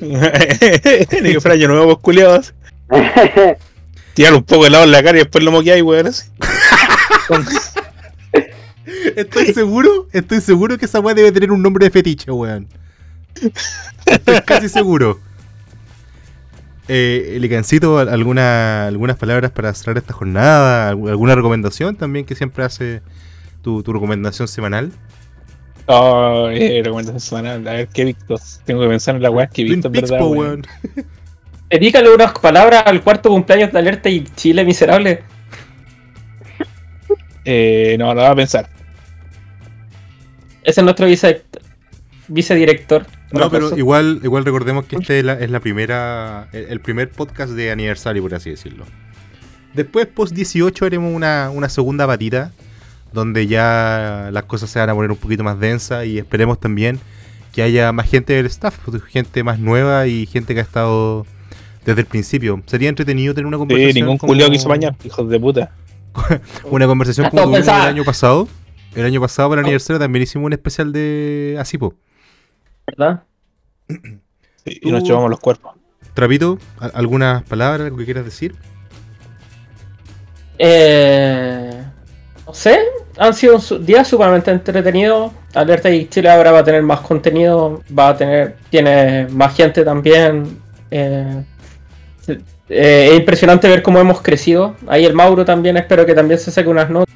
Ni 0.00 1.32
que 1.32 1.40
fuera 1.40 1.56
yo 1.56 1.68
nuevo, 1.68 1.98
culiados. 1.98 2.54
Tíralo 4.14 4.38
un 4.38 4.44
poco 4.44 4.62
de 4.62 4.68
helado 4.68 4.84
en 4.84 4.92
la 4.92 5.02
cara 5.02 5.16
y 5.18 5.20
después 5.22 5.44
lo 5.44 5.52
moqueáis, 5.52 5.82
weón. 5.82 6.06
Estoy 9.16 9.52
seguro, 9.52 10.06
estoy 10.12 10.40
seguro 10.40 10.78
que 10.78 10.84
esa 10.84 11.00
weá 11.00 11.14
debe 11.14 11.32
tener 11.32 11.50
un 11.50 11.60
nombre 11.62 11.84
de 11.86 11.90
fetiche, 11.90 12.30
weón. 12.30 12.68
Estoy 14.06 14.40
casi 14.42 14.68
seguro. 14.68 15.18
Eh, 16.88 17.38
Licancito, 17.40 17.98
¿alguna, 17.98 18.86
algunas 18.86 19.16
palabras 19.16 19.50
para 19.50 19.74
cerrar 19.74 19.98
esta 19.98 20.12
jornada, 20.12 20.92
¿Algu- 20.92 21.08
alguna 21.10 21.34
recomendación 21.34 21.96
también 21.96 22.24
que 22.24 22.36
siempre 22.36 22.62
hace 22.64 23.02
tu, 23.62 23.82
tu 23.82 23.92
recomendación 23.92 24.46
semanal. 24.46 24.92
Oh, 25.86 26.48
eh, 26.50 26.82
recomendación 26.84 27.20
semanal. 27.20 27.68
A 27.68 27.72
ver, 27.72 27.88
¿qué 27.88 28.02
he 28.02 28.04
visto? 28.06 28.36
Tengo 28.64 28.82
que 28.82 28.88
pensar 28.88 29.16
en 29.16 29.22
la 29.22 29.30
weá 29.30 29.46
que 29.46 29.64
Peaks, 29.64 29.90
verdad, 29.90 30.18
po, 30.18 30.28
weón. 30.28 30.66
weón. 30.94 31.06
Dedícale 31.70 32.14
unas 32.14 32.32
palabras 32.32 32.84
al 32.86 33.02
cuarto 33.02 33.28
cumpleaños 33.30 33.72
de 33.72 33.78
Alerta 33.78 34.08
y 34.08 34.24
Chile 34.34 34.64
miserable. 34.64 35.22
Eh, 37.44 37.96
no, 37.98 38.12
lo 38.12 38.22
voy 38.22 38.30
a 38.30 38.34
pensar. 38.34 38.68
Ese 40.64 40.80
es 40.80 40.84
nuestro 40.84 41.06
vice, 41.06 41.44
vicedirector. 42.26 43.06
No, 43.30 43.50
pero 43.50 43.76
igual, 43.76 44.20
igual 44.24 44.44
recordemos 44.44 44.86
que 44.86 44.96
este 44.96 45.20
es 45.20 45.24
la, 45.24 45.34
es 45.34 45.50
la 45.50 45.60
primera, 45.60 46.48
el, 46.52 46.64
el 46.64 46.80
primer 46.80 47.10
podcast 47.10 47.52
de 47.52 47.70
aniversario, 47.70 48.22
por 48.22 48.34
así 48.34 48.50
decirlo. 48.50 48.84
Después, 49.74 50.06
post 50.06 50.34
18, 50.34 50.86
haremos 50.86 51.14
una, 51.14 51.50
una 51.50 51.68
segunda 51.68 52.06
patita, 52.06 52.50
donde 53.16 53.46
ya 53.48 54.28
las 54.32 54.44
cosas 54.44 54.70
se 54.70 54.78
van 54.78 54.90
a 54.90 54.94
poner 54.94 55.10
un 55.10 55.16
poquito 55.16 55.42
más 55.42 55.58
densas 55.58 56.06
y 56.06 56.18
esperemos 56.18 56.60
también 56.60 57.00
que 57.52 57.62
haya 57.62 57.90
más 57.90 58.08
gente 58.08 58.34
del 58.34 58.46
staff, 58.46 58.78
pues, 58.84 59.02
gente 59.04 59.42
más 59.42 59.58
nueva 59.58 60.06
y 60.06 60.26
gente 60.26 60.52
que 60.54 60.60
ha 60.60 60.62
estado 60.62 61.26
desde 61.84 62.02
el 62.02 62.06
principio. 62.06 62.62
Sería 62.66 62.88
entretenido 62.90 63.32
tener 63.34 63.46
una 63.46 63.56
Sí, 63.56 63.60
conversación. 63.60 63.94
ningún 63.94 64.18
como- 64.18 64.30
culiao 64.32 64.50
quiso 64.50 64.68
bañar, 64.68 64.94
hijos 65.04 65.28
de 65.28 65.40
puta. 65.40 65.72
Una 66.70 66.86
conversación 66.86 67.28
como 67.30 67.42
tuvimos 67.44 67.66
el 67.66 67.74
año 67.74 68.04
pasado. 68.04 68.48
El 68.94 69.04
año 69.04 69.20
pasado 69.20 69.48
para 69.50 69.60
el 69.60 69.66
aniversario 69.66 69.98
también 69.98 70.22
hicimos 70.22 70.46
un 70.46 70.52
especial 70.52 70.92
de 70.92 71.56
Asipo. 71.58 71.94
¿verdad? 72.86 73.24
Sí, 73.88 74.78
y 74.82 74.90
nos 74.90 75.02
llevamos 75.04 75.28
los 75.30 75.40
cuerpos. 75.40 75.72
Trapito, 76.14 76.58
¿al- 76.78 76.92
¿algunas 76.94 77.42
palabras, 77.44 77.86
algo 77.86 77.96
que 77.98 78.04
quieras 78.04 78.24
decir? 78.24 78.54
Eh, 80.58 81.84
no 82.46 82.54
sé, 82.54 82.78
han 83.18 83.34
sido 83.34 83.58
días 83.80 84.06
sumamente 84.08 84.50
entretenidos. 84.50 85.32
Alerta 85.54 85.90
y 85.90 86.06
Chile 86.08 86.30
ahora 86.30 86.52
va 86.52 86.58
a 86.60 86.64
tener 86.64 86.82
más 86.82 87.00
contenido, 87.00 87.82
va 87.98 88.10
a 88.10 88.16
tener, 88.16 88.56
tiene 88.70 89.26
más 89.30 89.54
gente 89.56 89.84
también. 89.84 90.58
Eh, 90.90 91.42
eh, 92.68 93.08
es 93.12 93.18
impresionante 93.18 93.68
ver 93.68 93.82
cómo 93.82 93.98
hemos 93.98 94.20
crecido. 94.22 94.76
Ahí 94.86 95.04
el 95.04 95.14
Mauro 95.14 95.44
también, 95.44 95.76
espero 95.76 96.04
que 96.06 96.14
también 96.14 96.38
se 96.38 96.50
saque 96.50 96.68
unas 96.68 96.90
notas. 96.90 97.14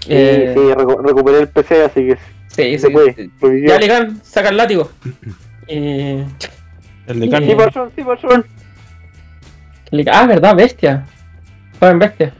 Sí, 0.00 0.08
Eh, 0.10 0.52
sí, 0.54 0.60
recu- 0.60 1.02
recuperé 1.02 1.38
el 1.40 1.48
PC, 1.48 1.82
así 1.84 2.06
que 2.08 2.18
sí, 2.48 2.78
se 2.78 2.86
sí. 2.88 2.92
puede. 3.40 3.66
Ya. 3.66 3.78
Ligan, 3.78 4.20
saca 4.22 4.50
el 4.50 4.56
látigo. 4.58 4.90
El 5.66 6.26
de 7.20 7.26
Sí, 7.26 7.30
carne. 7.30 7.46
Sí, 7.48 7.54
patrón, 7.54 7.92
sí. 7.96 8.02
Liga- 9.90 10.12
Ah, 10.14 10.26
verdad, 10.26 10.54
bestia. 10.54 11.06
Joven 11.80 11.98
bestia. 11.98 12.34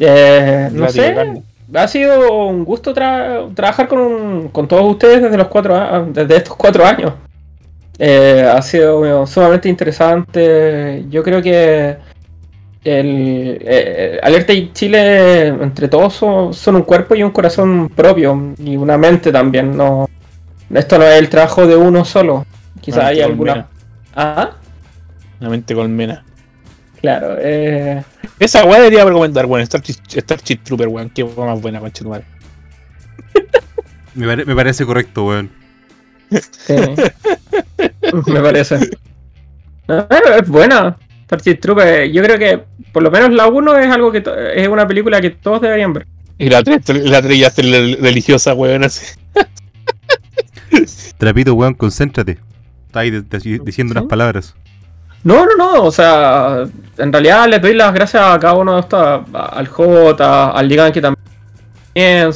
Eh, 0.00 0.68
no 0.72 0.88
sé. 0.88 1.14
carne. 1.14 1.42
Ha 1.72 1.86
sido 1.86 2.46
un 2.48 2.64
gusto 2.64 2.92
tra- 2.92 3.54
trabajar 3.54 3.86
con, 3.86 4.48
con 4.48 4.66
todos 4.66 4.82
ustedes 4.90 5.22
desde 5.22 5.36
los 5.36 5.46
cuatro 5.46 6.06
desde 6.12 6.36
estos 6.36 6.56
cuatro 6.56 6.84
años. 6.84 7.12
Eh, 7.98 8.42
ha 8.52 8.60
sido 8.62 9.26
sumamente 9.26 9.68
interesante. 9.68 11.04
Yo 11.10 11.22
creo 11.22 11.40
que 11.42 11.96
el 12.82 13.58
eh, 13.60 14.18
Alerta 14.22 14.52
y 14.52 14.72
Chile 14.72 15.48
entre 15.48 15.86
todos 15.88 16.14
son, 16.14 16.54
son 16.54 16.76
un 16.76 16.82
cuerpo 16.82 17.14
y 17.14 17.22
un 17.22 17.30
corazón 17.30 17.88
propio 17.90 18.54
y 18.58 18.76
una 18.76 18.96
mente 18.96 19.30
también. 19.30 19.76
No, 19.76 20.08
esto 20.74 20.98
no 20.98 21.04
es 21.04 21.18
el 21.18 21.28
trabajo 21.28 21.66
de 21.66 21.76
uno 21.76 22.04
solo. 22.04 22.46
Quizás 22.80 23.04
hay 23.04 23.20
alguna. 23.20 23.68
Ah, 24.16 24.52
Una 25.40 25.50
mente 25.50 25.74
colmena. 25.74 26.24
Claro. 27.00 27.36
Eh, 27.40 28.02
Esa 28.38 28.64
weá 28.64 28.78
debería 28.78 29.04
recomendar, 29.04 29.46
weón. 29.46 29.62
Star, 29.62 29.80
Chi- 29.82 29.96
Star 30.18 30.40
Chip 30.40 30.62
Trooper, 30.62 30.88
weón. 30.88 31.10
Qué 31.10 31.22
weá 31.22 31.46
más 31.46 31.60
buena, 31.60 31.80
concha 31.80 32.02
tu 32.04 32.08
madre. 32.10 32.24
Me, 34.14 34.26
pare- 34.26 34.44
me 34.44 34.54
parece 34.56 34.84
correcto, 34.84 35.24
weón. 35.26 35.50
Sí. 36.30 36.74
Me 38.32 38.40
parece. 38.40 38.78
No, 39.88 40.06
es 40.38 40.48
buena. 40.48 40.96
Starship 41.26 41.56
Trooper. 41.60 42.10
Yo 42.10 42.22
creo 42.22 42.38
que 42.38 42.64
por 42.92 43.02
lo 43.04 43.10
menos 43.10 43.30
la 43.30 43.46
1 43.46 43.78
es 43.78 43.90
algo 43.92 44.10
que 44.10 44.22
es 44.56 44.68
una 44.68 44.86
película 44.86 45.20
que 45.20 45.30
todos 45.30 45.60
deberían 45.60 45.92
ver. 45.92 46.06
Y 46.38 46.48
la 46.48 46.62
3, 46.62 46.88
la 47.04 47.22
3 47.22 47.38
ya 47.38 47.46
está 47.48 47.62
religiosa, 47.62 48.54
weón. 48.54 48.82
Así. 48.84 49.06
Trapito, 51.18 51.54
weón, 51.54 51.74
concéntrate. 51.74 52.38
Está 52.86 53.00
ahí 53.00 53.10
de- 53.10 53.22
de- 53.22 53.60
diciendo 53.64 53.92
Sí. 53.94 53.98
unas 53.98 54.08
palabras. 54.08 54.54
No, 55.24 55.46
no, 55.46 55.56
no. 55.56 55.84
O 55.84 55.90
sea, 55.90 56.64
en 56.98 57.12
realidad 57.12 57.48
le 57.48 57.58
doy 57.58 57.74
las 57.74 57.92
gracias 57.92 58.22
a 58.22 58.38
cada 58.38 58.54
uno 58.54 58.74
de 58.74 58.80
estos. 58.80 59.22
Al 59.32 59.68
J, 59.68 60.50
al 60.50 60.68
Ligan 60.68 60.92
que 60.92 61.00
también. 61.00 62.30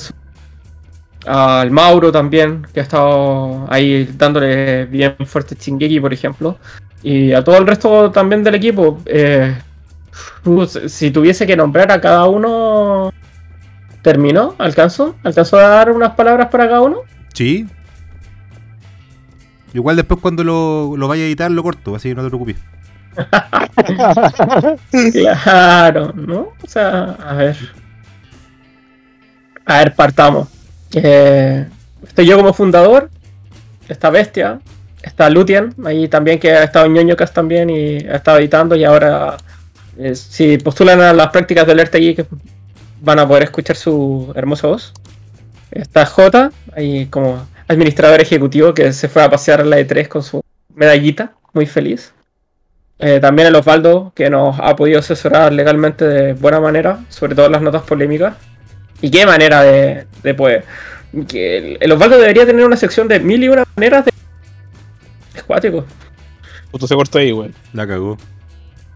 Al 1.27 1.71
Mauro 1.71 2.13
también, 2.13 2.67
que 2.75 2.81
ha 2.81 2.83
estado 2.83 3.67
ahí 3.71 4.05
dándole 4.17 4.85
bien 4.85 5.17
fuerte 5.25 5.57
Chingeki, 5.57 6.01
por 6.01 6.13
ejemplo. 6.13 6.59
Y 7.03 7.33
a 7.33 7.43
todo 7.43 7.57
el 7.57 7.67
resto 7.67 8.11
también 8.11 8.43
del 8.45 8.57
equipo. 8.57 9.01
Eh, 9.07 9.57
si 10.89 11.11
tuviese 11.11 11.47
que 11.47 11.57
nombrar 11.57 11.91
a 11.93 12.01
cada 12.01 12.27
uno. 12.27 13.13
¿Terminó? 14.03 14.55
¿Alcanzo? 14.59 15.17
¿Alcanzo 15.23 15.57
a 15.57 15.63
dar 15.63 15.91
unas 15.91 16.15
palabras 16.15 16.49
para 16.49 16.69
cada 16.69 16.83
uno? 16.83 16.99
Sí. 17.33 17.67
Igual 19.75 19.97
después 19.97 20.21
cuando 20.21 20.45
lo, 20.45 20.97
lo 20.97 21.09
vaya 21.09 21.25
a 21.25 21.27
editar 21.27 21.51
lo 21.51 21.63
corto, 21.63 21.97
así 21.97 22.11
que 22.11 22.15
no 22.15 22.23
te 22.23 22.29
preocupes. 22.29 22.57
Claro, 25.13 26.13
¿no? 26.15 26.53
O 26.63 26.67
sea, 26.67 27.11
a 27.13 27.35
ver. 27.35 27.57
A 29.67 29.79
ver, 29.79 29.95
partamos. 29.95 30.49
Eh, 30.93 31.67
estoy 32.07 32.27
yo 32.27 32.37
como 32.37 32.53
fundador. 32.53 33.11
Está 33.89 34.11
Bestia. 34.11 34.61
Está 35.03 35.29
Lutien, 35.29 35.75
ahí 35.85 36.09
también 36.09 36.39
que 36.39 36.51
ha 36.53 36.65
estado 36.65 36.87
en 36.87 36.95
ñoñocas 36.95 37.33
también 37.33 37.69
y 37.69 37.99
ha 38.07 38.17
estado 38.17 38.39
editando 38.39 38.75
y 38.75 38.85
ahora 38.85 39.37
eh, 39.99 40.15
si 40.15 40.57
postulan 40.57 40.99
a 41.03 41.13
las 41.13 41.29
prácticas 41.29 41.67
de 41.67 41.73
alerta 41.73 41.99
Geek 41.99 42.27
van 43.03 43.19
a 43.19 43.29
poder 43.29 43.43
escuchar 43.43 43.77
su 43.77 44.33
hermosa 44.35 44.69
voz. 44.69 44.95
Está 45.71 46.07
J, 46.07 46.51
ahí 46.75 47.07
como 47.07 47.47
administrador 47.69 48.21
ejecutivo 48.21 48.75
que 48.75 48.93
se 48.93 49.09
fue 49.09 49.23
a 49.23 49.31
pasear 49.31 49.61
a 49.61 49.65
la 49.65 49.79
E3 49.79 50.09
con 50.09 50.23
su 50.23 50.43
medallita, 50.75 51.33
muy 51.53 51.67
feliz. 51.67 52.13
Eh, 52.99 53.19
también 53.21 53.49
el 53.49 53.57
Osvaldo, 53.57 54.13
que 54.15 54.31
nos 54.31 54.57
ha 54.61 54.77
podido 54.77 55.01
asesorar 55.01 55.53
legalmente 55.53 56.05
de 56.07 56.33
buena 56.35 56.61
manera, 56.61 57.01
sobre 57.09 57.35
todo 57.35 57.47
en 57.47 57.53
las 57.53 57.63
notas 57.63 57.83
polémicas. 57.83 58.35
Y 59.01 59.11
qué 59.11 59.27
manera 59.27 59.63
de. 59.63 60.07
Que 61.29 61.59
el, 61.59 61.79
el 61.81 61.93
Osvaldo 61.93 62.19
debería 62.19 62.47
tener 62.47 62.65
una 62.65 62.77
sección 62.77 63.07
de 63.09 63.21
mil 63.21 63.43
y 63.43 63.49
una 63.49 63.65
maneras 63.77 64.05
de. 64.05 64.13
Es 65.35 65.43
cuático. 65.43 65.85
Justo 66.71 66.87
se 66.87 66.95
cortó 66.95 67.19
ahí, 67.19 67.33
weón. 67.33 67.55
La 67.73 67.87
cagó. 67.87 68.17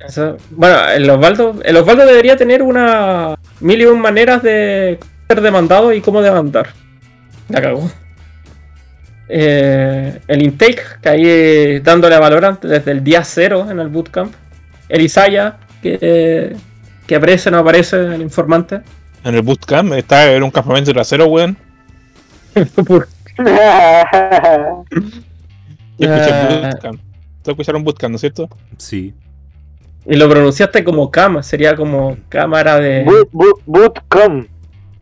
Eso- 0.01 0.37
bueno, 0.51 0.89
el 0.91 1.09
Osvaldo, 1.11 1.57
el 1.65 1.77
Osvaldo 1.77 2.07
debería 2.07 2.37
tener 2.37 2.63
una 2.63 3.37
mil 3.61 3.81
y 3.83 3.85
un 3.87 4.01
maneras 4.01 4.43
de 4.43 4.99
ser 5.29 5.41
demandado 5.41 5.93
y 5.93 6.01
cómo 6.01 6.23
demandar. 6.23 6.69
La 7.49 7.61
cagó. 7.61 7.91
Eh, 9.29 10.21
el 10.27 10.43
intake, 10.43 10.83
que 11.03 11.09
ahí 11.09 11.79
dándole 11.81 12.15
a 12.15 12.21
Valorant 12.21 12.63
desde 12.65 12.91
el 12.93 13.05
día 13.05 13.23
cero 13.25 13.67
en 13.71 13.79
el 13.81 13.89
bootcamp. 13.89 14.33
El 14.89 15.03
Isaya, 15.03 15.59
que, 15.83 16.57
que 17.07 17.15
aparece 17.17 17.49
o 17.51 17.53
no 17.53 17.59
aparece, 17.59 17.97
el 17.97 18.23
informante. 18.23 18.81
En 19.25 19.35
el 19.35 19.43
bootcamp, 19.43 19.93
estaba 19.95 20.25
en 20.33 20.43
un 20.43 20.51
campamento 20.51 20.93
trasero, 20.93 21.27
weón. 21.27 21.57
Yo 25.99 26.09
escuché 26.15 26.31
Ah. 26.33 26.71
bootcamp. 26.71 27.01
¿Tú 27.43 27.51
escucharon 27.53 27.85
bootcamp, 27.85 28.13
no 28.13 28.17
es 28.17 28.21
cierto? 28.21 28.49
Sí. 28.77 29.15
Y 30.07 30.17
lo 30.17 30.29
pronunciaste 30.29 30.85
como 30.85 31.11
cama, 31.11 31.43
sería 31.43 31.77
como 31.77 32.17
cámara 32.29 32.79
de. 32.79 33.05
Boot, 33.05 33.29
boot, 33.33 33.61
bootcom. 33.67 34.47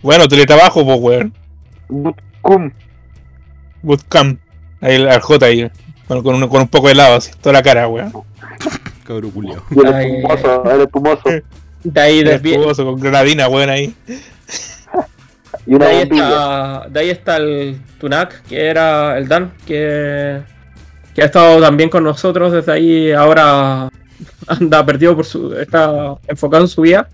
Bueno, 0.03 0.27
teletrabajo, 0.29 0.85
pues, 0.85 0.99
weón. 1.01 1.33
Bootcom. 1.89 2.73
Bootcamp. 3.87 4.41
Ahí 4.81 4.97
el 4.97 5.21
J 5.21 5.47
ahí. 5.47 5.71
Con, 6.09 6.23
con, 6.23 6.35
un, 6.35 6.49
con 6.49 6.63
un 6.63 6.69
poco 6.69 6.87
de 6.87 6.93
helado, 6.93 7.17
así, 7.17 7.33
toda 7.41 7.55
la 7.55 7.63
cara, 7.63 7.89
weón. 7.89 8.13
Cabrón 9.05 9.33
Ay, 9.95 10.17
espumoso, 10.17 10.71
el 10.71 10.81
espumoso. 10.83 11.23
De 11.85 12.01
ahí 12.01 12.25
con 12.77 13.01
granadina, 13.01 13.49
weón, 13.49 13.71
ahí. 13.71 13.95
Y 15.67 15.75
una 15.75 15.87
De 15.87 15.93
ahí, 15.93 16.03
está, 16.03 16.87
de 16.89 17.01
ahí 17.01 17.11
está 17.11 17.37
el 17.37 17.81
Tunak, 17.99 18.43
que 18.43 18.67
era 18.67 19.19
el 19.19 19.27
Dan, 19.27 19.53
que, 19.67 20.41
que 21.15 21.23
ha 21.23 21.25
estado 21.25 21.61
también 21.61 21.91
con 21.91 22.05
nosotros 22.05 22.53
desde 22.53 22.73
ahí. 22.73 23.13
Ahora 23.13 23.89
anda 24.47 24.87
perdido 24.87 25.17
por 25.17 25.25
su. 25.25 25.55
está 25.55 26.17
enfocado 26.29 26.65
en 26.65 26.69
su 26.69 26.83
vida. 26.83 27.09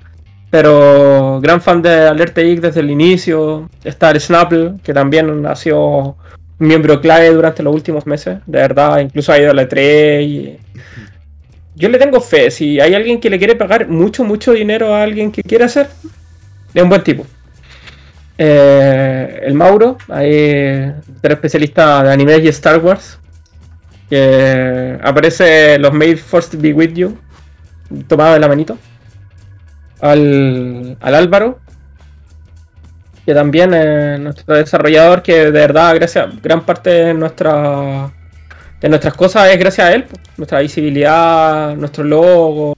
Pero 0.50 1.40
gran 1.40 1.62
fan 1.62 1.80
de 1.80 2.08
Alerta 2.08 2.42
Geek 2.42 2.60
desde 2.60 2.80
el 2.80 2.90
inicio. 2.90 3.70
Está 3.84 4.10
el 4.10 4.20
Snapple, 4.20 4.74
que 4.82 4.92
también 4.92 5.46
ha 5.46 5.56
sido 5.56 6.16
miembro 6.62 7.00
clave 7.00 7.30
durante 7.30 7.62
los 7.62 7.74
últimos 7.74 8.06
meses. 8.06 8.38
De 8.46 8.58
verdad, 8.58 9.00
incluso 9.00 9.32
ha 9.32 9.38
ido 9.38 9.50
a 9.50 9.54
la 9.54 9.68
E3 9.68 10.22
y. 10.22 10.58
Yo 11.74 11.88
le 11.88 11.98
tengo 11.98 12.20
fe. 12.20 12.50
Si 12.50 12.80
hay 12.80 12.94
alguien 12.94 13.20
que 13.20 13.30
le 13.30 13.38
quiere 13.38 13.56
pagar 13.56 13.88
mucho, 13.88 14.24
mucho 14.24 14.52
dinero 14.52 14.94
a 14.94 15.02
alguien 15.02 15.32
que 15.32 15.42
quiere 15.42 15.64
hacer, 15.64 15.88
es 16.74 16.82
un 16.82 16.88
buen 16.88 17.02
tipo. 17.02 17.26
Eh, 18.38 19.40
el 19.44 19.54
Mauro, 19.54 19.96
ahí 20.08 20.92
era 21.22 21.34
especialista 21.34 22.02
de 22.02 22.12
anime 22.12 22.38
y 22.38 22.48
Star 22.48 22.78
Wars. 22.78 23.18
Que 24.08 24.98
aparece 25.02 25.78
los 25.78 25.92
Made 25.92 26.16
First 26.16 26.54
Be 26.56 26.72
With 26.74 26.92
You, 26.92 27.16
tomado 28.06 28.34
de 28.34 28.40
la 28.40 28.48
manito. 28.48 28.76
Al, 30.00 30.96
al 31.00 31.14
Álvaro, 31.14 31.60
que 33.24 33.34
también 33.34 33.72
es 33.74 34.18
nuestro 34.20 34.56
desarrollador, 34.56 35.22
que 35.22 35.36
de 35.44 35.50
verdad, 35.50 35.94
gracias, 35.94 36.40
gran 36.42 36.64
parte 36.64 36.90
de 36.90 37.14
nuestra 37.14 38.10
de 38.80 38.88
nuestras 38.88 39.14
cosas 39.14 39.48
es 39.50 39.58
gracias 39.60 39.86
a 39.88 39.92
él. 39.94 40.06
Nuestra 40.36 40.58
visibilidad, 40.60 41.76
nuestro 41.76 42.02
logo, 42.02 42.76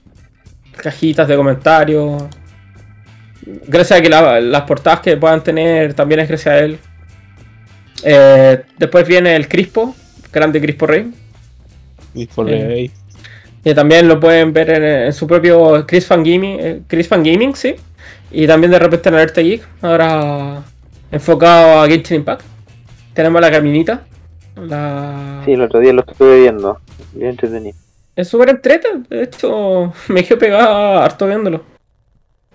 cajitas 0.77 1.27
de 1.27 1.35
comentarios. 1.35 2.23
Gracias 3.67 3.99
a 3.99 4.01
que 4.03 4.09
la- 4.09 4.39
las 4.39 4.61
portadas 4.63 4.99
que 4.99 5.17
puedan 5.17 5.43
tener 5.43 5.95
también 5.95 6.19
es 6.21 6.27
gracias 6.27 6.53
a 6.53 6.59
él. 6.59 6.77
Eh, 8.03 8.61
después 8.77 9.07
viene 9.07 9.35
el 9.35 9.47
Crispo, 9.47 9.95
grande 10.31 10.61
Crispo 10.61 10.85
Rey. 10.85 11.11
Y 12.13 12.27
por 12.27 12.49
Eh. 12.51 12.73
ahí. 12.73 12.91
Que 13.63 13.73
también 13.73 14.07
lo 14.07 14.19
pueden 14.19 14.53
ver 14.53 14.69
en, 14.69 14.83
en 14.83 15.13
su 15.13 15.25
propio 15.25 15.85
Chris 15.87 16.05
Fan 16.05 16.23
Gaming, 16.23 16.59
eh, 16.59 16.81
Chris 16.87 17.07
Fan 17.07 17.23
Gaming, 17.23 17.55
sí. 17.55 17.75
Y 18.31 18.47
también 18.47 18.71
de 18.71 18.79
repente 18.79 19.09
en 19.09 19.15
Alerta 19.15 19.41
Geek, 19.41 19.63
ahora 19.81 20.61
enfocado 21.11 21.81
a 21.81 21.87
Genshin 21.87 22.17
Impact. 22.17 22.41
Tenemos 23.13 23.39
la 23.41 23.51
caminita. 23.51 24.01
La... 24.55 25.41
Sí, 25.45 25.53
el 25.53 25.61
otro 25.61 25.79
día 25.79 25.93
lo 25.93 26.03
estuve 26.07 26.41
viendo. 26.41 26.79
Bien 27.13 27.31
entretenido. 27.31 27.77
Es 28.15 28.27
súper 28.29 28.49
entrete, 28.49 28.87
de 29.09 29.23
hecho 29.23 29.93
me 30.07 30.23
quedé 30.23 30.37
pegado 30.37 30.99
harto 30.99 31.27
viéndolo. 31.27 31.63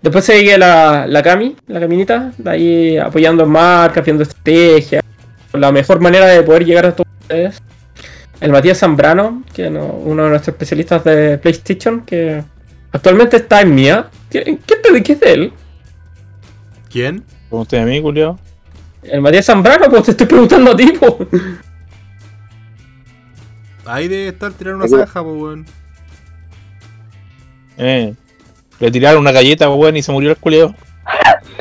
Después 0.02 0.24
sigue 0.24 0.56
la, 0.56 1.06
la 1.06 1.22
Cami, 1.22 1.56
la 1.66 1.78
caminita, 1.78 2.32
de 2.38 2.50
ahí 2.50 2.96
apoyando 2.96 3.44
marcas, 3.46 4.02
viendo 4.02 4.22
estrategias. 4.22 5.04
La 5.52 5.70
mejor 5.72 6.00
manera 6.00 6.26
de 6.26 6.42
poder 6.42 6.64
llegar 6.64 6.86
a 6.86 6.92
todos 6.94 7.08
ustedes. 7.20 7.60
El 8.40 8.50
Matías 8.52 8.78
Zambrano, 8.78 9.42
que 9.52 9.68
no- 9.68 9.84
uno 9.86 10.24
de 10.24 10.30
nuestros 10.30 10.54
especialistas 10.54 11.04
de 11.04 11.36
PlayStation, 11.36 12.00
que 12.06 12.42
actualmente 12.92 13.36
está 13.36 13.60
en 13.60 13.74
Mía. 13.74 14.08
¿Qué, 14.30 14.58
qué, 14.66 14.76
te- 14.76 15.02
qué 15.02 15.12
es 15.12 15.20
de 15.20 15.32
él? 15.32 15.52
¿Quién? 16.90 17.24
Usted 17.50 17.78
a 17.78 17.84
mí, 17.84 18.00
culiao. 18.00 18.38
El 19.02 19.20
Matías 19.22 19.46
Zambrano, 19.46 19.88
pues 19.88 20.04
te 20.04 20.10
estoy 20.12 20.26
preguntando 20.26 20.72
a 20.72 20.76
ti, 20.76 20.92
po. 20.92 21.18
Ahí 23.86 24.08
debe 24.08 24.28
estar 24.28 24.52
tirando 24.52 24.84
una 24.84 24.88
zanja, 24.88 25.22
po, 25.22 25.32
weón. 25.32 25.66
Eh. 27.78 28.14
Le 28.78 28.90
tiraron 28.90 29.20
una 29.20 29.32
galleta, 29.32 29.68
weón, 29.70 29.96
y 29.96 30.02
se 30.02 30.12
murió 30.12 30.30
el 30.30 30.36
culiao. 30.36 30.74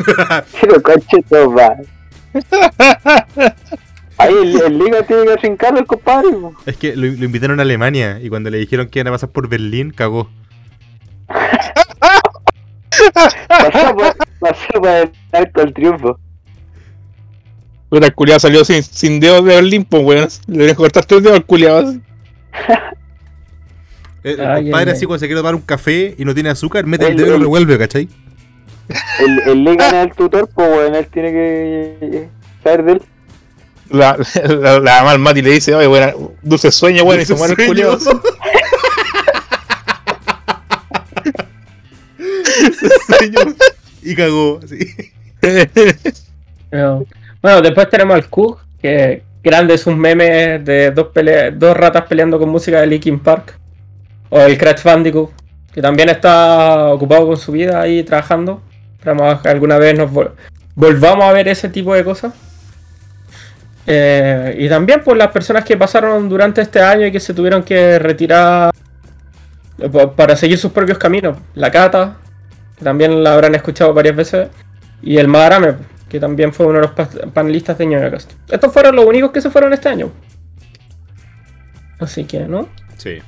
Pero 0.61 0.81
coche 0.83 1.23
va. 1.31 1.75
Ahí 4.17 4.33
el, 4.33 4.61
el 4.61 4.77
Liga 4.77 5.01
tiene 5.03 5.25
que 5.25 5.37
trincarlo 5.37 5.79
el 5.79 5.85
compadre. 5.85 6.29
po. 6.31 6.53
Es 6.65 6.75
que 6.77 6.95
lo, 6.95 7.07
lo 7.07 7.25
invitaron 7.25 7.59
a 7.59 7.63
Alemania 7.63 8.19
y 8.21 8.29
cuando 8.29 8.49
le 8.49 8.57
dijeron 8.57 8.87
que 8.89 8.99
iban 8.99 9.07
a 9.07 9.11
pasar 9.11 9.29
por 9.29 9.47
Berlín, 9.47 9.91
cagó. 9.91 10.29
Pasó 13.47 13.95
por, 13.95 14.15
pasó 14.39 14.67
por 14.73 14.89
el 14.89 15.11
arco 15.31 15.73
triunfo. 15.73 16.19
Puta, 17.89 18.05
el 18.05 18.13
culiao 18.13 18.39
salió 18.39 18.63
sin, 18.63 18.83
sin 18.83 19.19
dedos 19.19 19.43
de 19.45 19.85
pues, 19.89 20.03
weón. 20.03 20.27
Le 20.47 20.57
deben 20.59 20.75
cortar 20.75 21.05
tres 21.05 21.23
dedos 21.23 21.37
al 21.37 21.45
culiao. 21.45 21.81
Eh, 21.91 21.99
El, 24.21 24.35
compadre 24.35 24.91
ay, 24.91 24.97
así 24.97 25.05
cuando 25.05 25.19
se 25.19 25.27
quiere 25.27 25.39
tomar 25.39 25.55
un 25.55 25.61
café 25.61 26.13
y 26.17 26.25
no 26.25 26.33
tiene 26.33 26.49
azúcar, 26.49 26.85
mete 26.85 27.05
el 27.05 27.11
El- 27.11 27.17
dedo 27.17 27.27
y 27.27 27.29
lo 27.29 27.35
el- 27.35 27.41
revuelve, 27.43 27.77
¿cachai? 27.77 28.09
El, 29.19 29.39
el 29.47 29.63
Liga 29.63 29.87
es 29.87 29.93
el 30.07 30.11
tutor, 30.13 30.49
pues 30.53 30.69
bueno, 30.69 30.97
él 30.97 31.07
tiene 31.07 31.31
que 31.31 32.29
saber 32.61 32.83
de 32.83 32.91
él. 32.93 33.01
La, 33.91 34.17
la, 34.43 34.79
la 34.79 34.97
mamá 34.99 35.11
al 35.11 35.19
Mati 35.19 35.41
le 35.41 35.51
dice, 35.51 35.73
oye, 35.73 35.87
weón, 35.87 36.31
dulce 36.43 36.69
sueño, 36.69 37.03
weón, 37.03 37.21
y 37.21 37.25
se 37.25 37.33
muere 37.35 37.55
el 37.57 37.65
culiao. 37.67 37.97
Y 44.01 44.15
cagó, 44.15 44.59
así. 44.63 44.79
Bueno, 47.41 47.61
después 47.61 47.89
tenemos 47.89 48.15
al 48.15 48.29
Cook, 48.29 48.59
que 48.81 49.23
grande 49.43 49.77
sus 49.77 49.95
memes 49.95 50.63
de 50.65 50.91
dos, 50.91 51.77
ratas 51.77 52.05
peleando 52.07 52.37
con 52.39 52.49
música 52.49 52.81
de 52.81 52.87
Linkin 52.87 53.19
Park. 53.19 53.57
O 54.29 54.39
el 54.41 54.57
Crash 54.57 54.83
Bandicoot, 54.83 55.31
que 55.73 55.81
también 55.81 56.09
está 56.09 56.87
ocupado 56.93 57.25
con 57.27 57.37
su 57.37 57.51
vida 57.51 57.81
ahí 57.81 58.03
trabajando. 58.03 58.61
Esperamos 58.97 59.41
que 59.41 59.49
alguna 59.49 59.77
vez 59.77 59.97
nos 59.97 60.11
vol- 60.11 60.31
volvamos 60.75 61.25
a 61.25 61.33
ver 61.33 61.47
ese 61.47 61.69
tipo 61.69 61.93
de 61.95 62.03
cosas. 62.03 62.33
Eh, 63.87 64.55
y 64.59 64.69
también 64.69 65.03
por 65.03 65.17
las 65.17 65.29
personas 65.31 65.63
que 65.63 65.75
pasaron 65.77 66.29
durante 66.29 66.61
este 66.61 66.79
año 66.79 67.07
y 67.07 67.11
que 67.11 67.19
se 67.19 67.33
tuvieron 67.33 67.63
que 67.63 67.97
retirar 67.97 68.71
eh, 69.79 69.89
pa- 69.89 70.15
para 70.15 70.35
seguir 70.35 70.59
sus 70.59 70.71
propios 70.71 70.99
caminos. 70.99 71.37
La 71.55 71.71
Cata, 71.71 72.17
que 72.79 72.83
también 72.85 73.23
la 73.23 73.33
habrán 73.35 73.53
escuchado 73.53 73.93
varias 73.93 74.15
veces. 74.15 74.47
Y 75.01 75.17
el 75.17 75.27
Madarame, 75.27 75.75
que 76.09 76.19
también 76.19 76.51
fue 76.53 76.65
uno 76.65 76.75
de 76.79 76.87
los 76.87 76.91
pa- 76.91 77.09
panelistas 77.33 77.77
de 77.77 77.85
Ñoñocast. 77.85 78.31
Estos 78.49 78.73
fueron 78.73 78.95
los 78.95 79.05
únicos 79.05 79.31
que 79.31 79.41
se 79.41 79.49
fueron 79.51 79.71
este 79.73 79.89
año. 79.89 80.11
Así 81.99 82.23
que, 82.23 82.39
¿no? 82.39 82.67
Sí. 82.97 83.19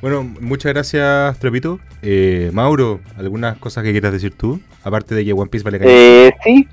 Bueno, 0.00 0.22
muchas 0.40 0.72
gracias, 0.74 1.38
Trepito. 1.38 1.80
Eh, 2.02 2.50
Mauro, 2.52 3.00
¿algunas 3.16 3.56
cosas 3.58 3.84
que 3.84 3.92
quieras 3.92 4.12
decir 4.12 4.34
tú? 4.36 4.60
Aparte 4.82 5.14
de 5.14 5.24
que 5.24 5.32
One 5.32 5.48
Piece 5.48 5.64
vale 5.64 5.78
caña. 5.78 5.90
Eh, 5.90 6.32
sí. 6.44 6.68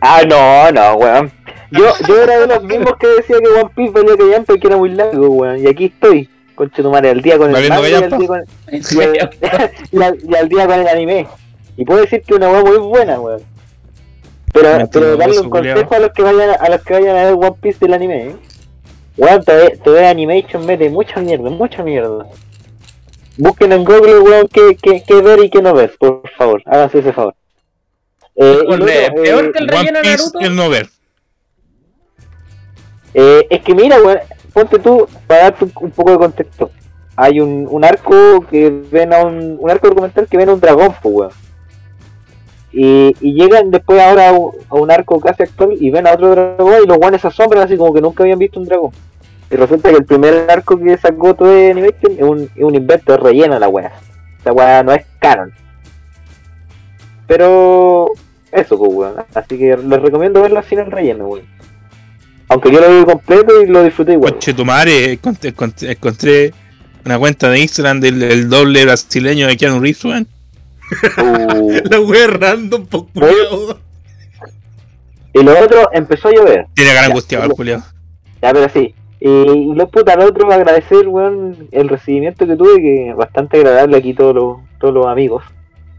Ah, 0.00 0.20
no, 0.28 0.70
no, 0.72 0.94
weón. 0.96 1.32
Yo, 1.70 1.84
yo 2.06 2.22
era 2.22 2.38
de 2.40 2.46
los 2.46 2.62
mismos 2.64 2.94
que 3.00 3.06
decía 3.06 3.36
que 3.40 3.48
One 3.48 3.70
Piece 3.74 3.92
valía 3.92 4.16
que 4.44 4.54
y 4.54 4.60
que 4.60 4.66
era 4.66 4.76
muy 4.76 4.90
largo, 4.90 5.28
weón. 5.30 5.58
Y 5.58 5.66
aquí 5.68 5.86
estoy, 5.86 6.28
conche 6.56 6.82
tu 6.82 6.90
madre, 6.90 7.10
al 7.10 7.22
día 7.22 7.38
con 7.38 7.46
el 7.48 7.52
¿Valiendo 7.52 7.76
manga 7.82 7.88
y 7.88 7.94
al, 7.94 8.08
día 8.18 8.26
con, 8.26 8.44
y, 8.72 9.00
al, 9.00 9.30
y 9.92 10.02
al- 10.02 10.18
y 10.28 10.34
al 10.34 10.48
día 10.48 10.66
con 10.66 10.80
el 10.80 10.88
anime. 10.88 11.26
Y 11.76 11.84
puedo 11.84 12.00
decir 12.00 12.22
que 12.22 12.34
una 12.34 12.50
weón 12.50 12.64
muy 12.64 12.78
buena, 12.88 13.20
weón. 13.20 13.42
Pero, 14.52 14.88
pero 14.90 15.16
darle 15.16 15.38
un 15.38 15.50
consejo 15.50 15.94
a 15.94 15.98
los 15.98 16.12
que 16.12 16.22
vayan 16.22 16.50
a, 16.58 16.68
los 16.70 16.82
que 16.82 16.94
vayan 16.94 17.16
a 17.16 17.24
ver 17.26 17.34
One 17.34 17.56
Piece 17.60 17.78
del 17.80 17.92
anime, 17.94 18.26
eh. 18.28 18.36
Weón, 19.18 19.44
TV, 19.44 19.76
TV 19.84 20.06
Animation 20.08 20.66
mete 20.66 20.90
mucha 20.90 21.20
mierda, 21.20 21.48
mucha 21.50 21.82
mierda. 21.82 22.26
Busquen 23.38 23.72
en 23.72 23.84
Google, 23.84 24.20
weón, 24.20 24.48
qué, 24.48 24.76
qué, 24.82 25.02
qué 25.06 25.20
ver 25.22 25.44
y 25.44 25.50
qué 25.50 25.60
no 25.62 25.74
ver, 25.74 25.94
por 25.98 26.22
favor, 26.38 26.62
háganse 26.64 27.00
ese 27.00 27.12
favor. 27.12 27.34
Eh, 28.34 28.60
luego, 28.66 28.84
de- 28.86 29.10
peor 29.12 29.44
eh, 29.44 29.52
que 29.52 29.58
el 29.58 29.68
relleno 29.68 29.98
de 29.98 30.02
Piece 30.02 30.16
Naruto. 30.18 30.40
el 30.40 30.56
no 30.56 30.68
ver. 30.70 30.88
Eh, 33.14 33.46
es 33.50 33.62
que 33.62 33.74
mira, 33.74 33.98
weón, 34.02 34.18
ponte 34.56 34.78
tú, 34.78 35.06
para 35.26 35.42
darte 35.42 35.66
un, 35.78 35.90
poco 35.90 36.12
de 36.12 36.16
contexto. 36.16 36.70
Hay 37.14 37.40
un, 37.40 37.68
un 37.70 37.84
arco 37.84 38.40
que 38.50 38.70
ven 38.90 39.12
a 39.12 39.22
un, 39.22 39.58
un 39.60 39.70
arco 39.70 39.88
documental 39.88 40.26
que 40.26 40.38
ven 40.38 40.48
a 40.48 40.54
un 40.54 40.60
dragón, 40.60 40.94
pues, 41.02 41.14
weón. 41.14 41.30
Y, 42.72 43.14
y 43.20 43.34
llegan 43.34 43.70
después 43.70 44.00
ahora 44.00 44.30
a 44.30 44.32
un, 44.32 44.52
a 44.70 44.76
un 44.76 44.90
arco 44.90 45.20
casi 45.20 45.42
actual 45.42 45.76
y 45.78 45.90
ven 45.90 46.06
a 46.06 46.14
otro 46.14 46.30
dragón 46.30 46.74
y 46.82 46.86
los 46.86 46.96
guanes 46.96 47.20
se 47.20 47.28
asombran 47.28 47.64
así 47.64 47.76
como 47.76 47.92
que 47.92 48.00
nunca 48.00 48.22
habían 48.22 48.38
visto 48.38 48.58
un 48.58 48.64
dragón. 48.64 48.92
Y 49.50 49.56
resulta 49.56 49.90
que 49.90 49.96
el 49.96 50.06
primer 50.06 50.50
arco 50.50 50.78
que 50.78 50.96
sacó 50.96 51.34
todo 51.34 51.48
de 51.48 51.72
Animation 51.72 52.12
es 52.16 52.22
un, 52.22 52.50
es 52.56 52.64
un 52.64 52.74
invento, 52.74 53.12
es 53.12 53.20
relleno 53.20 53.58
la 53.58 53.68
weá. 53.68 53.92
Esta 54.38 54.52
weá 54.52 54.82
no 54.82 54.92
es 54.92 55.04
canon. 55.18 55.52
Pero 57.26 58.06
eso, 58.52 58.78
pues, 58.78 58.90
weón. 58.90 59.14
Así 59.34 59.58
que 59.58 59.76
les 59.76 60.00
recomiendo 60.00 60.40
verla 60.40 60.62
sin 60.62 60.78
el 60.78 60.90
relleno, 60.90 61.28
weón. 61.28 61.44
Aunque 62.48 62.70
yo 62.70 62.80
lo 62.80 62.98
vi 62.98 63.04
completo 63.04 63.62
y 63.62 63.66
lo 63.66 63.82
disfruté 63.82 64.12
igual. 64.12 64.32
Conche 64.32 64.54
tu 64.54 64.64
madre, 64.64 65.12
encontré, 65.12 65.50
encontré- 65.50 65.90
encontré 65.92 66.54
una 67.04 67.18
cuenta 67.18 67.50
de 67.50 67.58
Instagram 67.60 68.00
del, 68.00 68.18
del 68.20 68.48
doble 68.48 68.84
brasileño 68.84 69.46
de 69.48 69.56
Keanu 69.56 69.80
Reeves, 69.80 70.04
weón. 70.04 70.28
Uh, 71.18 71.80
La 71.90 72.00
wea 72.00 72.26
random, 72.28 72.86
po, 72.86 73.06
culiao. 73.12 73.78
y 75.32 75.42
lo 75.42 75.58
otro 75.58 75.88
empezó 75.92 76.28
a 76.28 76.32
llover. 76.32 76.66
Tiene 76.74 76.90
cara 76.92 77.02
Ya, 77.02 77.06
angustiado 77.08 77.44
el 77.44 77.48
lo- 77.50 77.56
culiao. 77.56 77.82
Ya, 78.42 78.52
pero 78.52 78.68
sí. 78.68 78.94
Y 79.18 79.74
lo 79.74 79.88
puta, 79.88 80.14
lo 80.14 80.26
otro 80.26 80.52
agradecer, 80.52 81.08
weón, 81.08 81.68
el 81.72 81.88
recibimiento 81.88 82.46
que 82.46 82.54
tuve, 82.54 82.80
que 82.80 83.14
bastante 83.16 83.56
agradable 83.58 83.96
aquí 83.96 84.14
todos 84.14 84.34
los, 84.34 84.56
todos 84.78 84.94
los 84.94 85.06
amigos. 85.06 85.42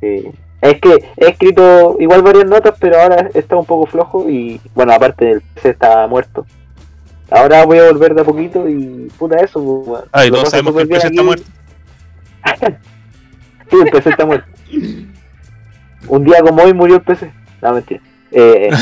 Eh, 0.01 0.31
es 0.61 0.79
que 0.81 0.93
he 1.17 1.29
escrito 1.29 1.97
igual 1.99 2.21
varias 2.23 2.45
notas, 2.45 2.73
pero 2.79 2.99
ahora 2.99 3.29
está 3.33 3.55
un 3.55 3.65
poco 3.65 3.85
flojo 3.85 4.29
y, 4.29 4.59
bueno, 4.73 4.93
aparte 4.93 5.25
del 5.25 5.41
PC 5.41 5.69
está 5.69 6.07
muerto. 6.07 6.45
Ahora 7.29 7.65
voy 7.65 7.77
a 7.79 7.91
volver 7.91 8.15
de 8.15 8.21
a 8.21 8.23
poquito 8.23 8.67
y 8.69 9.09
puta 9.17 9.37
eso, 9.37 9.61
pues, 9.63 9.87
weón. 9.87 10.05
Ay, 10.11 10.29
Lo 10.29 10.37
todos 10.37 10.49
sabemos 10.49 10.75
que 10.75 10.81
el 10.81 10.87
PC 10.87 11.07
está 11.07 11.23
muerto. 11.23 11.45
Sí, 13.69 13.75
el 13.83 13.91
PC 13.91 14.09
está 14.11 14.25
muerto. 14.25 14.47
Un 16.07 16.23
día 16.23 16.39
como 16.41 16.63
hoy 16.63 16.73
murió 16.73 16.95
el 16.95 17.01
PC. 17.01 17.29
No, 17.61 17.73
mentira. 17.73 17.99
Eh, 18.31 18.69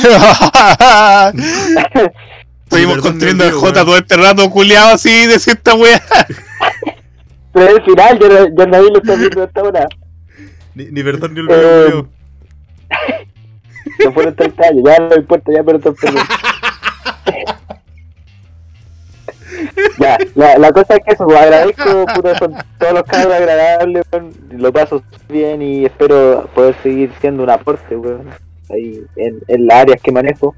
Estuvimos 2.66 2.96
Perdón, 2.96 3.02
construyendo 3.02 3.44
el 3.46 3.52
J 3.54 3.74
todo 3.86 3.98
este 3.98 4.16
rato, 4.18 4.50
culiado 4.52 4.94
así, 4.94 5.26
de 5.28 5.40
cierta 5.40 5.74
wea. 5.76 6.02
pero 7.52 7.66
es 7.68 7.76
el 7.78 7.84
final, 7.84 8.20
yo, 8.20 8.28
no- 8.30 8.48
yo 8.56 8.68
nadie 8.68 8.90
lo 8.92 8.98
está 9.00 9.16
viendo 9.16 9.44
hasta 9.44 9.62
ahora. 9.62 9.88
Ni, 10.76 10.86
ni 10.86 11.04
perdón 11.04 11.34
ni 11.34 11.40
Eh, 11.40 11.44
olvido, 11.44 11.84
culiao. 11.84 12.08
No 14.04 14.12
fueron 14.12 14.36
30 14.36 14.64
años, 14.68 14.84
ya 14.86 15.00
no 15.00 15.16
importa, 15.16 15.52
ya 15.54 15.64
perdido. 15.64 15.96
Ya, 20.00 20.18
la, 20.36 20.58
la 20.58 20.72
cosa 20.72 20.96
es 20.96 21.00
que 21.06 21.14
eso, 21.14 21.26
pues, 21.26 21.40
agradezco, 21.40 22.06
puta, 22.16 22.38
son 22.38 22.56
todos 22.78 22.94
los 22.94 23.04
cabros 23.04 23.34
agradables, 23.34 24.06
weón, 24.12 24.34
lo 24.52 24.74
paso 24.74 25.02
bien 25.30 25.62
y 25.62 25.86
espero 25.86 26.50
poder 26.54 26.76
seguir 26.84 27.12
siendo 27.22 27.44
un 27.44 27.50
aporte, 27.50 27.96
weón, 27.96 28.30
ahí 28.70 29.02
en, 29.16 29.40
en 29.48 29.68
las 29.68 29.78
áreas 29.78 30.02
que 30.02 30.12
manejo. 30.12 30.56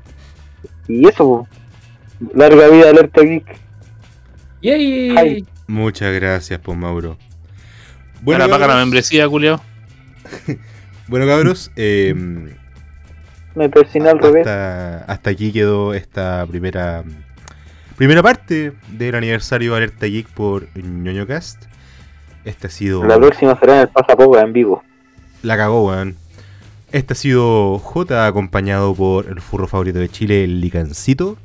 Y 0.88 1.07
eso, 1.07 1.48
pues, 2.19 2.35
larga 2.35 2.68
vida 2.69 2.89
alerta 2.89 3.22
geek. 3.22 3.45
Yay. 4.61 5.18
Ay. 5.18 5.45
Muchas 5.68 6.14
gracias, 6.14 6.60
pues, 6.60 6.77
Mauro. 6.77 7.18
Bueno, 8.22 8.49
paga 8.49 8.68
la 8.68 8.76
membresía, 8.77 9.27
culiao. 9.27 9.61
bueno, 11.08 11.26
cabros, 11.26 11.72
eh, 11.76 12.14
Me 13.56 13.70
persiné 13.70 14.10
al 14.10 14.20
revés. 14.20 14.45
hasta, 14.48 15.04
hasta 15.06 15.30
aquí 15.30 15.52
quedó 15.52 15.94
esta 15.94 16.45
primera 16.48 17.04
primera 17.98 18.22
parte 18.22 18.74
del 18.91 19.16
aniversario 19.16 19.72
de 19.72 19.78
Alerta 19.78 20.06
Geek 20.06 20.28
por 20.30 20.68
ñoñocast. 20.78 21.64
Este 22.45 22.68
ha 22.68 22.70
sido. 22.70 23.04
La 23.04 23.18
próxima 23.18 23.60
será 23.60 23.76
en 23.76 23.82
el 23.82 23.88
pasapoca 23.90 24.40
en 24.41 24.54
vivo. 24.54 24.84
La 25.41 25.58
cagó, 25.58 25.88
weón. 25.88 26.16
Este 26.91 27.14
ha 27.14 27.16
sido 27.16 27.80
J 27.80 28.26
acompañado 28.26 28.95
por 28.95 29.28
el 29.28 29.41
furro 29.41 29.68
favorito 29.68 29.99
de 29.99 30.08
Chile, 30.08 30.45
el 30.45 30.62
Licancito. 30.62 31.38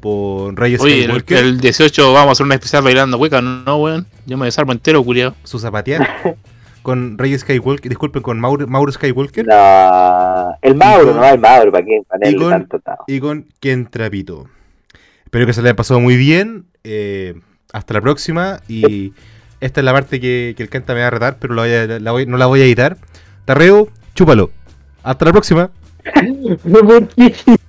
Por 0.00 0.58
Reyes 0.58 0.80
Oye, 0.80 0.98
el, 0.98 1.02
Skywalker, 1.04 1.38
el 1.38 1.60
18 1.60 2.12
vamos 2.12 2.28
a 2.28 2.32
hacer 2.32 2.46
una 2.46 2.54
especial 2.54 2.84
bailando 2.84 3.18
hueca, 3.18 3.42
no, 3.42 3.76
weón. 3.76 4.06
Yo 4.24 4.38
me 4.38 4.46
desarmo 4.46 4.72
entero, 4.72 5.02
culiao. 5.02 5.34
su 5.42 5.58
zapatear. 5.58 6.08
con 6.88 7.18
Reyes 7.18 7.42
Skywalker, 7.42 7.90
disculpen, 7.90 8.22
con 8.22 8.40
Mauro, 8.40 8.66
Mauro 8.66 8.90
Skywalker. 8.90 9.46
No, 9.46 10.56
el 10.62 10.74
Mauro, 10.74 11.02
Y 11.02 11.06
con- 11.12 11.16
no, 11.16 11.24
el 11.28 11.38
Mauro, 11.38 11.70
¿para 11.70 11.84
qué 11.84 11.96
y 11.98 12.02
ponerle 12.04 12.38
con- 12.38 12.50
tanto 12.50 12.80
y 13.06 13.20
con 13.20 13.46
Ken 13.60 13.86
Trapito. 13.90 14.46
Espero 15.24 15.44
que 15.44 15.52
se 15.52 15.60
le 15.60 15.68
haya 15.68 15.76
pasado 15.76 16.00
muy 16.00 16.16
bien. 16.16 16.64
eh, 16.84 17.34
hasta 17.74 17.92
la 17.92 18.00
próxima. 18.00 18.60
Y 18.68 19.12
esta 19.60 19.80
es 19.80 19.84
la 19.84 19.92
parte 19.92 20.18
que, 20.20 20.54
que 20.56 20.62
el 20.62 20.70
Kenta 20.70 20.94
me 20.94 21.00
va 21.02 21.08
a 21.08 21.10
retar, 21.10 21.36
pero 21.38 21.52
la 21.52 21.62
voy 21.62 21.72
a- 21.72 21.86
la 22.00 22.12
voy- 22.12 22.24
no 22.26 22.38
la 22.38 22.46
voy 22.46 22.62
a 22.62 22.64
editar. 22.64 22.96
Tarreo, 23.44 23.88
chúpalo. 24.14 24.50
Hasta 25.02 25.26
la 25.26 25.32
próxima. 25.32 25.70